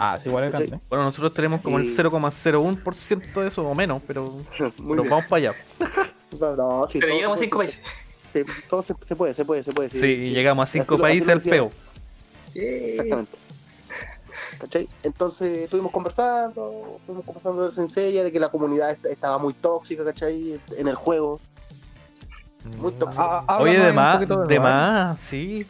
Ah, 0.02 0.18
sí, 0.18 0.30
igual 0.30 0.46
es 0.46 0.52
¿Cachai? 0.54 0.68
grande. 0.68 0.86
Bueno, 0.90 1.04
nosotros 1.04 1.34
tenemos 1.34 1.60
como 1.62 1.78
el 1.78 1.86
Sí. 1.86 1.94
0,01% 1.94 3.42
de 3.42 3.48
eso 3.50 3.68
o 3.68 3.76
menos, 3.76 4.02
pero, 4.08 4.24
Muy 4.60 4.72
pero 4.78 4.96
bien. 5.04 5.10
vamos 5.10 5.26
para 5.26 5.38
allá. 5.38 5.54
No, 6.40 6.88
sí, 6.92 7.00
Pero 7.00 7.12
llegamos 7.14 7.38
a 7.38 7.42
todo- 7.42 7.44
cinco 7.44 7.58
países. 7.58 7.80
sí, 8.34 8.42
todo 8.70 8.84
se, 8.84 8.94
se 9.08 9.16
puede, 9.16 9.34
se 9.34 9.44
puede, 9.44 9.64
se 9.64 9.72
puede. 9.74 9.90
Sí, 9.90 10.30
llegamos 10.30 10.62
a 10.62 10.70
Así 10.70 10.80
cinco 10.80 10.96
lo- 10.96 11.02
países 11.02 11.28
así 11.28 11.50
lo 11.50 11.56
al 11.56 11.70
peo. 11.70 11.72
Exactamente. 12.54 13.38
¿Cachai? 14.60 14.88
Entonces 15.04 15.58
estuvimos 15.64 15.92
conversando, 15.92 16.98
estuvimos 17.00 17.26
conversando 17.26 17.68
de 17.68 17.74
Senseiya, 17.74 18.24
de 18.24 18.32
que 18.32 18.40
la 18.40 18.50
comunidad 18.50 18.92
est- 18.92 19.06
estaba 19.08 19.38
muy 19.40 19.54
tóxica, 19.56 20.06
¿cachai? 20.06 20.60
En 20.78 20.88
el 20.88 20.96
juego, 20.96 21.40
muy 22.78 22.92
tóxica. 22.94 23.24
Ah, 23.24 23.44
háblanos 23.48 23.76
Oye, 23.76 23.86
de 23.86 23.92
más, 23.94 24.20
de 24.48 24.60
más, 24.60 25.20
sí. 25.20 25.66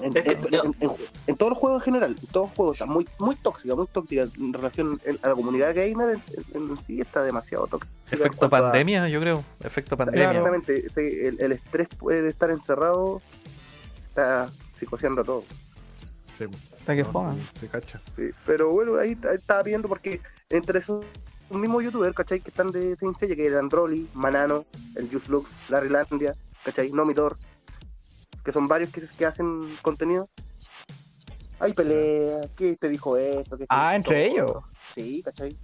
En, 0.00 0.16
en- 0.16 0.54
en- 0.80 0.90
en- 1.26 1.36
todos 1.36 1.50
los 1.50 1.58
juegos 1.58 1.80
en 1.80 1.84
general, 1.86 2.16
en 2.20 2.26
todos 2.28 2.48
los 2.48 2.56
juegos 2.56 2.74
está 2.76 2.86
muy, 2.86 3.08
muy 3.18 3.34
tóxica, 3.36 3.74
muy 3.74 3.86
tóxica 3.88 4.26
en 4.38 4.52
relación 4.52 5.00
a 5.22 5.28
la 5.28 5.34
comunidad 5.34 5.74
gamer 5.74 6.20
en, 6.54 6.70
en 6.70 6.76
sí 6.76 7.00
está 7.00 7.22
demasiado 7.22 7.66
tóxica. 7.66 7.92
Efecto 8.10 8.46
a- 8.46 8.48
pandemia, 8.50 9.08
yo 9.08 9.20
creo. 9.20 9.44
Efecto 9.64 9.96
pandemia. 9.96 10.30
Exactamente, 10.30 10.82
el, 11.28 11.40
el 11.40 11.52
estrés 11.52 11.88
puede 11.88 12.28
estar 12.28 12.50
encerrado, 12.50 13.20
está 14.08 14.48
psicoseando 14.76 15.22
a 15.22 15.24
todo. 15.24 15.44
Sí, 16.38 16.44
Hasta 16.78 16.94
que 16.94 17.02
no, 17.02 17.36
te 17.58 17.66
cacho. 17.66 17.98
Sí, 18.16 18.30
Pero 18.46 18.70
bueno, 18.70 18.96
ahí, 18.96 19.18
ahí 19.28 19.36
estaba 19.36 19.62
viendo 19.64 19.88
porque 19.88 20.20
entre 20.50 20.78
esos 20.78 21.04
mismos 21.50 21.82
youtubers, 21.82 22.14
¿cachai? 22.14 22.40
Que 22.40 22.50
están 22.50 22.70
de 22.70 22.94
Saint 22.96 23.18
Seiya, 23.18 23.34
que 23.34 23.46
eran 23.46 23.68
Rolly, 23.68 24.08
Manano, 24.14 24.64
el 24.94 25.10
Juice 25.10 25.28
Lux, 25.30 25.50
Larrylandia, 25.68 26.34
¿cachai? 26.64 26.92
Nomitor, 26.92 27.36
que 28.48 28.52
son 28.52 28.66
varios 28.66 28.90
que, 28.90 29.02
que 29.06 29.26
hacen 29.26 29.76
contenido. 29.82 30.30
Hay 31.60 31.74
peleas, 31.74 32.48
¿qué 32.56 32.76
te 32.76 32.88
dijo 32.88 33.14
esto? 33.18 33.58
¿Qué 33.58 33.66
te 33.66 33.68
Ah, 33.68 33.88
dijo 33.90 33.96
entre 33.96 34.26
esto? 34.28 34.42
ellos. 34.42 34.64
Sí, 34.94 35.22
¿cachai? 35.22 35.58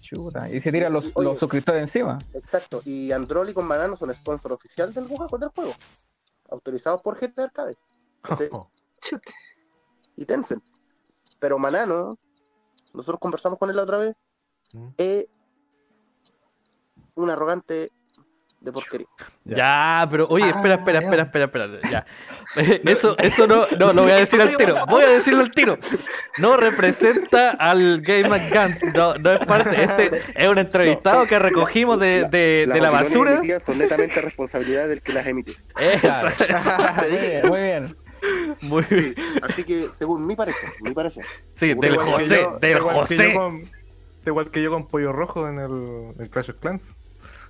Chuta. 0.00 0.52
Y 0.52 0.60
se 0.60 0.72
tiran 0.72 0.92
los, 0.92 1.12
Oye. 1.14 1.28
los 1.28 1.38
suscriptores 1.38 1.82
encima. 1.82 2.18
Exacto. 2.34 2.82
Y 2.84 3.12
Androli 3.12 3.54
con 3.54 3.64
Manano 3.64 3.96
son 3.96 4.12
sponsor 4.12 4.54
oficial 4.54 4.92
del 4.92 5.06
juego, 5.06 5.38
del 5.38 5.50
juego. 5.50 5.72
Autorizados 6.50 7.00
por 7.00 7.16
GTA 7.16 7.44
Arcade. 7.44 7.76
y 10.16 10.24
Tencent. 10.24 10.64
Pero 11.38 11.60
Manano, 11.60 12.18
nosotros 12.92 13.20
conversamos 13.20 13.56
con 13.56 13.70
él 13.70 13.76
la 13.76 13.82
otra 13.84 13.98
vez, 13.98 14.16
Mm. 14.72 14.88
es 14.98 15.26
un 17.14 17.30
arrogante 17.30 17.92
de 18.60 18.72
porquería. 18.72 19.06
Ya, 19.44 20.06
pero 20.10 20.26
oye, 20.28 20.46
espera, 20.48 20.74
Ah, 20.74 20.78
espera, 20.78 21.00
ya. 21.00 21.04
espera, 21.06 21.22
espera, 21.22 21.44
espera, 21.46 21.90
ya. 21.90 22.06
Eso, 22.90 23.16
eso 23.18 23.46
no, 23.46 23.66
no, 23.78 23.92
lo 23.92 24.02
voy 24.02 24.10
a 24.12 24.16
decir 24.16 24.40
al 24.40 24.56
tiro. 24.56 24.74
Voy 24.86 25.04
a 25.04 25.08
decirlo 25.08 25.40
al 25.40 25.50
tiro. 25.52 25.78
No 26.38 26.56
representa 26.56 27.50
al 27.50 28.00
Game 28.02 28.28
Guns. 28.50 28.94
No, 28.94 29.14
no 29.14 29.32
es 29.32 29.46
parte. 29.46 29.82
Este 29.82 30.20
es 30.34 30.48
un 30.48 30.58
entrevistado 30.58 31.26
que 31.26 31.38
recogimos 31.38 31.98
de, 32.00 32.24
de, 32.28 32.66
de 32.66 32.66
la 32.66 32.90
Las 32.90 33.02
opiniones 33.06 33.34
basura. 33.38 33.60
son 33.60 33.78
netamente 33.78 34.20
responsabilidad 34.20 34.88
del 34.88 35.00
que 35.00 35.12
las 35.12 35.26
emite. 35.26 35.56
Esa- 35.78 36.32
Muy 37.08 37.16
bien, 37.18 37.48
muy 37.48 37.60
bien. 37.60 37.96
Muy 38.60 38.82
Sí, 38.84 39.14
así 39.42 39.64
que, 39.64 39.88
según 39.98 40.26
mi 40.26 40.36
parecer, 40.36 40.68
mi 40.82 40.90
parecer, 40.92 41.24
Sí, 41.54 41.72
del 41.72 41.96
José, 41.96 42.42
yo- 42.42 42.58
del 42.60 42.78
José. 42.80 43.32
con- 43.34 43.62
igual 44.26 44.50
que 44.50 44.60
yo 44.62 44.70
con 44.70 44.86
Pollo 44.88 45.12
Rojo 45.12 45.48
en 45.48 45.58
el, 45.58 46.12
en 46.22 46.28
Clash 46.28 46.50
of 46.50 46.58
Clans. 46.60 46.96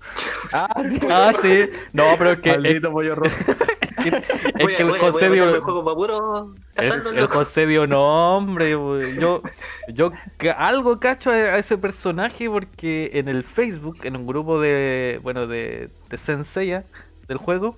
Ah, 0.52 0.82
sí. 0.88 0.98
Ah, 1.08 1.32
sí. 1.40 1.68
No, 1.92 2.04
pero 2.18 2.32
es 2.32 2.38
que, 2.40 2.50
es, 2.50 2.56
Maldito 2.56 2.90
Pollo 2.92 3.14
Rojo. 3.14 3.36
que- 4.02 4.08
es 4.08 4.24
Voy 4.58 4.74
a- 4.74 4.76
que 4.76 4.82
el 4.82 4.98
José 4.98 5.26
a 5.26 5.30
dio. 5.30 5.48
el 5.54 5.60
juego 5.60 5.84
para 5.84 5.94
puro 5.96 6.54
El, 6.76 6.88
cazarlo, 6.88 7.10
el 7.10 7.16
loco. 7.20 7.34
José 7.38 7.66
dio 7.66 7.86
nombre, 7.86 8.70
yo, 8.70 9.42
yo 9.88 10.12
algo 10.56 10.98
cacho 11.00 11.30
a, 11.30 11.34
a 11.34 11.58
ese 11.58 11.78
personaje 11.78 12.48
porque 12.50 13.10
en 13.14 13.28
el 13.28 13.44
Facebook, 13.44 13.98
en 14.04 14.16
un 14.16 14.26
grupo 14.26 14.60
de, 14.60 15.20
bueno, 15.22 15.46
de, 15.46 15.90
de 16.08 16.18
Senseiya, 16.18 16.84
del 17.28 17.38
juego, 17.38 17.76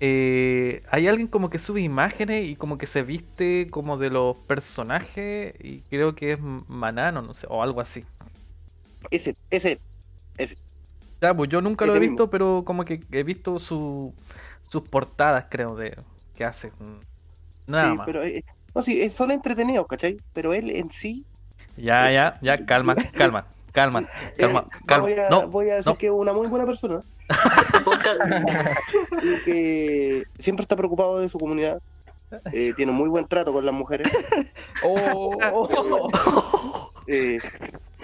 eh, 0.00 0.80
hay 0.90 1.06
alguien 1.08 1.28
como 1.28 1.48
que 1.48 1.58
sube 1.58 1.80
imágenes 1.80 2.44
y 2.48 2.56
como 2.56 2.76
que 2.76 2.86
se 2.86 3.02
viste 3.02 3.68
como 3.70 3.96
de 3.98 4.10
los 4.10 4.36
personajes 4.38 5.54
y 5.60 5.82
creo 5.82 6.14
que 6.16 6.32
es 6.32 6.40
Manano, 6.40 7.22
no 7.22 7.34
sé, 7.34 7.46
o 7.48 7.62
algo 7.62 7.80
así. 7.80 8.04
ese, 9.10 9.36
ese, 9.50 9.78
Ya, 11.22 11.34
pues 11.34 11.48
yo 11.50 11.60
nunca 11.62 11.86
lo 11.86 11.94
he 11.96 12.00
visto, 12.00 12.30
pero 12.30 12.64
como 12.66 12.84
que 12.84 13.00
he 13.12 13.22
visto 13.22 13.58
su, 13.60 14.14
sus 14.62 14.82
portadas, 14.88 15.46
creo, 15.50 15.76
de 15.76 15.96
que 16.34 16.44
hace. 16.44 16.72
Nada 17.66 17.90
Sí, 17.90 17.96
más. 17.96 18.06
pero 18.06 18.22
eh, 18.24 18.44
no, 18.74 18.82
sí, 18.82 19.08
son 19.10 19.30
entretenidos, 19.30 19.86
¿cachai? 19.88 20.16
Pero 20.32 20.52
él 20.54 20.70
en 20.70 20.90
sí. 20.90 21.26
Ya, 21.76 22.10
ya, 22.10 22.38
ya, 22.42 22.58
calma, 22.66 22.96
calma, 23.14 23.46
calma, 23.72 24.08
calma, 24.38 24.66
calma. 24.86 25.08
Voy 25.08 25.12
a, 25.14 25.30
No, 25.30 25.48
voy 25.48 25.70
a 25.70 25.76
decir 25.76 25.86
no. 25.92 25.98
que 25.98 26.06
es 26.06 26.12
una 26.12 26.32
muy 26.32 26.48
buena 26.48 26.66
persona 26.66 27.00
y 29.22 29.40
que 29.44 30.24
siempre 30.40 30.62
está 30.64 30.76
preocupado 30.76 31.20
de 31.20 31.28
su 31.28 31.38
comunidad. 31.38 31.80
eh, 32.52 32.74
tiene 32.76 32.92
muy 32.92 33.08
buen 33.08 33.26
trato 33.28 33.52
con 33.52 33.64
las 33.64 33.74
mujeres. 33.74 34.10
Oh, 34.82 35.30
oh, 35.52 35.68
oh. 35.72 36.92
eh, 37.06 37.38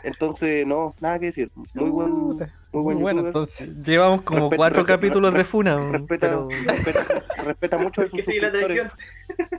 entonces, 0.03 0.67
no, 0.67 0.95
nada 1.01 1.19
que 1.19 1.27
decir. 1.27 1.49
Muy 1.75 1.91
buen, 1.91 2.11
muy 2.13 2.37
buen 2.73 2.99
bueno, 2.99 3.23
youtuber. 3.23 3.27
entonces. 3.27 3.69
Llevamos 3.85 4.23
como 4.23 4.41
Respeta- 4.51 4.57
cuatro 4.57 4.83
respeta- 4.83 4.97
capítulos 4.97 5.35
de 5.35 5.45
Funa. 5.45 5.91
Respeta, 5.91 6.27
pero- 6.29 6.49
respeta, 6.67 7.23
respeta 7.45 7.79
mucho 7.85 8.03
a 8.03 8.09
sus 8.09 8.21
suscriptores. 8.25 8.87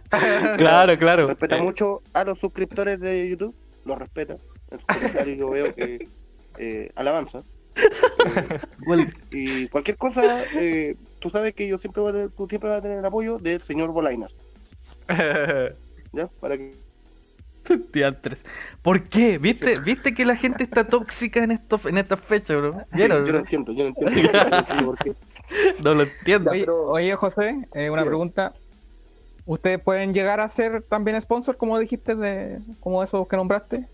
Claro, 0.57 0.97
claro. 0.97 1.27
Respeta 1.27 1.57
Eh, 1.57 1.61
mucho 1.61 2.01
a 2.13 2.23
los 2.23 2.37
suscriptores 2.39 2.99
de 2.99 3.29
YouTube. 3.29 3.55
Los 3.85 3.97
respeta. 3.97 4.35
En 4.71 4.79
sus 4.79 4.85
comentarios 4.87 5.37
yo 5.37 5.49
veo 5.49 5.73
que 5.73 6.07
eh, 6.57 6.91
alabanza. 6.95 7.43
Eh, 8.91 9.07
y 9.31 9.67
cualquier 9.69 9.95
cosa, 9.97 10.43
eh, 10.55 10.95
tú 11.19 11.29
sabes 11.29 11.53
que 11.53 11.67
yo 11.67 11.77
siempre 11.77 12.01
voy 12.01 12.09
a 12.09 12.13
tener, 12.13 12.29
tú 12.31 12.47
siempre 12.49 12.69
vas 12.69 12.79
a 12.79 12.81
tener 12.81 12.97
el 12.99 13.05
apoyo 13.05 13.37
del 13.37 13.61
señor 13.61 13.91
Bolainas. 13.91 14.35
¿Ya? 16.11 16.27
Para 16.41 16.57
que 16.57 16.75
Diantres. 17.93 18.43
¿Por 18.81 19.03
qué? 19.03 19.37
¿Viste, 19.37 19.79
¿Viste 19.79 20.13
que 20.13 20.25
la 20.25 20.35
gente 20.35 20.63
está 20.63 20.87
tóxica 20.87 21.43
en, 21.43 21.51
estos, 21.51 21.85
en 21.85 21.97
estas 21.97 22.19
fechas, 22.21 22.57
bro? 22.57 22.83
¿Vieron? 22.91 23.25
yo 23.25 23.33
no 23.33 23.39
entiendo, 23.39 23.71
yo 23.73 23.83
no 23.83 23.89
entiendo. 23.89 24.31
Yo 24.31 24.49
no 24.49 24.57
entiendo 24.57 24.85
por 24.85 24.97
qué. 24.99 25.15
No 25.83 25.95
lo 25.95 26.03
entiendo. 26.03 26.51
Oye, 26.51 26.59
pero- 26.59 26.87
oye, 26.89 27.15
José, 27.15 27.67
eh, 27.73 27.89
una 27.89 28.01
Bien. 28.03 28.07
pregunta. 28.09 28.53
¿Ustedes 29.45 29.81
pueden 29.81 30.13
llegar 30.13 30.39
a 30.39 30.47
ser 30.47 30.83
también 30.83 31.19
sponsor, 31.19 31.57
como 31.57 31.79
dijiste, 31.79 32.13
de 32.13 32.59
como 32.79 33.01
esos 33.01 33.27
que 33.27 33.35
nombraste? 33.35 33.87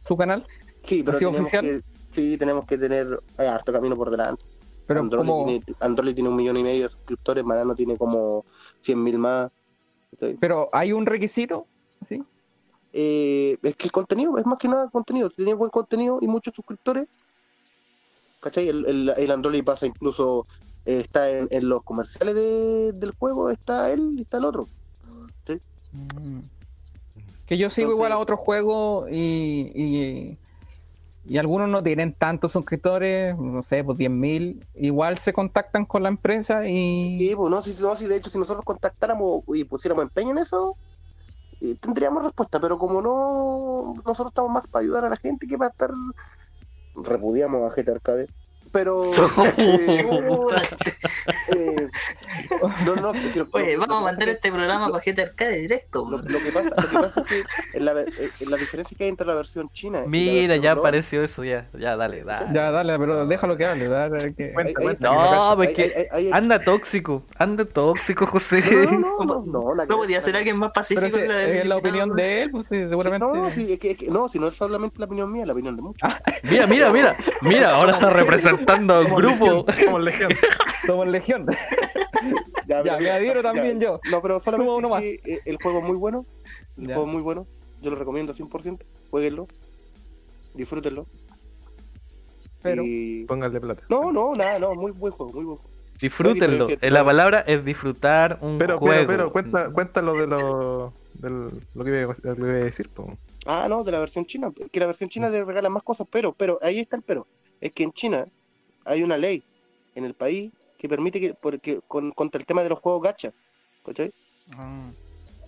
¿Su 0.00 0.16
canal? 0.16 0.46
Sí, 0.84 1.02
pero 1.02 1.16
¿Ha 1.16 1.18
sido 1.18 1.30
tenemos 1.30 1.52
oficial? 1.52 1.82
que, 2.14 2.14
sí, 2.14 2.38
tenemos 2.38 2.66
que 2.66 2.78
tener 2.78 3.20
eh, 3.38 3.46
harto 3.46 3.70
camino 3.70 3.94
por 3.96 4.10
delante. 4.10 4.42
Pero 4.86 5.00
Android, 5.00 5.26
como, 5.26 5.44
tiene, 5.44 5.62
Android 5.80 6.14
tiene 6.14 6.30
un 6.30 6.36
millón 6.36 6.56
y 6.56 6.62
medio 6.62 6.84
de 6.88 6.94
suscriptores, 6.94 7.44
Manano 7.44 7.74
tiene 7.74 7.98
como 7.98 8.46
100 8.82 9.02
mil 9.02 9.18
más. 9.18 9.50
pero 10.40 10.68
hay 10.72 10.92
un 10.94 11.04
requisito, 11.04 11.66
¿sí? 12.02 12.22
Eh, 12.92 13.56
es 13.62 13.76
que 13.76 13.84
el 13.86 13.92
contenido, 13.92 14.36
es 14.38 14.44
más 14.46 14.58
que 14.58 14.68
nada 14.68 14.88
contenido. 14.90 15.30
Si 15.36 15.42
buen 15.54 15.70
contenido 15.70 16.18
y 16.20 16.26
muchos 16.28 16.54
suscriptores, 16.54 17.08
¿cachai? 18.40 18.68
El, 18.68 18.84
el, 18.86 19.08
el 19.16 19.30
Android 19.30 19.64
pasa 19.64 19.86
incluso, 19.86 20.44
eh, 20.84 20.98
está 20.98 21.30
en, 21.30 21.48
en 21.50 21.68
los 21.68 21.82
comerciales 21.82 22.34
de- 22.34 22.92
del 22.92 23.12
juego, 23.12 23.50
está 23.50 23.90
él 23.92 24.14
y 24.18 24.22
está 24.22 24.38
el 24.38 24.44
otro. 24.44 24.68
Mm. 25.92 26.40
Que 27.46 27.58
yo 27.58 27.68
sigo 27.70 27.88
Entonces- 27.88 27.96
igual 27.96 28.12
a 28.12 28.18
otros 28.18 28.40
juegos 28.40 29.08
y, 29.10 29.70
y, 29.74 30.38
y 31.26 31.38
algunos 31.38 31.68
no 31.68 31.82
tienen 31.82 32.14
tantos 32.14 32.52
suscriptores, 32.52 33.36
no 33.38 33.62
sé, 33.62 33.84
pues 33.84 33.98
10.000. 33.98 34.64
Igual 34.74 35.18
se 35.18 35.32
contactan 35.32 35.84
con 35.84 36.02
la 36.02 36.08
empresa 36.08 36.66
y. 36.68 37.16
Sí, 37.18 37.32
pues 37.36 37.50
no, 37.50 37.62
si, 37.62 37.74
no, 37.80 37.96
si 37.96 38.06
de 38.06 38.16
hecho 38.16 38.30
si 38.30 38.38
nosotros 38.38 38.64
contactáramos 38.64 39.42
y 39.48 39.64
pusiéramos 39.64 40.02
empeño 40.04 40.30
en 40.32 40.38
eso, 40.38 40.76
tendríamos 41.80 42.22
respuesta, 42.22 42.60
pero 42.60 42.78
como 42.78 43.00
no, 43.00 43.94
nosotros 44.04 44.28
estamos 44.28 44.50
más 44.50 44.66
para 44.66 44.82
ayudar 44.82 45.04
a 45.04 45.10
la 45.10 45.16
gente 45.16 45.46
que 45.46 45.58
para 45.58 45.70
estar 45.70 45.90
repudiamos 46.94 47.64
a 47.64 47.74
GT 47.74 47.90
Arcade. 47.90 48.26
Pero 48.72 49.10
eh, 49.58 49.86
eh, 51.54 51.88
no, 52.86 52.96
no, 52.96 53.12
que 53.12 53.32
lo- 53.38 53.48
Oye, 53.52 53.72
lo- 53.74 53.80
lo 53.82 53.86
vamos 53.86 53.98
a 53.98 54.00
mandar 54.00 54.28
este 54.30 54.50
programa 54.50 54.90
para 54.90 55.04
GTA 55.04 55.22
Arcade 55.24 55.58
directo. 55.58 56.06
Lo, 56.10 56.18
lo 56.18 56.38
que 56.38 56.50
pasa, 56.52 56.68
lo 56.70 56.88
que 56.88 56.96
pasa 56.98 57.20
es 57.20 57.26
que 57.26 57.44
en 57.78 57.84
la, 57.84 57.92
ve- 57.92 58.06
en 58.40 58.50
la 58.50 58.56
diferencia 58.56 58.96
que 58.96 59.04
hay 59.04 59.10
entre 59.10 59.26
la 59.26 59.34
versión 59.34 59.68
china 59.70 59.98
y 59.98 60.02
la 60.04 60.08
Mira, 60.08 60.32
versión 60.48 60.62
ya 60.62 60.74
no, 60.74 60.80
apareció 60.80 61.22
eso, 61.22 61.44
ya. 61.44 61.68
Ya, 61.78 61.96
dale, 61.96 62.24
dale. 62.24 62.46
Ya, 62.54 62.70
dale, 62.70 62.98
pero 62.98 63.26
déjalo 63.26 63.56
que 63.56 63.66
hable. 63.66 63.88
dale, 63.88 64.34
que- 64.34 64.52
Cuenta, 64.52 64.68
ahí- 64.78 64.84
cuenta, 64.84 65.08
No, 65.10 65.18
que 65.18 65.22
me 65.22 65.28
cacho. 65.30 65.56
pues 65.56 65.68
hay- 65.68 65.74
que 65.74 65.82
hay- 65.82 65.92
hay- 65.94 66.06
hay- 66.26 66.30
anda 66.32 66.58
tóxico, 66.60 67.22
anda 67.36 67.64
tóxico, 67.66 68.26
José. 68.26 68.62
no, 68.90 68.98
no, 69.24 69.24
no, 69.24 69.42
no, 69.46 69.74
la 69.74 69.84
No 69.84 69.96
que- 69.96 70.02
podía 70.02 70.22
ser 70.22 70.36
alguien 70.36 70.56
más 70.56 70.72
pacífico. 70.72 71.14
En 71.18 71.28
la- 71.28 71.42
es 71.42 71.66
la 71.66 71.76
opinión 71.76 72.14
de 72.14 72.42
él, 72.42 72.50
pues 72.50 72.68
sí, 72.68 72.88
seguramente. 72.88 73.26
No, 73.26 73.50
sí, 73.50 73.72
es 73.74 73.78
que, 73.78 73.90
es 73.92 73.96
que- 73.98 74.08
no, 74.08 74.28
si 74.30 74.38
no 74.38 74.48
es 74.48 74.56
solamente 74.56 74.98
la 74.98 75.04
opinión 75.04 75.30
mía, 75.30 75.44
la 75.44 75.52
opinión 75.52 75.76
de 75.76 75.82
muchos. 75.82 76.10
Mira, 76.42 76.66
mira, 76.66 76.90
mira. 76.90 77.14
Mira, 77.42 77.74
ahora 77.74 77.92
está 77.94 78.08
representando 78.10 78.61
a 78.68 78.74
un 78.74 78.86
Somos 78.88 79.16
grupo. 79.22 79.44
legión, 79.46 79.64
somos 79.84 80.02
legión. 80.02 80.30
Somos 80.86 81.08
legión. 81.16 81.46
Ya, 82.66 82.82
ya, 82.84 82.98
me 82.98 83.10
adhiero 83.10 83.42
también 83.42 83.80
yo. 83.80 84.00
No, 84.10 84.22
pero 84.22 84.36
uno 84.36 84.42
solamente 84.42 85.20
que, 85.24 85.34
eh, 85.34 85.40
el 85.44 85.56
juego 85.62 85.78
es 85.78 85.84
muy 85.84 85.96
bueno. 85.96 86.24
El 86.78 86.88
Ya. 86.88 86.94
juego 86.94 87.08
es 87.08 87.12
muy 87.14 87.22
bueno. 87.22 87.46
Yo 87.80 87.90
lo 87.90 87.96
recomiendo 87.96 88.34
100%. 88.34 88.78
Jueguenlo. 89.10 89.46
Disfrútenlo. 90.54 91.06
Pero- 92.62 92.84
Y- 92.84 93.24
Póngale 93.24 93.60
plata. 93.60 93.82
No, 93.88 94.12
no, 94.12 94.34
nada, 94.34 94.58
no. 94.58 94.74
Muy 94.74 94.92
buen 94.92 95.12
juego, 95.12 95.32
muy 95.32 95.44
buen 95.44 95.56
juego. 95.58 95.72
Disfrútenlo. 96.00 96.68
Eh, 96.68 96.90
La 96.90 97.04
palabra 97.04 97.40
es 97.46 97.64
disfrutar 97.64 98.38
un 98.40 98.58
Pero, 98.58 98.78
juego. 98.78 99.06
pero, 99.06 99.06
pero, 99.06 99.32
cuenta, 99.32 99.70
cuenta 99.72 100.02
lo 100.02 100.14
de 100.14 100.26
lo, 100.26 100.92
del, 101.14 101.48
lo, 101.74 101.84
que 101.84 101.90
iba, 102.00 102.12
a- 102.12 102.16
lo 102.28 102.34
que 102.34 102.40
iba 102.40 102.50
a 102.52 102.64
decir. 102.64 102.88
po. 102.92 103.16
Ah, 103.46 103.66
no, 103.68 103.84
de 103.84 103.92
la 103.92 104.00
versión 104.00 104.26
china. 104.26 104.52
Que 104.70 104.80
la 104.80 104.86
versión 104.86 105.10
china 105.10 105.30
te 105.30 105.44
regala 105.44 105.68
más 105.68 105.82
cosas, 105.82 106.06
pero, 106.10 106.32
pero, 106.32 106.58
ahí 106.62 106.80
está 106.80 106.96
el 106.96 107.02
pero. 107.02 107.26
Es 107.60 107.70
que 107.72 107.84
en 107.84 107.92
China 107.92 108.24
hay 108.84 109.02
una 109.02 109.16
ley 109.16 109.42
en 109.94 110.04
el 110.04 110.14
país 110.14 110.52
que 110.78 110.88
permite 110.88 111.20
que, 111.20 111.34
porque, 111.34 111.80
con, 111.86 112.10
contra 112.12 112.38
el 112.40 112.46
tema 112.46 112.62
de 112.62 112.68
los 112.70 112.78
juegos 112.80 113.02
gacha, 113.02 113.32
¿cachai? 113.84 114.12
Ah. 114.56 114.90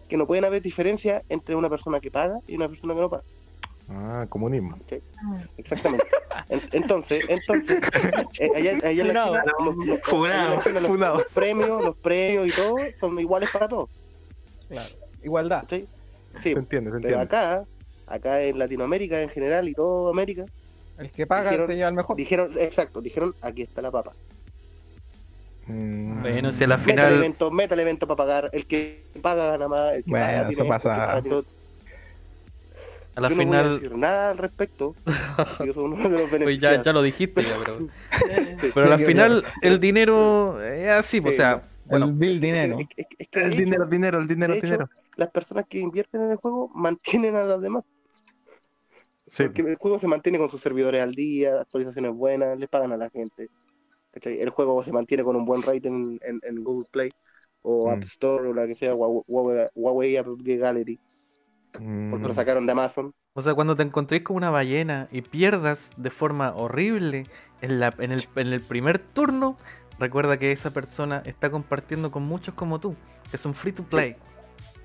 Que 0.08 0.16
no 0.16 0.26
pueden 0.26 0.44
haber 0.44 0.62
diferencia 0.62 1.22
entre 1.28 1.56
una 1.56 1.68
persona 1.68 1.98
que 2.00 2.10
paga 2.10 2.38
y 2.46 2.54
una 2.56 2.68
persona 2.68 2.94
que 2.94 3.00
no 3.00 3.10
paga. 3.10 3.24
Ah, 3.88 4.26
comunismo. 4.28 4.76
Exactamente. 5.58 6.06
En- 6.48 6.62
entonces, 6.72 7.20
entonces, 7.28 7.80
allá, 8.54 8.78
allá 8.82 8.90
en 9.02 9.08
la 9.08 9.26
Funado. 9.26 9.32
China, 9.34 9.52
los, 9.64 9.76
los- 9.86 10.00
Funado. 10.02 10.34
allá 10.34 10.44
en 10.44 10.56
la 10.56 10.62
China 10.62 10.80
los- 10.80 10.88
Funado. 10.90 11.16
los 11.18 11.26
premios, 11.26 11.82
los 11.82 11.96
premios 11.96 12.48
y 12.48 12.52
todo 12.52 12.76
son 13.00 13.18
iguales 13.18 13.50
para 13.50 13.68
todos. 13.68 13.90
Igualdad. 15.22 15.60
¿cachai? 15.62 15.86
Se 16.36 16.42
Sí, 16.42 16.50
entiende, 16.50 16.90
se 16.90 16.96
pero 17.00 17.20
entiende. 17.20 17.22
acá, 17.22 17.64
acá 18.06 18.42
en 18.42 18.58
Latinoamérica 18.58 19.20
en 19.22 19.28
general 19.28 19.68
y 19.68 19.74
todo 19.74 20.08
América, 20.10 20.44
El 20.98 21.10
que 21.10 21.26
paga 21.26 21.50
Dijeron- 21.50 21.66
se 21.66 21.74
lleva 21.76 21.88
el 21.88 21.94
mejor. 21.94 22.16
dijeron, 22.16 22.50
exacto, 22.58 23.00
dijeron, 23.00 23.34
aquí 23.42 23.62
está 23.62 23.82
la 23.82 23.90
papa. 23.90 24.12
Mm. 25.66 26.20
Bueno, 26.22 26.52
si 26.52 26.64
a 26.64 26.66
la 26.68 26.76
Meta 26.76 26.90
el 26.90 26.96
final. 26.98 27.12
evento, 27.14 27.50
meta 27.50 27.74
el 27.74 27.80
evento 27.80 28.06
para 28.06 28.16
pagar, 28.16 28.50
el 28.52 28.66
que 28.66 29.02
paga 29.22 29.52
gana 29.52 29.66
más, 29.68 29.92
el 29.94 30.04
que 30.04 30.10
Bueno, 30.10 30.26
paga 30.26 30.38
eso 30.40 30.48
tiene 30.48 30.52
esto, 30.52 30.62
el 30.62 30.66
que 30.66 30.72
pasa. 30.72 30.88
paga. 31.06 31.12
A 33.16 33.20
la 33.20 33.28
Yo 33.28 33.36
no 33.36 33.44
voy 33.44 33.44
a 33.44 33.60
final. 33.62 33.74
decir 33.80 33.96
nada 33.96 34.30
al 34.30 34.38
respecto, 34.38 34.94
yo 35.64 35.72
soy 35.72 35.84
uno 35.84 36.08
de 36.08 36.18
los 36.18 36.32
Oye, 36.32 36.58
ya, 36.58 36.82
ya 36.82 36.92
lo 36.92 37.00
dijiste, 37.02 37.42
ya, 37.44 37.54
pero. 37.64 37.78
Sí. 38.60 38.70
Pero 38.74 38.92
al 38.92 38.98
final, 39.04 39.44
el 39.62 39.78
dinero 39.80 40.62
es 40.62 40.88
así, 40.90 41.20
pues, 41.20 41.36
Sí, 41.36 41.40
o 41.40 41.44
sea. 41.44 41.62
Bueno, 41.86 42.06
el 42.06 42.12
bill 42.12 42.40
dinero. 42.40 42.78
Es, 42.80 42.86
es- 42.96 43.06
es 43.18 43.28
que 43.28 43.38
de 43.40 43.46
El 43.46 43.52
hecho, 43.52 43.60
dinero, 43.62 43.84
el 43.84 43.90
dinero, 43.90 44.18
el 44.18 44.26
dinero, 44.28 44.52
de 44.52 44.58
el 44.58 44.64
hecho, 44.64 44.72
dinero. 44.72 44.90
las 45.16 45.30
personas 45.30 45.64
que 45.68 45.78
invierten 45.78 46.22
en 46.22 46.30
el 46.32 46.36
juego 46.38 46.68
mantienen 46.74 47.36
a 47.36 47.44
las 47.44 47.60
demás. 47.62 47.84
Sí. 49.36 49.44
Porque 49.44 49.62
el 49.62 49.76
juego 49.76 49.98
se 49.98 50.06
mantiene 50.08 50.38
con 50.38 50.50
sus 50.50 50.60
servidores 50.60 51.02
al 51.02 51.14
día, 51.14 51.60
actualizaciones 51.60 52.12
buenas, 52.14 52.58
le 52.58 52.68
pagan 52.68 52.92
a 52.92 52.96
la 52.96 53.10
gente. 53.10 53.50
¿cachai? 54.12 54.40
El 54.40 54.50
juego 54.50 54.82
se 54.84 54.92
mantiene 54.92 55.24
con 55.24 55.36
un 55.36 55.44
buen 55.46 55.62
rating 55.62 56.18
en, 56.22 56.40
en 56.42 56.64
Google 56.64 56.88
Play 56.90 57.10
o 57.62 57.90
Mm. 57.90 57.90
App 57.90 58.04
Store 58.04 58.48
o 58.48 58.54
la 58.54 58.66
que 58.66 58.74
sea, 58.74 58.94
Huawei, 58.94 59.22
Huawei, 59.26 59.66
Huawei 59.74 60.16
App 60.16 60.26
Gallery, 60.40 61.00
Mm. 61.78 62.10
porque 62.10 62.28
lo 62.28 62.34
sacaron 62.34 62.66
de 62.66 62.72
Amazon. 62.72 63.14
O 63.34 63.42
sea, 63.42 63.54
cuando 63.54 63.74
te 63.76 63.82
encontréis 63.82 64.22
con 64.22 64.36
una 64.36 64.50
ballena 64.50 65.08
y 65.10 65.22
pierdas 65.22 65.90
de 65.96 66.10
forma 66.10 66.54
horrible 66.54 67.24
en, 67.62 67.80
la, 67.80 67.92
en, 67.98 68.12
el, 68.12 68.28
en 68.36 68.48
el 68.52 68.60
primer 68.62 68.98
turno, 69.00 69.56
recuerda 69.98 70.38
que 70.38 70.52
esa 70.52 70.72
persona 70.72 71.22
está 71.24 71.50
compartiendo 71.50 72.10
con 72.12 72.22
muchos 72.22 72.54
como 72.54 72.78
tú, 72.80 72.96
que 73.30 73.38
son 73.38 73.54
free 73.54 73.72
to 73.72 73.84
play 73.84 74.16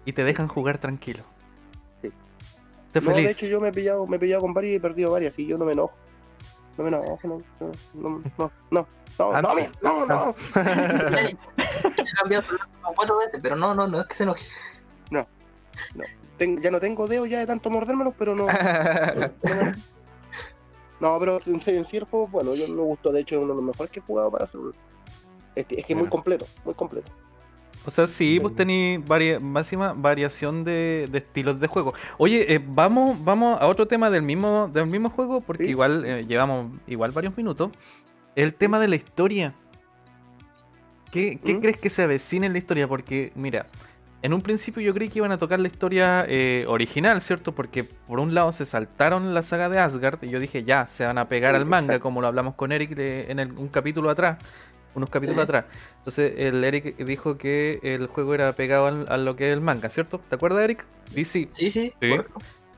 y 0.05 0.13
te 0.13 0.23
dejan 0.23 0.47
jugar 0.47 0.79
tranquilo. 0.79 1.23
Sé 2.93 3.01
No, 3.01 3.09
de 3.09 3.15
feliz. 3.15 3.31
hecho 3.31 3.45
yo 3.45 3.59
me 3.61 3.69
he 3.69 3.71
pillado, 3.71 4.05
me 4.07 4.15
he 4.17 4.19
pillado 4.19 4.41
con 4.41 4.53
varias 4.53 4.73
y 4.73 4.75
he 4.75 4.79
perdido 4.79 5.11
varias 5.11 5.37
y 5.37 5.45
yo 5.47 5.57
no 5.57 5.65
me 5.65 5.73
enojo. 5.73 5.93
No 6.77 6.83
me 6.83 6.89
enojo, 6.89 7.19
no, 7.23 7.37
no, 7.59 7.71
no, 7.93 8.09
no, 8.37 8.51
no, 8.71 8.87
no, 9.17 9.31
Ah, 9.33 9.41
no, 9.41 9.53
no, 9.81 10.05
no. 10.05 10.35
He 10.57 12.13
cambiado 12.15 12.43
cuatro 12.95 13.17
veces, 13.17 13.39
pero 13.43 13.55
no, 13.57 13.75
no, 13.75 13.85
no 13.87 13.99
es 14.01 14.07
que 14.07 14.15
se 14.15 14.23
enoje. 14.23 14.45
Ten- 16.37 16.61
ya 16.61 16.71
no 16.71 16.79
tengo 16.79 17.05
dedos 17.07 17.27
ya 17.29 17.39
de 17.39 17.45
tanto 17.47 17.69
mordérmelos, 17.69 18.13
pero 18.17 18.33
no. 18.33 18.45
no, 18.47 18.53
no, 21.01 21.19
pero 21.19 21.41
en 21.45 21.61
sí, 21.61 21.71
en 21.71 21.85
sí 21.85 21.97
el 21.97 22.05
juego, 22.05 22.27
bueno, 22.27 22.55
yo 22.55 22.65
me 22.69 22.81
gustó, 22.81 23.11
de 23.11 23.19
hecho 23.21 23.35
es 23.35 23.41
uno 23.41 23.49
de 23.53 23.57
los 23.57 23.65
mejores 23.65 23.91
que 23.91 23.99
he 23.99 24.03
jugado 24.03 24.31
para 24.31 24.47
celular. 24.47 24.73
Es 25.55 25.65
que 25.65 25.75
es, 25.81 25.85
que 25.85 25.93
es 25.93 25.99
muy 25.99 26.07
completo, 26.07 26.45
muy 26.63 26.73
completo. 26.75 27.11
O 27.85 27.91
sea, 27.91 28.07
sí, 28.07 28.39
pues 28.39 28.55
tenéis 28.55 29.03
varia, 29.07 29.39
máxima 29.39 29.93
variación 29.93 30.63
de, 30.63 31.07
de 31.11 31.17
estilos 31.17 31.59
de 31.59 31.67
juego. 31.67 31.93
Oye, 32.17 32.53
eh, 32.53 32.59
vamos, 32.63 33.23
vamos 33.23 33.59
a 33.59 33.67
otro 33.67 33.87
tema 33.87 34.09
del 34.09 34.21
mismo, 34.21 34.69
del 34.71 34.85
mismo 34.87 35.09
juego, 35.09 35.41
porque 35.41 35.63
Sí. 35.65 35.71
igual 35.71 36.03
eh, 36.05 36.25
llevamos 36.27 36.67
igual 36.87 37.11
varios 37.11 37.35
minutos. 37.37 37.71
El 38.35 38.53
tema 38.53 38.79
de 38.79 38.87
la 38.89 38.95
historia. 38.95 39.53
¿qué, 41.11 41.39
qué 41.43 41.55
¿Mm? 41.55 41.59
crees 41.61 41.77
que 41.77 41.89
se 41.89 42.03
avecina 42.03 42.45
en 42.45 42.51
la 42.53 42.59
historia? 42.59 42.87
Porque, 42.87 43.31
mira, 43.35 43.65
en 44.21 44.33
un 44.33 44.41
principio 44.41 44.81
yo 44.83 44.93
creí 44.93 45.09
que 45.09 45.19
iban 45.19 45.31
a 45.31 45.37
tocar 45.37 45.59
la 45.59 45.67
historia 45.67 46.25
eh, 46.27 46.65
original, 46.67 47.21
¿cierto? 47.21 47.55
Porque 47.55 47.83
por 47.85 48.19
un 48.19 48.33
lado 48.33 48.51
se 48.51 48.65
saltaron 48.65 49.33
la 49.33 49.41
saga 49.41 49.69
de 49.69 49.79
Asgard 49.79 50.21
y 50.23 50.29
yo 50.29 50.39
dije, 50.39 50.63
ya, 50.63 50.85
se 50.87 51.05
van 51.05 51.17
a 51.17 51.29
pegar 51.29 51.53
Sí, 51.53 51.57
al 51.57 51.65
manga, 51.65 51.93
exacto. 51.93 52.03
como 52.03 52.21
lo 52.21 52.27
hablamos 52.27 52.55
con 52.55 52.71
Eric 52.71 52.91
en 52.97 53.39
el- 53.39 53.53
un 53.53 53.69
capítulo 53.69 54.09
atrás, 54.09 54.37
unos 54.95 55.09
capítulos 55.09 55.37
Sí. 55.41 55.43
atrás. 55.43 55.65
Entonces 55.99 56.33
el 56.37 56.63
Eric 56.63 56.97
dijo 56.97 57.37
que 57.37 57.79
el 57.83 58.07
juego 58.07 58.33
era 58.33 58.53
pegado 58.53 58.87
al- 58.87 59.05
a 59.09 59.17
lo 59.17 59.35
que 59.35 59.49
es 59.49 59.53
el 59.53 59.61
manga, 59.61 59.89
¿cierto? 59.89 60.19
¿Te 60.29 60.35
acuerdas, 60.35 60.63
Eric? 60.63 60.85
Y 61.15 61.25
sí. 61.25 61.49
Sí, 61.53 61.69
sí. 61.71 61.93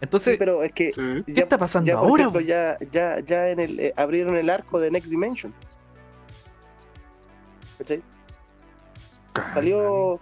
Entonces, 0.01 0.33
Sí, 0.33 0.37
pero 0.39 0.63
es 0.63 0.71
que. 0.73 0.91
¿qué 1.25 1.41
está 1.41 1.57
pasando 1.57 1.87
ya, 1.87 1.95
por 1.99 2.09
ahora? 2.09 2.21
ejemplo, 2.23 2.41
ya, 2.41 2.77
ya, 2.91 3.19
ya 3.19 3.49
en 3.49 3.59
el, 3.59 3.79
eh, 3.79 3.93
abrieron 3.95 4.35
el 4.35 4.49
arco 4.49 4.79
de 4.79 4.89
Next 4.91 5.09
Dimension. 5.09 5.53
¿Cachai? 7.77 8.01
Salió, 9.53 10.19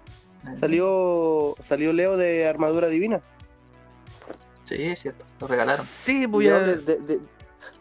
salió, 0.59 1.55
salió 1.63 1.93
Leo 1.93 2.17
de 2.17 2.47
Armadura 2.47 2.87
Divina. 2.87 3.21
Sí, 4.65 4.75
es 4.83 5.01
cierto. 5.01 5.25
Lo 5.39 5.47
regalaron. 5.47 5.85
Sí, 5.85 6.23
¿Y 6.23 6.25
voy 6.27 6.45
¿De, 6.45 6.51
a... 6.51 6.59
dónde, 6.59 6.77
de, 6.77 6.99
de- 6.99 7.19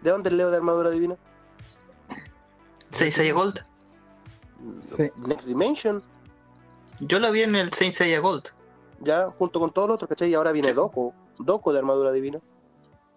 de 0.01 0.11
dónde 0.11 0.31
es 0.31 0.37
Leo 0.37 0.51
de 0.51 0.57
Armadura 0.57 0.91
Divina? 0.91 1.17
6 2.91 3.15
Seiya 3.15 3.35
Gold. 3.35 3.63
Sí. 4.85 5.11
Next 5.27 5.47
Dimension, 5.47 6.03
Yo 7.01 7.19
lo 7.21 7.31
vi 7.31 7.43
en 7.43 7.55
el 7.55 7.73
Saint 7.73 7.95
Seiya 7.95 8.21
Gold. 8.21 8.45
ya 9.01 9.29
junto 9.39 9.61
con 9.61 9.73
todos 9.73 9.89
los 9.89 9.95
otros, 9.97 10.09
¿cachai? 10.09 10.31
Y 10.31 10.35
ahora 10.35 10.53
viene 10.53 10.73
Doco, 10.73 11.15
Doco 11.39 11.73
de 11.73 11.79
Armadura 11.79 12.11
Divina. 12.13 12.41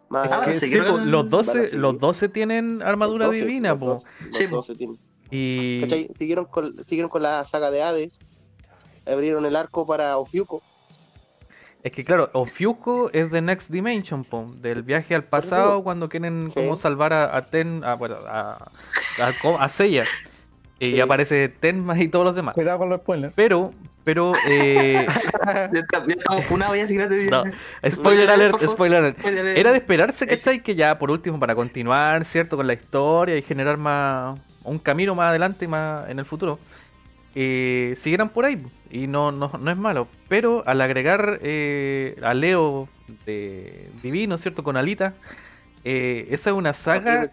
Más 0.09 0.29
Ah, 0.31 0.41
Que 0.45 0.55
sí, 0.55 0.69
sí, 0.69 0.77
po, 0.77 0.97
los, 0.97 1.23
van 1.23 1.29
12, 1.29 1.51
a 1.51 1.53
seguir. 1.53 1.79
los 1.79 1.97
12 1.99 2.29
tienen 2.29 2.81
armadura 2.83 3.25
los 3.27 3.33
12, 3.35 3.45
divina, 3.45 3.69
los 3.69 3.79
po. 3.79 3.85
12, 3.85 4.05
los 4.27 4.37
Sí, 4.37 4.47
po. 4.47 4.55
12 4.57 4.75
tienen. 4.75 4.97
Y... 5.31 5.81
¿Cachai? 5.81 6.09
Siguieron 6.17 6.45
con, 6.45 6.75
siguieron 6.83 7.09
con 7.09 7.23
la 7.23 7.45
saga 7.45 7.71
de 7.71 7.81
Hades. 7.81 8.19
Abrieron 9.07 9.45
el 9.45 9.55
arco 9.55 9.87
para 9.87 10.17
Ofiuco. 10.17 10.61
Es 11.81 11.91
que 11.93 12.03
claro, 12.05 12.29
Ofiuco 12.33 13.09
es 13.11 13.31
de 13.31 13.41
Next 13.41 13.69
Dimension, 13.71 14.23
po, 14.23 14.45
del 14.57 14.83
viaje 14.83 15.15
al 15.15 15.23
pasado 15.23 15.81
cuando 15.83 16.09
quieren 16.09 16.51
Sí. 16.53 16.59
como 16.59 16.75
salvar 16.75 17.11
a, 17.13 17.35
a 17.35 17.45
Ten, 17.45 17.83
a, 17.83 17.95
bueno, 17.95 18.17
a, 18.27 18.69
a, 19.19 19.31
a 19.59 19.69
Seiya. 19.69 20.03
Y 20.83 20.93
Sí. 20.93 20.99
aparece 20.99 21.47
Tenma 21.47 21.97
y 22.01 22.07
todos 22.07 22.25
los 22.25 22.35
demás. 22.35 22.55
Cuidado 22.55 22.79
con 22.79 22.89
los 22.89 23.01
spoilers. 23.01 23.33
Pero, 23.35 23.71
pero, 24.03 24.33
eh, 24.49 25.05
ya, 25.71 26.87
si 26.87 26.97
no 26.97 27.43
spoiler 27.87 28.29
alert, 28.31 28.59
spoiler 28.63 28.97
alert. 28.99 29.19
Era 29.57 29.71
de 29.71 29.77
esperarse, 29.77 30.25
Es- 30.25 30.37
¿cachai? 30.39 30.63
Que 30.63 30.73
ya 30.73 30.97
por 30.97 31.11
último, 31.11 31.39
para 31.39 31.53
continuar, 31.53 32.25
¿cierto? 32.25 32.57
Con 32.57 32.65
la 32.65 32.73
historia 32.73 33.37
y 33.37 33.43
generar 33.43 33.77
más 33.77 34.39
un 34.63 34.79
camino 34.79 35.13
más 35.13 35.29
adelante, 35.29 35.67
más 35.67 36.09
en 36.09 36.17
el 36.17 36.25
futuro, 36.25 36.57
eh, 37.35 37.93
siguieran 37.97 38.29
por 38.29 38.45
ahí. 38.45 38.57
Y 38.89 39.05
no, 39.05 39.31
no, 39.31 39.51
no 39.59 39.69
es 39.71 39.77
malo. 39.77 40.07
Pero 40.29 40.63
al 40.65 40.81
agregar 40.81 41.37
eh, 41.43 42.15
a 42.23 42.33
Leo 42.33 42.89
de 43.27 43.87
Divino, 44.01 44.35
¿cierto? 44.39 44.63
Con 44.63 44.77
Alita, 44.77 45.13
eh, 45.83 46.27
esa 46.31 46.49
es 46.49 46.55
una 46.55 46.73
saga, 46.73 47.29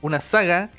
una 0.00 0.18
saga 0.18 0.70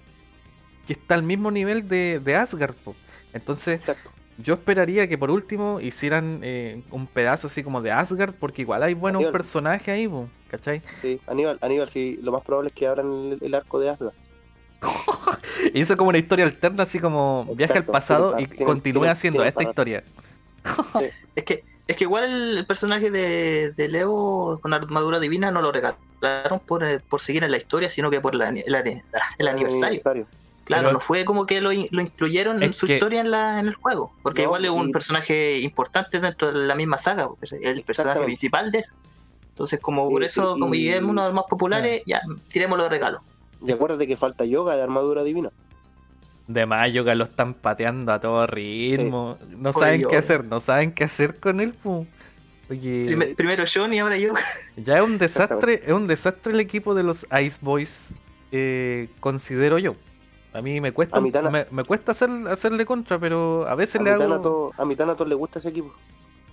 que 0.88 0.93
está 0.93 1.15
al 1.15 1.23
mismo 1.23 1.51
nivel 1.51 1.88
de, 1.88 2.19
de 2.23 2.36
Asgard. 2.36 2.75
po. 2.75 2.95
Entonces, 3.34 3.79
Exacto. 3.79 4.11
yo 4.38 4.53
esperaría 4.55 5.07
que 5.07 5.17
por 5.17 5.31
último 5.31 5.79
hicieran 5.79 6.39
eh, 6.43 6.84
un 6.91 7.07
pedazo 7.07 7.47
así 7.47 7.63
como 7.63 7.81
de 7.81 7.91
Asgard, 7.91 8.34
porque 8.34 8.61
igual 8.63 8.84
hay 8.84 8.93
buenos 8.93 9.23
personajes 9.25 9.88
ahí, 9.89 10.07
po, 10.07 10.27
¿cachai? 10.49 10.81
Sí, 11.01 11.19
Aníbal, 11.27 11.57
Aníbal, 11.61 11.89
sí, 11.89 12.19
lo 12.21 12.31
más 12.31 12.43
probable 12.43 12.69
es 12.69 12.75
que 12.75 12.88
abran 12.88 13.07
el, 13.07 13.38
el 13.41 13.55
arco 13.55 13.79
de 13.79 13.89
Asgard. 13.89 14.13
Y 15.73 15.79
hizo 15.81 15.95
como 15.95 16.09
una 16.09 16.17
historia 16.17 16.45
alterna, 16.45 16.84
así 16.84 16.99
como 16.99 17.45
viaje 17.55 17.73
al 17.73 17.77
Exacto, 17.79 17.91
pasado 17.93 18.39
y 18.39 18.45
tiene 18.47 18.65
continúe 18.65 19.01
tiene- 19.01 19.11
haciendo 19.11 19.38
tiene 19.38 19.49
esta 19.49 19.59
para- 19.59 19.69
historia. 19.69 20.03
Es 21.36 21.43
que, 21.43 21.63
es 21.88 21.97
que 21.97 22.03
igual 22.03 22.23
el, 22.25 22.57
el 22.59 22.65
personaje 22.65 23.09
de, 23.11 23.73
de 23.75 23.88
Leo 23.88 24.59
con 24.61 24.73
armadura 24.73 25.19
divina 25.19 25.51
no 25.51 25.61
lo 25.61 25.71
regalaron 25.71 26.59
por, 26.65 26.84
eh, 26.84 26.99
por 26.99 27.19
seguir 27.21 27.43
en 27.43 27.51
la 27.51 27.57
historia, 27.57 27.89
sino 27.89 28.09
que 28.11 28.21
por 28.21 28.36
la, 28.36 28.49
el, 28.49 28.75
ani- 28.75 29.01
el 29.39 29.47
aniversario. 29.47 30.01
Claro, 30.66 30.84
Pero- 30.84 30.93
no 30.93 30.99
fue 31.01 31.26
como 31.26 31.45
que 31.45 31.59
lo, 31.59 31.72
lo 31.72 32.01
incluyeron 32.01 32.64
en 32.64 32.74
su 32.74 32.88
que- 32.88 32.93
historia 32.95 33.20
en, 33.22 33.32
la, 33.32 33.59
en 33.59 33.68
el 33.68 33.74
juego. 33.76 34.14
Porque 34.24 34.41
No, 34.43 34.45
igual 34.47 34.66
es 34.66 34.72
un 34.72 34.89
y- 34.89 34.91
personaje 34.93 35.59
importante 35.59 36.20
dentro 36.22 36.51
de 36.53 36.66
la 36.68 36.76
misma 36.76 36.97
saga, 36.97 37.28
porque 37.28 37.45
es 37.45 37.51
el 37.53 37.84
personaje 37.84 38.22
principal 38.22 38.72
de 38.72 38.80
eso. 38.80 38.95
Entonces, 39.49 39.80
como 39.82 40.09
por 40.09 40.24
Y- 40.24 40.26
eso, 40.28 40.55
y- 40.55 40.59
como 40.61 40.74
y 40.74 40.88
es 40.89 41.01
uno 41.01 41.22
de 41.24 41.28
los 41.28 41.36
más 41.36 41.45
populares, 41.49 42.01
ya, 42.07 42.22
tirémoslo 42.49 42.84
de 42.84 42.89
regalo. 42.89 43.22
Y 43.66 43.72
acuérdate 43.72 44.07
que 44.07 44.16
falta 44.18 44.45
yoga 44.45 44.76
de 44.78 44.84
armadura 44.84 45.24
divina. 45.24 45.49
De 46.47 46.66
mayo 46.66 47.05
que 47.05 47.16
lo 47.16 47.24
están 47.26 47.53
pateando 47.53 48.11
a 48.14 48.20
todo 48.20 48.45
ritmo. 48.47 49.38
No 49.49 49.70
Oye, 49.70 49.80
saben 49.80 50.03
qué 50.09 50.18
hacer, 50.18 50.43
no 50.45 50.59
saben 50.59 50.91
qué 50.93 51.03
hacer 51.05 51.39
con 51.39 51.59
él. 51.61 51.74
Oye, 52.70 53.03
Prime- 53.07 53.36
primero 53.36 53.64
John 53.72 53.93
y 53.93 53.99
ahora 53.99 54.18
yo. 54.18 54.34
ya 54.78 54.97
es 54.97 55.03
un 55.03 55.18
desastre, 55.18 55.84
es 55.86 55.91
un 55.91 56.07
desastre 56.07 56.53
el 56.53 56.59
equipo 56.59 56.95
de 56.95 57.03
los 57.03 57.26
Ice 57.41 57.57
Boys, 57.61 58.09
eh, 58.51 59.09
considero 59.20 59.78
yo. 59.78 59.95
A 60.53 60.61
mí 60.61 60.79
me 60.79 60.91
cuesta, 60.91 61.17
A 61.17 61.21
mi 61.21 61.31
Tana- 61.31 61.49
me, 61.49 61.65
me 61.71 61.83
cuesta 61.83 62.11
hacer, 62.11 62.29
hacerle 62.49 62.85
contra, 62.85 63.17
pero 63.17 63.67
a 63.67 63.73
veces 63.75 63.99
A 63.99 64.03
le 64.03 64.11
hago. 64.11 64.71
A 64.77 64.85
mi 64.85 64.95
Thanatos 64.95 65.27
le 65.27 65.35
gusta 65.35 65.59
ese 65.59 65.69
equipo. 65.69 65.91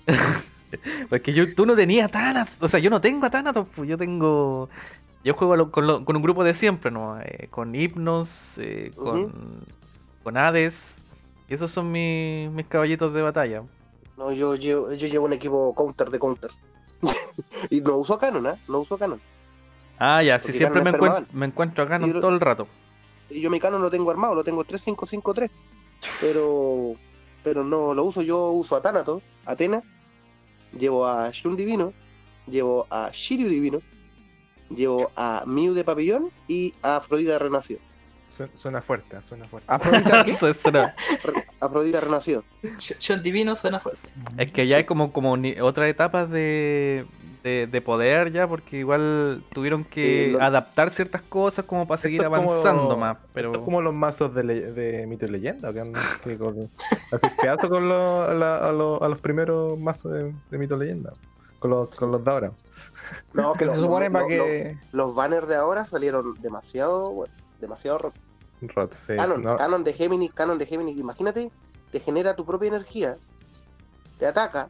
Porque 1.11 1.33
yo, 1.33 1.53
tú 1.55 1.67
no 1.67 1.75
tenías 1.75 2.11
Thanatos, 2.11 2.57
o 2.61 2.69
sea, 2.69 2.79
yo 2.81 2.91
no 2.91 3.01
tengo 3.01 3.27
a 3.27 3.31
Thanatos, 3.31 3.67
pues 3.75 3.89
yo 3.89 3.99
tengo... 3.99 4.69
Yo 5.23 5.35
juego 5.35 5.53
a 5.53 5.57
lo- 5.59 5.71
con, 5.71 5.87
lo- 5.87 6.03
con 6.05 6.17
un 6.17 6.23
grupo 6.23 6.45
de 6.45 6.55
siempre, 6.55 6.91
¿no? 6.91 7.21
Eh, 7.21 7.49
con 7.51 7.75
Hypnos, 7.75 8.55
eh, 8.57 8.91
con, 8.97 9.61
con 10.23 10.37
Hades, 10.39 10.97
y 11.47 11.53
esos 11.55 11.71
son 11.71 11.93
mis, 11.93 12.51
mis 12.51 12.67
caballitos 12.67 13.13
de 13.13 13.21
batalla. 13.21 13.63
No, 14.17 14.33
yo 14.33 14.55
llevo, 14.55 14.91
yo 14.95 15.09
llevo 15.09 15.27
un 15.27 15.35
equipo 15.35 15.75
counter 15.75 16.09
de 16.09 16.19
counter. 16.19 16.51
y 17.71 17.83
no 17.83 17.97
uso 17.97 18.19
Canon, 18.19 18.47
¿eh? 18.47 18.55
No 18.67 18.79
uso 18.81 18.97
Canon. 18.97 19.21
Ah, 19.99 20.23
ya, 20.23 20.39
sí, 20.39 20.47
Porque 20.47 20.59
siempre 20.59 20.85
me, 20.85 20.93
encuent- 20.93 21.27
me 21.33 21.47
encuentro 21.47 21.85
Y 21.85 22.13
yo- 22.13 22.21
todo 22.21 22.31
el 22.31 22.41
rato. 22.41 22.67
Yo 23.31 23.51
mi 23.51 23.61
Canon 23.61 23.83
lo 23.83 23.91
tengo 23.91 24.11
armado, 24.11 24.35
lo 24.35 24.45
tengo 24.45 24.65
3553. 24.65 25.51
Pero 26.21 26.97
pero 27.43 27.65
no 27.65 27.95
lo 27.95 28.05
uso, 28.05 28.23
yo 28.23 28.51
uso 28.51 28.77
a 28.77 28.83
Thanatos, 28.83 29.23
Atena, 29.47 29.83
llevo 30.79 31.07
a 31.07 31.31
Shun 31.31 31.57
Divino, 31.57 31.93
llevo 32.47 32.87
a 32.91 33.11
Shiryu 33.13 33.49
Divino, 33.49 33.81
llevo 34.69 35.11
a 35.17 35.45
Mew 35.47 35.75
de 35.75 35.85
Papillón 35.85 36.31
y 36.49 36.75
a 36.83 36.97
Afrodita 36.97 37.39
Renacido. 37.39 37.81
Suena, 38.41 38.57
suena 38.57 38.83
fuerte, 38.83 39.21
suena 39.23 39.47
fuerte. 39.49 39.67
Afrodita, 39.71 40.25
¿qué? 40.25 40.31
Es 40.33 40.63
Re- 40.65 41.45
Afrodita 41.61 42.01
Renacido. 42.01 42.45
John 43.07 43.23
Divino 43.23 43.55
suena 43.57 43.81
fuerte. 43.81 44.09
es 44.39 44.51
que 44.53 44.67
ya 44.67 44.77
hay 44.79 44.85
como, 44.85 45.13
como 45.13 45.37
ni- 45.37 45.61
otras 45.61 45.89
etapas 45.89 46.31
de, 46.31 47.05
de, 47.43 47.67
de 47.71 47.81
poder 47.83 48.33
ya, 48.33 48.49
porque 48.49 48.79
igual 48.79 49.45
tuvieron 49.53 49.85
que 49.85 50.27
Sí, 50.27 50.31
lo- 50.33 50.41
adaptar 50.43 50.89
ciertas 50.91 51.21
cosas 51.23 51.65
como 51.67 51.87
para 51.87 52.01
seguir 52.01 52.23
Esto 52.23 52.35
es 52.35 52.41
como- 52.41 52.53
avanzando 52.53 52.97
más. 52.97 53.19
Pero... 53.35 53.49
Esto 53.49 53.59
es 53.61 53.65
como 53.65 53.83
los 53.83 53.93
mazos 53.95 54.35
de, 54.35 54.45
le- 54.45 54.73
de 54.73 55.07
mito 55.07 55.27
y 55.27 55.31
leyenda, 55.31 55.71
que 55.73 55.81
andan 55.81 56.03
que 56.25 56.39
con, 56.39 56.71
con 57.69 57.89
los- 57.89 58.29
a, 58.29 58.35
la- 58.35 58.69
a 58.69 58.73
los, 58.73 59.03
a 59.03 59.09
los 59.09 59.19
primeros 59.21 59.79
mazos 59.79 60.13
de, 60.13 60.33
de 60.51 60.59
mito 60.59 60.77
y 60.77 60.79
leyenda, 60.79 61.13
con 61.59 61.71
los, 61.73 61.95
con 61.95 62.11
los 62.11 62.25
de 62.25 62.31
ahora. 62.31 62.53
No, 63.35 63.53
que 63.55 63.61
Se 63.61 63.77
los, 63.77 63.87
para 63.87 64.09
los- 64.09 64.27
que. 64.29 64.77
los 64.93 65.15
banners 65.15 65.47
de 65.49 65.57
ahora 65.57 65.85
salieron 65.85 66.35
demasiado, 66.41 67.11
bueno, 67.13 67.35
demasiado 67.61 67.99
sí. 68.61 69.17
Canon, 69.17 69.43
no, 69.43 69.57
Canon 69.57 69.85
de 69.85 69.93
Géminis, 69.93 70.33
Canon 70.35 70.59
de 70.59 70.67
Géminis. 70.67 70.97
Imagínate, 70.97 71.51
te 71.91 72.01
genera 72.01 72.35
tu 72.37 72.45
propia 72.45 72.69
energía, 72.69 73.17
te 74.19 74.27
ataca, 74.27 74.69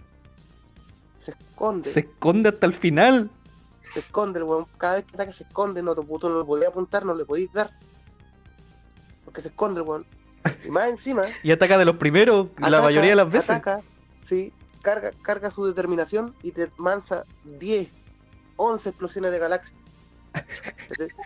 se 1.24 1.32
esconde, 1.32 1.88
Se 1.88 1.94
se, 1.94 2.00
esconde 2.00 2.48
hasta 2.48 2.66
el 2.66 2.74
final. 2.74 3.30
esconde 3.94 4.38
el 4.38 4.44
weón. 4.44 4.66
Cada 4.78 4.96
vez 4.96 5.04
que 5.04 5.14
ataca 5.14 5.32
se 5.32 5.44
esconde, 5.44 5.82
no, 5.82 5.94
tú, 5.94 6.04
tú 6.18 6.28
no 6.28 6.38
lo 6.38 6.46
podías 6.46 6.70
apuntar, 6.70 7.04
no 7.04 7.14
le 7.14 7.24
podías 7.24 7.52
dar. 7.52 7.70
Porque 9.24 9.42
se 9.42 9.48
esconde 9.48 9.80
el 9.80 9.86
weón. 9.86 10.06
Y 10.64 10.70
más 10.70 10.88
encima, 10.88 11.24
Y 11.42 11.50
ataca 11.50 11.76
de 11.76 11.84
los 11.84 11.96
primeros 11.96 12.48
la 12.58 12.80
mayoría 12.80 13.10
de 13.10 13.16
las 13.16 13.30
veces. 13.30 13.50
Ataca, 13.50 13.80
sí, 14.26 14.52
carga, 14.82 15.10
carga 15.22 15.50
su 15.50 15.66
determinación 15.66 16.34
y 16.42 16.52
te 16.52 16.70
mansa 16.76 17.22
10, 17.44 17.88
11 18.56 18.88
explosiones 18.88 19.32
de 19.32 19.38
galaxia. 19.38 19.74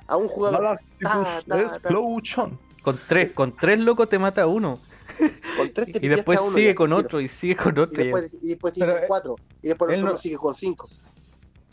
A 0.07 0.17
un 0.17 0.29
jugador. 0.29 0.61
Galacticus 0.61 1.03
ta, 1.13 1.43
ta, 1.47 1.57
ta. 1.57 1.61
Explosion. 1.63 2.59
Con 2.83 2.99
tres, 3.09 3.33
con 3.33 3.55
tres 3.55 3.79
locos 3.79 4.09
te 4.09 4.19
mata 4.19 4.47
uno. 4.47 4.79
Con 5.57 5.73
tres 5.73 5.93
te 5.93 6.05
Y 6.05 6.09
después 6.09 6.41
uno 6.41 6.51
sigue 6.53 6.69
ya, 6.71 6.75
con 6.75 6.93
otro 6.93 7.21
y 7.21 7.29
sigue 7.29 7.57
con 7.57 7.79
otro. 7.79 7.95
y- 8.01 8.05
después, 8.05 8.37
y 8.43 8.49
después 8.49 8.75
sigue 8.75 8.87
Pero, 8.87 8.99
con 8.99 9.07
cuatro. 9.09 9.37
Y 9.63 9.69
después 9.69 9.91
el 9.93 10.01
otro 10.01 10.13
no- 10.15 10.19
sigue 10.19 10.37
con 10.37 10.55
cinco. 10.55 10.89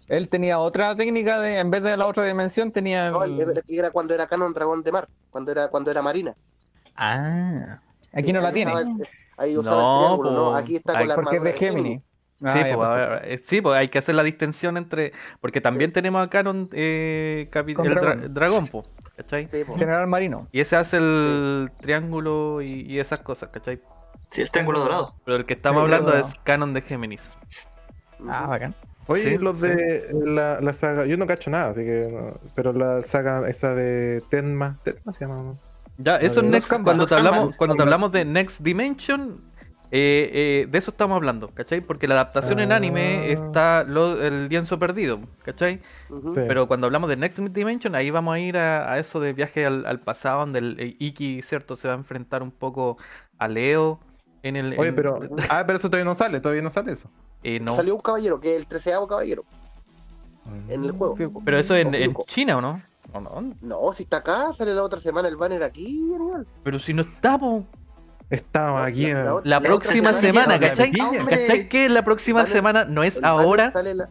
Él 0.07 0.27
tenía 0.29 0.59
otra 0.59 0.95
técnica 0.95 1.39
de, 1.39 1.59
en 1.59 1.71
vez 1.71 1.83
de 1.83 1.95
la 1.97 2.05
otra 2.05 2.25
dimensión, 2.25 2.71
tenía. 2.71 3.09
No, 3.11 3.23
el- 3.23 3.39
el- 3.39 3.63
era 3.67 3.91
cuando 3.91 4.13
era 4.13 4.27
Canon 4.27 4.53
Dragón 4.53 4.83
de 4.83 4.91
Mar, 4.91 5.07
cuando 5.29 5.51
era 5.51 5.69
cuando 5.69 5.89
era 5.91 6.01
Marina. 6.01 6.35
Ah, 6.95 7.79
aquí 8.13 8.33
no 8.33 8.41
la 8.41 8.51
tiene. 8.51 8.73
ahí 9.37 9.57
usaba 9.57 9.81
No, 9.81 9.93
el 9.93 9.99
triángulo, 9.99 10.31
no, 10.31 10.55
aquí 10.55 10.75
está 10.75 10.93
Ay, 10.93 10.99
con 10.99 11.07
la 11.07 11.15
Porque 11.15 11.29
es 11.29 11.41
armadura 11.41 11.51
de 11.51 11.57
Gemini. 11.57 12.01
Ah, 12.43 12.53
sí, 12.53 12.59
ya, 12.59 12.75
pues, 12.75 12.89
eh, 13.23 13.41
sí, 13.43 13.61
pues 13.61 13.77
hay 13.77 13.87
que 13.87 13.99
hacer 13.99 14.15
la 14.15 14.23
distinción 14.23 14.77
entre. 14.77 15.13
Porque 15.39 15.61
también 15.61 15.91
tenemos 15.91 16.25
a 16.25 16.29
Canon 16.29 16.67
eh, 16.73 17.47
capi- 17.51 17.75
Con 17.75 17.85
el 17.85 17.93
dra- 17.93 18.01
dragón. 18.15 18.33
dragón, 18.33 18.67
po, 18.67 18.83
¿cachai? 19.15 19.47
Sí, 19.47 19.63
po. 19.63 19.75
General 19.75 20.07
Marino. 20.07 20.47
Y 20.51 20.59
ese 20.59 20.75
hace 20.75 20.97
el 20.97 21.71
triángulo 21.79 22.61
y, 22.61 22.81
y 22.89 22.99
esas 22.99 23.19
cosas, 23.19 23.49
¿cachai? 23.51 23.79
Sí, 24.31 24.41
el 24.41 24.49
triángulo 24.49 24.79
dorado. 24.79 25.13
Pero 25.25 25.37
el 25.37 25.45
que 25.45 25.53
estamos 25.53 25.81
hablando 25.81 26.13
es 26.15 26.33
Canon 26.43 26.73
de 26.73 26.81
Géminis. 26.81 27.33
Ah, 28.27 28.47
bacán. 28.47 28.75
Oye, 29.07 29.31
Sí, 29.31 29.37
los 29.39 29.59
de 29.59 30.07
la, 30.13 30.61
la 30.61 30.73
saga, 30.73 31.05
yo 31.05 31.17
no 31.17 31.27
cacho 31.27 31.49
nada, 31.49 31.71
así 31.71 31.81
que 31.81 32.07
no- 32.11 32.39
pero 32.55 32.71
la 32.71 33.01
saga 33.01 33.47
esa 33.49 33.73
de 33.75 34.23
Tenma, 34.29 34.77
Tenma 34.83 35.11
se 35.13 35.25
llama. 35.25 35.55
Ya, 35.97 36.15
eso 36.17 36.39
es 36.41 36.47
Next. 36.47 36.71
Cuando 36.83 37.05
te 37.05 37.13
hablamos, 37.15 37.57
cuando 37.57 37.75
te 37.75 37.81
hablamos 37.81 38.11
de 38.11 38.25
Next 38.25 38.61
Dimension, 38.61 39.39
eh, 39.93 40.29
eh, 40.63 40.67
de 40.71 40.77
eso 40.77 40.91
estamos 40.91 41.17
hablando, 41.17 41.49
¿cachai? 41.49 41.81
Porque 41.81 42.07
la 42.07 42.15
adaptación 42.15 42.59
en 42.61 42.71
Ah. 42.71 42.77
anime 42.77 43.31
está 43.31 43.83
lo- 43.83 44.21
el 44.21 44.47
lienzo 44.47 44.79
perdido, 44.79 45.19
¿cachai? 45.43 45.81
Sí. 46.09 46.41
Pero 46.47 46.67
cuando 46.67 46.87
hablamos 46.87 47.09
de 47.09 47.17
Next 47.17 47.39
Dimension, 47.39 47.93
ahí 47.95 48.09
vamos 48.09 48.33
a 48.35 48.39
ir 48.39 48.57
a, 48.57 48.91
a 48.93 48.99
eso 48.99 49.19
de 49.19 49.33
viaje 49.33 49.65
al, 49.65 49.85
al 49.85 49.99
pasado, 49.99 50.39
donde 50.39 50.59
el, 50.59 50.79
el 50.79 50.95
Iki, 50.97 51.41
¿cierto? 51.41 51.75
Se 51.75 51.87
va 51.89 51.93
a 51.93 51.97
enfrentar 51.97 52.41
un 52.41 52.51
poco 52.51 52.97
a 53.37 53.47
Leo 53.49 53.99
en 54.43 54.55
el. 54.55 54.79
Oye, 54.79 54.89
en- 54.89 54.95
pero 54.95 55.19
ah, 55.49 55.63
pero 55.67 55.77
eso 55.77 55.89
todavía 55.89 56.05
no 56.05 56.15
sale, 56.15 56.39
todavía 56.39 56.61
no 56.63 56.71
sale 56.71 56.93
eso. 56.93 57.09
eh, 57.43 57.59
no. 57.59 57.75
Salió 57.75 57.95
un 57.95 58.01
caballero, 58.01 58.39
que 58.39 58.55
es 58.55 58.61
el 58.61 58.67
treceavo 58.67 59.07
caballero, 59.07 59.43
en 60.69 60.83
el 60.85 60.91
juego. 60.91 61.15
Pero 61.43 61.57
eso 61.59 61.75
en, 61.75 61.93
en. 61.95 62.15
China, 62.27 62.57
¿o 62.57 62.61
no? 62.61 62.81
¿O 63.13 63.19
no? 63.19 63.53
No, 63.61 63.93
si 63.93 64.03
está 64.03 64.17
acá, 64.17 64.53
sale 64.57 64.73
la 64.73 64.83
otra 64.83 64.99
semana 65.01 65.27
el 65.27 65.35
banner 65.35 65.63
aquí, 65.63 66.13
animal. 66.15 66.47
Pero 66.63 66.79
si 66.79 66.93
no 66.93 67.01
está, 67.01 67.37
po. 67.37 67.65
Estaba 68.31 68.85
aquí. 68.85 69.11
La- 69.13 69.23
la- 69.23 69.41
La 69.43 69.59
próxima 69.61 70.13
semana, 70.13 70.53
la 70.53 70.59
¿cachai? 70.59 70.91
¿Cachai 70.91 71.69
que 71.69 71.87
la 71.89 72.03
próxima 72.03 72.45
semana 72.47 72.85
no 72.85 73.03
es 73.03 73.17
el 73.17 73.25
ahora? 73.25 73.71
sale 73.71 73.93
la- 73.93 74.09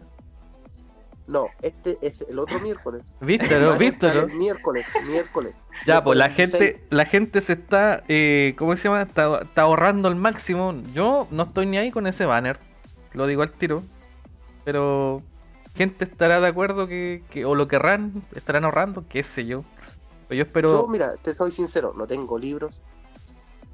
No, 1.26 1.46
este 1.62 1.96
es 2.02 2.24
el 2.28 2.38
otro 2.38 2.58
miércoles. 2.60 3.02
¿Viste, 3.20 3.54
El 3.54 3.62
no? 3.62 3.66
banner 3.70 3.78
¿Viste, 3.78 4.08
sale 4.08 4.20
no? 4.22 4.26
el 4.26 4.34
miércoles, 4.34 4.86
miércoles. 5.06 5.54
Ya, 5.86 6.02
pues 6.04 6.18
la 6.18 6.28
gente, 6.28 6.58
16. 6.58 6.84
la 6.90 7.04
gente 7.04 7.40
se 7.40 7.52
está, 7.52 8.02
eh, 8.08 8.54
¿cómo 8.58 8.76
se 8.76 8.88
llama? 8.88 9.02
Está, 9.02 9.40
está 9.42 9.62
ahorrando 9.62 10.08
al 10.08 10.16
máximo. 10.16 10.74
Yo 10.92 11.26
no 11.30 11.44
estoy 11.44 11.66
ni 11.66 11.78
ahí 11.78 11.90
con 11.92 12.06
ese 12.08 12.26
banner, 12.26 12.58
lo 13.12 13.26
digo 13.28 13.42
al 13.42 13.52
tiro. 13.52 13.84
Pero 14.64 15.20
gente 15.76 16.04
estará 16.04 16.40
de 16.40 16.48
acuerdo 16.48 16.86
que, 16.88 17.22
que- 17.30 17.44
o 17.44 17.54
lo 17.54 17.68
querrán, 17.68 18.12
estarán 18.34 18.64
ahorrando, 18.64 19.04
qué 19.08 19.22
sé 19.22 19.46
yo. 19.46 19.64
Pero 20.28 20.36
yo 20.38 20.42
espero. 20.42 20.70
Yo, 20.82 20.88
mira, 20.88 21.14
te 21.22 21.34
soy 21.34 21.52
sincero, 21.52 21.94
no 21.96 22.06
tengo 22.08 22.38
libros, 22.38 22.82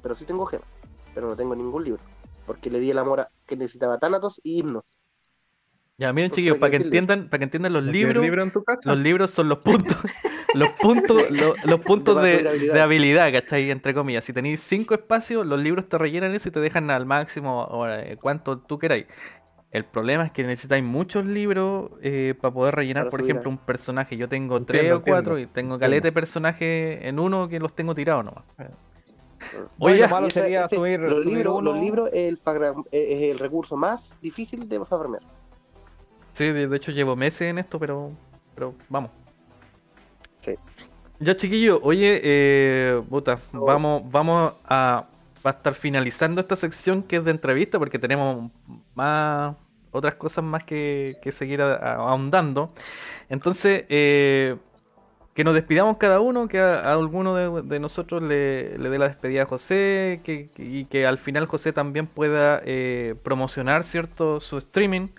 pero 0.01 0.15
sí 0.15 0.25
tengo 0.25 0.45
gemas, 0.45 0.67
pero 1.13 1.27
no 1.29 1.35
tengo 1.35 1.55
ningún 1.55 1.83
libro. 1.83 2.01
Porque 2.45 2.69
le 2.69 2.79
di 2.79 2.91
el 2.91 2.97
amor 2.97 3.21
a 3.21 3.27
que 3.45 3.57
necesitaba 3.57 3.97
Thanatos 3.99 4.39
y 4.43 4.59
himnos. 4.59 4.83
Ya, 5.97 6.13
miren, 6.13 6.29
Pues 6.29 6.35
chiquillos, 6.37 6.57
para 6.59 6.69
que 6.71 6.77
decirle. 6.77 6.99
entiendan, 6.99 7.29
para 7.29 7.39
que 7.39 7.43
entiendan 7.45 7.73
los 7.73 7.83
¿no 7.83 7.91
tienes 7.91 8.07
libros. 8.09 8.23
libro 8.23 8.43
en 8.43 8.51
tu 8.51 8.63
casa? 8.63 8.81
Los 8.83 8.99
libros 8.99 9.31
son 9.31 9.49
los 9.49 9.57
puntos, 9.59 9.97
los 10.53 10.69
puntos, 10.73 11.31
lo- 11.31 11.55
los, 11.65 11.79
puntos 11.81 12.21
De 12.21 12.43
de, 12.43 12.49
habilidad. 12.49 12.73
de 12.75 12.81
habilidad, 12.81 13.31
¿cachai? 13.33 13.71
Entre 13.71 13.93
comillas. 13.95 14.23
Si 14.23 14.31
tenéis 14.31 14.59
cinco 14.61 14.93
espacios, 14.93 15.45
los 15.45 15.59
libros 15.59 15.89
te 15.89 15.97
rellenan 15.97 16.35
eso 16.35 16.49
y 16.49 16.51
te 16.51 16.59
dejan 16.59 16.91
al 16.91 17.05
máximo 17.07 17.63
o, 17.63 17.87
eh, 17.89 18.15
cuanto 18.21 18.59
tú 18.59 18.77
queráis. 18.77 19.07
El 19.71 19.85
problema 19.85 20.23
es 20.25 20.31
que 20.31 20.43
necesitáis 20.43 20.83
muchos 20.83 21.25
libros 21.25 21.91
eh, 22.01 22.35
para 22.39 22.53
poder 22.53 22.75
rellenar, 22.75 23.05
Para 23.05 23.11
por 23.11 23.19
subir 23.21 23.31
ejemplo, 23.31 23.49
un 23.51 23.57
personaje. 23.57 24.15
Yo 24.17 24.29
tengo 24.29 24.57
Entiendo, 24.57 24.65
tres 24.81 24.93
o 24.93 25.01
cuatro 25.01 25.37
entiendo, 25.37 25.51
y 25.51 25.53
tengo 25.53 25.79
caleta 25.79 26.07
de 26.07 26.11
personajes 26.11 26.99
en 27.01 27.19
uno 27.19 27.49
que 27.49 27.59
los 27.59 27.75
tengo 27.75 27.93
tirados 27.95 28.23
nomás. 28.23 28.47
Oye, 29.79 29.93
Oye, 29.95 30.01
lo 30.03 30.09
malo 30.09 30.27
ese- 30.27 30.41
sería 30.41 30.65
ese- 30.65 30.75
subir. 30.75 30.99
los, 30.99 31.13
subir 31.23 31.27
libros, 31.37 31.55
uno- 31.57 31.71
los 31.71 31.79
libros 31.81 32.07
es 32.09 32.27
el, 32.29 32.37
pagra- 32.37 32.73
es 32.91 33.21
el 33.31 33.39
recurso 33.39 33.75
más 33.77 34.15
difícil 34.21 34.67
de 34.67 34.83
farmear. 34.85 35.21
Sí, 36.33 36.45
de, 36.51 36.67
de 36.67 36.77
hecho 36.77 36.91
llevo 36.91 37.15
meses 37.15 37.41
en 37.41 37.57
esto, 37.59 37.79
pero, 37.79 38.11
pero 38.55 38.73
vamos. 38.89 39.11
Sí. 40.45 40.55
Ya 41.19 41.35
chiquillo, 41.35 41.79
oye, 41.83 42.19
eh, 42.23 43.01
puta, 43.09 43.39
Oh. 43.53 43.65
vamos, 43.65 44.03
vamos 44.11 44.53
a, 44.65 45.05
va 45.45 45.51
a 45.51 45.53
estar 45.53 45.73
finalizando 45.73 46.41
esta 46.41 46.55
sección 46.55 47.01
que 47.03 47.15
es 47.17 47.25
de 47.25 47.31
entrevista 47.31 47.79
porque 47.79 47.97
tenemos 47.99 48.51
más 48.93 49.55
otras 49.91 50.15
cosas 50.15 50.43
más 50.43 50.63
que, 50.63 51.15
que 51.21 51.31
seguir 51.31 51.61
a- 51.61 51.75
a- 51.75 51.95
ahondando. 52.09 52.67
Entonces, 53.29 53.85
eh, 53.89 54.57
que 55.37 55.43
nos 55.45 55.53
despidamos 55.53 55.97
cada 55.97 56.19
uno, 56.19 56.47
que 56.47 56.59
a, 56.59 56.79
a 56.79 56.93
alguno 56.95 57.35
de, 57.35 57.61
de 57.61 57.79
nosotros 57.79 58.23
le, 58.23 58.75
le 58.79 58.89
dé 58.89 58.97
la 58.97 59.07
despedida 59.07 59.43
a 59.43 59.45
José 59.45 60.19
que, 60.23 60.47
que- 60.47 60.65
y 60.65 60.85
que 60.85 61.05
al 61.05 61.19
final 61.19 61.45
José 61.45 61.71
también 61.73 62.07
pueda 62.07 62.59
eh, 62.65 63.13
promocionar 63.23 63.83
cierto 63.83 64.39
su 64.39 64.57
streaming. 64.57 65.09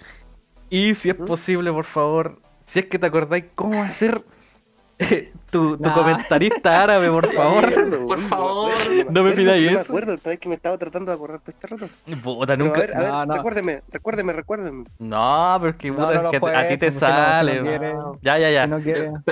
Y 0.71 0.95
si 0.97 1.11
es 1.11 1.15
posible, 1.17 1.73
por 1.73 1.85
favor, 1.85 2.41
si 2.67 2.81
es 2.81 2.87
que 2.87 2.99
te 2.99 3.07
acordáis 3.07 3.47
cómo 3.55 3.83
hacer 3.83 4.23
eh, 4.99 5.33
tu, 5.51 5.77
tu 5.77 5.83
Nah. 5.83 5.95
comentarista 5.95 6.83
árabe, 6.83 7.11
por 7.11 7.27
favor. 7.33 8.07
Por 8.07 8.21
favor. 8.23 8.73
No 9.11 9.23
me 9.23 9.33
pidáis 9.33 9.67
No 9.67 9.73
me 9.77 9.81
eso. 9.83 9.93
acuerdo, 9.93 10.19
sabes 10.23 10.39
que 10.39 10.49
me 10.49 10.55
estaba 10.55 10.77
tratando 10.79 11.11
de 11.11 11.17
acordar 11.17 11.41
todo 11.41 11.51
este 11.51 11.67
rato. 11.67 11.89
Puta, 12.23 12.47
Pero 12.57 12.65
nunca. 12.65 12.79
a 12.79 12.81
ver, 12.81 12.97
a 12.97 13.01
ver, 13.01 13.09
No, 13.11 13.27
no. 13.27 13.35
recuérdeme, 13.37 13.83
recuérdeme, 13.91 14.33
recuérdeme. 14.33 14.85
No, 14.99 15.57
pero 15.61 15.71
es 15.71 15.77
que, 15.77 15.93
puta, 15.93 16.23
no 16.23 16.31
es 16.31 16.41
que 16.41 16.47
a 16.57 16.69
ti 16.69 16.79
te 16.79 16.91
sale. 16.91 17.61
quiere- 17.63 17.95
ya, 18.23 18.39
ya, 18.39 18.51
ya. 18.51 18.79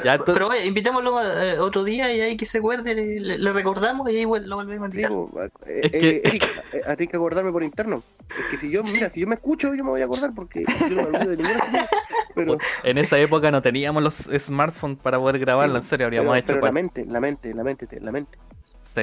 Ya, 0.05 0.18
tú- 0.18 0.32
Pero 0.32 0.48
vaya, 0.48 0.64
invitémoslo 0.64 1.20
eh, 1.22 1.59
otro 1.59 1.84
día 1.84 2.12
y 2.14 2.20
ahí 2.20 2.36
que 2.36 2.47
se 2.47 2.59
acuerde, 2.59 2.94
le, 2.94 3.20
le- 3.20 3.38
le 3.38 3.52
recordamos 3.52 4.10
y 4.10 4.16
ahí 4.16 4.22
lo 4.24 4.56
volvemos 4.56 4.90
a 4.90 4.94
invitar. 4.94 5.12
Eh, 5.66 5.80
Es 5.84 5.86
eh, 5.86 5.90
que- 5.90 6.22
Eric, 6.28 6.44
eh, 6.72 6.80
a 6.86 6.97
ti 6.97 7.05
hay 7.05 7.09
que 7.09 7.16
acordarme 7.16 7.52
por 7.52 7.62
interno. 7.62 8.02
Es 8.28 8.44
que 8.51 8.59
si 8.59 8.70
yo, 8.70 8.82
mira, 8.82 9.09
si 9.09 9.20
yo 9.20 9.26
me 9.28 9.36
escucho, 9.36 9.72
yo 9.74 9.84
me 9.84 9.90
voy 9.90 10.02
a 10.02 10.06
acordar 10.06 10.32
porque 10.34 10.64
yo 10.64 10.88
no 10.97 11.02
me 11.10 11.16
olvido 11.18 11.30
de 11.30 11.36
ninguna. 11.36 11.60
Pero, 12.34 12.59
en 12.84 12.98
esa 12.98 13.16
época 13.18 13.51
no 13.51 13.62
teníamos 13.62 14.02
los 14.02 14.14
smartphones 14.38 14.98
para 14.98 15.18
poder 15.18 15.38
grabarlo, 15.38 15.78
en 15.78 15.82
serio, 15.84 16.06
habríamos 16.07 16.31
pero, 16.33 16.39
hecho 16.39 16.47
pero 16.47 16.57
la 16.59 16.61
pues, 16.62 16.73
mente, 16.73 17.05
la 17.07 17.20
mente, 17.20 17.55
la 17.55 17.65
mente, 17.65 18.01
la 18.01 18.12
mente. 18.12 18.39
sí. 18.95 19.03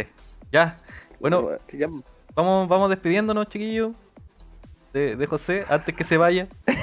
Ya. 0.52 0.76
Bueno, 1.20 1.52
eh, 1.54 1.60
ya- 1.78 1.90
vamos, 2.36 2.68
vamos 2.68 2.90
despidiéndonos, 2.90 3.48
chiquillos. 3.48 3.92
De, 4.94 5.16
de 5.16 5.26
José, 5.26 5.66
antes 5.70 5.96
que 5.96 6.04
se 6.04 6.18
vaya. 6.18 6.48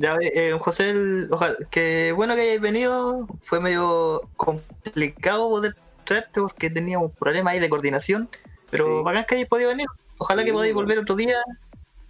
Ya, 0.00 0.16
eh, 0.20 0.52
José, 0.60 0.90
el- 0.90 1.28
ojalá, 1.32 1.56
que 1.70 2.12
bueno 2.14 2.36
que 2.36 2.42
hayáis 2.42 2.60
venido. 2.60 3.26
Fue 3.42 3.58
medio 3.58 4.22
complicado 4.36 5.48
poder 5.48 5.74
traerte 6.04 6.40
porque 6.40 6.70
teníamos 6.70 7.10
problemas 7.18 7.54
ahí 7.54 7.58
de 7.60 7.68
coordinación. 7.68 8.28
Pero 8.70 8.98
Sí. 8.98 9.04
bacán 9.04 9.24
que 9.26 9.34
hayáis 9.34 9.48
podido 9.48 9.70
venir. 9.70 9.86
Ojalá 10.18 10.42
Sí, 10.42 10.46
que 10.46 10.52
podáis 10.52 10.72
volver 10.74 11.00
otro 11.00 11.16
día. 11.16 11.38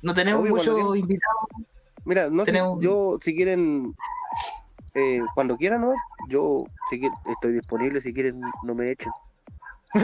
No 0.03 0.13
tenemos 0.13 0.43
Obvio, 0.43 0.57
muchos 0.57 0.97
invitados. 0.99 1.47
Mira, 2.09 2.31
no 2.31 2.45
sé, 2.47 2.53
yo 2.81 3.19
si 3.23 3.37
quieren, 3.37 3.95
eh, 4.95 5.21
cuando 5.35 5.57
quieran, 5.59 5.83
¿no? 5.83 5.93
Yo 6.31 6.65
si 6.91 7.01
estoy 7.31 7.53
disponible, 7.53 8.01
si 8.01 8.15
quieren, 8.15 8.41
no 8.65 8.75
me 8.75 8.91
echen. 8.91 9.13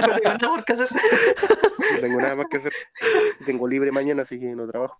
No 0.00 0.14
tengo 0.14 0.28
nada 0.34 0.38
por 0.48 0.64
qué 0.64 0.72
hacer. 0.74 0.88
No 1.94 2.00
tengo 2.00 2.20
nada 2.20 2.34
más 2.34 2.46
que 2.50 2.56
hacer. 2.58 2.72
Tengo 3.46 3.66
libre 3.66 3.90
mañana, 3.92 4.22
así 4.22 4.38
que 4.38 4.46
no 4.54 4.66
trabajo. 4.68 4.96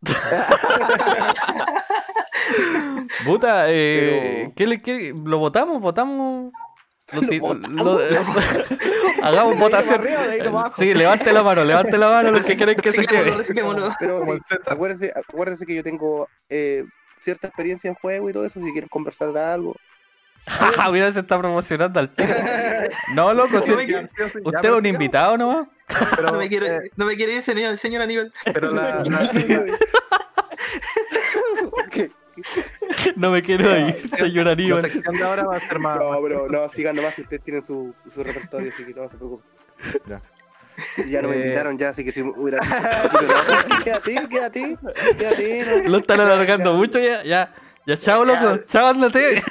Puta, 3.26 3.66
eh, 3.70 4.44
Pero- 4.44 4.52
¿qué 4.55 4.66
le 4.66 4.80
qué- 4.82 5.14
¿Lo 5.24 5.38
votamos? 5.38 5.80
¿Votamos? 5.80 6.52
Lo 7.12 7.22
lo- 7.68 8.01
hagamos 9.22 9.59
votación. 9.59 10.02
Sí, 10.76 10.93
levante 10.94 11.32
la 11.32 11.43
mano, 11.43 11.64
levante 11.64 11.97
la 11.97 12.09
mano 12.10 12.30
los 12.32 12.44
que 12.44 12.56
quieren 12.56 12.76
que 12.76 12.93
se 12.93 13.06
quede. 13.06 13.32
Pero 13.98 14.22
acuérdense, 14.66 15.12
acuérdense 15.14 15.64
que 15.66 15.74
yo 15.74 15.82
tengo 15.82 16.28
eh, 16.51 16.85
cierta 17.24 17.47
experiencia 17.47 17.89
en 17.89 17.94
juego 17.94 18.28
y 18.28 18.32
todo 18.32 18.44
eso, 18.44 18.60
si 18.60 18.70
quieren 18.72 18.89
conversar 18.89 19.32
de 19.32 19.40
algo. 19.40 19.74
Jaja, 20.47 20.90
mira, 20.93 21.12
se 21.12 21.20
está 21.20 21.39
promocionando 21.39 21.98
al 22.01 22.10
tiro. 22.10 22.28
No, 23.14 23.32
loco, 23.35 23.60
si 23.62 23.72
usted 23.72 24.09
es 24.64 24.70
un 24.70 24.86
invitado 24.86 25.36
nomás. 25.36 25.66
Pero, 26.16 26.32
No 26.32 26.39
me 26.39 26.48
quiero, 26.48 26.66
eh, 26.66 26.90
no 26.97 27.06
me 27.06 27.16
quiere 27.16 27.35
ir, 27.35 27.43
señor, 27.43 27.76
señor 27.78 28.02
Aníbal. 28.02 28.32
pero 28.44 28.70
la, 28.70 29.02
la- 29.05 29.30
¿Qué? 31.90 32.10
No 33.16 33.30
me 33.30 33.42
quiero 33.42 33.76
ir, 33.78 34.08
señor 34.16 34.46
la 34.46 34.52
Aníbal. 34.52 34.82
sección 34.90 35.16
de 35.16 35.22
ahora 35.24 35.44
va 35.44 35.56
a 35.56 35.60
ser 35.60 35.78
más. 35.78 35.98
No, 35.98 36.20
pero 36.22 36.48
no, 36.48 36.68
sigan 36.68 36.96
nomás 36.96 37.14
si 37.14 37.22
ustedes 37.22 37.42
tienen 37.42 37.64
su, 37.64 37.94
su 38.12 38.22
repertorio, 38.24 38.70
así 38.72 38.84
que 38.84 38.94
no 38.94 39.08
se 39.08 39.16
preocupen. 39.16 39.50
Ya. 40.08 40.20
Ya 41.08 41.22
no 41.22 41.28
me 41.28 41.34
Eh. 41.36 41.40
invitaron 41.40 41.76
ya, 41.76 41.88
así 41.88 42.04
que 42.04 42.12
si 42.12 42.22
hubiera... 42.22 42.60
Quédate, 43.84 44.28
quédate, 44.28 44.76
quédate. 45.18 45.82
no. 45.84 45.88
Lo 45.88 45.98
están 45.98 46.20
alargando 46.20 46.72
mucho 46.74 47.00
ya, 47.00 47.24
ya. 47.24 47.52
Ya, 47.84 47.96
chao, 47.96 48.24
loco. 48.24 48.58
Chao, 48.68 48.86
ándate. 48.88 49.42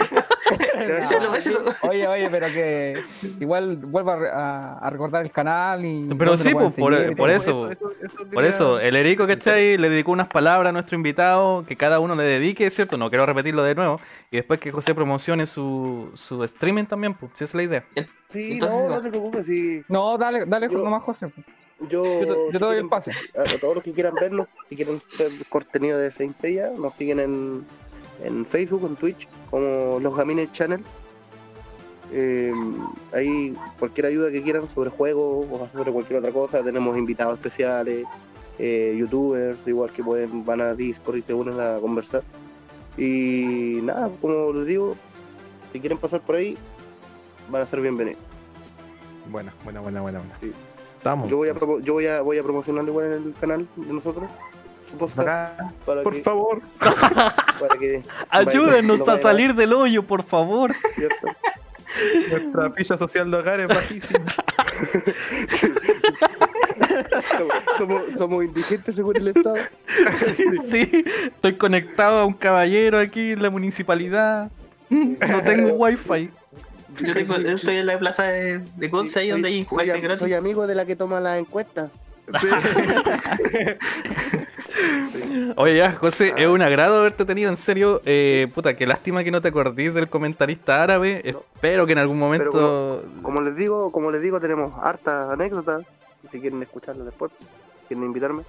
Échalo, 0.82 1.36
échalo. 1.36 1.62
Oye, 1.82 2.08
oye, 2.08 2.30
pero 2.30 2.48
que 2.48 3.02
igual 3.40 3.78
vuelva 3.78 4.14
a, 4.14 4.16
re- 4.18 4.30
a- 4.32 4.78
a 4.80 4.90
recordar 4.90 5.24
el 5.24 5.32
canal 5.32 5.86
y. 5.86 6.08
Pero 6.18 6.38
sí, 6.38 6.54
pues, 6.54 6.76
por- 6.76 6.96
seguir 6.98 7.30
eso. 7.30 7.70
Por 8.34 8.46
eso, 8.46 8.80
el 8.80 8.96
Erico 8.96 9.26
que 9.28 9.34
está 9.34 9.54
ahí 9.54 9.78
le 9.78 9.90
dedicó 9.90 10.12
unas 10.12 10.28
palabras 10.28 10.70
a 10.70 10.72
nuestro 10.72 10.96
invitado, 10.96 11.66
que 11.68 11.76
cada 11.76 12.00
uno 12.00 12.16
le 12.16 12.24
dedique, 12.24 12.70
¿cierto? 12.70 12.98
No 12.98 13.10
quiero 13.10 13.26
repetirlo 13.26 13.64
de 13.64 13.76
nuevo. 13.76 14.00
Y 14.32 14.38
después 14.38 14.60
que 14.60 14.72
José 14.72 14.94
promocione 14.96 15.46
su, 15.46 16.10
su 16.14 16.44
streaming 16.44 16.86
también, 16.86 17.14
pues, 17.14 17.32
si 17.36 17.44
esa 17.44 17.52
es 17.52 17.56
la 17.56 17.64
idea. 17.64 17.86
Sí, 18.30 18.54
Entonces, 18.54 18.80
no, 18.84 18.90
no 18.96 19.02
te 19.02 19.10
preocupes, 19.10 19.46
sí. 19.46 19.84
No, 19.88 20.18
dale, 20.18 20.46
dale 20.46 20.68
Yo- 20.70 20.80
nomás, 20.84 21.04
José. 21.04 21.28
Yo, 21.80 22.04
Yo 22.04 22.20
te, 22.22 22.26
yo 22.28 22.46
te 22.48 22.52
si 22.54 22.58
doy 22.58 22.78
el 22.78 22.90
pase. 22.90 23.12
a, 23.38 23.42
a 23.42 23.60
todos 23.62 23.76
los 23.76 23.84
que 23.84 23.94
quieran 23.94 24.16
verlo, 24.16 24.48
si 24.68 24.76
quieren 24.76 25.00
ver 25.20 25.30
contenido 25.48 26.00
de 26.00 26.10
Saint 26.10 26.36
Seiya, 26.36 26.72
nos 26.76 26.96
siguen 26.96 27.20
en, 27.20 27.66
en 28.24 28.46
Facebook, 28.46 28.86
en 28.86 28.96
Twitch, 28.96 29.28
como 29.50 30.00
Los 30.00 30.16
Gamines 30.16 30.52
Channel. 30.52 30.82
Eh, 32.14 32.54
ahí 33.14 33.54
cualquier 33.80 34.08
ayuda 34.08 34.32
que 34.32 34.42
quieran 34.42 34.70
sobre 34.74 34.90
juegos 34.90 35.46
o 35.52 35.68
sobre 35.74 35.92
cualquier 35.92 36.20
otra 36.20 36.32
cosa, 36.32 36.64
tenemos 36.64 36.98
invitados 36.98 37.34
especiales, 37.36 38.06
eh, 38.60 38.96
youtubers, 38.98 39.58
igual 39.66 39.92
que 39.92 40.04
pueden, 40.04 40.46
van 40.46 40.62
a 40.62 40.74
Discord 40.74 41.18
y 41.18 41.22
se 41.22 41.34
unen 41.34 41.60
a 41.60 41.80
conversar. 41.80 42.24
Y 42.98 43.80
nada, 43.84 44.10
como 44.22 44.54
les 44.54 44.66
digo, 44.68 44.96
si 45.74 45.80
quieren 45.80 45.98
pasar 45.98 46.22
por 46.22 46.36
ahí, 46.36 46.58
van 47.50 47.62
a 47.62 47.66
ser 47.66 47.82
bienvenidos. 47.82 48.22
Buena, 49.30 49.54
buena, 49.66 49.82
buena, 49.82 50.02
buena. 50.02 50.20
buena. 50.20 50.36
Sí. 50.38 50.52
Estamos. 50.98 51.30
Yo 51.30 51.38
voy 51.38 51.50
a 51.50 51.54
promo- 51.56 51.82
yo 51.82 51.94
voy 51.94 52.08
a 52.08 52.22
voy 52.22 52.38
a 52.38 52.44
promocionar 52.44 52.88
igual 52.88 53.06
en 53.08 53.12
el 53.12 53.34
canal 53.34 53.68
de 53.76 53.94
nosotros 53.94 54.30
para 55.16 55.72
por 55.84 56.14
que, 56.14 56.22
favor. 56.22 56.62
para 56.80 57.78
que 57.80 58.04
Ayúdenos 58.30 59.00
no 59.00 59.12
a 59.12 59.18
salir 59.18 59.54
del 59.56 59.74
hoyo, 59.74 60.04
por 60.04 60.24
favor. 60.24 60.76
¿cierto? 60.96 61.28
Nuestra 62.30 62.72
ficha 62.72 62.98
social 62.98 63.32
de 63.32 63.38
hogar 63.38 63.60
es 63.62 63.68
bajísima. 63.68 64.26
somos, 67.38 67.54
somos, 67.78 68.02
somos 68.18 68.44
indigentes 68.44 68.96
según 68.96 69.18
el 69.18 69.30
Estado. 69.30 69.58
Sí, 70.70 71.06
estoy 71.26 71.56
conectado 71.56 72.20
a 72.20 72.26
un 72.26 72.34
caballero 72.34 73.00
aquí 73.00 73.32
en 73.32 73.42
la 73.42 73.50
municipalidad. 73.50 74.52
No 74.90 75.44
tengo 75.44 75.74
wifi. 75.74 76.30
Yo, 77.00 77.14
tengo, 77.14 77.38
yo 77.38 77.56
estoy 77.56 77.78
en 77.78 77.86
la 77.86 77.98
plaza 78.00 78.24
de, 78.24 78.60
de 78.60 78.90
Conce, 78.90 79.20
ahí 79.20 79.30
donde 79.30 79.50
hay 79.50 79.66
soy, 79.66 80.18
soy 80.18 80.34
amigo 80.34 80.68
de 80.68 80.76
la 80.76 80.86
que 80.86 80.96
toma 80.96 81.20
las 81.20 81.40
encuestas. 81.40 81.92
Oye, 85.56 85.76
ya, 85.78 85.92
José, 85.94 86.34
es 86.38 86.48
un 86.48 86.62
agrado 86.62 87.00
haberte 87.00 87.26
tenido 87.26 87.50
en 87.50 87.58
serio. 87.58 88.02
Eh, 88.06 88.48
puta, 88.54 88.76
qué 88.76 88.86
lástima 88.86 89.24
que 89.24 89.32
no 89.32 89.42
te 89.42 89.48
acordís 89.50 89.94
del 89.94 90.08
comentarista 90.10 90.84
árabe. 90.84 91.22
Espero 91.24 91.86
que 91.86 91.94
en 91.94 91.98
algún 92.00 92.20
momento. 92.20 93.04
Como 93.22 93.42
les 93.42 93.56
digo, 93.56 93.92
como 93.92 94.12
les 94.12 94.22
digo, 94.22 94.40
tenemos 94.40 94.74
hartas 94.82 95.30
anécdotas. 95.30 95.86
Si 96.32 96.40
quieren 96.42 96.62
escucharlas 96.62 97.06
después, 97.06 97.32
quieren 97.88 98.06
invitarme 98.06 98.44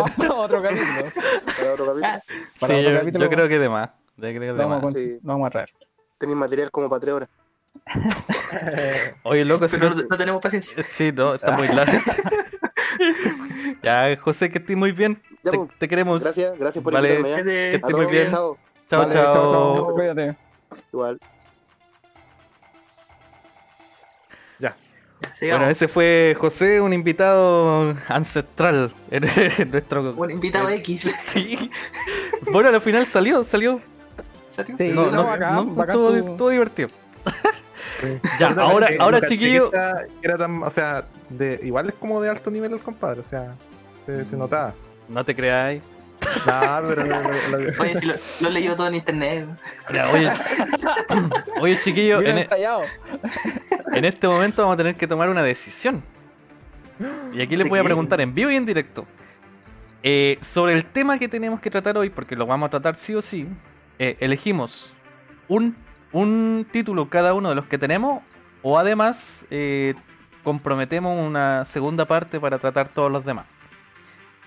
Otro- 0.00 0.36
otro 0.36 0.62
capítulo. 0.62 1.04
para 1.56 1.72
otro 1.72 1.86
capítulo. 1.86 2.00
para 2.02 2.20
Sí, 2.20 2.62
otro 2.64 2.80
yo, 2.80 2.98
capítulo. 2.98 3.24
yo 3.24 3.30
creo 3.30 3.48
que 3.48 3.58
de 3.58 3.68
más. 3.68 3.90
Yo 4.16 4.28
creo 4.28 4.32
que 4.40 4.40
de 4.40 4.52
vamos, 4.52 4.72
a 4.72 4.74
más. 4.76 4.80
con- 4.82 4.92
Sí. 4.94 5.18
lo 5.22 5.32
vamos 5.32 5.46
a 5.46 5.50
traer. 5.50 5.70
Tenéis 6.18 6.38
material 6.38 6.70
como 6.70 6.88
para 6.88 7.00
tres 7.00 7.14
horas. 7.14 7.28
Oye, 9.22 9.44
loco, 9.44 9.68
si 9.68 9.78
no, 9.78 9.94
no 9.94 10.16
tenemos 10.16 10.42
paciencia. 10.42 10.82
Sí, 10.82 11.12
no, 11.12 11.34
está 11.34 11.52
muy 11.52 11.68
largo. 11.68 11.98
ya, 13.82 14.16
José, 14.20 14.50
que 14.50 14.58
estés 14.58 14.76
muy 14.76 14.92
bien. 14.92 15.20
Ya, 15.42 15.50
Te, 15.52 15.58
pues, 15.58 15.70
te 15.78 15.88
queremos. 15.88 16.22
Gracias, 16.22 16.58
gracias 16.58 16.82
por 16.84 16.92
Vale. 16.92 17.14
invitarme. 17.14 17.36
¿ya? 17.36 17.44
Que 17.70 17.74
estés 17.76 17.96
muy 17.96 18.06
bien. 18.06 18.30
Chao. 18.30 18.58
Chao, 18.90 19.00
Vale, 19.02 19.12
chao. 19.14 19.32
chao. 19.32 19.94
Cuídate. 19.94 20.34
Igual. 20.92 21.18
sigamos. 25.38 25.58
Bueno, 25.58 25.70
ese 25.70 25.86
fue 25.88 26.34
José, 26.38 26.80
un 26.80 26.92
invitado 26.92 27.94
ancestral. 28.08 28.90
en 29.10 29.70
nuestro. 29.70 30.12
Un 30.12 30.30
invitado 30.30 30.68
eh, 30.70 30.76
X. 30.76 31.10
Sí. 31.24 31.70
Bueno, 32.50 32.68
al 32.70 32.80
final 32.80 33.06
salió, 33.06 33.44
salió. 33.44 33.80
¿Salió? 34.50 34.76
Sí, 34.76 34.88
No, 34.88 35.06
no, 35.06 35.10
no, 35.10 35.24
bacán, 35.24 35.54
no, 35.54 35.64
bacán 35.66 35.94
estuvo, 35.96 36.10
su- 36.10 36.16
estuvo 36.30 36.48
divertido. 36.50 36.88
Sí. 38.00 38.06
Ya, 38.40 38.48
ahora- 38.52 38.88
ahora, 38.98 39.20
chiquillo- 39.20 39.68
Era, 39.74 40.06
era 40.22 40.38
tan, 40.38 40.62
o 40.62 40.70
sea, 40.70 41.04
de, 41.28 41.60
igual 41.62 41.88
es 41.88 41.94
como 41.96 42.18
de 42.22 42.30
alto 42.30 42.50
nivel 42.50 42.72
el 42.72 42.80
compadre, 42.80 43.20
o 43.20 43.24
sea, 43.24 43.54
se, 44.18 44.24
se 44.30 44.36
notaba. 44.36 44.74
No 45.08 45.24
te 45.24 45.34
creáis. 45.34 45.82
Nah, 46.46 46.80
pero 46.82 47.04
lo- 47.04 47.22
lo- 47.22 47.58
lo- 47.58 47.72
Oye, 47.82 47.98
si 47.98 48.06
lo, 48.06 48.14
lo 48.40 48.48
he 48.48 48.50
leído 48.52 48.76
todo 48.76 48.86
en 48.88 48.94
internet. 48.96 49.46
Ya, 49.92 50.10
Oye, 50.10 50.30
oye 51.60 51.78
chiquillo, 51.82 52.20
en, 52.20 52.38
e- 52.38 52.48
en 53.94 54.04
este 54.04 54.28
momento 54.28 54.62
vamos 54.62 54.74
a 54.74 54.76
tener 54.76 54.94
que 54.96 55.06
tomar 55.06 55.28
una 55.28 55.42
decisión. 55.42 56.02
Y 57.32 57.40
aquí 57.40 57.56
les 57.56 57.68
voy 57.68 57.78
a 57.78 57.84
preguntar 57.84 58.20
en 58.20 58.34
vivo 58.34 58.50
y 58.50 58.56
en 58.56 58.66
directo. 58.66 59.06
Eh, 60.02 60.38
sobre 60.42 60.74
el 60.74 60.84
tema 60.84 61.18
que 61.18 61.28
tenemos 61.28 61.60
que 61.60 61.70
tratar 61.70 61.96
hoy, 61.96 62.10
porque 62.10 62.36
lo 62.36 62.46
vamos 62.46 62.66
a 62.66 62.70
tratar 62.70 62.94
sí 62.94 63.14
o 63.14 63.22
sí, 63.22 63.46
eh, 63.98 64.16
elegimos 64.20 64.92
un, 65.48 65.74
un 66.12 66.66
título 66.70 67.08
cada 67.08 67.32
uno 67.34 67.48
de 67.48 67.54
los 67.54 67.66
que 67.66 67.78
tenemos, 67.78 68.22
o 68.62 68.78
además 68.78 69.46
eh, 69.50 69.94
comprometemos 70.44 71.18
una 71.26 71.64
segunda 71.64 72.04
parte 72.04 72.38
para 72.38 72.58
tratar 72.58 72.88
todos 72.88 73.10
los 73.10 73.24
demás. 73.24 73.46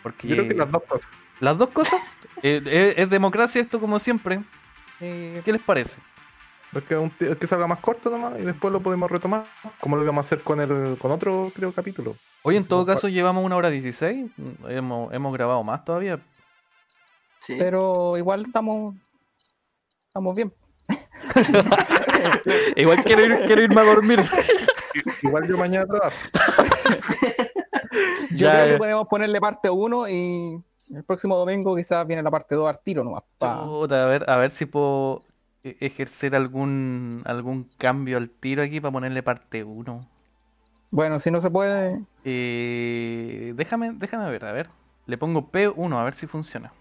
Porque 0.04 0.28
yo 0.28 0.36
creo 0.36 0.50
que 0.50 0.56
las 0.56 0.70
dos 0.72 0.84
cosas. 0.84 1.10
las 1.40 1.58
dos 1.58 1.70
cosas, 1.70 2.02
eh, 2.44 2.62
eh, 2.66 2.94
es 2.98 3.10
democracia 3.10 3.62
esto 3.62 3.80
como 3.80 3.98
siempre. 4.00 4.44
Sí, 5.00 5.40
¿Qué 5.44 5.52
les 5.52 5.62
parece? 5.64 6.00
Es 6.74 6.84
que, 6.84 6.96
un 6.98 7.10
t- 7.12 7.32
es 7.32 7.38
que 7.38 7.46
salga 7.48 7.68
más 7.68 7.80
corto 7.80 8.10
nomás 8.10 8.40
y 8.40 8.44
después 8.44 8.72
lo 8.74 8.82
podemos 8.82 9.10
retomar, 9.10 9.46
como 9.80 9.96
lo 9.96 10.04
vamos 10.06 10.26
a 10.26 10.28
hacer 10.28 10.42
con 10.42 10.60
el 10.60 10.98
con 10.98 11.12
otro, 11.12 11.52
creo, 11.56 11.72
capítulo. 11.72 12.16
Hoy 12.42 12.58
en 12.58 12.66
todo 12.66 12.86
caso 12.86 13.08
llevamos 13.08 13.46
una 13.46 13.56
hora 13.56 13.70
16, 13.70 14.32
hemos, 14.70 15.14
hemos 15.14 15.34
grabado 15.34 15.64
más 15.64 15.86
todavía. 15.86 16.20
Sí. 17.40 17.56
Pero 17.60 18.18
igual 18.18 18.44
estamos. 18.44 18.96
Estamos 20.08 20.36
bien. 20.36 20.52
Igual 22.76 23.04
quiero, 23.04 23.22
ir- 23.26 23.46
quiero 23.46 23.62
irme 23.64 23.82
a 23.82 23.86
dormir. 23.86 24.20
Igual 25.24 25.48
yo 25.48 25.58
mañana 25.58 25.86
trabajo. 25.86 26.16
Yo 28.32 28.48
Ya, 28.48 28.54
creo 28.64 28.68
que 28.74 28.78
podemos 28.78 29.08
ponerle 29.08 29.40
parte 29.40 29.70
1 29.70 30.10
y 30.10 30.62
el 30.94 31.04
próximo 31.04 31.38
domingo 31.38 31.76
quizás 31.76 32.06
viene 32.08 32.22
la 32.24 32.32
parte 32.32 32.56
2 32.56 32.68
al 32.70 32.80
tiro 32.80 33.04
nomás. 33.04 33.24
pa- 33.38 33.64
Chuta, 33.64 34.04
a 34.04 34.08
ver, 34.08 34.30
a 34.30 34.38
ver 34.38 34.52
si 34.52 34.66
puedo 34.66 35.22
e- 35.64 35.78
ejercer 35.80 36.36
algún 36.36 37.22
algún 37.26 37.68
cambio 37.78 38.18
al 38.18 38.30
tiro 38.30 38.62
aquí 38.64 38.80
para 38.82 38.92
ponerle 38.92 39.24
parte 39.24 39.64
1. 39.64 40.00
Bueno, 40.92 41.20
si 41.20 41.32
no 41.32 41.42
se 41.42 41.50
puede, 41.50 42.02
Eh, 42.24 43.54
déjame, 43.56 43.94
déjame 43.94 44.30
ver, 44.30 44.46
a 44.46 44.52
ver. 44.52 44.70
Le 45.06 45.18
pongo 45.18 45.50
P1 45.52 45.98
a 46.00 46.04
ver 46.04 46.14
si 46.14 46.28
funciona. 46.28 46.72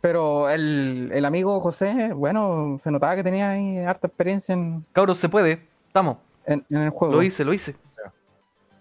pero 0.00 0.48
el, 0.50 1.10
el 1.12 1.24
amigo 1.24 1.58
José, 1.60 2.12
bueno, 2.12 2.76
se 2.78 2.90
notaba 2.90 3.16
que 3.16 3.22
tenía 3.24 3.50
ahí 3.50 3.78
harta 3.78 4.06
experiencia 4.08 4.52
en, 4.52 4.84
Cabros, 4.92 5.18
se 5.18 5.28
puede. 5.28 5.66
Estamos. 5.86 6.18
en, 6.44 6.64
en 6.70 6.78
el 6.82 6.90
juego. 6.90 7.14
Lo 7.14 7.22
hice, 7.22 7.44
lo 7.44 7.52
hice. 7.54 7.74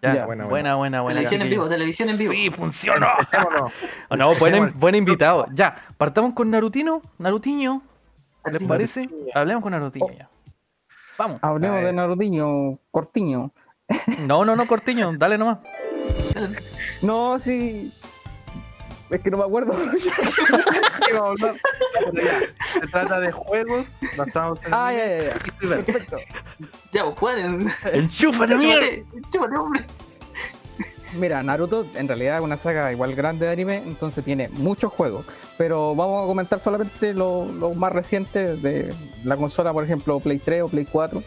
Ya, 0.01 0.13
Ya. 0.15 0.25
buena, 0.25 0.45
Buena, 0.45 0.75
buena, 0.75 1.01
buena. 1.01 1.19
televisión 1.19 1.41
en 1.41 1.49
vivo, 1.49 1.69
televisión 1.69 2.09
en 2.09 2.17
vivo. 2.17 2.33
Sí, 2.33 2.49
funcionó. 2.51 3.07
No, 4.17 4.33
buen, 4.35 4.77
buen 4.77 4.95
invitado. 4.95 5.47
Ya, 5.53 5.75
partamos 5.97 6.33
con 6.33 6.51
Narutino. 6.51 7.01
Narutiño. 7.17 7.81
¿Les 8.51 8.63
parece? 8.63 9.09
Hablemos 9.33 9.63
con 9.63 9.71
Narutiño 9.71 10.11
ya. 10.17 10.29
Vamos. 11.17 11.39
Hablemos 11.41 11.81
de 11.81 11.93
Narutiño, 11.93 12.77
Cortiño. 12.91 13.51
No, 14.19 14.45
no, 14.45 14.55
no, 14.55 14.65
Cortiño, 14.67 15.13
dale 15.17 15.37
nomás. 15.37 15.59
No, 17.01 17.39
sí. 17.39 17.91
Es 19.09 19.21
que 19.21 19.29
no 19.29 19.37
me 19.37 19.43
acuerdo. 19.43 19.73
Se 22.73 22.87
trata 22.87 23.19
de 23.19 23.31
juegos 23.31 23.85
basados 24.17 24.59
en 24.65 24.73
ah, 24.73 24.87
anime 24.87 24.93
ya, 24.93 25.05
ya, 25.07 25.23
ya. 25.23 25.33
Perfecto. 25.69 26.17
Ya, 26.91 27.03
pues 27.03 27.19
jueguen. 27.19 27.71
¡Enchúfate, 27.93 28.55
mierda! 28.55 28.85
Chúpate, 29.31 29.57
hombre. 29.57 29.85
Mira, 31.13 31.41
Naruto 31.43 31.85
en 31.95 32.07
realidad 32.07 32.37
es 32.37 32.43
una 32.43 32.57
saga 32.57 32.91
igual 32.91 33.15
grande 33.15 33.45
de 33.45 33.51
anime, 33.53 33.77
entonces 33.77 34.23
tiene 34.25 34.49
muchos 34.49 34.91
juegos. 34.91 35.25
Pero 35.57 35.95
vamos 35.95 36.23
a 36.23 36.27
comentar 36.27 36.59
solamente 36.59 37.13
los 37.13 37.75
más 37.75 37.93
recientes 37.93 38.61
de 38.61 38.93
la 39.23 39.37
consola, 39.37 39.71
por 39.71 39.83
ejemplo, 39.83 40.19
Play 40.19 40.39
3 40.39 40.63
o 40.63 40.67
Play 40.67 40.85
4, 40.85 41.23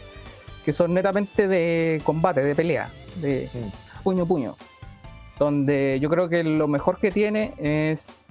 que 0.63 0.73
son 0.73 0.93
netamente 0.93 1.47
de 1.47 2.01
combate, 2.03 2.43
de 2.43 2.55
pelea, 2.55 2.91
de 3.15 3.49
Mm. 3.53 4.78
Donde 5.39 5.97
yo 6.01 6.09
creo 6.09 6.29
que 6.29 6.43
lo 6.43 6.67
mejor 6.67 6.99
que 6.99 7.11
tiene 7.11 7.53
es 7.57 8.23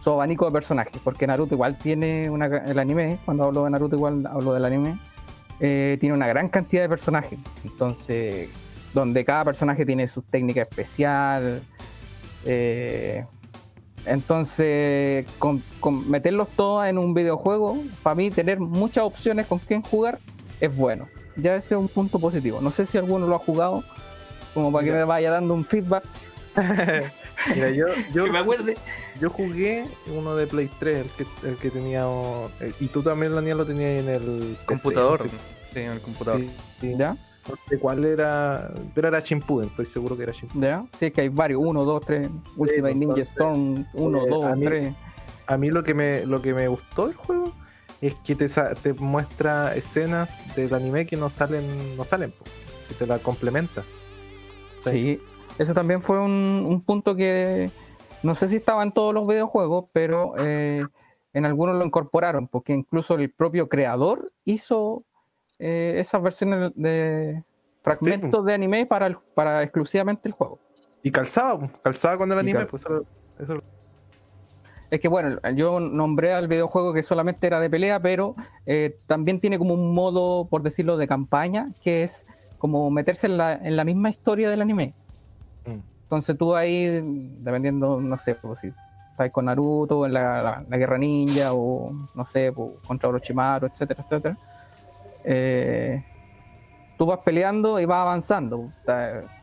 su 0.00 0.10
abanico 0.10 0.46
de 0.46 0.52
personajes, 0.52 1.00
porque 1.04 1.26
Naruto 1.26 1.54
igual 1.54 1.78
tiene 1.78 2.28
una, 2.28 2.46
el 2.46 2.78
anime, 2.78 3.18
cuando 3.24 3.44
hablo 3.44 3.64
de 3.64 3.70
Naruto 3.70 3.96
igual 3.96 4.26
hablo 4.26 4.52
del 4.52 4.64
anime, 4.64 4.98
eh, 5.60 5.96
tiene 6.00 6.14
una 6.14 6.26
gran 6.26 6.48
cantidad 6.48 6.82
de 6.82 6.88
personajes. 6.88 7.38
Entonces, 7.64 8.50
donde 8.92 9.24
cada 9.24 9.44
personaje 9.44 9.86
tiene 9.86 10.08
su 10.08 10.22
técnica 10.22 10.62
especial. 10.62 11.62
eh, 12.44 13.24
entonces, 14.06 15.26
con, 15.38 15.62
con 15.78 16.10
meterlos 16.10 16.48
todos 16.56 16.86
en 16.86 16.96
un 16.96 17.12
videojuego, 17.12 17.76
para 18.02 18.14
mí 18.14 18.30
tener 18.30 18.58
muchas 18.58 19.04
opciones 19.04 19.46
con 19.46 19.58
quién 19.58 19.82
jugar 19.82 20.18
es 20.60 20.74
bueno. 20.74 21.08
Ya 21.36 21.54
ese 21.54 21.74
es 21.74 21.80
un 21.80 21.88
punto 21.88 22.18
positivo. 22.18 22.60
No 22.60 22.70
sé 22.70 22.86
si 22.86 22.96
alguno 22.98 23.26
lo 23.26 23.36
ha 23.36 23.38
jugado, 23.38 23.84
como 24.54 24.72
para 24.72 24.84
que 24.84 24.92
me 24.92 25.04
vaya 25.04 25.30
dando 25.30 25.54
un 25.54 25.64
feedback. 25.64 26.04
Mira, 27.54 27.70
yo, 27.70 27.86
yo, 28.14 28.24
Que 28.24 28.30
me 28.30 28.38
acuerde. 28.38 28.76
yo 29.18 29.30
jugué 29.30 29.86
uno 30.14 30.34
de 30.36 30.46
Play 30.46 30.70
3, 30.78 30.98
el 31.06 31.10
que, 31.10 31.48
el 31.48 31.56
que 31.56 31.70
tenía. 31.70 32.04
eh, 32.60 32.72
Y 32.80 32.86
tú 32.88 33.02
también, 33.02 33.34
Daniel, 33.34 33.58
lo 33.58 33.66
tenías 33.66 34.02
en 34.02 34.08
el 34.08 34.56
Computador. 34.66 35.28
Sí, 35.72 35.78
en 35.78 35.92
el 35.92 36.00
computador. 36.00 36.40
Sí, 36.40 36.50
sí. 36.80 36.94
¿Ya? 36.98 37.16
No 37.48 37.54
sé 37.68 37.78
cuál 37.78 38.04
era. 38.04 38.70
Pero 38.94 39.08
era 39.08 39.22
Chimpuden, 39.22 39.68
estoy 39.68 39.86
seguro 39.86 40.16
que 40.16 40.24
era 40.24 40.32
Chimpuden. 40.32 40.62
¿Ya? 40.68 40.84
Sí, 40.98 41.06
es 41.06 41.12
que 41.12 41.20
hay 41.22 41.28
varios. 41.28 41.60
1, 41.64 41.84
2, 41.84 42.04
3. 42.06 42.28
Ultimate 42.56 42.94
Ninja 42.94 43.20
Storm. 43.22 43.86
1, 43.94 44.18
eh, 44.18 44.26
2, 44.28 44.44
a 44.44 44.56
mí- 44.56 44.64
3. 44.66 44.94
A 45.46 45.56
mí 45.56 45.70
lo 45.70 45.82
que 45.84 45.94
me, 45.94 46.26
lo 46.26 46.42
que 46.42 46.52
me 46.54 46.66
gustó 46.68 47.06
del 47.06 47.16
juego 47.16 47.52
es 48.00 48.14
que 48.24 48.34
te, 48.34 48.48
sa- 48.48 48.74
te 48.74 48.92
muestra 48.94 49.74
escenas 49.76 50.30
del 50.56 50.72
anime 50.74 51.06
que 51.06 51.16
no 51.16 51.28
salen, 51.30 51.96
no 51.96 52.04
salen, 52.04 52.32
que 52.88 52.94
te 52.94 53.06
la 53.06 53.18
complementa. 53.18 53.84
Sí, 54.84 55.20
ese 55.58 55.74
también 55.74 56.02
fue 56.02 56.18
un, 56.18 56.64
un 56.68 56.80
punto 56.82 57.14
que 57.14 57.70
no 58.22 58.34
sé 58.34 58.48
si 58.48 58.56
estaba 58.56 58.82
en 58.82 58.92
todos 58.92 59.14
los 59.14 59.26
videojuegos, 59.26 59.86
pero 59.92 60.34
eh, 60.38 60.84
en 61.32 61.44
algunos 61.46 61.76
lo 61.76 61.84
incorporaron, 61.84 62.48
porque 62.48 62.72
incluso 62.72 63.14
el 63.14 63.30
propio 63.30 63.68
creador 63.68 64.30
hizo 64.44 65.04
eh, 65.58 65.94
esas 65.98 66.22
versiones 66.22 66.72
de 66.74 67.42
fragmentos 67.82 68.44
de 68.44 68.54
anime 68.54 68.86
para, 68.86 69.06
el- 69.06 69.16
para 69.34 69.62
exclusivamente 69.62 70.28
el 70.28 70.32
juego. 70.34 70.58
Y 71.02 71.10
calzaba, 71.10 71.70
calzaba 71.82 72.18
con 72.18 72.30
el 72.32 72.38
anime, 72.38 72.66
pues 72.66 72.82
eso, 72.82 73.04
eso- 73.38 73.62
Es 74.90 75.00
que 75.00 75.08
bueno, 75.08 75.38
yo 75.54 75.78
nombré 75.80 76.32
al 76.34 76.48
videojuego 76.48 76.92
que 76.92 77.02
solamente 77.02 77.46
era 77.46 77.60
de 77.60 77.70
pelea, 77.70 78.00
pero 78.00 78.34
eh, 78.66 78.96
también 79.06 79.40
tiene 79.40 79.56
como 79.58 79.72
un 79.74 79.94
modo, 79.94 80.46
por 80.48 80.62
decirlo, 80.62 80.96
de 80.96 81.06
campaña, 81.06 81.66
que 81.80 82.02
es 82.02 82.26
como 82.58 82.90
meterse 82.90 83.26
en 83.28 83.36
la, 83.38 83.52
en 83.54 83.76
la 83.76 83.84
misma 83.84 84.10
historia 84.10 84.50
del 84.50 84.60
anime. 84.60 84.92
Entonces 86.10 86.36
tú 86.36 86.56
ahí, 86.56 87.00
dependiendo, 87.38 88.00
no 88.00 88.18
sé, 88.18 88.34
pues, 88.34 88.58
si 88.58 88.72
estás 89.12 89.30
con 89.30 89.44
Naruto 89.44 90.04
en 90.04 90.12
la, 90.12 90.64
la- 90.68 90.76
guerra 90.76 90.98
ninja 90.98 91.52
o 91.52 91.92
no 92.16 92.24
sé, 92.24 92.50
pues, 92.52 92.72
contra 92.84 93.08
Orochimaru, 93.08 93.68
etcétera, 93.68 94.02
etcétera. 94.04 94.36
eh, 95.22 96.02
tú 96.98 97.06
vas 97.06 97.20
peleando 97.24 97.78
y 97.78 97.84
vas 97.84 97.98
avanzando. 98.00 98.70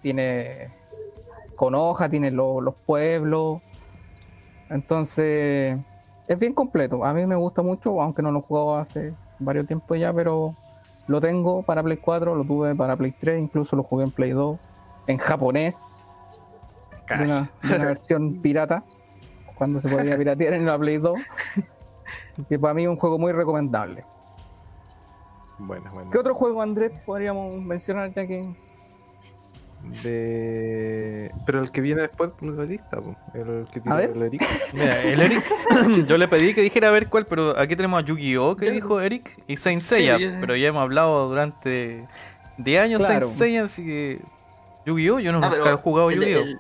Tiene 0.01 0.73
con 1.55 1.73
hoja, 1.73 2.09
tiene 2.09 2.31
lo- 2.31 2.59
los 2.59 2.75
pueblos. 2.81 3.61
Entonces, 4.69 5.77
es 6.27 6.37
bien 6.37 6.53
completo. 6.53 7.05
A 7.05 7.13
mí 7.13 7.25
me 7.25 7.37
gusta 7.37 7.61
mucho, 7.61 8.01
aunque 8.01 8.21
no 8.21 8.29
lo 8.33 8.39
he 8.39 8.41
jugado 8.41 8.75
hace 8.75 9.13
varios 9.39 9.65
tiempos 9.67 9.97
ya, 9.97 10.11
pero 10.11 10.51
lo 11.07 11.21
tengo 11.21 11.63
para 11.63 11.81
Play 11.81 11.95
4, 11.95 12.35
lo 12.35 12.43
tuve 12.43 12.75
para 12.75 12.97
Play 12.97 13.13
3, 13.17 13.41
incluso 13.41 13.77
lo 13.77 13.83
jugué 13.83 14.03
en 14.03 14.11
Play 14.11 14.31
2, 14.31 14.59
en 15.07 15.17
japonés, 15.17 16.03
de 17.09 17.23
una, 17.23 17.51
de 17.63 17.75
una 17.75 17.85
versión 17.85 18.35
pirata, 18.41 18.83
cuando 19.55 19.81
se 19.81 19.87
podía 19.89 20.17
piratear 20.17 20.53
en 20.53 20.65
la 20.65 20.77
Play 20.77 20.97
2. 20.97 21.19
Así 22.31 22.43
que 22.47 22.59
para 22.59 22.73
mí 22.73 22.83
es 22.83 22.89
un 22.89 22.97
juego 22.97 23.17
muy 23.17 23.31
recomendable. 23.31 24.03
bueno, 25.57 25.89
bueno. 25.93 26.11
¿Qué 26.11 26.17
otro 26.19 26.35
juego, 26.35 26.61
Andrés, 26.61 26.91
podríamos 27.05 27.55
mencionar 27.57 28.13
ya 28.13 28.25
que... 28.27 28.47
De... 30.03 31.31
Pero 31.45 31.61
el 31.61 31.71
que 31.71 31.81
viene 31.81 32.01
después 32.01 32.31
de 32.41 32.47
la 32.51 32.63
lista, 32.65 32.99
el 33.33 33.67
que 33.71 33.79
tiene 33.79 33.97
ver. 33.97 34.09
el 34.11 34.21
Eric. 34.23 34.43
Mira, 34.73 35.01
el 35.03 35.21
Eric, 35.21 35.43
yo 36.07 36.17
le 36.17 36.27
pedí 36.27 36.53
que 36.53 36.61
dijera 36.61 36.87
a 36.89 36.91
ver 36.91 37.07
cuál, 37.07 37.25
pero 37.25 37.57
aquí 37.57 37.75
tenemos 37.75 38.01
a 38.03 38.05
Yu-Gi-Oh! 38.05 38.55
que 38.55 38.71
dijo 38.71 38.99
Eric 38.99 39.41
y 39.47 39.55
Saint 39.55 39.81
Sí, 39.81 39.95
Seiya, 39.95 40.17
ya. 40.17 40.37
pero 40.41 40.55
ya 40.55 40.67
hemos 40.69 40.81
hablado 40.81 41.27
durante 41.27 42.05
10 42.57 42.81
años 42.81 42.99
Claro. 42.99 43.27
Saint 43.27 43.37
Seiya, 43.39 43.63
así 43.63 43.85
que 43.85 44.21
Yu-Gi-Oh! 44.87 45.19
yo 45.19 45.31
no 45.31 45.39
Ah, 45.45 45.49
nunca 45.55 45.71
he 45.71 45.75
jugado 45.75 46.11
Yu-Gi-Oh! 46.11 46.39
el, 46.41 46.57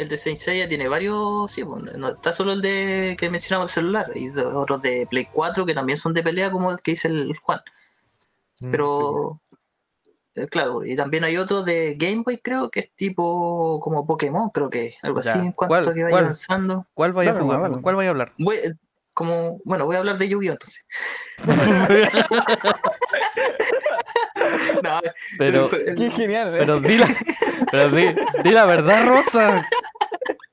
el 0.00 0.08
de 0.08 0.18
Saint 0.18 0.38
Seiya 0.38 0.68
tiene 0.68 0.88
varios, 0.88 1.50
sí, 1.52 1.64
pues, 1.64 1.82
no 1.96 2.08
está 2.08 2.32
solo 2.32 2.52
el 2.52 2.60
de 2.62 3.16
que 3.18 3.30
mencionamos 3.30 3.70
el 3.70 3.74
celular, 3.82 4.10
y 4.14 4.28
de- 4.28 4.44
otros 4.44 4.80
de 4.82 5.06
Play 5.08 5.26
4 5.32 5.64
que 5.66 5.74
también 5.74 5.98
son 5.98 6.14
de 6.14 6.22
pelea 6.22 6.50
como 6.50 6.70
el 6.70 6.78
que 6.80 6.92
dice 6.92 7.08
el 7.08 7.36
Juan. 7.42 7.60
Mm, 8.60 8.70
Pero 8.70 9.40
eh, 10.34 10.46
claro, 10.46 10.84
y 10.84 10.96
también 10.96 11.24
hay 11.24 11.36
otro 11.36 11.62
de 11.62 11.94
Game 11.98 12.22
Boy 12.24 12.38
creo 12.38 12.70
que 12.70 12.80
es 12.80 12.90
tipo 12.92 13.78
como 13.80 14.06
Pokémon, 14.06 14.50
creo 14.50 14.70
que 14.70 14.94
algo 15.02 15.20
Ya, 15.20 15.32
así 15.32 15.40
en 15.46 15.52
cuanto 15.52 15.74
¿cuál- 15.74 15.88
a 15.88 15.92
que 15.94 16.02
vaya 16.04 16.12
cuál? 16.14 16.24
avanzando. 16.24 16.86
¿Cuál 16.94 17.12
vaya 17.12 17.30
a 17.32 17.40
jugar? 17.40 17.80
¿Cuál 17.82 17.96
vaya 17.96 18.08
a 18.08 18.12
hablar? 18.12 18.32
Voy, 18.38 18.56
eh, 18.56 18.72
como, 19.12 19.58
bueno, 19.64 19.86
voy 19.86 19.96
a 19.96 19.98
hablar 19.98 20.18
de 20.18 20.28
Yu-Gi-Oh 20.28 20.52
entonces. 20.52 20.86
No, 24.82 25.00
pero, 25.38 25.68
Qué 25.70 26.10
genial, 26.10 26.54
¿eh? 26.54 26.58
pero 26.60 26.80
di 26.80 26.96
la, 26.96 27.08
pero 27.70 27.88
di, 27.90 28.06
di 28.44 28.50
la 28.50 28.64
verdad, 28.64 29.06
Rosa. 29.08 29.66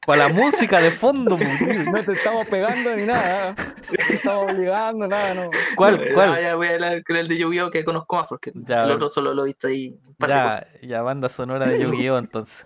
Para 0.06 0.28
la 0.28 0.34
música 0.34 0.80
de 0.80 0.90
fondo. 0.92 1.38
po. 1.38 1.44
No 1.92 2.04
te 2.04 2.14
estamos 2.14 2.48
pegando 2.48 2.96
ni 2.96 3.04
nada. 3.04 3.50
No 3.58 4.06
te 4.08 4.14
estamos 4.16 4.54
obligando, 4.54 5.06
nada, 5.08 5.34
no. 5.34 5.48
¿Cuál? 5.76 6.00
Ya, 6.08 6.14
¿Cuál? 6.14 6.42
ya 6.42 6.56
voy 6.56 6.68
a 6.68 6.72
hablar 6.76 7.04
con 7.04 7.18
el 7.18 7.28
de 7.28 7.38
Yu-Gi-Oh 7.38 7.70
que 7.72 7.84
conozco 7.84 8.16
más 8.16 8.28
porque 8.28 8.52
Ya, 8.56 8.84
el 8.86 8.92
otro 8.92 9.10
solo 9.10 9.34
lo 9.34 9.44
he 9.44 9.48
visto 9.48 9.68
ahí 9.68 9.98
un 10.08 10.16
par 10.16 10.30
de 10.30 10.36
Ya, 10.36 10.44
cosas. 10.46 10.68
ya, 10.82 11.02
banda 11.02 11.28
sonora 11.30 11.68
de 11.68 11.82
Yu-Gi-Oh! 11.84 12.18
entonces. 12.20 12.66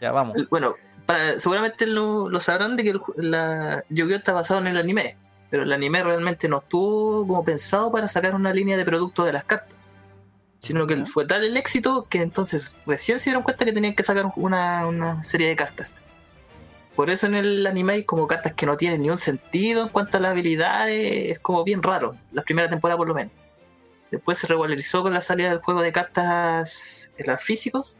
Ya 0.00 0.12
vamos. 0.12 0.36
Bueno, 0.48 0.74
para- 1.04 1.38
seguramente 1.38 1.86
lo, 1.86 2.30
lo 2.30 2.40
sabrán 2.40 2.76
de 2.76 2.82
que 2.84 2.90
el, 2.90 3.00
la 3.18 3.84
Yu-Gi-Oh 3.90 4.16
está 4.16 4.32
basado 4.32 4.60
en 4.60 4.68
el 4.68 4.78
anime, 4.78 5.18
pero 5.50 5.64
el 5.64 5.72
anime 5.72 6.02
realmente 6.02 6.48
no 6.48 6.58
estuvo 6.58 7.26
como 7.26 7.44
pensado 7.44 7.90
para 7.90 8.08
sacar 8.08 8.34
una 8.34 8.52
línea 8.52 8.76
de 8.76 8.84
producto 8.84 9.24
de 9.24 9.32
las 9.32 9.44
cartas, 9.44 9.74
sino 10.58 10.86
que 10.86 11.06
fue 11.06 11.26
tal 11.26 11.44
el 11.44 11.56
éxito 11.56 12.06
que 12.08 12.22
entonces 12.22 12.74
recién 12.86 13.18
se 13.18 13.30
dieron 13.30 13.42
cuenta 13.42 13.64
que 13.64 13.72
tenían 13.72 13.94
que 13.94 14.02
sacar 14.02 14.32
una, 14.36 14.86
una 14.86 15.22
serie 15.24 15.48
de 15.48 15.56
cartas. 15.56 16.04
Por 16.94 17.08
eso 17.08 17.26
en 17.26 17.34
el 17.34 17.66
anime 17.66 17.94
hay 17.94 18.04
como 18.04 18.26
cartas 18.26 18.52
que 18.54 18.66
no 18.66 18.76
tienen 18.76 19.00
ni 19.02 19.10
un 19.10 19.18
sentido 19.18 19.82
en 19.82 19.88
cuanto 19.88 20.18
a 20.18 20.20
las 20.20 20.32
habilidades, 20.32 21.30
es 21.32 21.38
como 21.38 21.64
bien 21.64 21.82
raro, 21.82 22.14
la 22.32 22.42
primera 22.42 22.68
temporada 22.68 22.98
por 22.98 23.08
lo 23.08 23.14
menos. 23.14 23.32
Después 24.10 24.38
se 24.38 24.46
regularizó 24.48 25.02
con 25.02 25.14
la 25.14 25.20
salida 25.20 25.48
del 25.48 25.60
juego 25.60 25.82
de 25.82 25.92
cartas 25.92 27.10
las 27.18 27.42
físicos 27.42 27.96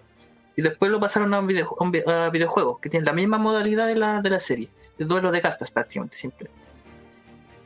y 0.56 0.62
después 0.62 0.90
lo 0.90 1.00
pasaron 1.00 1.32
a, 1.32 1.38
un 1.38 1.46
video- 1.46 1.76
a 1.78 1.84
un 1.84 1.92
vi- 1.92 2.02
a 2.06 2.28
videojuegos 2.30 2.80
que 2.80 2.90
tienen 2.90 3.06
la 3.06 3.12
misma 3.12 3.38
modalidad 3.38 3.86
de 3.86 3.94
la, 3.94 4.20
de 4.20 4.28
la 4.28 4.40
serie, 4.40 4.68
de 4.98 5.04
duelo 5.04 5.30
de 5.30 5.40
cartas 5.40 5.70
prácticamente, 5.70 6.16
simple. 6.16 6.50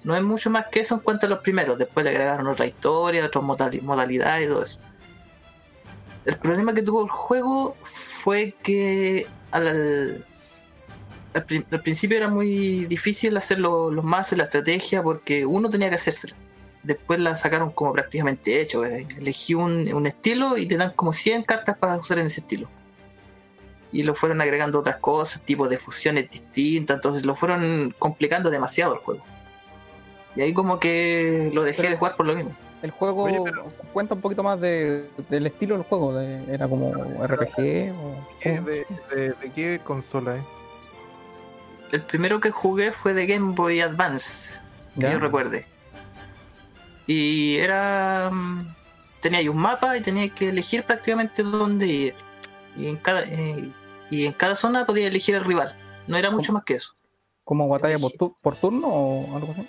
No 0.05 0.15
es 0.15 0.23
mucho 0.23 0.51
más 0.51 0.67
que 0.71 0.81
eso 0.81 0.95
en 0.95 1.01
cuanto 1.01 1.27
a 1.27 1.29
los 1.31 1.41
primeros, 1.41 1.79
después 1.79 2.05
le 2.05 2.11
agregaron 2.11 2.47
otra 2.47 2.67
historia, 2.67 3.25
otras 3.25 3.43
modali- 3.43 3.81
modalidades 3.83 4.47
y 4.47 4.49
todo 4.49 4.63
eso. 4.63 4.79
El 6.27 6.37
problema 6.39 6.75
que 6.75 6.83
tuvo 6.83 7.03
el 7.05 7.11
juego 7.11 7.77
fue 7.83 8.55
que 8.63 9.27
al, 9.51 10.25
al, 11.35 11.45
pri- 11.45 11.65
al 11.71 11.81
principio 11.83 12.17
era 12.19 12.29
muy 12.29 12.85
difícil 12.87 13.37
hacer 13.37 13.59
lo- 13.61 13.91
los 13.91 14.05
mazos 14.05 14.33
y 14.35 14.37
la 14.37 14.45
estrategia 14.45 15.03
porque 15.03 15.45
uno 15.47 15.69
tenía 15.71 15.89
que 15.89 15.95
hacérsela. 15.97 16.35
Después 16.83 17.19
la 17.19 17.35
sacaron 17.35 17.71
como 17.71 17.93
prácticamente 17.93 18.61
hecho. 18.61 18.85
eh. 18.85 19.07
Elegí 19.19 19.55
un, 19.55 19.91
un 19.93 20.07
estilo 20.07 20.59
y 20.59 20.67
te 20.67 20.77
dan 20.77 20.93
como 20.93 21.15
100 21.15 21.45
cartas 21.45 21.79
para 21.79 21.97
usar 21.97 22.19
en 22.19 22.27
ese 22.27 22.41
estilo. 22.41 22.69
Y 23.91 24.03
lo 24.03 24.15
fueron 24.15 24.41
agregando 24.43 24.81
otras 24.81 24.97
cosas, 24.97 25.41
tipos 25.43 25.71
de 25.71 25.79
fusiones 25.79 26.31
distintas, 26.31 26.97
entonces 26.97 27.25
lo 27.25 27.35
fueron 27.35 27.95
complicando 27.99 28.51
demasiado 28.51 28.93
el 28.95 29.01
juego. 29.01 29.25
Y 30.37 30.41
ahí 30.43 30.53
como 30.53 30.79
que 30.81 31.51
lo 31.53 31.63
dejé 31.63 31.89
de 31.91 31.97
jugar 31.97 32.17
por 32.17 32.27
lo 32.27 32.35
mismo. 32.35 32.53
El 32.83 32.91
juego 32.91 33.23
Oye, 33.25 33.41
pero- 33.43 33.67
cuenta 33.93 34.15
un 34.15 34.21
poquito 34.21 34.43
más 34.43 34.61
de, 34.61 35.09
del 35.31 35.47
estilo 35.47 35.77
del 35.77 35.85
juego. 35.85 36.13
de- 36.15 36.45
¿Era 36.53 36.69
como 36.69 36.93
RPG? 36.93 37.93
O, 37.93 38.27
¿Qué- 38.41 38.57
¿cómo? 38.57 38.69
de, 38.69 38.87
de- 39.15 39.33
de 39.33 39.53
qué 39.55 39.81
consola 39.83 40.37
es? 40.37 40.45
El 41.93 42.03
primero 42.03 42.41
que 42.41 42.51
jugué 42.51 42.93
fue 42.93 43.15
de 43.15 43.27
Game 43.27 43.55
Boy 43.55 43.81
Advance, 43.81 44.51
que 44.97 45.03
¿Ya? 45.03 45.13
yo 45.13 45.19
recuerde. 45.21 45.67
Y 47.07 47.57
era. 47.57 48.31
mm, 48.33 48.75
Tenía 49.21 49.39
ahí 49.39 49.49
un 49.49 49.57
mapa 49.57 49.97
y 49.97 50.03
tenía 50.03 50.29
que 50.29 50.51
elegir 50.51 50.83
prácticamente 50.85 51.43
dónde 51.43 51.87
ir. 51.87 52.15
Y 52.77 52.89
en 52.89 52.97
cada, 52.99 53.23
eh, 53.23 53.71
y 54.11 54.27
en 54.27 54.33
cada 54.35 54.55
zona 54.55 54.85
podía 54.85 55.07
elegir 55.07 55.35
el 55.37 55.45
rival. 55.45 55.75
No 56.07 56.19
era 56.19 56.31
mucho 56.31 56.53
más 56.53 56.63
que 56.65 56.75
eso. 56.75 56.93
¿Como 57.43 57.67
batalla 57.67 57.97
por, 57.99 58.13
tu- 58.13 58.37
por 58.43 58.55
turno 58.57 58.87
o 58.89 59.35
algo 59.37 59.53
así? 59.53 59.67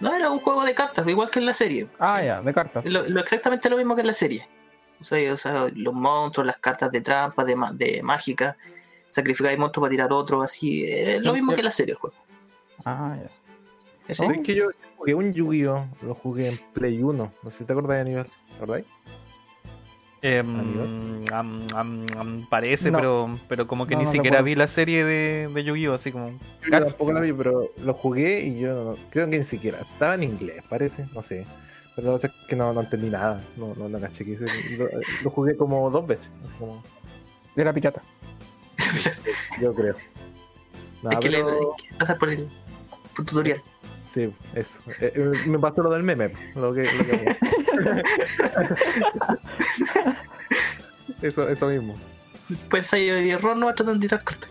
No, 0.00 0.14
era 0.14 0.30
un 0.30 0.40
juego 0.40 0.64
de 0.64 0.74
cartas, 0.74 1.06
igual 1.06 1.30
que 1.30 1.38
en 1.38 1.46
la 1.46 1.52
serie. 1.54 1.88
Ah, 1.98 2.22
ya, 2.22 2.42
de 2.42 2.52
cartas. 2.52 2.84
Lo, 2.84 3.08
lo- 3.08 3.20
exactamente 3.20 3.70
lo 3.70 3.76
mismo 3.76 3.94
que 3.94 4.00
en 4.02 4.06
la 4.08 4.12
serie. 4.12 4.46
O 5.00 5.04
sea, 5.04 5.32
o 5.32 5.36
sea, 5.36 5.66
los 5.74 5.94
monstruos, 5.94 6.46
las 6.46 6.58
cartas 6.58 6.90
de 6.90 7.00
trampa, 7.00 7.44
de, 7.44 7.54
de 7.72 8.02
mágica, 8.02 8.56
sacrificar 9.06 9.56
monstruos 9.58 9.84
para 9.84 9.90
tirar 9.90 10.12
otro, 10.12 10.42
así. 10.42 10.84
eh, 10.86 11.18
lo 11.20 11.32
mismo 11.32 11.52
que 11.52 11.60
en 11.60 11.64
la 11.66 11.70
serie 11.70 11.92
el 11.92 11.98
juego. 11.98 12.16
Ah, 12.84 13.16
ya. 13.20 13.28
Es 14.08 14.18
que 14.42 14.54
yo 14.54 14.66
jugué 14.96 15.14
un 15.14 15.32
Yu-Gi-Oh! 15.32 15.86
Lo 16.02 16.14
jugué 16.14 16.48
en 16.48 16.60
Play 16.74 17.02
1. 17.02 17.32
No 17.42 17.50
sé 17.50 17.58
si 17.58 17.64
te 17.64 17.72
acuerdas 17.72 17.96
de 17.96 18.00
Aníbal. 18.02 18.26
¿Te 18.26 18.54
acordáis? 18.56 18.86
Em, 20.26 21.26
parece, 22.48 22.90
No. 22.90 22.98
pero, 22.98 23.38
pero 23.46 23.66
como 23.66 23.86
que 23.86 23.92
No, 23.94 24.00
ni 24.00 24.04
no 24.06 24.10
siquiera 24.12 24.38
recuerdo. 24.38 24.44
vi 24.46 24.54
la 24.54 24.68
serie 24.68 25.04
de, 25.04 25.50
de 25.52 25.64
Yu-Gi-Oh! 25.64 25.92
Así 25.94 26.12
como. 26.12 26.30
Yo 26.30 26.70
tampoco 26.70 27.12
la 27.12 27.20
vi, 27.20 27.32
pero 27.34 27.68
lo 27.84 27.92
jugué 27.92 28.40
y 28.40 28.58
yo 28.60 28.74
no- 28.74 28.96
creo 29.10 29.28
que 29.28 29.36
ni 29.38 29.44
siquiera. 29.44 29.80
Estaba 29.80 30.14
en 30.14 30.22
inglés, 30.22 30.62
parece. 30.68 31.04
No 31.14 31.20
sé. 31.22 31.44
Pero 31.94 32.10
no 32.12 32.18
sé 32.18 32.30
que 32.48 32.56
no, 32.56 32.72
no 32.72 32.80
entendí 32.80 33.10
nada. 33.10 33.44
No, 33.56 33.74
no, 33.76 33.86
no 33.88 34.00
caché. 34.00 34.24
Lo, 34.78 34.88
lo 35.22 35.30
jugué 35.30 35.56
como 35.58 35.90
dos 35.90 36.06
veces. 36.06 36.30
así 36.42 36.54
como- 36.58 36.82
Era 37.54 37.72
pirata. 37.74 38.00
yo 39.60 39.74
creo. 39.74 39.94
No, 41.02 41.10
hay, 41.10 41.18
que 41.18 41.28
pero- 41.30 41.50
leer- 41.50 41.58
hay 41.58 41.66
que 41.90 41.94
pasar 41.98 42.18
por 42.18 42.30
el 42.30 42.48
tutorial. 43.14 43.60
Sí, 44.04 44.32
eso. 44.54 44.78
Eh, 45.00 45.12
eh, 45.16 45.32
me 45.48 45.58
pasó 45.58 45.82
lo 45.82 45.90
del 45.90 46.02
meme. 46.02 46.32
Lo 46.54 46.72
que, 46.72 46.84
lo 46.84 47.04
que 47.04 47.36
eso, 51.28 51.48
eso 51.48 51.66
mismo. 51.68 51.96
Pues 52.68 52.90
de 52.90 53.30
error 53.30 53.56
no 53.56 53.66
va 53.66 53.72
a 53.72 53.74
tratar 53.74 53.94
de 53.94 54.00
tirar 54.00 54.22
cartas. 54.22 54.50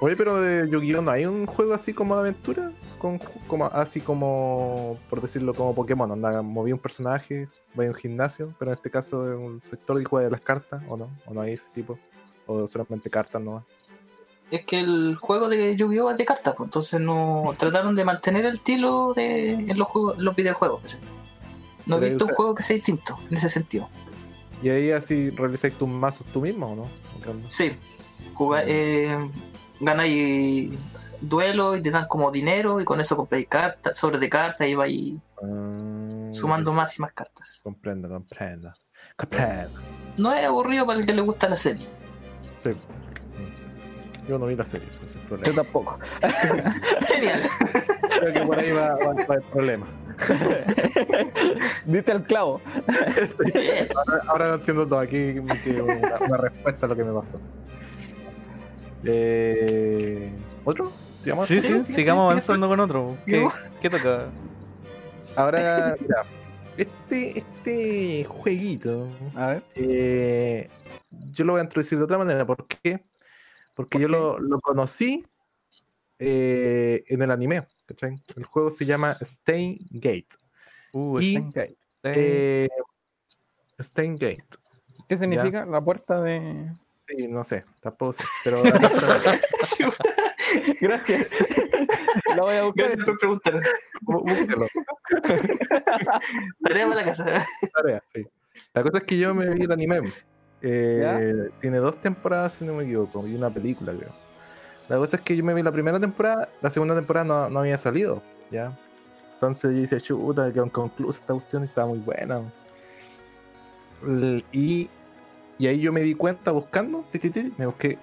Oye, 0.00 0.16
pero 0.16 0.40
de 0.40 0.68
Yu-Gi-Oh! 0.68 1.02
¿no 1.02 1.10
hay 1.10 1.26
un 1.26 1.46
juego 1.46 1.74
así 1.74 1.92
como 1.92 2.14
de 2.16 2.20
aventura? 2.22 2.72
con, 3.02 3.18
como, 3.48 3.66
así 3.66 4.00
como, 4.00 4.96
por 5.10 5.20
decirlo, 5.20 5.54
como 5.54 5.74
Pokémon. 5.74 6.12
Anda, 6.12 6.40
moví 6.40 6.72
un 6.72 6.78
personaje, 6.78 7.48
voy 7.74 7.86
a 7.86 7.88
un 7.88 7.96
gimnasio, 7.96 8.54
pero 8.60 8.70
en 8.70 8.76
este 8.76 8.90
caso 8.90 9.30
es 9.30 9.36
un 9.36 9.60
sector 9.60 9.98
que 9.98 10.04
juega 10.04 10.26
de 10.26 10.30
las 10.30 10.40
cartas, 10.40 10.80
¿o 10.86 10.96
no? 10.96 11.10
¿O 11.26 11.34
no 11.34 11.40
hay 11.40 11.54
ese 11.54 11.66
tipo? 11.74 11.98
¿O 12.46 12.68
solamente 12.68 13.10
cartas 13.10 13.42
nomás? 13.42 13.64
Es 14.52 14.64
que 14.64 14.78
el 14.78 15.16
juego 15.16 15.48
de 15.48 15.74
Yu-Gi-Oh! 15.74 16.12
es 16.12 16.16
de 16.16 16.24
cartas, 16.24 16.54
pues, 16.56 16.68
entonces 16.68 17.00
no 17.00 17.56
trataron 17.58 17.96
de 17.96 18.04
mantener 18.04 18.46
el 18.46 18.54
estilo 18.54 19.14
de 19.14 19.50
en 19.50 19.76
los 19.76 19.88
juegos, 19.88 20.18
en 20.18 20.24
los 20.24 20.36
videojuegos. 20.36 20.82
No 21.86 21.96
he 21.96 22.10
visto 22.10 22.26
un 22.26 22.34
juego 22.34 22.54
que 22.54 22.62
sea 22.62 22.76
distinto 22.76 23.18
en 23.28 23.36
ese 23.36 23.48
sentido. 23.48 23.88
Y 24.62 24.68
ahí 24.70 24.90
así 24.92 25.30
realizáis 25.30 25.74
tus 25.74 25.88
mazos 25.88 26.26
tú 26.32 26.40
mismo, 26.40 26.72
¿o 26.72 26.76
no? 26.76 26.88
Sí, 27.48 27.72
jugar, 28.34 28.64
eh, 28.68 29.28
ganáis 29.80 30.72
duelos 31.20 31.78
y 31.78 31.82
te 31.82 31.90
dan 31.90 32.06
como 32.06 32.30
dinero 32.30 32.80
y 32.80 32.84
con 32.84 33.00
eso 33.00 33.16
compráis 33.16 33.48
cartas, 33.48 33.96
sobres 33.96 34.20
de 34.20 34.28
cartas 34.30 34.68
y 34.68 34.74
vais 34.74 35.18
Ah, 35.42 36.28
sumando 36.30 36.72
más 36.72 36.96
y 36.96 37.02
más 37.02 37.12
cartas. 37.12 37.60
Comprendo, 37.64 38.08
comprendo. 38.08 38.70
Comprendo. 39.16 39.80
No 40.16 40.32
es 40.32 40.46
aburrido 40.46 40.86
para 40.86 41.00
el 41.00 41.06
que 41.06 41.12
le 41.12 41.22
gusta 41.22 41.48
la 41.48 41.56
serie. 41.56 41.86
Sí. 42.62 42.70
Yo 44.28 44.38
no 44.38 44.46
vi 44.46 44.54
la 44.54 44.62
serie, 44.64 44.88
ese 44.88 45.04
es 45.04 45.14
el 45.16 45.20
Yo 45.22 45.28
problema. 45.28 45.54
tampoco. 45.64 45.98
Genial. 47.08 47.42
Creo 48.20 48.32
que 48.34 48.40
por 48.46 48.58
ahí 48.60 48.70
va, 48.70 48.94
va- 48.94 49.14
va 49.28 49.34
el 49.34 49.42
problema. 49.50 49.86
Diste 51.86 52.12
el 52.12 52.22
clavo. 52.22 52.60
Ahora, 53.94 54.22
ahora 54.28 54.48
lo 54.48 54.54
entiendo 54.56 54.86
todo. 54.86 54.98
Aquí 54.98 55.16
me 55.16 55.60
quedó 55.62 55.84
una, 55.84 56.18
una 56.20 56.36
respuesta 56.36 56.86
a 56.86 56.88
lo 56.88 56.96
que 56.96 57.04
me 57.04 57.12
pasó. 57.12 57.40
Eh, 59.04 60.30
¿Otro? 60.64 60.92
¿Sigamos? 61.22 61.46
Sí, 61.46 61.60
sí, 61.60 61.82
sigamos 61.84 62.30
avanzando 62.30 62.68
con 62.68 62.80
otro. 62.80 63.16
¿Qué, 63.26 63.90
toca? 63.90 64.28
Ahora, 65.36 65.96
mira, 66.00 66.24
este, 66.76 67.38
este 67.38 68.24
jueguito, 68.24 69.08
A 69.34 69.46
ver. 69.48 69.62
eh, 69.74 70.68
yo 71.32 71.44
lo 71.44 71.52
voy 71.52 71.60
a 71.60 71.64
introducir 71.64 71.98
de 71.98 72.04
otra 72.04 72.18
manera. 72.18 72.44
¿Por 72.44 72.66
qué? 72.66 73.04
Porque 73.74 73.98
yo 73.98 74.08
lo, 74.08 74.38
lo 74.38 74.60
conocí 74.60 75.24
eh, 76.18 77.04
en 77.08 77.22
el 77.22 77.30
anime. 77.30 77.66
¿Cachai? 77.92 78.14
El 78.36 78.44
juego 78.44 78.70
se 78.70 78.84
llama 78.84 79.16
Stain 79.22 79.78
Gate. 79.90 80.28
Uh, 80.92 81.18
Y- 81.20 81.30
Stein 81.36 81.50
Gate. 81.50 81.76
Eh, 82.04 82.68
Stain 83.78 84.16
Gate. 84.16 84.44
¿Qué 85.08 85.16
significa? 85.16 85.64
La 85.66 85.80
puerta 85.80 86.20
de. 86.20 86.72
Sí, 87.08 87.26
no 87.28 87.44
sé, 87.44 87.64
tampoco 87.80 88.12
sé. 88.14 88.24
Pero 88.44 88.62
Gracias. 90.80 91.26
La 92.36 92.42
voy 92.42 92.56
a 92.56 92.64
buscar. 92.64 92.86
Gracias 92.86 93.04
por 93.06 93.18
preguntar. 93.18 93.62
bú- 94.02 94.22
búsquelo. 94.22 94.66
Tarea 96.62 96.84
para 96.86 96.96
la 96.96 97.04
casa. 97.04 97.46
tarea, 97.74 98.02
sí. 98.14 98.26
La 98.74 98.82
cosa 98.82 98.98
es 98.98 99.04
que 99.04 99.18
yo 99.18 99.34
me 99.34 99.48
vi 99.54 99.62
el 99.62 99.72
anime. 99.72 100.12
Eh, 100.62 101.50
tiene 101.60 101.78
dos 101.78 102.00
temporadas, 102.00 102.54
si 102.54 102.64
no 102.64 102.74
me 102.74 102.84
equivoco, 102.84 103.26
y 103.26 103.34
una 103.34 103.50
película, 103.50 103.92
creo. 103.92 104.10
La 104.92 104.98
cosa 104.98 105.16
es 105.16 105.22
que 105.22 105.34
yo 105.34 105.42
me 105.42 105.54
vi 105.54 105.62
la 105.62 105.72
primera 105.72 105.98
temporada, 105.98 106.50
la 106.60 106.68
segunda 106.68 106.94
temporada 106.94 107.24
no, 107.24 107.48
no 107.48 107.60
había 107.60 107.78
salido, 107.78 108.22
¿ya? 108.50 108.78
Entonces 109.32 109.70
yo 109.70 109.80
dije, 109.80 109.98
chuta, 110.02 110.52
quedó 110.52 110.66
inconclusa 110.66 111.18
esta 111.18 111.32
cuestión 111.32 111.62
y 111.62 111.66
estaba 111.66 111.88
muy 111.88 111.98
buena. 112.00 112.42
Y, 114.52 114.90
y 115.56 115.66
ahí 115.66 115.80
yo 115.80 115.94
me 115.94 116.02
di 116.02 116.14
cuenta 116.14 116.50
buscando, 116.50 117.06
ti, 117.10 117.18
ti, 117.18 117.30
ti, 117.30 117.54
me 117.56 117.64
busqué, 117.64 117.96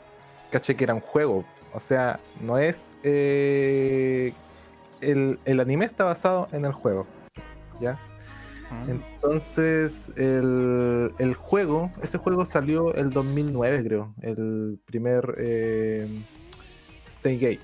caché 0.49 0.75
que 0.75 0.83
era 0.83 0.95
un 0.95 1.01
juego. 1.01 1.45
O 1.75 1.79
sea, 1.79 2.19
no 2.41 2.57
es... 2.57 2.97
eh, 3.03 4.33
el, 5.01 5.37
el 5.45 5.59
anime 5.59 5.85
está 5.85 6.05
basado 6.05 6.47
en 6.53 6.65
el 6.65 6.71
juego, 6.71 7.05
¿ya? 7.79 7.99
Entonces, 8.87 10.11
el, 10.15 11.13
el 11.19 11.35
juego, 11.35 11.91
ese 12.01 12.17
juego 12.17 12.47
salió 12.47 12.95
el 12.95 13.11
2009, 13.11 13.83
creo. 13.83 14.11
El 14.23 14.79
primer 14.87 15.35
eh, 15.37 16.07
Gate, 17.23 17.59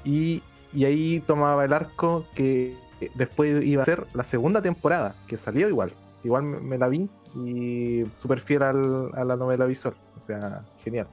Y, 0.04 0.42
y 0.74 0.86
ahí 0.86 1.20
tomaba 1.22 1.66
el 1.66 1.74
arco 1.74 2.26
que 2.36 2.76
después 3.16 3.64
iba 3.66 3.84
a 3.84 3.86
ser 3.86 4.06
la 4.14 4.24
segunda 4.24 4.62
temporada, 4.62 5.16
que 5.28 5.38
salió 5.38 5.68
igual. 5.68 5.94
Igual 6.24 6.44
me, 6.44 6.78
la 6.78 6.88
vi 6.88 7.10
y 7.36 8.04
súper 8.18 8.40
fiel 8.40 8.62
al- 8.64 9.10
a 9.14 9.24
la 9.24 9.36
novela 9.36 9.66
visual. 9.66 9.96
O 10.22 10.24
sea, 10.26 10.64
genial. 10.84 11.08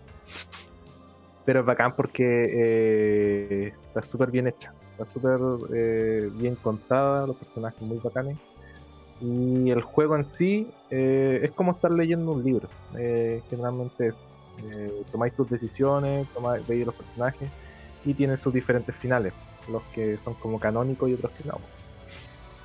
Pero 1.45 1.61
es 1.61 1.67
bacán 1.67 1.95
porque 1.97 2.25
eh, 2.51 3.73
está 3.87 4.03
súper 4.03 4.31
bien 4.31 4.49
hecha. 4.49 4.73
Está 4.93 5.11
súper 5.11 5.39
eh, 5.75 6.29
bien 6.35 6.57
contada, 6.57 7.27
los 7.27 7.37
personajes 7.37 7.81
muy 7.83 7.99
bacanes. 7.99 8.37
Y 9.21 9.71
el 9.71 9.81
juego 9.83 10.17
en 10.17 10.25
sí 10.25 10.71
eh, 10.91 11.41
es 11.43 11.51
como 11.53 11.73
estar 11.73 11.91
leyendo 11.91 12.33
un 12.33 12.45
libro. 12.45 12.69
Eh, 12.97 13.43
generalmente 13.49 14.13
eh, 14.71 15.03
tomáis 15.11 15.33
tus 15.35 15.49
decisiones, 15.49 16.29
tomáis, 16.35 16.67
veis 16.69 16.85
los 16.85 16.95
personajes 16.95 17.49
y 18.05 18.13
tiene 18.13 18.37
sus 18.37 18.53
diferentes 18.53 18.95
finales. 18.95 19.33
Los 19.71 19.83
que 19.95 20.19
son 20.25 20.35
como 20.35 20.59
canónicos 20.59 21.09
y 21.11 21.15
otros 21.15 21.33
que 21.33 21.45
no. 21.45 21.59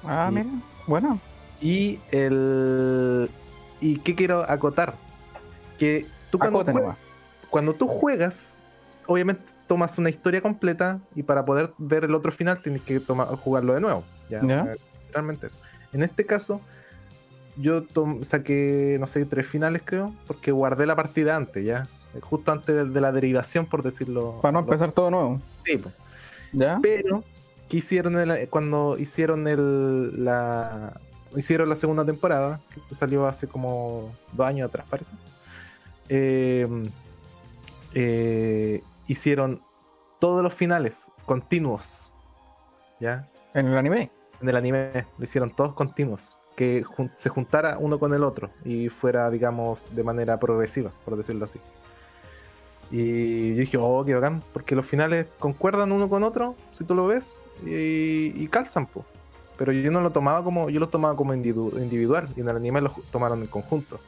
Ah, 0.03 0.29
mira. 0.31 0.49
Bueno. 0.87 1.19
Y 1.61 1.99
el. 2.11 3.29
¿Y 3.81 3.97
qué 3.97 4.15
quiero 4.15 4.49
acotar? 4.49 4.95
Que 5.77 6.05
tú 6.31 6.39
cuando, 6.39 6.63
juegas, 6.63 6.97
cuando 7.49 7.73
tú 7.73 7.87
juegas, 7.87 8.57
obviamente 9.07 9.43
tomas 9.67 9.97
una 9.97 10.09
historia 10.09 10.41
completa 10.41 10.99
y 11.15 11.23
para 11.23 11.45
poder 11.45 11.73
ver 11.77 12.05
el 12.05 12.15
otro 12.15 12.31
final 12.31 12.61
tienes 12.61 12.81
que 12.83 12.99
tomar, 12.99 13.27
jugarlo 13.37 13.73
de 13.73 13.81
nuevo. 13.81 14.03
Ya, 14.29 14.41
Realmente 15.11 15.47
eso. 15.47 15.59
En 15.91 16.03
este 16.03 16.25
caso, 16.25 16.59
yo 17.57 17.83
saqué, 18.23 18.97
no 18.99 19.07
sé, 19.07 19.25
tres 19.25 19.45
finales 19.47 19.81
creo, 19.85 20.13
porque 20.27 20.51
guardé 20.51 20.85
la 20.85 20.95
partida 20.95 21.35
antes, 21.35 21.63
ya. 21.63 21.87
Justo 22.21 22.51
antes 22.51 22.75
de, 22.75 22.85
de 22.85 23.01
la 23.01 23.11
derivación, 23.11 23.65
por 23.65 23.83
decirlo. 23.83 24.39
Para 24.41 24.53
no 24.53 24.59
lo- 24.61 24.65
empezar 24.65 24.91
todo 24.91 25.11
nuevo. 25.11 25.39
Sí, 25.65 25.77
pues. 25.77 25.93
¿Ya? 26.53 26.79
Pero, 26.81 27.23
¿qué 27.69 27.77
hicieron 27.77 28.17
el- 28.17 28.47
cuando 28.49 28.97
hicieron 28.97 29.47
el, 29.47 30.23
la, 30.23 30.99
hicieron 31.35 31.67
la 31.67 31.75
segunda 31.75 32.05
temporada? 32.05 32.61
Que 32.89 32.95
salió 32.95 33.27
hace 33.27 33.47
como 33.47 34.09
dos 34.31 34.47
años 34.47 34.69
atrás, 34.69 34.85
parece. 34.89 35.13
Eh, 36.09 36.67
eh, 37.93 38.81
hicieron 39.07 39.59
todos 40.19 40.41
los 40.43 40.53
finales 40.53 41.05
continuos. 41.25 42.11
¿Ya? 42.99 43.27
En 43.53 43.67
el 43.67 43.77
anime. 43.77 44.11
En 44.41 44.49
el 44.49 44.55
anime 44.55 45.05
lo 45.17 45.23
hicieron 45.23 45.49
todos 45.49 45.73
continuos. 45.73 46.37
que 46.55 46.83
jun- 46.83 47.11
se 47.17 47.29
juntara 47.29 47.79
uno 47.79 47.97
con 47.97 48.13
el 48.13 48.23
otro 48.23 48.51
y 48.63 48.87
fuera, 48.87 49.27
digamos, 49.31 49.95
de 49.95 50.03
manera 50.03 50.39
progresiva, 50.39 50.91
por 51.03 51.17
decirlo 51.17 51.45
así. 51.45 51.59
Y 52.91 53.51
yo 53.55 53.59
dije, 53.61 53.77
oh, 53.77 54.03
qué 54.05 54.13
bacán, 54.13 54.43
porque 54.53 54.75
los 54.75 54.85
finales 54.85 55.25
concuerdan 55.39 55.91
uno 55.91 56.07
con 56.09 56.23
otro, 56.23 56.55
si 56.73 56.83
tú 56.83 56.93
lo 56.95 57.07
ves, 57.07 57.41
y, 57.65 58.31
y 58.35 58.47
calzan, 58.49 58.85
po. 58.85 59.05
Pero 59.57 59.71
yo 59.71 59.89
no 59.91 60.01
lo 60.01 60.11
tomaba 60.11 60.43
como, 60.43 60.69
yo 60.69 60.79
lo 60.79 60.89
tomaba 60.89 61.15
como 61.15 61.33
individu- 61.33 61.81
individual, 61.81 62.27
y 62.35 62.41
en 62.41 62.49
el 62.49 62.55
anime 62.55 62.81
lo 62.81 62.91
tomaron 63.11 63.41
en 63.41 63.47
conjunto. 63.47 63.99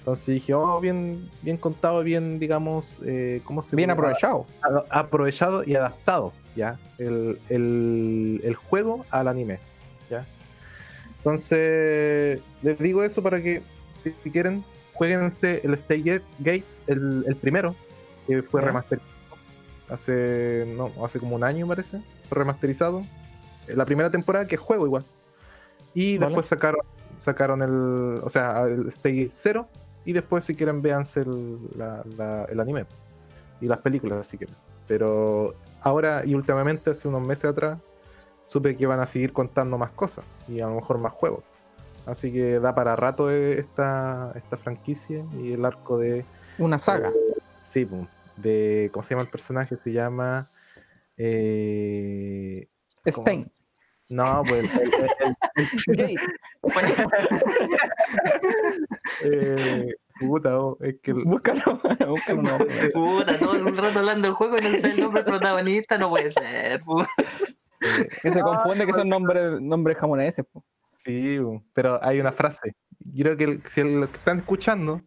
Entonces 0.00 0.26
dije, 0.34 0.54
oh, 0.54 0.80
bien, 0.80 1.28
bien 1.42 1.56
contado, 1.58 2.02
bien, 2.02 2.38
digamos, 2.38 3.00
eh, 3.04 3.42
¿cómo 3.44 3.62
se 3.62 3.76
Bien 3.76 3.88
llama? 3.90 4.00
aprovechado. 4.00 4.46
a- 4.90 4.98
aprovechado 5.00 5.62
y 5.64 5.74
adaptado 5.74 6.32
ya 6.56 6.78
el, 6.98 7.38
el- 7.48 8.40
el 8.42 8.54
juego 8.56 9.06
al 9.10 9.28
anime 9.28 9.60
ya 10.10 10.26
entonces 11.18 12.40
les 12.62 12.78
digo 12.78 13.04
eso 13.04 13.22
para 13.22 13.40
que 13.42 13.62
si, 14.02 14.10
quieren 14.30 14.64
jueguense 14.94 15.60
el 15.64 15.74
Stay 15.74 16.02
Gate, 16.02 16.24
Gate, 16.40 16.64
el, 16.86 17.24
el 17.28 17.36
primero 17.36 17.74
que 18.30 18.42
fue 18.42 18.60
remasterizado 18.60 19.10
hace 19.90 20.72
no 20.76 20.90
hace 21.04 21.18
como 21.18 21.34
un 21.36 21.44
año 21.44 21.66
parece 21.66 22.00
fue 22.28 22.38
remasterizado 22.38 23.02
Eh, 23.68 23.74
la 23.76 23.84
primera 23.84 24.10
temporada 24.10 24.46
que 24.46 24.54
es 24.54 24.60
juego 24.60 24.86
igual 24.86 25.04
y 25.94 26.16
Vale. 26.18 26.28
después 26.30 26.46
sacaron 26.46 26.80
sacaron 27.18 27.62
el 27.62 28.20
o 28.22 28.30
sea 28.30 28.62
el 28.66 28.88
Stay 28.88 29.24
Gate 29.24 29.34
0 29.34 29.68
y 30.04 30.12
después 30.12 30.44
si 30.44 30.54
quieren 30.54 30.80
véanse 30.80 31.20
el, 31.20 31.58
la- 31.76 32.02
la- 32.16 32.44
el 32.44 32.58
anime 32.60 32.86
y 33.60 33.66
las 33.66 33.78
películas 33.80 34.26
si 34.26 34.38
quieren 34.38 34.54
pero 34.88 35.54
ahora 35.82 36.24
y 36.24 36.34
últimamente, 36.34 36.90
hace 36.90 37.06
unos 37.06 37.24
meses 37.26 37.44
atrás, 37.44 37.78
supe 38.44 38.74
que 38.76 38.86
van 38.86 38.98
a 39.00 39.06
seguir 39.06 39.32
contando 39.32 39.78
más 39.78 39.90
cosas 39.92 40.24
y 40.48 40.60
a 40.60 40.66
lo 40.66 40.74
mejor 40.74 40.98
más 40.98 41.12
juegos. 41.12 41.44
Así 42.06 42.32
que 42.32 42.58
da 42.58 42.74
para 42.74 42.96
rato 42.96 43.30
eh, 43.30 43.60
esta, 43.60 44.32
esta 44.34 44.56
franquicia 44.56 45.24
y 45.40 45.52
el 45.52 45.64
arco 45.64 45.96
de. 45.96 46.24
Una 46.58 46.76
saga. 46.76 47.12
Sí, 47.62 47.84
pum, 47.86 48.04
de. 48.42 48.90
¿Cómo 48.92 49.02
se 49.02 49.10
llama 49.10 49.22
el 49.22 49.30
personaje? 49.30 49.76
Se 49.82 49.92
llama. 49.92 50.48
Eh, 51.16 52.66
¿cómo 53.04 53.12
Stein. 53.26 53.42
se- 53.42 53.50
no, 54.14 54.42
pues. 54.46 54.64
el- 54.74 54.90
el- 56.00 56.16
eh, 59.24 59.86
puta, 60.18 60.58
oh, 60.58 60.76
es 60.80 60.96
que. 61.02 61.10
el- 61.12 61.24
Búscalo. 61.24 61.80
Búscalo. 62.08 62.42
no. 62.42 62.58
Puta, 62.92 63.38
todo 63.38 63.54
el 63.54 63.76
rato 63.76 63.98
hablando 63.98 64.28
del 64.28 64.34
juego 64.34 64.58
y 64.58 64.62
no 64.62 64.70
sé 64.80 64.90
el 64.90 65.00
nombre 65.00 65.22
del 65.22 65.30
protagonista, 65.32 65.98
no 65.98 66.08
puede 66.10 66.30
ser. 66.32 66.80
eh, 66.80 68.08
Que 68.22 68.30
se 68.32 68.40
confunde 68.40 68.86
que 68.86 68.92
son 68.92 69.08
nombres, 69.08 69.60
nombres 69.60 69.96
japoneses. 69.98 70.44
po. 70.50 70.64
Sí, 71.04 71.38
pero 71.72 72.02
hay 72.04 72.20
una 72.20 72.32
frase. 72.32 72.74
Yo 72.98 73.24
creo 73.24 73.36
que 73.36 73.44
el- 73.44 73.62
si 73.64 73.80
el- 73.80 74.00
los 74.00 74.10
que 74.10 74.18
están 74.18 74.38
escuchando 74.40 75.02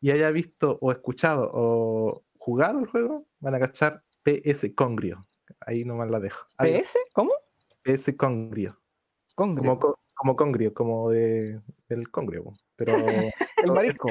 y 0.00 0.10
haya 0.10 0.30
visto 0.30 0.78
o 0.80 0.90
escuchado 0.92 1.50
o 1.52 2.22
jugado 2.40 2.78
el 2.80 2.86
juego, 2.86 3.26
van 3.38 3.54
a 3.54 3.58
cachar 3.60 4.02
PS 4.24 4.74
Congrio. 4.74 5.22
Ahí 5.66 5.84
nomás 5.84 6.10
la 6.10 6.18
dejo. 6.20 6.44
Ahí, 6.56 6.78
¿PS? 6.78 6.96
¿Cómo? 7.12 7.32
PS 7.82 8.16
Congrio. 8.16 8.78
Congrio. 9.34 9.62
Como, 9.62 9.78
co- 9.78 9.98
como 10.14 10.36
Congrio, 10.36 10.72
como 10.74 11.10
de, 11.10 11.60
del 11.88 12.10
Congrio. 12.10 12.52
Pero 12.76 12.94
El 13.64 13.72
marisco. 13.72 14.08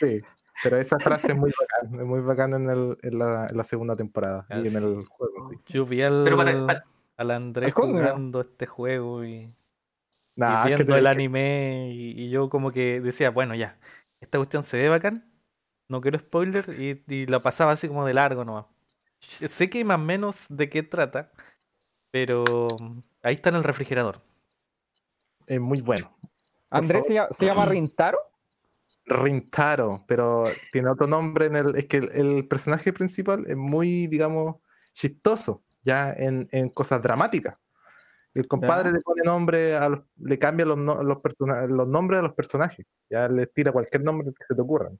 sí, 0.00 0.20
pero 0.62 0.78
esa 0.78 0.98
frase 0.98 1.28
es 1.32 1.36
muy 1.36 1.52
bacán. 1.58 2.00
Es 2.00 2.06
muy 2.06 2.20
bacán 2.20 2.54
en, 2.54 2.70
el- 2.70 2.98
en 3.02 3.18
la, 3.18 3.46
en 3.50 3.56
la 3.56 3.64
segunda 3.64 3.94
temporada 3.94 4.46
y 4.50 4.66
en 4.68 4.76
el 4.76 5.04
juego. 5.06 5.50
Sí. 5.50 5.56
Yo 5.74 5.84
vi 5.86 6.02
al, 6.02 6.24
Pero 6.24 6.36
para- 6.38 6.66
para- 6.66 6.84
al 7.18 7.30
Andrés 7.30 7.72
jugando 7.74 8.40
este 8.40 8.66
juego 8.66 9.24
y, 9.24 9.32
y 9.34 9.54
Nah, 10.36 10.64
es 10.64 10.70
que 10.70 10.74
viendo 10.84 10.96
el 10.96 11.02
que- 11.04 11.08
anime 11.08 11.90
y, 11.92 12.22
y 12.24 12.30
yo 12.30 12.48
como 12.50 12.70
que 12.72 13.00
decía, 13.00 13.30
bueno, 13.30 13.54
ya, 13.54 13.78
esta 14.20 14.38
cuestión 14.38 14.62
se 14.64 14.76
ve 14.78 14.88
bacán, 14.88 15.25
no 15.88 16.00
quiero 16.00 16.18
spoiler 16.18 16.64
y, 16.80 17.02
y 17.06 17.26
la 17.26 17.40
pasaba 17.40 17.72
así 17.72 17.88
como 17.88 18.04
de 18.06 18.14
largo 18.14 18.44
nomás. 18.44 18.66
Sé 19.20 19.70
que 19.70 19.84
más 19.84 19.98
o 20.00 20.04
menos 20.04 20.44
de 20.48 20.68
qué 20.68 20.82
trata, 20.82 21.32
pero 22.10 22.66
ahí 23.22 23.34
está 23.34 23.48
en 23.50 23.56
el 23.56 23.64
refrigerador. 23.64 24.20
es 25.46 25.60
muy 25.60 25.80
bueno. 25.80 26.16
Andrés 26.70 27.00
favor. 27.00 27.06
se 27.08 27.14
llama, 27.14 27.28
se 27.32 27.46
llama 27.46 27.64
Rintaro. 27.66 28.18
Rintaro, 29.06 30.00
pero 30.06 30.44
tiene 30.72 30.88
otro 30.90 31.06
nombre 31.06 31.46
en 31.46 31.56
el. 31.56 31.76
Es 31.76 31.86
que 31.86 31.98
el, 31.98 32.10
el 32.12 32.48
personaje 32.48 32.92
principal 32.92 33.44
es 33.46 33.56
muy, 33.56 34.06
digamos, 34.08 34.56
chistoso, 34.92 35.62
ya 35.82 36.12
en, 36.12 36.48
en 36.52 36.68
cosas 36.70 37.00
dramáticas. 37.02 37.58
El 38.34 38.46
compadre 38.48 38.92
le 38.92 39.00
pone 39.00 39.22
nombre 39.24 39.76
a 39.76 39.88
los, 39.88 40.00
le 40.18 40.38
cambia 40.38 40.66
los, 40.66 40.76
no- 40.76 41.02
los, 41.02 41.18
los 41.68 41.88
nombres 41.88 42.18
a 42.20 42.22
los 42.22 42.34
personajes. 42.34 42.84
Ya 43.08 43.28
le 43.28 43.46
tira 43.46 43.72
cualquier 43.72 44.02
nombre 44.02 44.32
que 44.36 44.44
se 44.46 44.54
te 44.54 44.60
ocurra. 44.60 44.90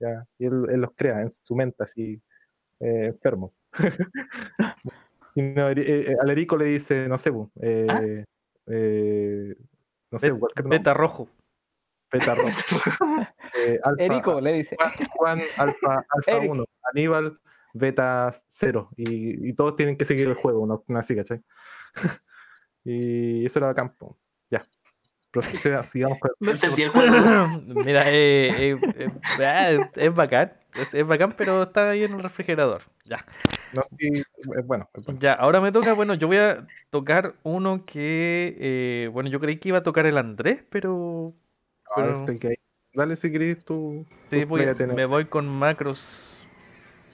Ya, 0.00 0.26
y 0.38 0.46
él, 0.46 0.66
él 0.70 0.80
los 0.80 0.90
crea 0.94 1.20
en 1.22 1.30
su 1.42 1.54
mente 1.54 1.82
así, 1.82 2.20
eh, 2.80 3.06
enfermo. 3.06 3.54
y 5.34 5.42
no, 5.42 5.70
eh, 5.70 5.74
eh, 5.76 6.16
al 6.20 6.30
Erico 6.30 6.56
le 6.56 6.66
dice, 6.66 7.08
no 7.08 7.16
sé, 7.18 7.30
bu, 7.30 7.50
eh, 7.60 8.24
no 10.10 10.18
sé. 10.18 10.32
Beta 10.64 10.94
rojo. 10.94 11.28
Beta 12.12 12.34
rojo. 12.34 12.50
Alfa- 13.82 14.02
Erico 14.04 14.40
le 14.40 14.52
dice. 14.52 14.76
Juan, 14.76 14.92
Juan, 15.16 15.40
Alfa, 15.56 16.04
Alfa 16.08 16.32
Eric. 16.32 16.50
1, 16.50 16.64
Aníbal, 16.92 17.38
Beta 17.72 18.34
0. 18.48 18.90
Y, 18.96 19.48
y 19.48 19.52
todos 19.54 19.76
tienen 19.76 19.96
que 19.96 20.04
seguir 20.04 20.28
el 20.28 20.34
juego, 20.34 20.60
una 20.60 20.98
así, 21.00 21.16
¿cachai? 21.16 21.40
y 22.84 23.46
eso 23.46 23.58
era 23.58 23.74
campo. 23.74 24.18
Ya. 24.50 24.62
Proceda, 25.34 25.82
sigamos 25.82 26.18
con 26.20 26.30
No 26.40 26.50
entendí 26.52 26.82
el 26.82 26.88
juego. 26.90 27.48
Mira, 27.84 28.02
eh, 28.10 28.72
eh, 28.72 28.78
eh, 28.98 29.10
ah, 29.44 29.90
es, 29.96 30.14
bacán, 30.14 30.52
es, 30.74 30.94
es 30.94 31.06
bacán, 31.06 31.34
pero 31.36 31.64
está 31.64 31.90
ahí 31.90 32.04
en 32.04 32.12
el 32.14 32.20
refrigerador. 32.20 32.82
Ya. 33.04 33.24
no, 33.74 33.82
sí, 33.98 34.08
es 34.14 34.66
bueno, 34.66 34.88
es 34.94 35.04
bueno. 35.04 35.20
Ya, 35.20 35.34
ahora 35.34 35.60
me 35.60 35.72
toca, 35.72 35.92
bueno, 35.92 36.14
yo 36.14 36.26
voy 36.28 36.38
a 36.38 36.66
tocar 36.90 37.34
uno 37.42 37.84
que, 37.84 38.56
eh, 38.58 39.10
bueno, 39.12 39.28
yo 39.28 39.40
creí 39.40 39.58
que 39.58 39.68
iba 39.70 39.78
a 39.78 39.82
tocar 39.82 40.06
el 40.06 40.16
Andrés, 40.16 40.64
pero 40.70 41.34
Ah, 41.86 41.92
pero- 41.96 42.14
este 42.14 42.38
que- 42.38 42.54
Dale 42.94 43.16
si 43.16 43.30
querés 43.32 43.64
tú. 43.64 44.06
sí, 44.30 44.42
tú 44.42 44.46
voy- 44.46 44.64
me 44.94 45.04
voy 45.04 45.24
con 45.24 45.48
Macros. 45.48 46.46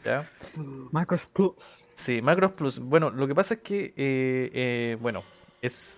¿Ya? 0.05 0.29
Macros 0.93 1.27
Plus. 1.27 1.55
Sí, 1.95 2.21
Macros 2.23 2.53
Plus. 2.53 2.79
Bueno, 2.79 3.11
lo 3.11 3.27
que 3.27 3.35
pasa 3.35 3.55
es 3.55 3.61
que, 3.61 3.87
eh, 3.97 4.51
eh, 4.53 4.97
bueno, 5.01 5.23
es 5.63 5.97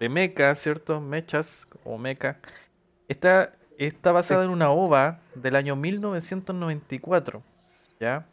de 0.00 0.08
mecha, 0.08 0.54
¿cierto? 0.54 1.00
Mechas 1.00 1.66
o 1.84 1.98
mecha. 1.98 2.38
Está, 3.08 3.52
está 3.78 4.12
basada 4.12 4.44
en 4.44 4.50
una 4.50 4.70
ova 4.70 5.20
del 5.34 5.56
año 5.56 5.76
1994, 5.76 7.42
¿ya? 8.00 8.26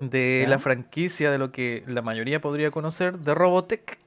De 0.00 0.40
Ya. 0.42 0.48
la 0.48 0.58
franquicia 0.58 1.30
de 1.30 1.38
lo 1.38 1.52
que 1.52 1.84
la 1.86 2.02
mayoría 2.02 2.40
podría 2.40 2.70
conocer, 2.70 3.18
de 3.18 3.34
Robotech. 3.34 3.98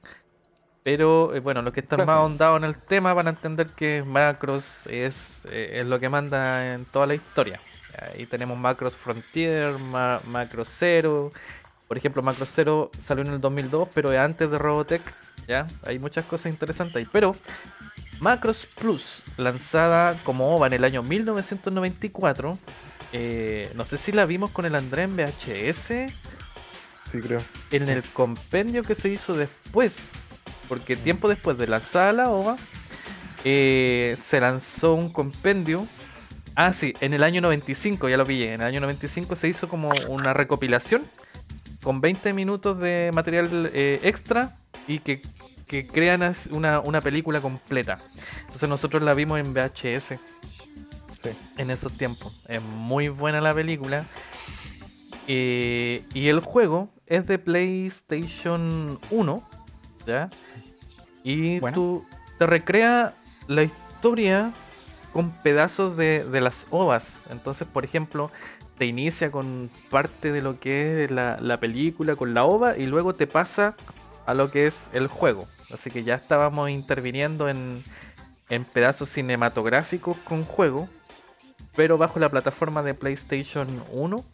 Pero, 0.84 1.34
eh, 1.34 1.40
bueno, 1.40 1.60
los 1.62 1.72
que 1.72 1.80
están 1.80 2.06
más 2.06 2.16
ahondados 2.16 2.58
en 2.58 2.64
el 2.64 2.78
tema 2.78 3.12
van 3.12 3.26
a 3.26 3.30
entender 3.30 3.66
que 3.68 4.02
Macros 4.06 4.86
es, 4.86 5.44
eh, 5.50 5.80
es 5.80 5.86
lo 5.86 5.98
que 5.98 6.08
manda 6.08 6.74
en 6.74 6.84
toda 6.86 7.06
la 7.06 7.14
historia. 7.14 7.60
Ahí 8.14 8.26
tenemos 8.26 8.56
Macros 8.58 8.96
Frontier, 8.96 9.76
Ma- 9.78 10.20
Macros 10.24 10.68
Zero. 10.68 11.32
Por 11.88 11.96
ejemplo, 11.98 12.22
Macros 12.22 12.50
Zero 12.54 12.90
salió 12.98 13.24
en 13.24 13.32
el 13.32 13.40
2002, 13.40 13.88
pero 13.92 14.12
es 14.12 14.18
antes 14.18 14.50
de 14.50 14.56
Robotech. 14.56 15.02
¿Ya? 15.48 15.66
Hay 15.84 15.98
muchas 15.98 16.24
cosas 16.26 16.52
interesantes 16.52 16.96
ahí. 16.96 17.08
Pero 17.10 17.34
Macros 18.20 18.66
Plus, 18.78 19.24
lanzada 19.36 20.14
como 20.24 20.54
OVA 20.54 20.68
en 20.68 20.74
el 20.74 20.84
año 20.84 21.02
1994. 21.02 22.58
eh, 23.12 23.72
no 23.74 23.84
sé 23.84 23.96
si 23.96 24.12
la 24.12 24.26
vimos 24.26 24.50
con 24.50 24.66
el 24.66 24.74
André 24.74 25.04
en 25.04 25.16
VHS 25.16 26.12
Sí, 27.10 27.20
creo. 27.22 27.42
en 27.70 27.88
el 27.88 28.02
compendio 28.02 28.82
que 28.82 28.94
se 28.94 29.08
hizo 29.08 29.34
después, 29.34 30.10
porque 30.68 30.94
tiempo 30.94 31.26
después 31.28 31.56
de 31.56 31.66
lanzada 31.66 32.12
la 32.12 32.28
OVA, 32.30 32.58
eh, 33.44 34.14
se 34.22 34.40
lanzó 34.40 34.92
un 34.94 35.10
compendio. 35.10 35.86
Ah, 36.54 36.72
sí, 36.74 36.92
en 37.00 37.14
el 37.14 37.22
año 37.22 37.40
95, 37.40 38.08
ya 38.10 38.16
lo 38.18 38.26
pillé. 38.26 38.52
En 38.52 38.60
el 38.60 38.66
año 38.66 38.80
95 38.80 39.36
se 39.36 39.48
hizo 39.48 39.68
como 39.68 39.90
una 40.08 40.34
recopilación 40.34 41.04
con 41.82 42.00
20 42.02 42.32
minutos 42.34 42.78
de 42.78 43.10
material 43.14 43.70
eh, 43.72 44.00
extra 44.02 44.56
y 44.88 44.98
que, 45.00 45.22
que 45.66 45.86
crean 45.86 46.22
una, 46.50 46.80
una 46.80 47.00
película 47.00 47.40
completa. 47.40 47.98
Entonces 48.40 48.68
nosotros 48.68 49.02
la 49.02 49.14
vimos 49.14 49.38
en 49.38 49.52
VHS 49.54 50.18
Sí. 51.22 51.30
en 51.56 51.70
esos 51.70 51.92
tiempos. 51.98 52.32
Es 52.48 52.62
muy 52.62 53.08
buena 53.08 53.40
la 53.40 53.52
película. 53.52 54.06
Eh, 55.26 56.04
y 56.14 56.28
el 56.28 56.40
juego 56.40 56.90
es 57.06 57.26
de 57.26 57.38
PlayStation 57.38 58.98
1, 59.10 59.48
¿ya? 60.06 60.30
Y 61.24 61.58
Bueno. 61.60 61.74
tú 61.74 62.06
te 62.38 62.46
recrea 62.46 63.14
la 63.46 63.62
historia 63.64 64.52
con 65.12 65.30
pedazos 65.30 65.96
de, 65.96 66.24
de 66.24 66.40
las 66.40 66.66
ovas. 66.70 67.22
Entonces, 67.30 67.66
por 67.66 67.84
ejemplo, 67.84 68.30
te 68.78 68.86
inicia 68.86 69.30
con 69.30 69.70
parte 69.90 70.30
de 70.32 70.40
lo 70.40 70.60
que 70.60 71.04
es 71.04 71.10
la, 71.10 71.36
la 71.40 71.58
película, 71.58 72.14
con 72.16 72.32
la 72.32 72.44
ova, 72.44 72.78
y 72.78 72.86
luego 72.86 73.12
te 73.12 73.26
pasa 73.26 73.74
a 74.28 74.34
lo 74.34 74.50
que 74.50 74.66
es 74.66 74.90
el 74.92 75.06
juego. 75.08 75.48
Así 75.72 75.90
que 75.90 76.04
ya 76.04 76.14
estábamos 76.14 76.68
interviniendo 76.70 77.48
en, 77.48 77.82
en 78.50 78.64
pedazos 78.64 79.08
cinematográficos 79.08 80.16
con 80.18 80.44
juego, 80.44 80.88
pero 81.74 81.96
bajo 81.96 82.18
la 82.18 82.28
plataforma 82.28 82.82
de 82.82 82.92
PlayStation 82.92 83.66
1. 83.90 84.24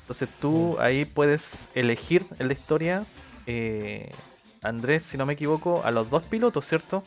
Entonces 0.00 0.28
tú 0.40 0.76
ahí 0.80 1.04
puedes 1.04 1.68
elegir 1.74 2.24
en 2.38 2.48
la 2.48 2.54
historia, 2.54 3.04
eh, 3.46 4.10
Andrés, 4.62 5.02
si 5.02 5.16
no 5.18 5.26
me 5.26 5.34
equivoco, 5.34 5.82
a 5.84 5.90
los 5.90 6.08
dos 6.10 6.22
pilotos, 6.22 6.66
¿cierto? 6.66 7.02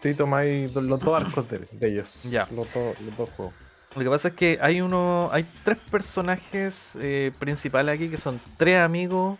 Sí, 0.00 0.14
tomáis 0.14 0.72
los 0.74 1.00
dos 1.00 1.22
arcos 1.22 1.48
de, 1.50 1.58
de 1.70 1.86
ellos. 1.88 2.22
Ya. 2.24 2.48
Los, 2.50 2.72
dos- 2.72 2.98
los 3.00 3.16
dos 3.16 3.28
juegos. 3.36 3.54
Lo 3.94 4.02
que 4.04 4.08
pasa 4.10 4.28
es 4.28 4.34
que 4.34 4.58
hay 4.62 4.80
uno, 4.80 5.28
hay 5.32 5.46
tres 5.64 5.76
personajes 5.90 6.92
eh, 6.98 7.30
principales 7.38 7.94
aquí 7.94 8.08
que 8.08 8.16
son 8.16 8.40
tres 8.56 8.78
amigos. 8.78 9.38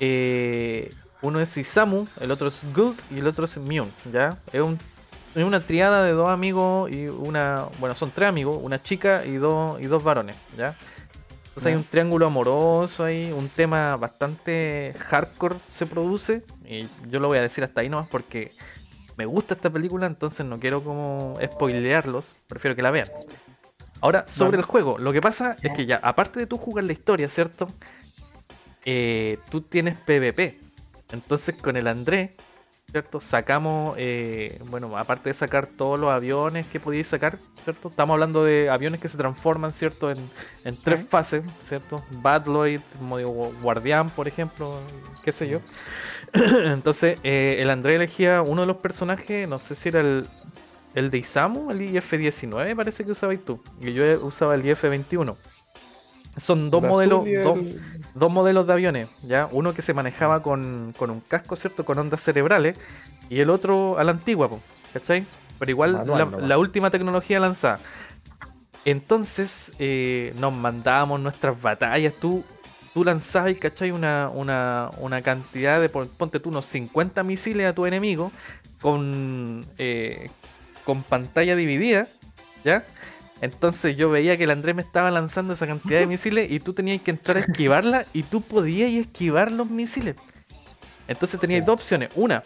Eh, 0.00 0.92
uno 1.22 1.40
es 1.40 1.56
Isamu, 1.56 2.06
el 2.20 2.30
otro 2.30 2.48
es 2.48 2.60
Gult 2.74 3.00
y 3.10 3.18
el 3.18 3.26
otro 3.26 3.44
es 3.46 3.56
Myun, 3.56 3.90
¿ya? 4.12 4.38
Es, 4.52 4.60
un- 4.60 4.78
es 5.34 5.42
una 5.44 5.64
triada 5.64 6.04
de 6.04 6.12
dos 6.12 6.30
amigos 6.30 6.90
y 6.90 7.06
una, 7.06 7.66
bueno, 7.78 7.94
son 7.96 8.10
tres 8.10 8.28
amigos, 8.28 8.60
una 8.62 8.82
chica 8.82 9.24
y 9.24 9.34
dos 9.36 9.80
y 9.80 9.86
dos 9.86 10.02
varones, 10.04 10.36
¿ya? 10.56 10.76
Entonces 11.48 11.66
hay 11.66 11.74
un 11.76 11.84
triángulo 11.84 12.26
amoroso 12.26 13.04
ahí, 13.04 13.30
un 13.32 13.48
tema 13.48 13.96
bastante 13.96 14.94
hardcore 14.98 15.54
se 15.70 15.86
produce 15.86 16.42
y 16.66 16.88
yo 17.08 17.20
lo 17.20 17.28
voy 17.28 17.38
a 17.38 17.42
decir 17.42 17.62
hasta 17.62 17.80
ahí 17.80 17.88
nomás 17.88 18.08
porque 18.08 18.52
me 19.16 19.24
gusta 19.24 19.54
esta 19.54 19.70
película, 19.70 20.06
entonces 20.06 20.44
no 20.44 20.58
quiero 20.58 20.82
como 20.82 21.38
spoilearlos, 21.42 22.26
prefiero 22.48 22.74
que 22.74 22.82
la 22.82 22.90
vean. 22.90 23.06
Ahora, 24.00 24.24
sobre 24.26 24.58
el 24.58 24.64
juego, 24.64 24.98
lo 24.98 25.12
que 25.12 25.20
pasa 25.20 25.56
es 25.62 25.70
que 25.72 25.86
ya, 25.86 26.00
aparte 26.02 26.40
de 26.40 26.46
tú 26.46 26.58
jugar 26.58 26.84
la 26.84 26.92
historia, 26.92 27.28
¿cierto? 27.28 27.70
Eh, 28.84 29.38
tú 29.50 29.60
tienes 29.62 29.96
PvP. 29.98 30.58
Entonces 31.12 31.54
con 31.60 31.76
el 31.76 31.86
Andrés, 31.86 32.30
¿cierto? 32.90 33.20
Sacamos, 33.20 33.94
eh, 33.98 34.60
bueno, 34.68 34.96
aparte 34.96 35.30
de 35.30 35.34
sacar 35.34 35.66
todos 35.66 35.98
los 35.98 36.10
aviones 36.10 36.66
que 36.66 36.80
podíais 36.80 37.06
sacar, 37.06 37.38
¿cierto? 37.62 37.88
Estamos 37.88 38.14
hablando 38.14 38.44
de 38.44 38.70
aviones 38.70 39.00
que 39.00 39.08
se 39.08 39.16
transforman, 39.18 39.72
¿cierto? 39.72 40.10
En, 40.10 40.18
en 40.64 40.76
tres 40.76 41.00
Sí. 41.00 41.06
fases, 41.08 41.44
¿cierto? 41.62 42.02
Badloid, 42.10 42.80
guardián, 43.62 44.10
por 44.10 44.28
ejemplo, 44.28 44.80
qué 45.22 45.32
sé 45.32 45.48
yo. 45.48 45.60
Entonces, 46.32 47.18
eh, 47.22 47.56
el 47.60 47.70
Andrés 47.70 47.96
elegía 47.96 48.42
uno 48.42 48.62
de 48.62 48.66
los 48.66 48.76
personajes, 48.78 49.48
no 49.48 49.58
sé 49.58 49.74
si 49.74 49.88
era 49.90 50.00
el, 50.00 50.26
el 50.94 51.10
de 51.10 51.18
Isamu, 51.18 51.70
el 51.70 51.80
IF-19 51.80 52.76
parece 52.76 53.04
que 53.04 53.12
usabas 53.12 53.38
tú. 53.44 53.62
Y 53.80 53.92
yo 53.92 54.04
usaba 54.24 54.54
el 54.54 54.62
IF-21. 54.64 55.36
Son 56.36 56.70
dos 56.70 56.82
El 56.82 56.88
modelos, 56.90 57.24
dos, 57.44 57.58
dos 58.14 58.32
modelos 58.32 58.66
de 58.66 58.72
aviones, 58.72 59.08
¿ya? 59.22 59.48
Uno 59.52 59.72
que 59.74 59.82
se 59.82 59.94
manejaba 59.94 60.42
con, 60.42 60.92
con 60.96 61.10
un 61.10 61.20
casco, 61.20 61.56
¿cierto? 61.56 61.84
Con 61.84 61.98
ondas 61.98 62.20
cerebrales. 62.22 62.76
Y 63.30 63.40
el 63.40 63.50
otro 63.50 63.98
a 63.98 64.04
la 64.04 64.10
antigua, 64.12 64.50
¿cachai? 64.92 65.24
Pero 65.58 65.70
igual 65.70 65.92
Manual 65.92 66.48
la, 66.48 66.58
última 66.58 66.90
tecnología 66.90 67.38
lanzada. 67.40 67.78
Entonces 68.84 69.72
eh, 69.78 70.34
nos 70.38 70.52
mandábamos 70.52 71.20
nuestras 71.20 71.60
batallas. 71.60 72.12
Tú, 72.20 72.44
tú 72.92 73.04
lanzabas, 73.04 73.54
¿cachai? 73.54 73.90
Una, 73.92 74.28
una, 74.32 74.90
una 74.98 75.22
cantidad 75.22 75.80
de, 75.80 75.88
pon- 75.88 76.10
ponte 76.18 76.40
tú, 76.40 76.50
unos 76.50 76.66
50 76.66 77.22
misiles 77.22 77.66
a 77.66 77.74
tu 77.74 77.86
enemigo 77.86 78.30
con, 78.80 79.64
eh, 79.78 80.30
con 80.84 81.02
pantalla 81.02 81.56
dividida, 81.56 82.06
¿ya? 82.64 82.84
Entonces 83.44 83.94
yo 83.94 84.08
veía 84.08 84.38
que 84.38 84.44
el 84.44 84.50
Andrés 84.50 84.74
me 84.74 84.80
estaba 84.80 85.10
lanzando 85.10 85.52
esa 85.52 85.66
cantidad 85.66 86.00
de 86.00 86.06
misiles 86.14 86.50
y 86.50 86.60
tú 86.60 86.72
tenías 86.72 87.02
que 87.02 87.10
entrar 87.10 87.36
a 87.36 87.40
esquivarla 87.40 88.06
y 88.14 88.22
tú 88.22 88.40
podías 88.40 88.90
esquivar 88.90 89.52
los 89.52 89.68
misiles. 89.68 90.16
Entonces 91.06 91.38
tenías 91.38 91.66
dos 91.66 91.74
opciones. 91.74 92.08
Una, 92.14 92.42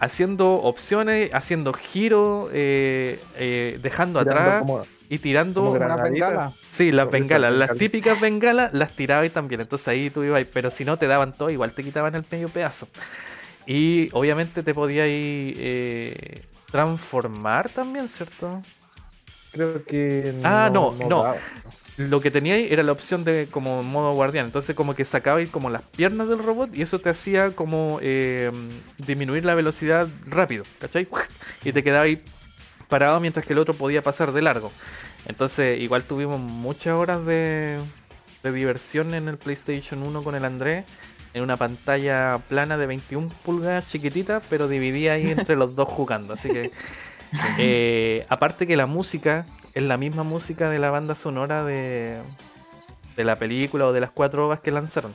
haciendo 0.00 0.54
opciones, 0.54 1.28
haciendo 1.34 1.74
giros, 1.74 2.48
eh, 2.54 3.20
eh, 3.36 3.78
dejando 3.82 4.20
tirando 4.20 4.40
atrás 4.40 4.58
como- 4.60 4.86
y 5.10 5.18
tirando... 5.18 5.60
como 5.64 5.72
Una 5.72 5.96
bengala. 5.96 6.52
Sí, 6.70 6.92
las 6.92 7.10
bengalas, 7.10 7.52
las 7.52 7.76
típicas 7.76 8.18
bengalas 8.18 8.72
las 8.72 8.96
tiraba 8.96 9.26
y 9.26 9.30
también. 9.30 9.60
Entonces 9.60 9.86
ahí 9.88 10.08
tú 10.08 10.22
ibas, 10.24 10.42
pero 10.50 10.70
si 10.70 10.86
no 10.86 10.96
te 10.98 11.06
daban 11.06 11.36
todo, 11.36 11.50
igual 11.50 11.72
te 11.72 11.84
quitaban 11.84 12.14
el 12.14 12.24
medio 12.30 12.48
pedazo. 12.48 12.88
Y 13.66 14.08
obviamente 14.12 14.62
te 14.62 14.72
podías 14.72 15.08
ir, 15.08 15.56
eh, 15.58 16.42
transformar 16.72 17.68
también, 17.68 18.08
¿cierto? 18.08 18.62
Creo 19.58 19.84
que. 19.84 20.40
Ah, 20.44 20.70
no, 20.72 20.94
no. 21.08 21.34
Lo 21.96 22.20
que 22.20 22.30
tenía 22.30 22.54
ahí 22.54 22.68
era 22.70 22.84
la 22.84 22.92
opción 22.92 23.24
de 23.24 23.48
como 23.50 23.82
modo 23.82 24.12
guardián. 24.12 24.46
Entonces 24.46 24.76
como 24.76 24.94
que 24.94 25.04
sacaba 25.04 25.40
ahí 25.40 25.48
como 25.48 25.68
las 25.68 25.82
piernas 25.82 26.28
del 26.28 26.38
robot 26.38 26.70
y 26.72 26.82
eso 26.82 27.00
te 27.00 27.10
hacía 27.10 27.56
como 27.56 27.98
eh, 28.00 28.52
disminuir 28.98 29.44
la 29.44 29.56
velocidad 29.56 30.06
rápido, 30.26 30.64
¿cachai? 30.78 31.08
Y 31.64 31.72
te 31.72 31.82
quedaba 31.82 32.04
ahí 32.04 32.22
parado 32.88 33.18
mientras 33.18 33.44
que 33.44 33.52
el 33.52 33.58
otro 33.58 33.74
podía 33.74 34.00
pasar 34.00 34.30
de 34.30 34.42
largo. 34.42 34.70
Entonces 35.26 35.80
igual 35.80 36.04
tuvimos 36.04 36.38
muchas 36.38 36.94
horas 36.94 37.26
de, 37.26 37.80
de 38.44 38.52
diversión 38.52 39.12
en 39.14 39.26
el 39.26 39.36
PlayStation 39.36 40.04
1 40.04 40.22
con 40.22 40.36
el 40.36 40.44
Andrés. 40.44 40.84
En 41.34 41.42
una 41.42 41.56
pantalla 41.56 42.38
plana 42.48 42.78
de 42.78 42.86
21 42.86 43.28
pulgadas 43.44 43.88
chiquitita, 43.88 44.40
pero 44.48 44.68
dividida 44.68 45.14
ahí 45.14 45.32
entre 45.32 45.56
los 45.56 45.74
dos 45.74 45.88
jugando. 45.88 46.34
Así 46.34 46.48
que 46.48 46.70
eh, 47.58 48.24
aparte 48.28 48.66
que 48.66 48.76
la 48.76 48.86
música 48.86 49.46
es 49.74 49.82
la 49.82 49.96
misma 49.96 50.22
música 50.24 50.70
de 50.70 50.78
la 50.78 50.90
banda 50.90 51.14
sonora 51.14 51.64
de, 51.64 52.18
de 53.16 53.24
la 53.24 53.36
película 53.36 53.86
o 53.86 53.92
de 53.92 54.00
las 54.00 54.10
cuatro 54.10 54.46
ovas 54.46 54.60
que 54.60 54.70
lanzaron. 54.70 55.14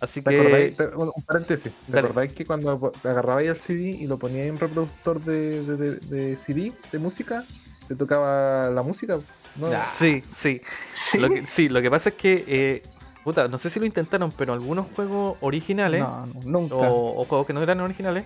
Así 0.00 0.20
¿Te 0.22 0.30
que 0.30 0.40
acordáis? 0.40 0.76
Te- 0.76 0.86
un 0.88 1.12
paréntesis. 1.26 1.72
¿Te 1.90 1.98
acordáis 1.98 2.32
que 2.32 2.44
cuando 2.44 2.92
agarrabais 3.02 3.48
el 3.48 3.56
CD 3.56 3.82
y 3.90 4.06
lo 4.06 4.18
poníais 4.18 4.48
en 4.48 4.54
un 4.54 4.60
reproductor 4.60 5.20
de, 5.20 5.62
de, 5.62 5.76
de- 5.76 5.96
de 6.00 6.36
CD, 6.36 6.72
de 6.92 6.98
música, 6.98 7.44
te 7.88 7.94
tocaba 7.96 8.70
la 8.70 8.82
música? 8.82 9.18
¿no? 9.56 9.66
sí, 9.96 10.22
sí. 10.34 10.60
Sí. 10.94 11.18
Lo 11.18 11.30
que, 11.30 11.46
sí, 11.46 11.68
lo 11.68 11.80
que 11.80 11.90
pasa 11.90 12.08
es 12.10 12.16
que, 12.16 12.44
eh, 12.46 12.82
puta, 13.22 13.48
no 13.48 13.56
sé 13.56 13.70
si 13.70 13.78
lo 13.80 13.86
intentaron, 13.86 14.32
pero 14.32 14.52
algunos 14.52 14.86
juegos 14.94 15.38
originales 15.40 16.00
No, 16.00 16.26
no, 16.26 16.42
nunca. 16.60 16.74
o, 16.76 17.20
o 17.20 17.24
juegos 17.24 17.46
que 17.46 17.52
no 17.52 17.62
eran 17.62 17.80
originales 17.80 18.24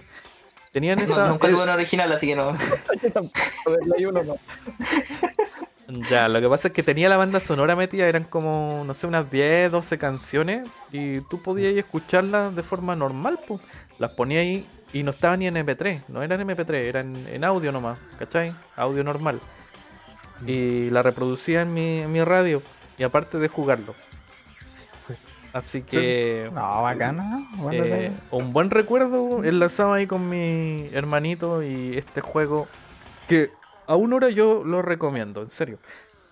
tenían 0.72 0.98
No, 0.98 1.04
esa. 1.04 1.28
nunca 1.28 1.48
eh, 1.48 1.50
tuve 1.50 1.62
una 1.62 1.74
original, 1.74 2.12
así 2.12 2.26
que 2.26 2.36
no. 2.36 2.52
No. 4.12 4.36
Ya, 6.10 6.28
lo 6.28 6.38
que 6.38 6.48
pasa 6.50 6.68
es 6.68 6.74
que 6.74 6.82
tenía 6.82 7.08
la 7.08 7.16
banda 7.16 7.40
sonora 7.40 7.74
metida, 7.74 8.06
eran 8.06 8.24
como, 8.24 8.82
no 8.86 8.92
sé, 8.92 9.06
unas 9.06 9.30
10, 9.30 9.72
12 9.72 9.96
canciones 9.96 10.68
y 10.92 11.22
tú 11.22 11.40
podías 11.42 11.74
escucharlas 11.74 12.54
de 12.54 12.62
forma 12.62 12.94
normal, 12.94 13.40
pues. 13.46 13.62
Las 13.98 14.12
ponías 14.12 14.42
ahí 14.42 14.66
y 14.92 15.02
no 15.02 15.12
estaban 15.12 15.38
ni 15.38 15.46
en 15.46 15.54
MP3, 15.56 16.02
no 16.08 16.22
eran 16.22 16.40
MP3, 16.46 16.74
eran 16.74 17.16
en 17.28 17.42
audio 17.42 17.72
nomás, 17.72 17.98
¿cachai? 18.18 18.54
Audio 18.76 19.02
normal. 19.02 19.40
Y 20.46 20.90
la 20.90 21.02
reproducía 21.02 21.62
en 21.62 21.72
mi, 21.72 22.00
en 22.00 22.12
mi 22.12 22.22
radio 22.22 22.62
y 22.98 23.02
aparte 23.02 23.38
de 23.38 23.48
jugarlo. 23.48 23.94
Sí. 25.52 25.58
Así 25.58 25.82
que 25.82 26.50
No, 26.54 26.82
bacana. 26.82 27.48
Eh, 27.72 28.12
un 28.30 28.52
buen 28.52 28.70
recuerdo 28.70 29.42
enlazado 29.44 29.92
ahí 29.94 30.06
con 30.06 30.28
mi 30.28 30.88
hermanito 30.92 31.62
y 31.62 31.96
este 31.96 32.20
juego 32.20 32.66
que 33.28 33.50
aún 33.86 34.12
ahora 34.12 34.30
yo 34.30 34.62
lo 34.64 34.82
recomiendo, 34.82 35.42
en 35.42 35.50
serio. 35.50 35.78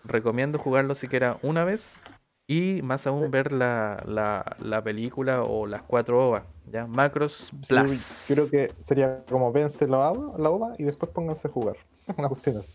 Recomiendo 0.05 0.59
jugarlo 0.59 0.95
siquiera 0.95 1.39
una 1.43 1.65
vez 1.65 2.01
y 2.47 2.81
más 2.83 3.07
aún 3.09 3.31
ver 3.31 3.51
la, 3.53 4.03
la, 4.07 4.57
la 4.61 4.83
película 4.83 5.43
o 5.43 5.67
las 5.67 5.83
cuatro 5.83 6.25
ovas, 6.25 6.45
¿ya? 6.67 6.87
Macros 6.87 7.49
Sí, 7.51 7.57
Plus. 7.69 8.25
creo 8.29 8.49
que 8.49 8.73
sería 8.85 9.25
como 9.29 9.51
vence 9.51 9.89
la 9.89 9.99
ova, 10.11 10.39
la 10.39 10.51
ova 10.51 10.75
y 10.79 10.85
después 10.85 11.11
pónganse 11.11 11.49
a 11.49 11.51
jugar. 11.51 11.77
Una 12.17 12.29
cuestión 12.29 12.59
así. 12.59 12.73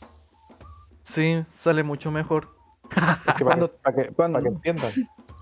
Sí, 1.04 1.46
sale 1.56 1.84
mucho 1.84 2.12
mejor. 2.12 2.50
Es 2.92 3.34
que 3.36 3.46
para, 3.46 3.58
Cuando- 3.58 3.72
que, 3.72 3.78
para 3.78 3.96
que- 3.96 4.10
cuando- 4.14 4.40
para 4.40 4.44
que 4.44 4.56
entiendan. 4.56 4.92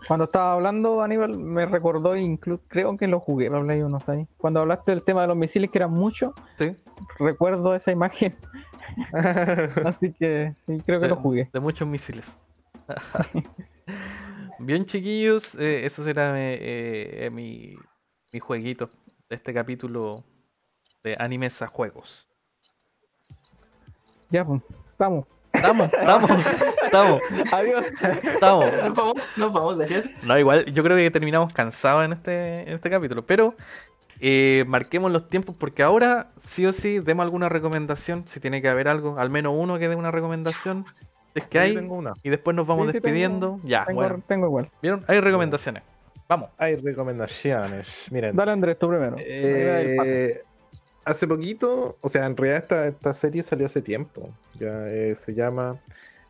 Cuando 0.07 0.25
estaba 0.25 0.53
hablando, 0.53 1.01
Aníbal, 1.01 1.37
me 1.37 1.65
recordó, 1.65 2.15
incluso 2.15 2.63
creo 2.67 2.95
que 2.97 3.07
lo 3.07 3.19
jugué 3.19 3.49
para 3.49 3.63
Play 3.63 3.81
1, 3.81 3.99
¿sabes? 3.99 4.27
Cuando 4.37 4.61
hablaste 4.61 4.91
del 4.91 5.03
tema 5.03 5.21
de 5.21 5.27
los 5.27 5.37
misiles, 5.37 5.69
que 5.69 5.77
eran 5.77 5.91
muchos, 5.91 6.33
¿sí? 6.57 6.75
recuerdo 7.19 7.75
esa 7.75 7.91
imagen. 7.91 8.35
Así 9.85 10.13
que 10.13 10.53
sí, 10.57 10.81
creo 10.85 10.99
que 10.99 11.07
lo 11.07 11.15
jugué. 11.15 11.49
De 11.51 11.59
muchos 11.59 11.87
misiles. 11.87 12.31
Bien, 14.59 14.85
chiquillos, 14.85 15.55
eh, 15.55 15.85
eso 15.85 16.03
será 16.03 16.39
eh, 16.39 17.25
eh, 17.25 17.29
mi, 17.29 17.75
mi 18.33 18.39
jueguito 18.39 18.89
de 19.29 19.35
este 19.35 19.53
capítulo 19.53 20.23
de 21.03 21.15
animes 21.17 21.61
a 21.61 21.67
juegos. 21.67 22.27
Ya, 24.29 24.45
pues, 24.45 24.61
vamos. 24.97 25.25
Estamos, 25.53 25.89
estamos, 25.93 26.31
estamos, 26.85 27.21
Adiós. 27.51 27.85
estamos. 28.23 28.65
Nos 28.83 28.93
vamos, 28.93 29.31
nos 29.37 29.53
vamos, 29.53 29.77
gracias. 29.77 30.05
No, 30.23 30.37
igual, 30.37 30.65
yo 30.65 30.83
creo 30.83 30.95
que 30.95 31.09
terminamos 31.11 31.51
cansados 31.53 32.05
en 32.05 32.13
este, 32.13 32.61
en 32.61 32.69
este 32.75 32.89
capítulo, 32.89 33.25
pero 33.25 33.55
eh, 34.19 34.63
marquemos 34.67 35.11
los 35.11 35.27
tiempos 35.27 35.55
porque 35.57 35.81
ahora 35.83 36.27
sí 36.41 36.65
o 36.65 36.73
sí 36.73 36.99
demos 36.99 37.23
alguna 37.23 37.49
recomendación, 37.49 38.27
si 38.27 38.39
tiene 38.39 38.61
que 38.61 38.69
haber 38.69 38.87
algo, 38.87 39.17
al 39.17 39.29
menos 39.29 39.53
uno 39.55 39.79
que 39.79 39.89
dé 39.89 39.95
una 39.95 40.11
recomendación, 40.11 40.85
si 41.33 41.39
es 41.39 41.45
que 41.47 41.59
hay, 41.59 41.75
tengo 41.75 41.95
una. 41.95 42.13
y 42.23 42.29
después 42.29 42.55
nos 42.55 42.67
vamos 42.67 42.87
Sí, 42.87 42.91
sí, 42.93 42.99
tengo- 42.99 43.03
despidiendo. 43.05 43.59
ya, 43.63 43.85
tengo, 43.85 44.01
bueno, 44.01 44.21
tengo 44.27 44.45
igual. 44.47 44.69
¿vieron? 44.81 45.03
Hay 45.07 45.19
recomendaciones. 45.19 45.83
Vamos. 46.27 46.49
Hay 46.59 46.75
recomendaciones. 46.75 48.05
Miren. 48.11 48.35
Dale, 48.35 48.51
Andrés, 48.51 48.77
tú 48.77 48.87
primero. 48.87 49.15
Eh, 49.17 50.43
hace 51.05 51.27
poquito, 51.27 51.97
o 52.01 52.09
sea, 52.09 52.25
en 52.25 52.35
realidad 52.37 52.61
esta, 52.63 52.87
esta 52.87 53.13
serie 53.13 53.43
salió 53.43 53.65
hace 53.65 53.81
tiempo. 53.81 54.31
Ya 54.59 54.87
eh, 54.87 55.15
se 55.15 55.33
llama 55.33 55.79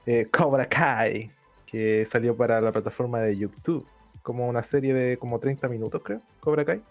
eh, 0.05 0.25
Cobra 0.31 0.67
Kai, 0.67 1.31
que 1.65 2.05
salió 2.05 2.35
para 2.35 2.59
la 2.61 2.71
plataforma 2.71 3.19
de 3.21 3.35
YouTube, 3.35 3.85
como 4.23 4.47
una 4.47 4.63
serie 4.63 4.93
de 4.93 5.17
como 5.17 5.39
30 5.39 5.67
minutos, 5.67 6.01
creo, 6.03 6.19
Cobra 6.39 6.65
Kai. 6.65 6.81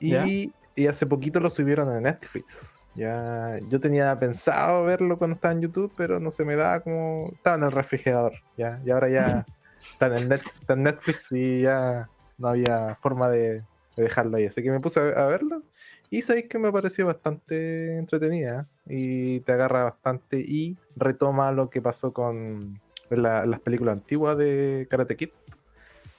Y, 0.00 0.52
y 0.76 0.86
hace 0.86 1.06
poquito 1.06 1.40
lo 1.40 1.50
subieron 1.50 1.88
a 1.88 2.00
Netflix. 2.00 2.80
Ya, 2.94 3.56
yo 3.68 3.78
tenía 3.80 4.18
pensado 4.18 4.84
verlo 4.84 5.18
cuando 5.18 5.34
estaba 5.36 5.52
en 5.52 5.60
YouTube, 5.60 5.92
pero 5.96 6.18
no 6.18 6.30
se 6.32 6.44
me 6.44 6.56
daba 6.56 6.80
como. 6.80 7.28
Estaba 7.32 7.56
en 7.56 7.62
el 7.64 7.72
refrigerador, 7.72 8.32
ya, 8.56 8.80
y 8.84 8.90
ahora 8.90 9.08
ya 9.08 9.46
está 9.92 10.06
en, 10.06 10.28
Net- 10.28 10.52
está 10.60 10.72
en 10.72 10.82
Netflix 10.82 11.30
y 11.30 11.60
ya 11.62 12.08
no 12.38 12.48
había 12.48 12.96
forma 12.96 13.28
de, 13.28 13.62
de 13.96 14.02
dejarlo 14.02 14.36
ahí. 14.36 14.46
Así 14.46 14.62
que 14.62 14.70
me 14.70 14.80
puse 14.80 14.98
a, 15.00 15.24
a 15.24 15.26
verlo 15.26 15.62
y 16.10 16.22
sabéis 16.22 16.48
que 16.48 16.58
me 16.58 16.72
pareció 16.72 17.06
bastante 17.06 17.96
entretenida 17.98 18.66
y 18.86 19.40
te 19.40 19.52
agarra 19.52 19.84
bastante 19.84 20.38
y 20.40 20.76
retoma 20.96 21.52
lo 21.52 21.68
que 21.70 21.82
pasó 21.82 22.12
con 22.12 22.80
la- 23.10 23.46
las 23.46 23.60
películas 23.60 23.94
antiguas 23.94 24.36
de 24.38 24.86
Karate 24.90 25.16
Kid, 25.16 25.30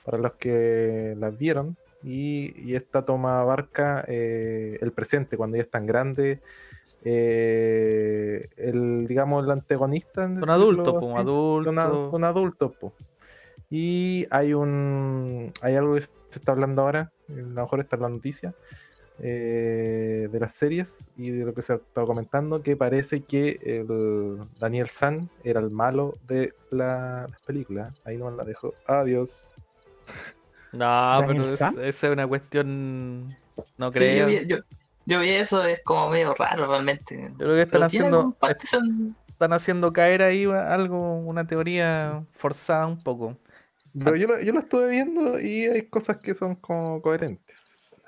para 0.04 0.18
los 0.18 0.34
que 0.34 1.16
las 1.18 1.38
vieron. 1.38 1.76
Y, 2.02 2.54
y 2.58 2.76
esta 2.76 3.04
toma 3.04 3.42
abarca 3.42 4.06
eh, 4.08 4.78
el 4.82 4.92
presente, 4.94 5.36
cuando 5.36 5.58
ya 5.58 5.64
es 5.64 5.70
tan 5.70 5.86
grande. 5.86 6.40
eh, 7.04 8.50
el, 8.58 9.06
digamos, 9.08 9.46
el 9.46 9.52
antagonista. 9.52 10.24
en 10.26 10.40
Son 10.40 10.48
decirlo 10.50 10.54
adultos, 10.54 10.96
pues, 11.00 11.12
así, 11.12 11.20
adultos. 11.22 11.76
son, 11.76 11.80
a- 11.80 12.12
son 12.12 12.24
adultos, 12.24 12.72
po. 12.78 12.94
Y 13.70 14.26
hay 14.32 14.54
un 14.54 15.52
hay 15.62 15.76
algo 15.76 15.96
que 15.96 16.02
se 16.02 16.08
está 16.32 16.52
hablando 16.54 16.82
ahora, 16.82 17.12
a 17.30 17.32
lo 17.34 17.46
mejor 17.62 17.80
está 17.82 17.96
en 17.98 18.02
la 18.02 18.10
noticia, 18.10 18.54
eh, 19.22 20.28
de 20.32 20.40
las 20.40 20.54
series 20.54 21.10
y 21.18 21.32
de 21.32 21.46
lo 21.46 21.54
que 21.54 21.62
se 21.62 21.74
ha 21.74 21.76
estado 21.78 22.08
comentando, 22.08 22.62
que 22.64 22.76
parece 22.78 23.22
que 23.24 23.60
el 23.64 24.40
Daniel 24.60 24.88
San 24.90 25.30
era 25.44 25.60
el 25.60 25.72
malo 25.72 26.16
de 26.28 26.54
la, 26.72 27.28
las 27.30 27.42
películas. 27.44 27.94
Ahí 28.06 28.18
no 28.18 28.30
la 28.32 28.44
dejo. 28.44 28.74
Adiós. 28.88 29.52
No, 30.72 30.86
¿Daniel 31.22 31.42
pero 31.42 31.54
esa 31.54 31.86
es 31.88 32.04
una 32.04 32.28
cuestión. 32.28 33.28
No 33.78 33.92
Sí, 33.92 34.00
creo. 34.00 34.18
yo, 34.20 34.26
vi, 34.28 34.48
yo, 34.48 34.58
yo 35.06 35.20
vi 35.20 35.30
eso, 35.30 35.64
es 35.64 35.82
como 35.84 36.10
medio 36.10 36.34
raro 36.36 36.68
realmente. 36.68 37.30
Yo 37.32 37.38
creo 37.38 37.56
que 37.56 37.62
están 37.64 37.84
haciendo, 37.84 38.38
son- 38.66 39.16
están 39.28 39.54
haciendo 39.54 39.92
caer 39.94 40.22
ahí 40.22 40.46
algo, 40.46 41.16
una 41.20 41.48
teoría 41.48 42.24
forzada 42.34 42.86
un 42.88 42.98
poco. 42.98 43.38
Pero 44.04 44.16
yo 44.16 44.28
lo, 44.28 44.40
yo 44.40 44.54
lo 44.54 44.60
estuve 44.60 44.88
viendo 44.90 45.40
y 45.40 45.66
hay 45.66 45.82
cosas 45.88 46.18
que 46.18 46.36
son 46.36 46.56
como 46.56 47.02
coherentes. 47.02 47.59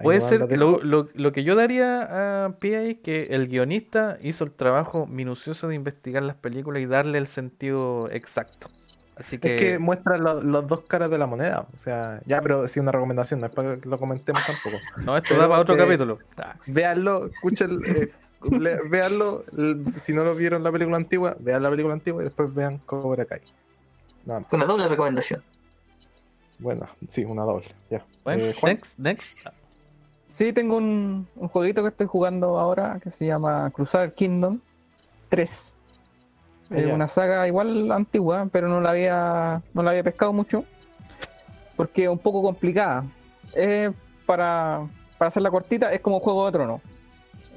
Puede 0.03 0.21
ser, 0.21 0.57
lo, 0.57 0.81
lo- 0.83 1.09
lo 1.13 1.31
que 1.31 1.43
yo 1.43 1.55
daría 1.55 2.45
a 2.45 2.57
pie 2.57 2.91
es 2.91 2.97
que 2.99 3.23
el 3.31 3.47
guionista 3.47 4.17
hizo 4.21 4.43
el 4.43 4.51
trabajo 4.51 5.05
minucioso 5.07 5.67
de 5.67 5.75
investigar 5.75 6.23
las 6.23 6.35
películas 6.35 6.81
y 6.81 6.85
darle 6.85 7.17
el 7.17 7.27
sentido 7.27 8.07
exacto. 8.11 8.67
Así 9.15 9.37
que, 9.37 9.55
Es 9.55 9.61
que 9.61 9.79
muestra 9.79 10.17
lo- 10.17 10.41
las 10.41 10.65
dos 10.67 10.81
caras 10.81 11.11
de 11.11 11.17
la 11.17 11.27
moneda. 11.27 11.67
O 11.73 11.77
sea, 11.77 12.21
ya, 12.25 12.41
pero 12.41 12.67
sí 12.67 12.79
una 12.79 12.91
recomendación, 12.91 13.39
no 13.39 13.45
es 13.47 13.51
para 13.53 13.75
que 13.77 13.87
lo 13.87 13.97
comentemos 13.97 14.41
tampoco. 14.45 14.77
no, 15.05 15.17
esto 15.17 15.27
pero 15.29 15.41
da 15.41 15.47
para 15.49 15.61
otro 15.61 15.75
que- 15.75 15.81
capítulo. 15.83 16.19
Ah, 16.37 16.55
Véanlo, 16.67 17.27
escuchen, 17.27 17.79
eh, 17.85 18.09
el- 18.51 19.93
si 20.01 20.13
no 20.13 20.23
lo 20.23 20.33
vieron 20.35 20.63
la 20.63 20.71
película 20.71 20.97
antigua, 20.97 21.35
vean 21.39 21.61
la 21.63 21.69
película 21.69 21.93
antigua 21.93 22.21
y 22.21 22.25
después 22.25 22.53
vean 22.53 22.79
Cobra 22.79 23.25
Kai. 23.25 23.41
Nada 24.25 24.39
más. 24.39 24.53
una 24.53 24.65
doble 24.65 24.87
recomendación. 24.87 25.43
Bueno, 26.59 26.87
sí, 27.09 27.23
una 27.25 27.43
doble. 27.43 27.73
Ya. 27.89 28.05
bueno, 28.23 28.43
Eh, 28.43 28.55
next, 28.63 28.99
next. 28.99 29.39
Sí, 30.31 30.53
tengo 30.53 30.77
un, 30.77 31.27
un 31.35 31.47
jueguito 31.49 31.81
que 31.83 31.89
estoy 31.89 32.07
jugando 32.07 32.57
ahora 32.57 32.99
que 33.03 33.11
se 33.11 33.25
llama 33.25 33.69
Cruzar 33.71 34.13
Kingdom 34.13 34.61
3. 35.27 35.75
Ah, 36.71 36.77
Es 36.77 36.85
una 36.85 37.09
saga 37.09 37.45
igual 37.49 37.91
antigua, 37.91 38.47
pero 38.49 38.69
no 38.69 38.79
la 38.79 38.91
había, 38.91 39.61
no 39.73 39.83
la 39.83 39.89
había 39.89 40.03
pescado 40.03 40.31
mucho. 40.31 40.63
Porque 41.75 42.03
es 42.03 42.09
un 42.09 42.17
poco 42.17 42.41
complicada. 42.41 43.03
Eh, 43.55 43.91
para, 44.25 44.87
para 45.17 45.27
hacerla 45.27 45.51
cortita, 45.51 45.91
es 45.91 45.99
como 45.99 46.21
Juego 46.21 46.45
de 46.45 46.51
Tronos. 46.53 46.81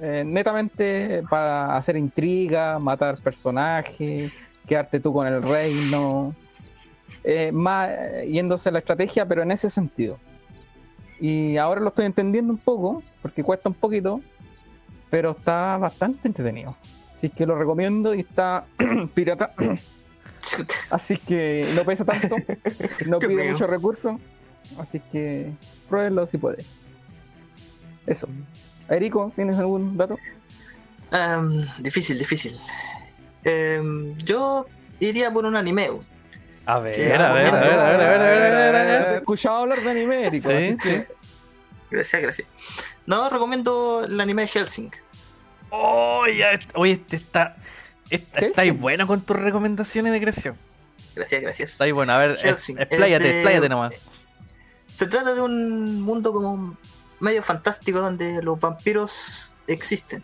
Eh, 0.01 0.25
netamente 0.27 1.23
para 1.31 1.77
hacer 1.77 1.97
intriga, 1.97 2.81
matar 2.81 3.17
personajes, 3.23 4.33
quedarte 4.67 4.99
tú 4.99 5.13
con 5.13 5.29
el 5.29 5.45
reino. 5.45 6.35
Eh, 7.23 7.53
más 7.53 7.89
eh, 7.89 8.27
yéndose 8.29 8.69
a 8.69 8.73
la 8.73 8.81
estrategia, 8.81 9.25
pero 9.27 9.43
en 9.45 9.53
ese 9.53 9.71
sentido. 9.71 10.19
Y 11.27 11.57
ahora 11.57 11.81
lo 11.81 11.89
estoy 11.89 12.05
entendiendo 12.05 12.53
un 12.53 12.59
poco, 12.59 13.03
porque 13.23 13.43
cuesta 13.43 13.71
un 13.71 13.75
poquito, 13.75 14.21
pero 15.09 15.31
está 15.31 15.79
bastante 15.79 16.29
entretenido. 16.29 16.77
Así 17.15 17.31
que 17.31 17.47
lo 17.47 17.57
recomiendo 17.57 18.15
y 18.15 18.21
está 18.21 18.67
pirata. 19.15 19.55
Así 20.91 21.17
que 21.17 21.67
no 21.75 21.83
pesa 21.85 22.05
tanto, 22.05 22.37
no 23.07 23.19
Qué 23.21 23.29
pide 23.29 23.41
feo. 23.45 23.53
muchos 23.53 23.71
recursos. 23.71 24.21
Así 24.79 25.01
que 25.01 25.51
pruébenlo 25.89 26.27
si 26.27 26.37
puede. 26.37 26.63
Eso. 28.07 28.29
Erico, 28.91 29.33
¿tienes 29.35 29.57
algún 29.57 29.97
dato? 29.97 30.19
Am, 31.11 31.59
difícil, 31.81 32.19
difícil. 32.19 32.55
Em, 33.45 34.15
yo 34.19 34.67
iría 35.01 35.33
por 35.33 35.47
un 35.47 35.57
anime. 35.57 35.89
A 36.67 36.79
ver, 36.81 37.21
a 37.21 37.33
ver, 37.33 37.47
a 37.47 37.51
ver, 37.51 37.55
a 37.55 37.61
ver, 37.61 37.79
a 37.79 37.85
ver, 37.85 38.01
a 38.01 38.09
ver, 38.09 38.21
a 38.21 38.27
ver, 38.27 38.53
a 38.53 38.59
ver, 38.59 38.77
a 38.77 38.83
ver. 38.83 39.13
He 39.13 39.17
escuchado 39.17 39.57
hablar 39.57 39.81
de 39.83 39.91
anime, 39.91 40.27
Erico. 40.27 40.49
Sí, 40.51 40.55
así 40.57 40.77
que- 40.77 40.91
sí. 40.99 41.05
Gracias, 41.91 42.23
gracias. 42.23 42.49
No, 43.07 43.29
recomiendo 43.31 44.05
el 44.05 44.21
anime 44.21 44.47
Helsing. 44.47 44.91
Oh, 45.71 46.25
ya 46.27 46.59
oye, 46.75 46.93
este 46.93 47.17
está. 47.17 47.57
Está, 48.11 48.41
estáis 48.41 48.79
bueno 48.79 49.07
con 49.07 49.23
tus 49.23 49.37
recomendaciones 49.37 50.13
de 50.13 50.21
creación. 50.21 50.59
Gracias, 51.15 51.43
gracias. 51.43 51.71
Estáis 51.73 51.93
bueno, 51.93 52.13
a 52.13 52.19
ver, 52.19 52.31
es- 52.33 52.45
Hellsing, 52.45 52.79
expláyate, 52.81 53.25
de- 53.25 53.35
expláyate 53.41 53.69
nomás. 53.69 53.95
Se 54.93 55.07
trata 55.07 55.35
de 55.35 55.41
un 55.41 56.03
mundo 56.03 56.33
como 56.33 56.77
medio 57.21 57.43
fantástico 57.43 58.01
donde 58.01 58.43
los 58.43 58.61
vampiros 58.61 59.55
existen. 59.67 60.23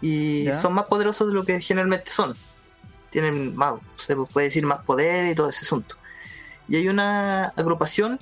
Y 0.00 0.44
Ya. 0.44 0.60
son 0.60 0.72
más 0.72 0.86
poderosos 0.86 1.28
de 1.28 1.34
lo 1.34 1.44
que 1.44 1.60
generalmente 1.60 2.10
son. 2.10 2.34
Tienen 3.10 3.54
más, 3.54 3.74
se 3.96 4.16
puede 4.16 4.46
decir, 4.46 4.64
más 4.64 4.82
poder 4.84 5.26
y 5.26 5.34
todo 5.34 5.50
ese 5.50 5.64
asunto. 5.64 5.96
Y 6.68 6.76
hay 6.76 6.88
una 6.88 7.48
agrupación 7.56 8.18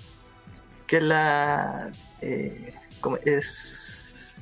que 0.87 0.97
es 0.99 1.03
la. 1.03 1.91
Eh, 2.21 2.73
¿cómo, 3.01 3.19
es, 3.25 4.35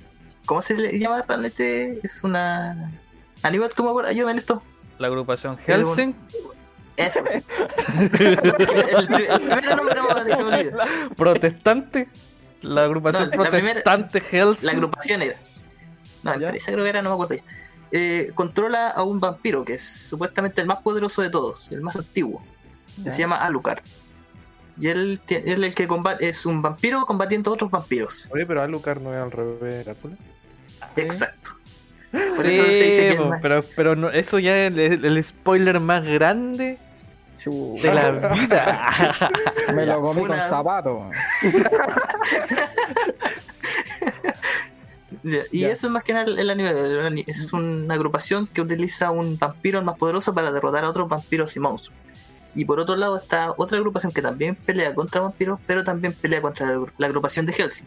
¿Cómo 0.46 0.62
se 0.62 0.74
le 0.76 0.98
llama 0.98 1.22
realmente? 1.26 2.00
Es 2.02 2.22
una. 2.24 2.92
Aníbal, 3.42 3.70
¿tú 3.74 3.84
me 3.84 3.90
acuerdas? 3.90 4.12
Ayúdame 4.12 4.32
en 4.32 4.38
esto. 4.38 4.62
La 4.98 5.06
agrupación 5.08 5.58
El- 5.66 5.84
Helsing. 5.84 6.14
Eso. 6.96 7.20
el, 8.18 8.18
el- 8.18 9.40
primer 9.40 9.76
nombre 9.76 9.94
no 9.94 10.08
me 10.24 10.34
se 10.36 10.42
me 10.44 10.54
olvida. 10.56 10.84
protestante. 11.16 12.08
La 12.62 12.84
agrupación 12.84 13.30
No, 13.30 13.44
la 13.44 13.50
primera- 13.50 13.82
protestante 13.82 14.20
Helsing. 14.20 14.66
La 14.66 14.72
agrupación 14.72 15.22
era. 15.22 15.36
No, 16.24 16.38
¿Ya? 16.40 16.50
esa 16.50 16.72
creo 16.72 16.82
que 16.82 16.90
era, 16.90 17.02
no 17.02 17.10
me 17.10 17.14
acuerdo 17.14 17.36
ya. 17.36 17.42
Eh, 17.92 18.32
controla 18.34 18.88
a 18.90 19.02
un 19.04 19.20
vampiro 19.20 19.64
que 19.64 19.74
es 19.74 19.82
supuestamente 19.84 20.60
el 20.60 20.66
más 20.66 20.82
poderoso 20.82 21.22
de 21.22 21.30
todos, 21.30 21.70
el 21.70 21.80
más 21.82 21.94
antiguo. 21.96 22.42
que. 23.04 23.12
Se 23.12 23.18
llama 23.20 23.36
Alucard. 23.36 23.78
Y 24.80 24.88
él, 24.88 25.20
él 25.28 25.64
el 25.64 25.74
que 25.74 25.86
combate, 25.88 26.28
es 26.28 26.46
un 26.46 26.62
vampiro 26.62 27.04
combatiendo 27.06 27.50
a 27.50 27.54
otros 27.54 27.70
vampiros. 27.70 28.28
Oye, 28.30 28.46
pero 28.46 28.62
Alucard 28.62 29.00
no 29.00 29.12
era 29.12 29.24
al 29.24 29.30
revés 29.32 29.60
de 29.60 29.84
Drácula. 29.84 30.16
Sí. 30.94 31.00
Exacto. 31.00 31.50
Por 32.10 32.46
Sí, 32.46 32.52
eso 32.54 32.64
se 32.64 32.72
dice 32.72 33.16
que 33.16 33.30
pero, 33.42 33.62
pero 33.76 33.94
no, 33.96 34.08
eso 34.10 34.38
ya 34.38 34.66
es 34.66 34.72
el, 34.72 35.04
el 35.04 35.24
spoiler 35.24 35.80
más 35.80 36.04
grande 36.04 36.78
de 37.44 37.94
la 37.94 38.10
vida. 38.34 38.90
me 39.74 39.86
lo 39.86 40.00
comí 40.00 40.20
Fue 40.20 40.28
con 40.28 40.38
zapato. 40.38 41.10
Y 45.52 45.60
Ya. 45.60 45.70
eso 45.70 45.88
es 45.88 45.92
más 45.92 46.04
que 46.04 46.12
nada 46.12 46.26
el 46.26 46.50
anime. 46.50 46.70
el 46.70 47.24
Es 47.26 47.52
una 47.52 47.94
agrupación 47.94 48.46
que 48.46 48.60
utiliza 48.60 49.10
un 49.10 49.38
vampiro 49.38 49.82
más 49.82 49.96
poderoso 49.98 50.32
para 50.34 50.52
derrotar 50.52 50.84
a 50.84 50.90
otros 50.90 51.08
vampiros 51.08 51.56
y 51.56 51.60
monstruos. 51.60 51.98
Y 52.54 52.64
por 52.64 52.80
otro 52.80 52.96
lado 52.96 53.16
está 53.18 53.52
otra 53.56 53.78
agrupación 53.78 54.12
que 54.12 54.22
también 54.22 54.54
pelea 54.56 54.94
contra 54.94 55.20
vampiros, 55.20 55.60
pero 55.66 55.84
también 55.84 56.12
pelea 56.14 56.40
contra 56.42 56.66
la, 56.66 56.84
la 56.96 57.06
agrupación 57.06 57.46
de 57.46 57.52
Helsing, 57.52 57.86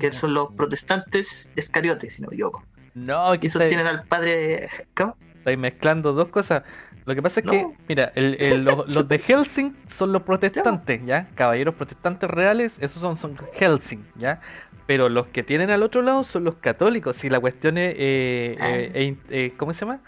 que 0.00 0.12
son 0.12 0.34
los 0.34 0.54
protestantes 0.54 1.50
escariotes, 1.56 2.14
si 2.14 2.22
no 2.22 2.28
me 2.28 2.34
equivoco. 2.34 2.62
no, 2.94 3.30
que 3.38 3.46
esos 3.46 3.60
estáis, 3.62 3.68
tienen 3.70 3.86
al 3.86 4.04
padre. 4.04 4.68
¿Cómo? 4.96 5.16
estáis 5.36 5.58
mezclando 5.58 6.12
dos 6.12 6.28
cosas. 6.28 6.62
Lo 7.04 7.14
que 7.14 7.22
pasa 7.22 7.40
es 7.40 7.46
que, 7.46 7.66
mira, 7.88 8.12
el- 8.16 8.36
el- 8.40 8.64
los, 8.64 8.92
los 8.94 9.08
de 9.08 9.18
Helsing 9.26 9.74
son 9.88 10.12
los 10.12 10.22
protestantes, 10.22 11.00
¿ya? 11.06 11.28
Caballeros 11.34 11.74
protestantes 11.74 12.28
reales, 12.28 12.76
esos 12.80 13.00
son, 13.00 13.16
son 13.16 13.36
Helsing, 13.54 14.04
¿ya? 14.16 14.40
Pero 14.86 15.08
los 15.08 15.26
que 15.28 15.42
tienen 15.42 15.70
al 15.70 15.82
otro 15.82 16.02
lado 16.02 16.24
son 16.24 16.44
los 16.44 16.56
católicos. 16.56 17.22
Y 17.24 17.30
la 17.30 17.40
cuestión 17.40 17.78
es, 17.78 17.94
eh, 17.96 18.56
Ah. 18.60 18.70
eh, 18.72 18.90
eh, 18.94 19.16
eh, 19.30 19.54
¿cómo 19.56 19.72
se 19.74 19.80
llama? 19.86 20.00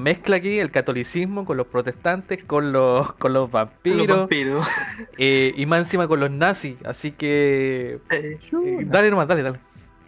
Mezcla 0.00 0.36
aquí 0.36 0.58
el 0.58 0.70
catolicismo 0.70 1.44
con 1.44 1.56
los 1.56 1.66
protestantes, 1.66 2.42
con 2.44 2.72
los, 2.72 3.12
con 3.14 3.32
los 3.32 3.42
Los 3.44 3.50
vampiros, 3.52 4.66
eh, 5.18 5.52
y 5.56 5.66
más 5.66 5.80
encima 5.80 6.08
con 6.08 6.20
los 6.20 6.30
nazis. 6.30 6.76
Así 6.84 7.12
que... 7.12 7.98
Eh, 8.10 8.38
eh, 8.40 8.78
dale 8.86 9.10
nomás, 9.10 9.28
dale, 9.28 9.42
dale. 9.42 9.60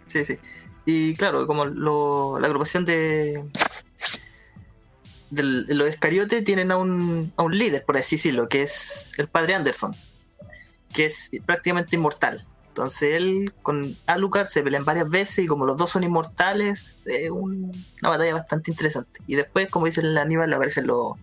sí, 0.07 0.25
sí. 0.25 0.37
Y 0.85 1.13
claro, 1.15 1.47
como 1.47 1.65
lo- 1.65 2.39
la 2.39 2.47
agrupación 2.47 2.83
de, 2.85 3.45
del- 5.29 5.65
de 5.65 5.75
los 5.75 5.87
escariotes 5.87 6.43
tienen 6.43 6.71
a 6.71 6.77
un, 6.77 7.31
a 7.37 7.43
un 7.43 7.57
líder, 7.57 7.83
por 7.85 7.97
así 7.97 8.17
decirlo, 8.17 8.47
que 8.49 8.63
es 8.63 9.13
el 9.17 9.27
padre 9.27 9.55
Anderson, 9.55 9.93
que 10.93 11.05
es 11.05 11.31
prácticamente 11.45 11.95
inmortal. 11.95 12.45
Entonces 12.73 13.13
él 13.13 13.53
con 13.61 13.95
Alucard 14.07 14.47
se 14.47 14.63
pelean 14.63 14.83
varias 14.83 15.07
veces 15.07 15.45
y 15.45 15.47
como 15.47 15.63
los 15.63 15.77
dos 15.77 15.91
son 15.91 16.03
inmortales, 16.03 16.97
es 17.05 17.29
un- 17.29 17.71
una 18.01 18.09
batalla 18.09 18.33
bastante 18.33 18.71
interesante. 18.71 19.19
Y 19.27 19.35
después, 19.35 19.69
como 19.69 19.85
dice 19.85 20.01
el 20.01 20.17
Aníbal, 20.17 20.51
aparecen 20.51 20.87
los, 20.87 21.13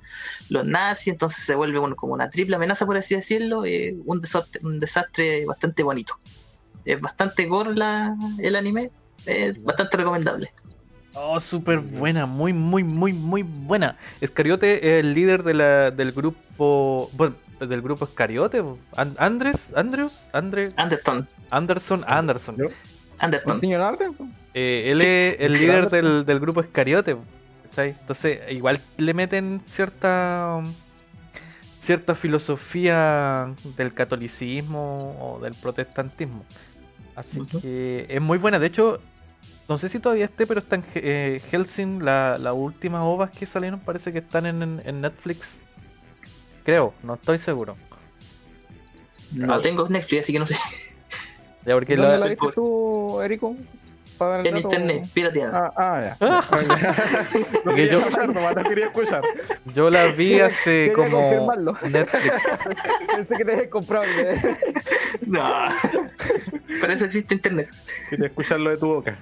los 0.49 0.65
nazis, 0.65 1.09
entonces 1.09 1.45
se 1.45 1.57
vuelve 1.57 1.81
un- 1.81 1.97
como 1.97 2.13
una 2.13 2.31
triple 2.31 2.55
amenaza, 2.55 2.87
por 2.87 2.97
así 2.97 3.17
decirlo, 3.17 3.67
y 3.67 4.01
un, 4.07 4.21
desastre, 4.21 4.61
un 4.63 4.79
desastre 4.79 5.45
bastante 5.45 5.83
bonito. 5.83 6.15
Es 6.85 7.01
bastante 7.01 7.47
gore 7.47 7.75
la- 7.75 8.15
el 8.39 8.55
anime, 8.55 8.93
es 9.27 9.61
bastante 9.65 9.97
recomendable. 9.97 10.53
Oh, 11.15 11.41
súper 11.41 11.81
buena, 11.81 12.27
muy, 12.27 12.53
muy, 12.53 12.85
muy, 12.85 13.13
muy 13.13 13.43
buena. 13.43 13.97
Escariote 14.21 14.77
es 14.99 15.01
el 15.05 15.15
líder 15.15 15.43
de 15.43 15.55
la, 15.55 15.91
del 15.91 16.13
grupo. 16.13 17.11
Bueno, 17.15 17.35
del 17.69 17.83
grupo 17.83 18.05
Escariote. 18.07 18.63
An- 18.97 19.17
Andrés, 19.19 19.73
Andrews, 19.77 20.21
Andre, 20.33 20.71
Anderson, 20.77 21.29
Anderson, 21.51 22.05
Anderson. 22.07 22.57
Yo. 22.57 22.65
¿El 22.67 22.73
Anderson. 23.19 23.55
señor 23.61 23.81
Arden? 23.83 24.15
Eh, 24.55 24.85
él 24.91 25.01
es 25.03 25.37
el 25.41 25.53
líder 25.53 25.91
del, 25.91 26.25
del 26.25 26.41
grupo 26.41 26.61
Escariote. 26.61 27.17
Entonces, 27.77 28.41
igual 28.51 28.81
le 28.97 29.15
meten 29.15 29.63
cierta 29.67 30.61
cierta 31.81 32.15
filosofía 32.15 33.55
del 33.77 33.95
catolicismo 33.95 35.17
o 35.21 35.41
del 35.41 35.55
protestantismo. 35.55 36.45
Así 37.15 37.41
que 37.47 38.07
es 38.09 38.21
muy 38.21 38.39
buena. 38.39 38.59
De 38.59 38.67
hecho, 38.67 39.01
no 39.69 39.79
sé 39.79 39.89
si 39.89 39.99
todavía 39.99 40.25
esté, 40.27 40.47
pero 40.47 40.61
está 40.61 40.77
en 40.77 40.85
eh, 40.95 41.41
Helsing. 41.51 42.05
La, 42.05 42.37
las 42.39 42.55
últimas 42.55 43.03
ovas 43.05 43.31
que 43.31 43.47
salieron 43.47 43.81
parece 43.81 44.13
que 44.13 44.19
están 44.19 44.47
en, 44.47 44.63
en- 44.63 44.83
en 44.85 45.01
Netflix. 45.01 45.59
Creo, 46.65 46.95
no 47.03 47.15
estoy 47.15 47.39
seguro. 47.39 47.77
No 49.33 49.61
tengo 49.61 49.89
Netflix, 49.89 50.23
así 50.23 50.33
que 50.33 50.39
no 50.39 50.47
sé. 50.47 50.57
Ya 51.65 51.75
porque 51.75 51.95
¿Dónde 51.97 52.19
la 52.19 52.27
viste 52.27 52.47
tú, 52.55 53.21
Erico? 53.21 53.55
En 54.23 54.43
dato. 54.45 54.59
internet, 54.59 55.09
pirateada. 55.15 55.73
Ah, 55.75 55.97
ah, 55.97 56.01
ya. 56.03 56.17
Ah, 56.21 56.45
No 57.65 57.75
quería 57.75 57.93
yo- 57.93 57.99
escuchar, 58.01 58.29
nomás 58.29 58.55
la 58.55 58.65
quería 58.65 58.87
escuchar. 58.87 59.23
yo 59.75 59.89
la 59.89 60.07
vi 60.09 60.39
hace 60.41 60.93
Quería 60.95 60.95
como. 60.95 61.73
Netflix. 61.91 62.43
Pensé 63.15 63.37
que 63.37 63.45
te 63.47 63.53
habías 63.53 63.71
comprado 63.71 64.05
el- 64.05 64.57
No. 65.27 65.41
Para 66.83 66.93
eso 66.93 67.07
existe 67.07 67.35
internet. 67.35 67.71
Quería 68.11 68.27
escuchar 68.27 68.61
lo 68.61 68.71
de 68.71 68.77
tu 68.77 68.87
boca. 68.89 69.17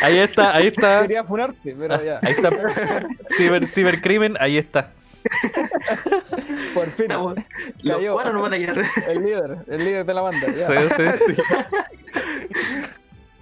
Ahí 0.00 0.18
está, 0.18 0.54
ahí 0.54 0.68
está. 0.68 1.02
Quería 1.02 1.24
funarte, 1.24 1.74
pero 1.76 2.04
ya. 2.04 2.20
Ahí 2.22 2.32
está. 2.32 2.50
Ciber, 3.36 3.66
cibercrimen, 3.66 4.36
ahí 4.38 4.58
está. 4.58 4.92
Por 6.74 6.86
fin. 6.90 7.04
Estamos- 7.06 7.34
Los 7.82 7.96
Cayó. 7.98 8.12
cuatro 8.14 8.32
nos 8.32 8.42
van 8.42 8.54
a 8.54 8.58
quedar. 8.58 8.84
El 9.08 9.22
líder, 9.22 9.56
el 9.68 9.78
líder 9.84 10.04
de 10.06 10.14
la 10.14 10.20
banda. 10.22 10.46
ya. 10.54 10.66
Sí, 10.68 10.74
sí, 11.26 11.34
sí. 11.34 11.42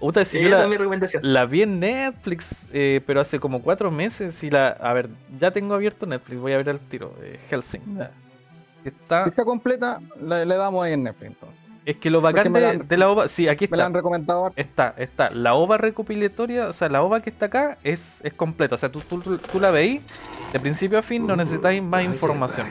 Puta, 0.01 0.25
si 0.25 0.41
yo 0.41 0.49
la, 0.49 0.63
es 0.63 0.69
mi 0.69 0.77
recomendación. 0.77 1.23
la 1.25 1.45
vi 1.45 1.63
en 1.63 1.81
Netflix, 1.81 2.69
eh, 2.73 3.01
pero 3.05 3.21
hace 3.21 3.41
como 3.41 3.63
cuatro 3.63 3.91
meses 3.91 4.45
y 4.45 4.51
la... 4.51 4.69
A 4.69 4.93
ver, 4.93 5.09
ya 5.41 5.51
tengo 5.51 5.75
abierto 5.75 6.07
Netflix, 6.07 6.41
voy 6.41 6.53
a 6.53 6.57
ver 6.59 6.69
el 6.69 6.79
tiro. 6.79 7.13
eh, 7.21 7.39
Helsing. 7.51 7.99
Está, 8.85 9.23
Si 9.25 9.29
está 9.31 9.45
completa, 9.45 10.01
le, 10.23 10.47
le 10.47 10.55
damos 10.57 10.85
ahí 10.85 10.93
en 10.93 11.03
Netflix 11.03 11.27
entonces. 11.33 11.69
es 11.85 11.97
que 11.97 12.11
lo 12.11 12.21
bacán 12.21 12.53
de, 12.53 12.65
han- 12.67 12.89
de 12.89 12.97
la 12.97 13.11
OVA... 13.11 13.29
Sí, 13.29 13.49
aquí 13.49 13.67
Me 13.71 13.77
la 13.77 13.83
está. 13.83 13.87
han 13.87 13.95
recomendado. 13.95 14.53
Está, 14.57 14.95
está. 14.97 15.31
La 15.31 15.55
OVA 15.55 15.77
recopilatoria, 15.79 16.69
o 16.69 16.73
sea, 16.73 16.89
la 16.89 17.03
OVA 17.03 17.21
que 17.21 17.31
está 17.31 17.47
acá 17.47 17.77
es, 17.83 18.21
es 18.23 18.33
completa. 18.33 18.77
O 18.77 18.79
sea, 18.79 18.91
tú, 18.91 19.01
tú, 19.01 19.21
tú- 19.21 19.39
tú 19.39 19.61
la 19.61 19.71
veis 19.73 20.01
de 20.53 20.61
principio 20.61 20.99
a 20.99 21.03
fin, 21.03 21.27
no 21.27 21.35
necesitáis 21.37 21.83
más 21.83 22.05
información. 22.05 22.69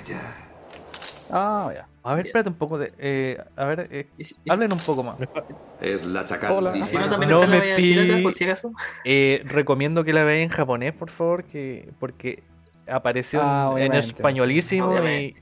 Ah, 1.29 1.69
ya. 1.73 1.87
A 2.03 2.15
ver, 2.15 2.27
espérate 2.27 2.49
un 2.49 2.55
poco 2.55 2.77
de... 2.77 2.93
eh, 2.99 3.37
a 3.57 3.65
ver, 3.65 3.87
eh, 3.91 4.07
hablen 4.47 4.71
un 4.71 4.79
poco 4.79 5.03
más. 5.03 5.17
Es 5.81 6.05
la 6.05 6.21
Hola. 6.21 6.25
chacal. 6.25 6.77
y 6.77 6.83
si 6.83 6.95
no, 6.95 7.03
está 7.03 7.17
metí- 7.17 7.75
pirata, 7.75 8.23
por 8.23 8.33
si 8.33 8.45
acaso. 8.45 8.71
Eh, 9.03 9.41
recomiendo 9.45 10.05
que 10.05 10.13
la 10.13 10.23
veáis 10.23 10.43
en 10.43 10.49
japonés, 10.49 10.93
por 10.93 11.09
favor, 11.09 11.43
que 11.43 11.89
porque 11.99 12.43
apareció 12.89 13.41
Ah, 13.43 13.73
en- 13.77 13.93
españolísimo 13.93 14.93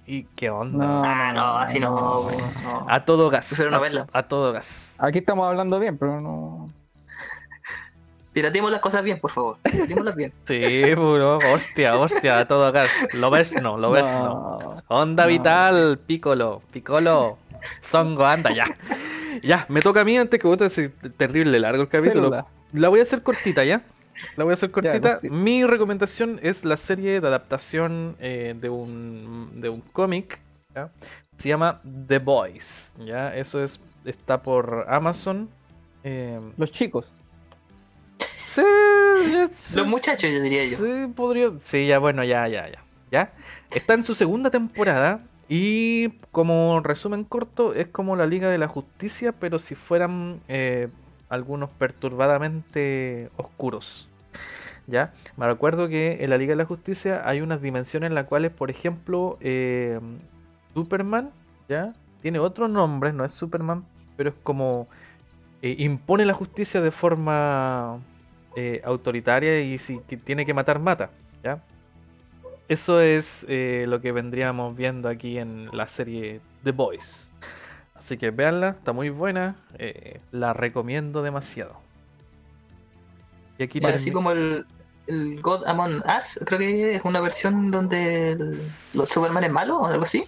y, 0.06 0.24
qué 0.36 0.50
onda. 0.50 0.86
No, 0.86 1.04
Ah, 1.04 1.32
no, 1.34 1.58
así 1.58 1.80
no. 1.80 2.28
no. 2.64 2.86
A 2.90 3.06
todo 3.06 3.30
gas. 3.30 3.54
A, 3.60 4.08
a 4.20 4.24
todo 4.24 4.52
gas. 4.54 4.96
Aquí 5.00 5.20
estamos 5.20 5.48
hablando 5.48 5.80
bien, 5.80 5.98
pero 5.98 6.22
no. 6.22 6.66
Piratemos 8.34 8.70
las 8.70 8.82
cosas 8.82 9.02
bien, 9.04 9.20
por 9.22 9.32
favor. 9.32 9.58
Piratémoslas 9.64 10.16
bien. 10.16 10.34
Sí, 10.46 10.84
puro. 10.96 11.38
Hostia, 11.54 11.98
hostia, 11.98 12.40
a 12.40 12.48
todo 12.48 12.70
gas. 12.74 12.90
Lo 13.14 13.30
ves 13.32 13.62
no, 13.62 13.78
lo 13.78 13.92
ves 13.92 14.06
no. 14.06 14.82
Onda 14.88 15.24
No. 15.24 15.30
vital, 15.30 16.00
Piccolo, 16.06 16.62
Piccolo. 16.72 17.38
Songo, 17.80 18.26
anda 18.26 18.52
ya. 18.54 18.66
Ya, 19.42 19.66
me 19.70 19.82
toca 19.82 20.02
a 20.02 20.04
mí 20.04 20.18
antes 20.18 20.40
que 20.40 20.48
vos 20.48 20.58
te 20.58 20.90
terrible 20.90 21.60
largo 21.60 21.82
el 21.84 21.88
capítulo. 21.90 22.14
Célula. 22.30 22.46
La 22.74 22.90
voy 22.90 23.00
a 23.00 23.04
hacer 23.04 23.24
cortita, 23.24 23.64
¿ya? 23.64 23.82
La 24.36 24.44
voy 24.44 24.52
a 24.52 24.54
hacer 24.54 24.72
cortita. 24.72 25.20
Mi 25.24 25.66
recomendación 25.66 26.40
es 26.42 26.66
la 26.66 26.78
serie 26.78 27.20
de 27.22 27.28
adaptación 27.28 28.16
eh, 28.20 28.56
de 28.60 28.70
un, 28.70 29.62
de 29.62 29.70
un 29.70 29.82
cómic. 29.82 30.40
Se 31.38 31.50
llama 31.50 31.82
The 32.08 32.20
Boys. 32.20 32.92
¿ya? 33.00 33.36
Eso 33.36 33.64
es, 33.64 33.80
está 34.06 34.42
por 34.42 34.86
Amazon. 34.90 35.50
Eh, 36.04 36.40
Los 36.58 36.72
chicos. 36.72 37.14
sí, 38.36 38.62
sí, 39.52 39.76
Los 39.76 39.88
muchachos, 39.88 40.30
yo 40.32 40.42
diría 40.42 40.66
yo. 40.66 40.78
Sí, 40.78 41.12
podría. 41.16 41.52
Sí, 41.60 41.88
ya, 41.88 42.00
bueno, 42.00 42.24
ya, 42.24 42.48
ya, 42.48 42.70
ya. 42.70 42.84
¿Ya? 43.12 43.34
Está 43.72 43.94
en 43.94 44.04
su 44.04 44.14
segunda 44.14 44.50
temporada. 44.50 45.22
Y 45.48 46.10
como 46.32 46.80
resumen 46.82 47.24
corto, 47.24 47.74
es 47.74 47.88
como 47.88 48.16
la 48.16 48.26
Liga 48.26 48.50
de 48.50 48.58
la 48.58 48.68
Justicia, 48.68 49.32
pero 49.32 49.60
si 49.60 49.76
fueran 49.76 50.42
eh, 50.48 50.88
algunos 51.30 51.70
perturbadamente 51.70 53.30
oscuros. 53.38 54.10
¿Ya? 54.88 55.14
Me 55.36 55.48
recuerdo 55.48 55.88
que 55.88 56.24
en 56.24 56.30
la 56.30 56.38
Liga 56.38 56.52
de 56.52 56.58
la 56.58 56.66
Justicia 56.66 57.28
hay 57.28 57.42
unas 57.42 57.62
dimensiones 57.62 58.08
en 58.08 58.14
las 58.14 58.26
cuales, 58.26 58.52
por 58.52 58.70
ejemplo, 58.70 59.38
eh, 59.42 60.00
Superman, 60.76 61.32
¿ya? 61.68 61.92
Tiene 62.22 62.38
otro 62.38 62.68
nombre, 62.68 63.12
no 63.12 63.26
es 63.26 63.32
Superman, 63.32 63.84
pero 64.16 64.30
es 64.30 64.36
como 64.44 64.88
eh, 65.64 65.76
impone 65.80 66.24
la 66.26 66.34
justicia 66.34 66.82
de 66.82 66.92
forma 66.92 67.98
eh, 68.56 68.82
autoritaria 68.84 69.60
y 69.62 69.80
si 69.80 69.98
tiene 69.98 70.46
que 70.46 70.54
matar, 70.54 70.78
mata, 70.78 71.10
¿ya? 71.44 71.64
Eso 72.68 73.00
es 73.00 73.46
lo 73.48 74.02
que 74.02 74.12
vendríamos 74.12 74.76
viendo 74.76 75.08
aquí 75.10 75.38
en 75.38 75.70
la 75.72 75.88
serie 75.88 76.42
The 76.64 76.72
Boys. 76.72 77.32
Así 77.96 78.18
que 78.18 78.30
véanla, 78.32 78.70
está 78.70 78.92
muy 78.94 79.10
buena, 79.10 79.56
eh, 79.78 80.20
la 80.32 80.54
recomiendo 80.54 81.24
demasiado. 81.24 81.74
Y 83.58 83.64
aquí 83.64 83.80
Bueno, 83.80 83.96
así 83.96 84.12
como 84.12 84.32
el, 84.32 84.66
el 85.08 85.42
God 85.42 85.66
Among 85.66 86.04
Us, 86.18 86.40
creo 86.46 86.60
que 86.60 86.96
es 86.96 87.06
una 87.06 87.22
versión 87.22 87.72
donde 87.72 88.32
el, 88.34 88.52
los 88.94 89.10
Superman 89.10 89.46
es 89.46 89.52
malo 89.52 89.80
o 89.80 89.86
algo 89.86 90.04
así. 90.04 90.26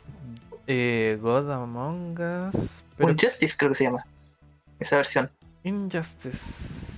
eh, 0.65 1.17
God 1.21 1.51
Among 1.51 2.17
Us, 2.19 2.83
pero 2.95 3.11
Injustice 3.11 3.55
creo 3.57 3.71
que 3.71 3.75
se 3.75 3.83
llama. 3.83 4.05
Esa 4.79 4.95
versión. 4.95 5.29
Injustice, 5.63 6.37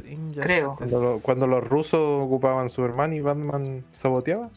Injustice. 0.07 0.41
Creo. 0.41 0.75
Cuando, 0.75 1.01
lo- 1.01 1.19
cuando 1.19 1.47
los 1.47 1.67
rusos 1.67 1.99
ocupaban 1.99 2.69
Superman 2.69 3.11
y 3.13 3.21
Batman 3.21 3.83
saboteaba. 3.91 4.49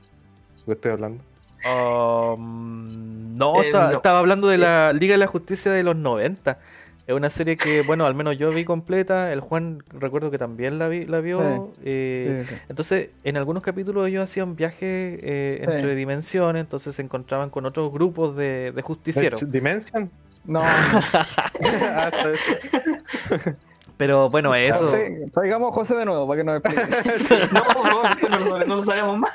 ¿Qué 0.66 0.72
estoy 0.72 0.92
hablando? 0.92 1.24
Um, 1.64 3.36
no, 3.36 3.62
Eh, 3.62 3.70
no. 3.72 3.90
estaba 3.90 4.18
hablando 4.18 4.48
de 4.48 4.58
la 4.58 4.92
Liga 4.92 5.12
de 5.14 5.18
la 5.18 5.26
Justicia 5.26 5.72
de 5.72 5.82
los 5.82 5.96
90. 5.96 6.58
Es 7.06 7.14
una 7.16 7.30
serie 7.30 7.56
que, 7.56 7.82
bueno, 7.82 8.06
al 8.06 8.14
menos 8.14 8.38
yo 8.38 8.50
vi 8.50 8.64
completa. 8.64 9.32
El 9.32 9.40
Juan, 9.40 9.82
recuerdo 9.90 10.30
que 10.30 10.38
también 10.38 10.78
la, 10.78 10.86
vi, 10.86 11.04
la 11.04 11.18
vio. 11.20 11.72
eh, 11.84 12.44
Sí, 12.48 12.54
sí. 12.54 12.60
Entonces, 12.68 13.08
en 13.24 13.36
algunos 13.36 13.62
capítulos 13.64 14.06
ellos 14.08 14.22
hacían 14.22 14.54
viajes 14.54 15.18
eh, 15.22 15.56
Sí. 15.64 15.70
entre 15.72 15.94
dimensiones, 15.96 16.60
entonces 16.60 16.94
se 16.94 17.02
encontraban 17.02 17.50
con 17.50 17.66
otros 17.66 17.90
grupos 17.92 18.36
de, 18.36 18.70
de 18.70 18.82
justicieros. 18.82 19.50
¿Dimension? 19.50 20.10
No. 20.44 20.62
Pero 23.96 24.28
bueno, 24.30 24.54
eso. 24.54 24.90
Traigamos 25.32 25.70
a 25.70 25.74
José 25.74 25.94
de 25.96 26.04
nuevo 26.04 26.26
para 26.26 26.38
que 26.38 26.44
nos 26.44 26.56
explique. 26.56 27.48
No, 27.52 28.28
no, 28.28 28.38
lo, 28.58 28.64
no 28.66 28.76
lo 28.76 28.84
sabemos 28.84 29.18
más. 29.18 29.30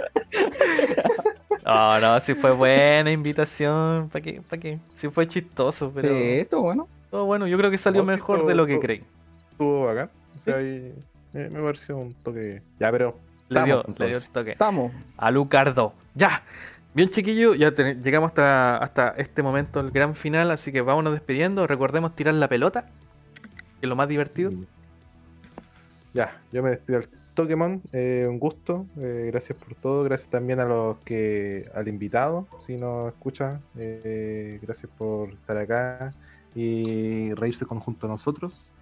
No, 1.66 2.00
no, 2.00 2.20
sí 2.20 2.34
fue 2.36 2.52
buena 2.54 3.12
invitación. 3.12 4.10
¿Para 4.10 4.22
qué? 4.24 4.42
¿Para 4.50 4.60
qué? 4.62 4.80
Sí 4.94 5.10
fue 5.10 5.28
chistoso, 5.28 5.92
pero. 5.94 6.10
Sí, 6.10 6.14
esto 6.40 6.62
bueno. 6.62 6.88
todo 7.12 7.26
bueno, 7.26 7.48
yo 7.48 7.58
creo 7.58 7.70
que 7.72 7.78
salió 7.78 8.02
No, 8.02 8.08
mejor 8.08 8.40
todo- 8.40 8.48
de 8.50 8.56
lo 8.56 8.66
que 8.66 8.74
todo- 8.74 8.82
creí. 8.82 9.04
Estuvo 9.52 9.86
bacán. 9.86 10.10
O 10.36 10.40
sea, 10.40 10.56
ahí 10.58 10.94
me, 11.34 11.50
me 11.50 11.62
pareció 11.62 11.98
un 11.98 12.14
toque. 12.14 12.62
Ya, 12.80 12.92
pero. 12.92 13.18
Le 13.50 13.64
dio, 13.64 13.80
Estamos, 13.80 14.00
le 14.00 14.08
dio 14.08 14.18
el 14.18 14.30
toque. 14.30 14.52
Estamos. 14.52 14.92
a 15.18 15.32
Lucardo. 15.32 15.94
Ya. 16.16 16.44
Bien 16.94 17.10
chiquillo, 17.10 17.54
ya 17.54 17.72
te- 17.74 17.96
llegamos 17.96 18.30
hasta, 18.30 18.78
hasta 18.78 19.10
este 19.18 19.44
momento, 19.44 19.80
el 19.80 19.92
gran 19.92 20.16
final, 20.16 20.50
así 20.52 20.72
que 20.72 20.82
vámonos 20.82 21.14
despidiendo. 21.14 21.68
Recordemos 21.68 22.16
tirar 22.16 22.34
la 22.34 22.48
pelota, 22.48 22.86
que 23.80 23.86
es 23.86 23.90
lo 23.90 23.96
más 23.96 24.08
divertido. 24.08 24.52
Ya, 26.14 26.40
yo 26.52 26.64
me 26.64 26.72
despido 26.72 27.00
al 27.00 27.10
Pokémon, 27.38 27.82
eh, 27.94 28.26
un 28.28 28.40
gusto, 28.40 28.86
eh, 28.98 29.30
gracias 29.32 29.58
por 29.58 29.76
todo, 29.76 30.04
gracias 30.04 30.30
también 30.30 30.60
a 30.60 30.66
los 30.66 30.98
que, 31.06 31.64
al 31.74 31.88
invitado, 31.88 32.48
si 32.66 32.76
nos 32.76 33.08
escucha, 33.14 33.62
eh, 33.78 34.60
gracias 34.62 34.92
por 34.98 35.30
estar 35.30 35.58
acá 35.58 36.14
y 36.56 37.32
reírse 37.36 37.66
con- 37.66 37.80
junto 37.80 38.08
a 38.08 38.10
nosotros. 38.10 38.74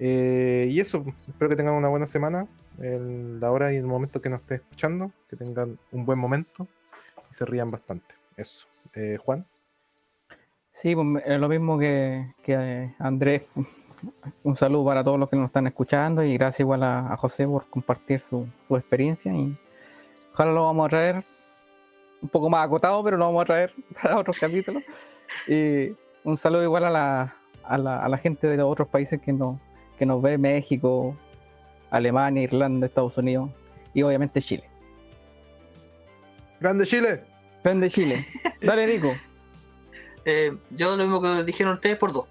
Y 0.00 0.80
eso, 0.80 1.04
espero 1.28 1.48
que 1.48 1.56
tengan 1.56 1.74
una 1.74 1.88
buena 1.88 2.06
semana, 2.08 2.48
en 2.78 3.38
la 3.38 3.52
hora 3.52 3.72
y 3.72 3.76
el 3.76 3.86
momento 3.86 4.20
que 4.20 4.28
nos 4.28 4.40
estén 4.40 4.56
escuchando, 4.56 5.12
que 5.30 5.36
tengan 5.36 5.78
un 5.92 6.04
buen 6.04 6.18
momento 6.18 6.66
y 7.30 7.34
se 7.34 7.44
rían 7.46 7.70
bastante. 7.70 8.12
Eso. 8.36 8.66
Juan, 9.24 9.46
Sí, 10.72 10.94
pues 10.96 11.24
es 11.24 11.38
lo 11.40 11.48
mismo 11.48 11.78
que, 11.78 12.34
que 12.42 12.92
Andrés. 12.98 13.42
Un 14.42 14.56
saludo 14.56 14.84
para 14.84 15.04
todos 15.04 15.18
los 15.18 15.28
que 15.28 15.36
nos 15.36 15.46
están 15.46 15.66
escuchando 15.66 16.22
y 16.22 16.36
gracias 16.36 16.60
igual 16.60 16.82
a, 16.82 17.12
a 17.12 17.16
José 17.16 17.46
por 17.46 17.66
compartir 17.66 18.20
su, 18.20 18.46
su 18.66 18.76
experiencia 18.76 19.32
y 19.32 19.54
ojalá 20.32 20.52
lo 20.52 20.64
vamos 20.64 20.86
a 20.86 20.88
traer 20.88 21.24
un 22.24 22.28
poco 22.28 22.48
más 22.48 22.64
acotado, 22.64 23.04
pero 23.04 23.16
lo 23.16 23.26
vamos 23.26 23.42
a 23.42 23.46
traer 23.46 23.72
para 24.02 24.18
otros 24.18 24.38
capítulos. 24.38 24.82
Y 25.46 25.92
un 26.24 26.36
saludo 26.36 26.62
igual 26.62 26.84
a 26.84 26.90
la, 26.90 27.36
a 27.62 27.78
la, 27.78 28.04
a 28.04 28.08
la 28.08 28.18
gente 28.18 28.46
de 28.46 28.56
los 28.56 28.70
otros 28.70 28.88
países 28.88 29.20
que 29.20 29.32
nos, 29.32 29.58
que 29.98 30.06
nos 30.06 30.22
ve, 30.22 30.38
México, 30.38 31.16
Alemania, 31.90 32.42
Irlanda, 32.42 32.86
Estados 32.86 33.16
Unidos 33.18 33.50
y 33.92 34.02
obviamente 34.02 34.40
Chile. 34.40 34.64
¡Grande 36.60 36.86
Chile! 36.86 37.22
Grande 37.62 37.90
Chile. 37.90 38.26
Dale, 38.60 38.86
Nico. 38.86 39.14
Eh, 40.26 40.56
yo 40.70 40.96
lo 40.96 41.04
mismo 41.04 41.20
que 41.20 41.44
dijeron 41.44 41.74
ustedes 41.74 41.98
por 41.98 42.10
dos. 42.10 42.26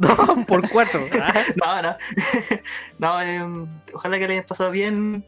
No, 0.08 0.46
por 0.46 0.68
cuatro. 0.70 1.00
No, 1.56 1.82
no. 1.82 1.96
no 2.98 3.20
em, 3.20 3.68
ojalá 3.92 4.18
que 4.18 4.26
le 4.26 4.32
hayan 4.34 4.46
pasado 4.46 4.70
bien. 4.70 5.24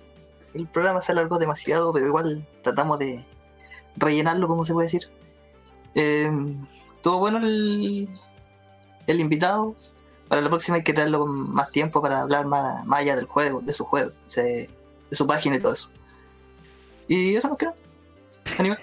El 0.54 0.66
programa 0.66 1.02
se 1.02 1.12
alargó 1.12 1.38
demasiado, 1.38 1.92
pero 1.92 2.06
igual 2.06 2.46
tratamos 2.62 2.98
de 2.98 3.24
rellenarlo, 3.96 4.48
como 4.48 4.64
se 4.64 4.72
puede 4.72 4.86
decir. 4.86 5.10
Em, 5.94 6.56
Estuvo 7.02 7.18
bueno 7.18 7.38
el, 7.38 8.08
el 9.08 9.20
invitado. 9.20 9.74
Para 10.28 10.40
la 10.40 10.48
próxima 10.48 10.76
hay 10.76 10.84
que 10.84 10.92
traerlo 10.92 11.18
con 11.18 11.52
más 11.52 11.72
tiempo 11.72 12.00
para 12.00 12.20
hablar 12.20 12.46
más, 12.46 12.86
más 12.86 13.00
allá 13.00 13.16
del 13.16 13.24
juego, 13.24 13.60
de 13.60 13.72
su 13.72 13.84
juego, 13.84 14.12
de, 14.36 14.70
su 15.10 15.26
página 15.26 15.56
y 15.56 15.60
todo 15.60 15.74
eso. 15.74 15.90
Y 17.08 17.34
eso 17.34 17.48
nos 17.48 17.58
queda. 17.58 17.74
Aníbal. 18.56 18.78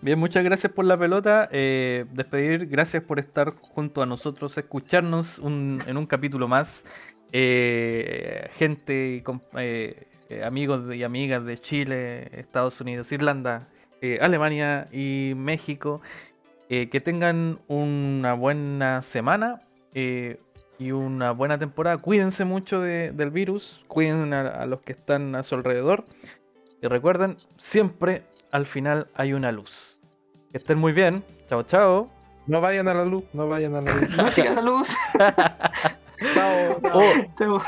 Bien, 0.00 0.18
muchas 0.18 0.42
gracias 0.44 0.72
por 0.72 0.84
la 0.84 0.98
pelota. 0.98 1.48
Eh, 1.52 2.04
despedir, 2.12 2.66
gracias 2.66 3.02
por 3.02 3.18
estar 3.18 3.54
junto 3.60 4.02
a 4.02 4.06
nosotros, 4.06 4.56
escucharnos 4.58 5.38
un- 5.38 5.82
en 5.86 5.96
un 5.96 6.06
capítulo 6.06 6.48
más. 6.48 6.84
Eh, 7.32 8.48
gente, 8.56 9.22
eh, 9.56 10.06
eh, 10.28 10.44
amigos 10.44 10.94
y 10.94 11.02
amigas 11.02 11.44
de 11.44 11.58
Chile, 11.58 12.28
Estados 12.38 12.80
Unidos, 12.80 13.10
Irlanda, 13.12 13.68
Alemania 14.20 14.88
y 14.92 15.34
México. 15.36 16.00
Que 16.68 17.00
tengan 17.04 17.58
una 17.68 18.32
buena 18.32 19.02
semana 19.02 19.60
y 19.94 20.90
una 20.90 21.32
buena 21.32 21.58
temporada. 21.58 21.98
Cuídense 21.98 22.44
mucho 22.46 22.80
de- 22.80 23.12
del 23.12 23.30
virus, 23.30 23.84
cuiden 23.88 24.32
a 24.32 24.64
los 24.66 24.80
que 24.80 24.92
están 24.92 25.34
a 25.36 25.42
su 25.42 25.54
alrededor. 25.54 26.04
Y 26.80 26.86
recuerden, 26.88 27.36
siempre 27.58 28.22
al 28.52 28.66
final 28.66 29.08
hay 29.16 29.32
una 29.32 29.50
luz. 29.50 29.98
Que 30.50 30.58
estén 30.58 30.78
muy 30.78 30.92
bien. 30.92 31.24
Chao, 31.48 31.62
chao. 31.64 32.06
No 32.46 32.60
vayan 32.60 32.86
a 32.88 32.94
la 32.94 33.04
luz, 33.04 33.24
no 33.32 33.48
vayan 33.48 33.74
a 33.74 33.80
la 33.80 33.92
luz. 33.94 34.10
No 34.16 34.30
sigan 34.30 34.54
la 34.56 34.62
luz. 34.62 34.88
Chao. 36.34 36.80
Oh, 36.92 37.58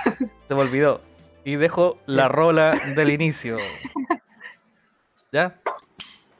se 0.48 0.54
me 0.54 0.60
olvidó. 0.60 1.00
Y 1.44 1.56
dejo 1.56 1.98
la 2.06 2.28
rola 2.28 2.80
del 2.94 3.10
inicio. 3.10 3.56
¿Ya? 5.32 5.56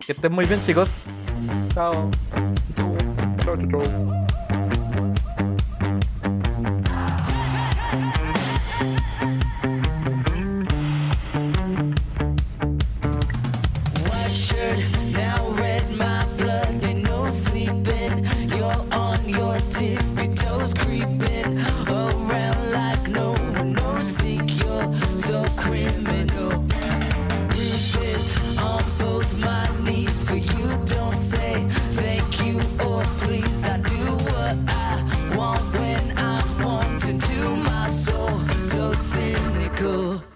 Que 0.07 0.13
estén 0.13 0.33
muy 0.33 0.47
bien, 0.47 0.61
chicos. 0.65 0.99
Chao. 1.75 2.11
Chau, 2.77 2.97
chau, 3.41 3.69
chau. 3.69 4.27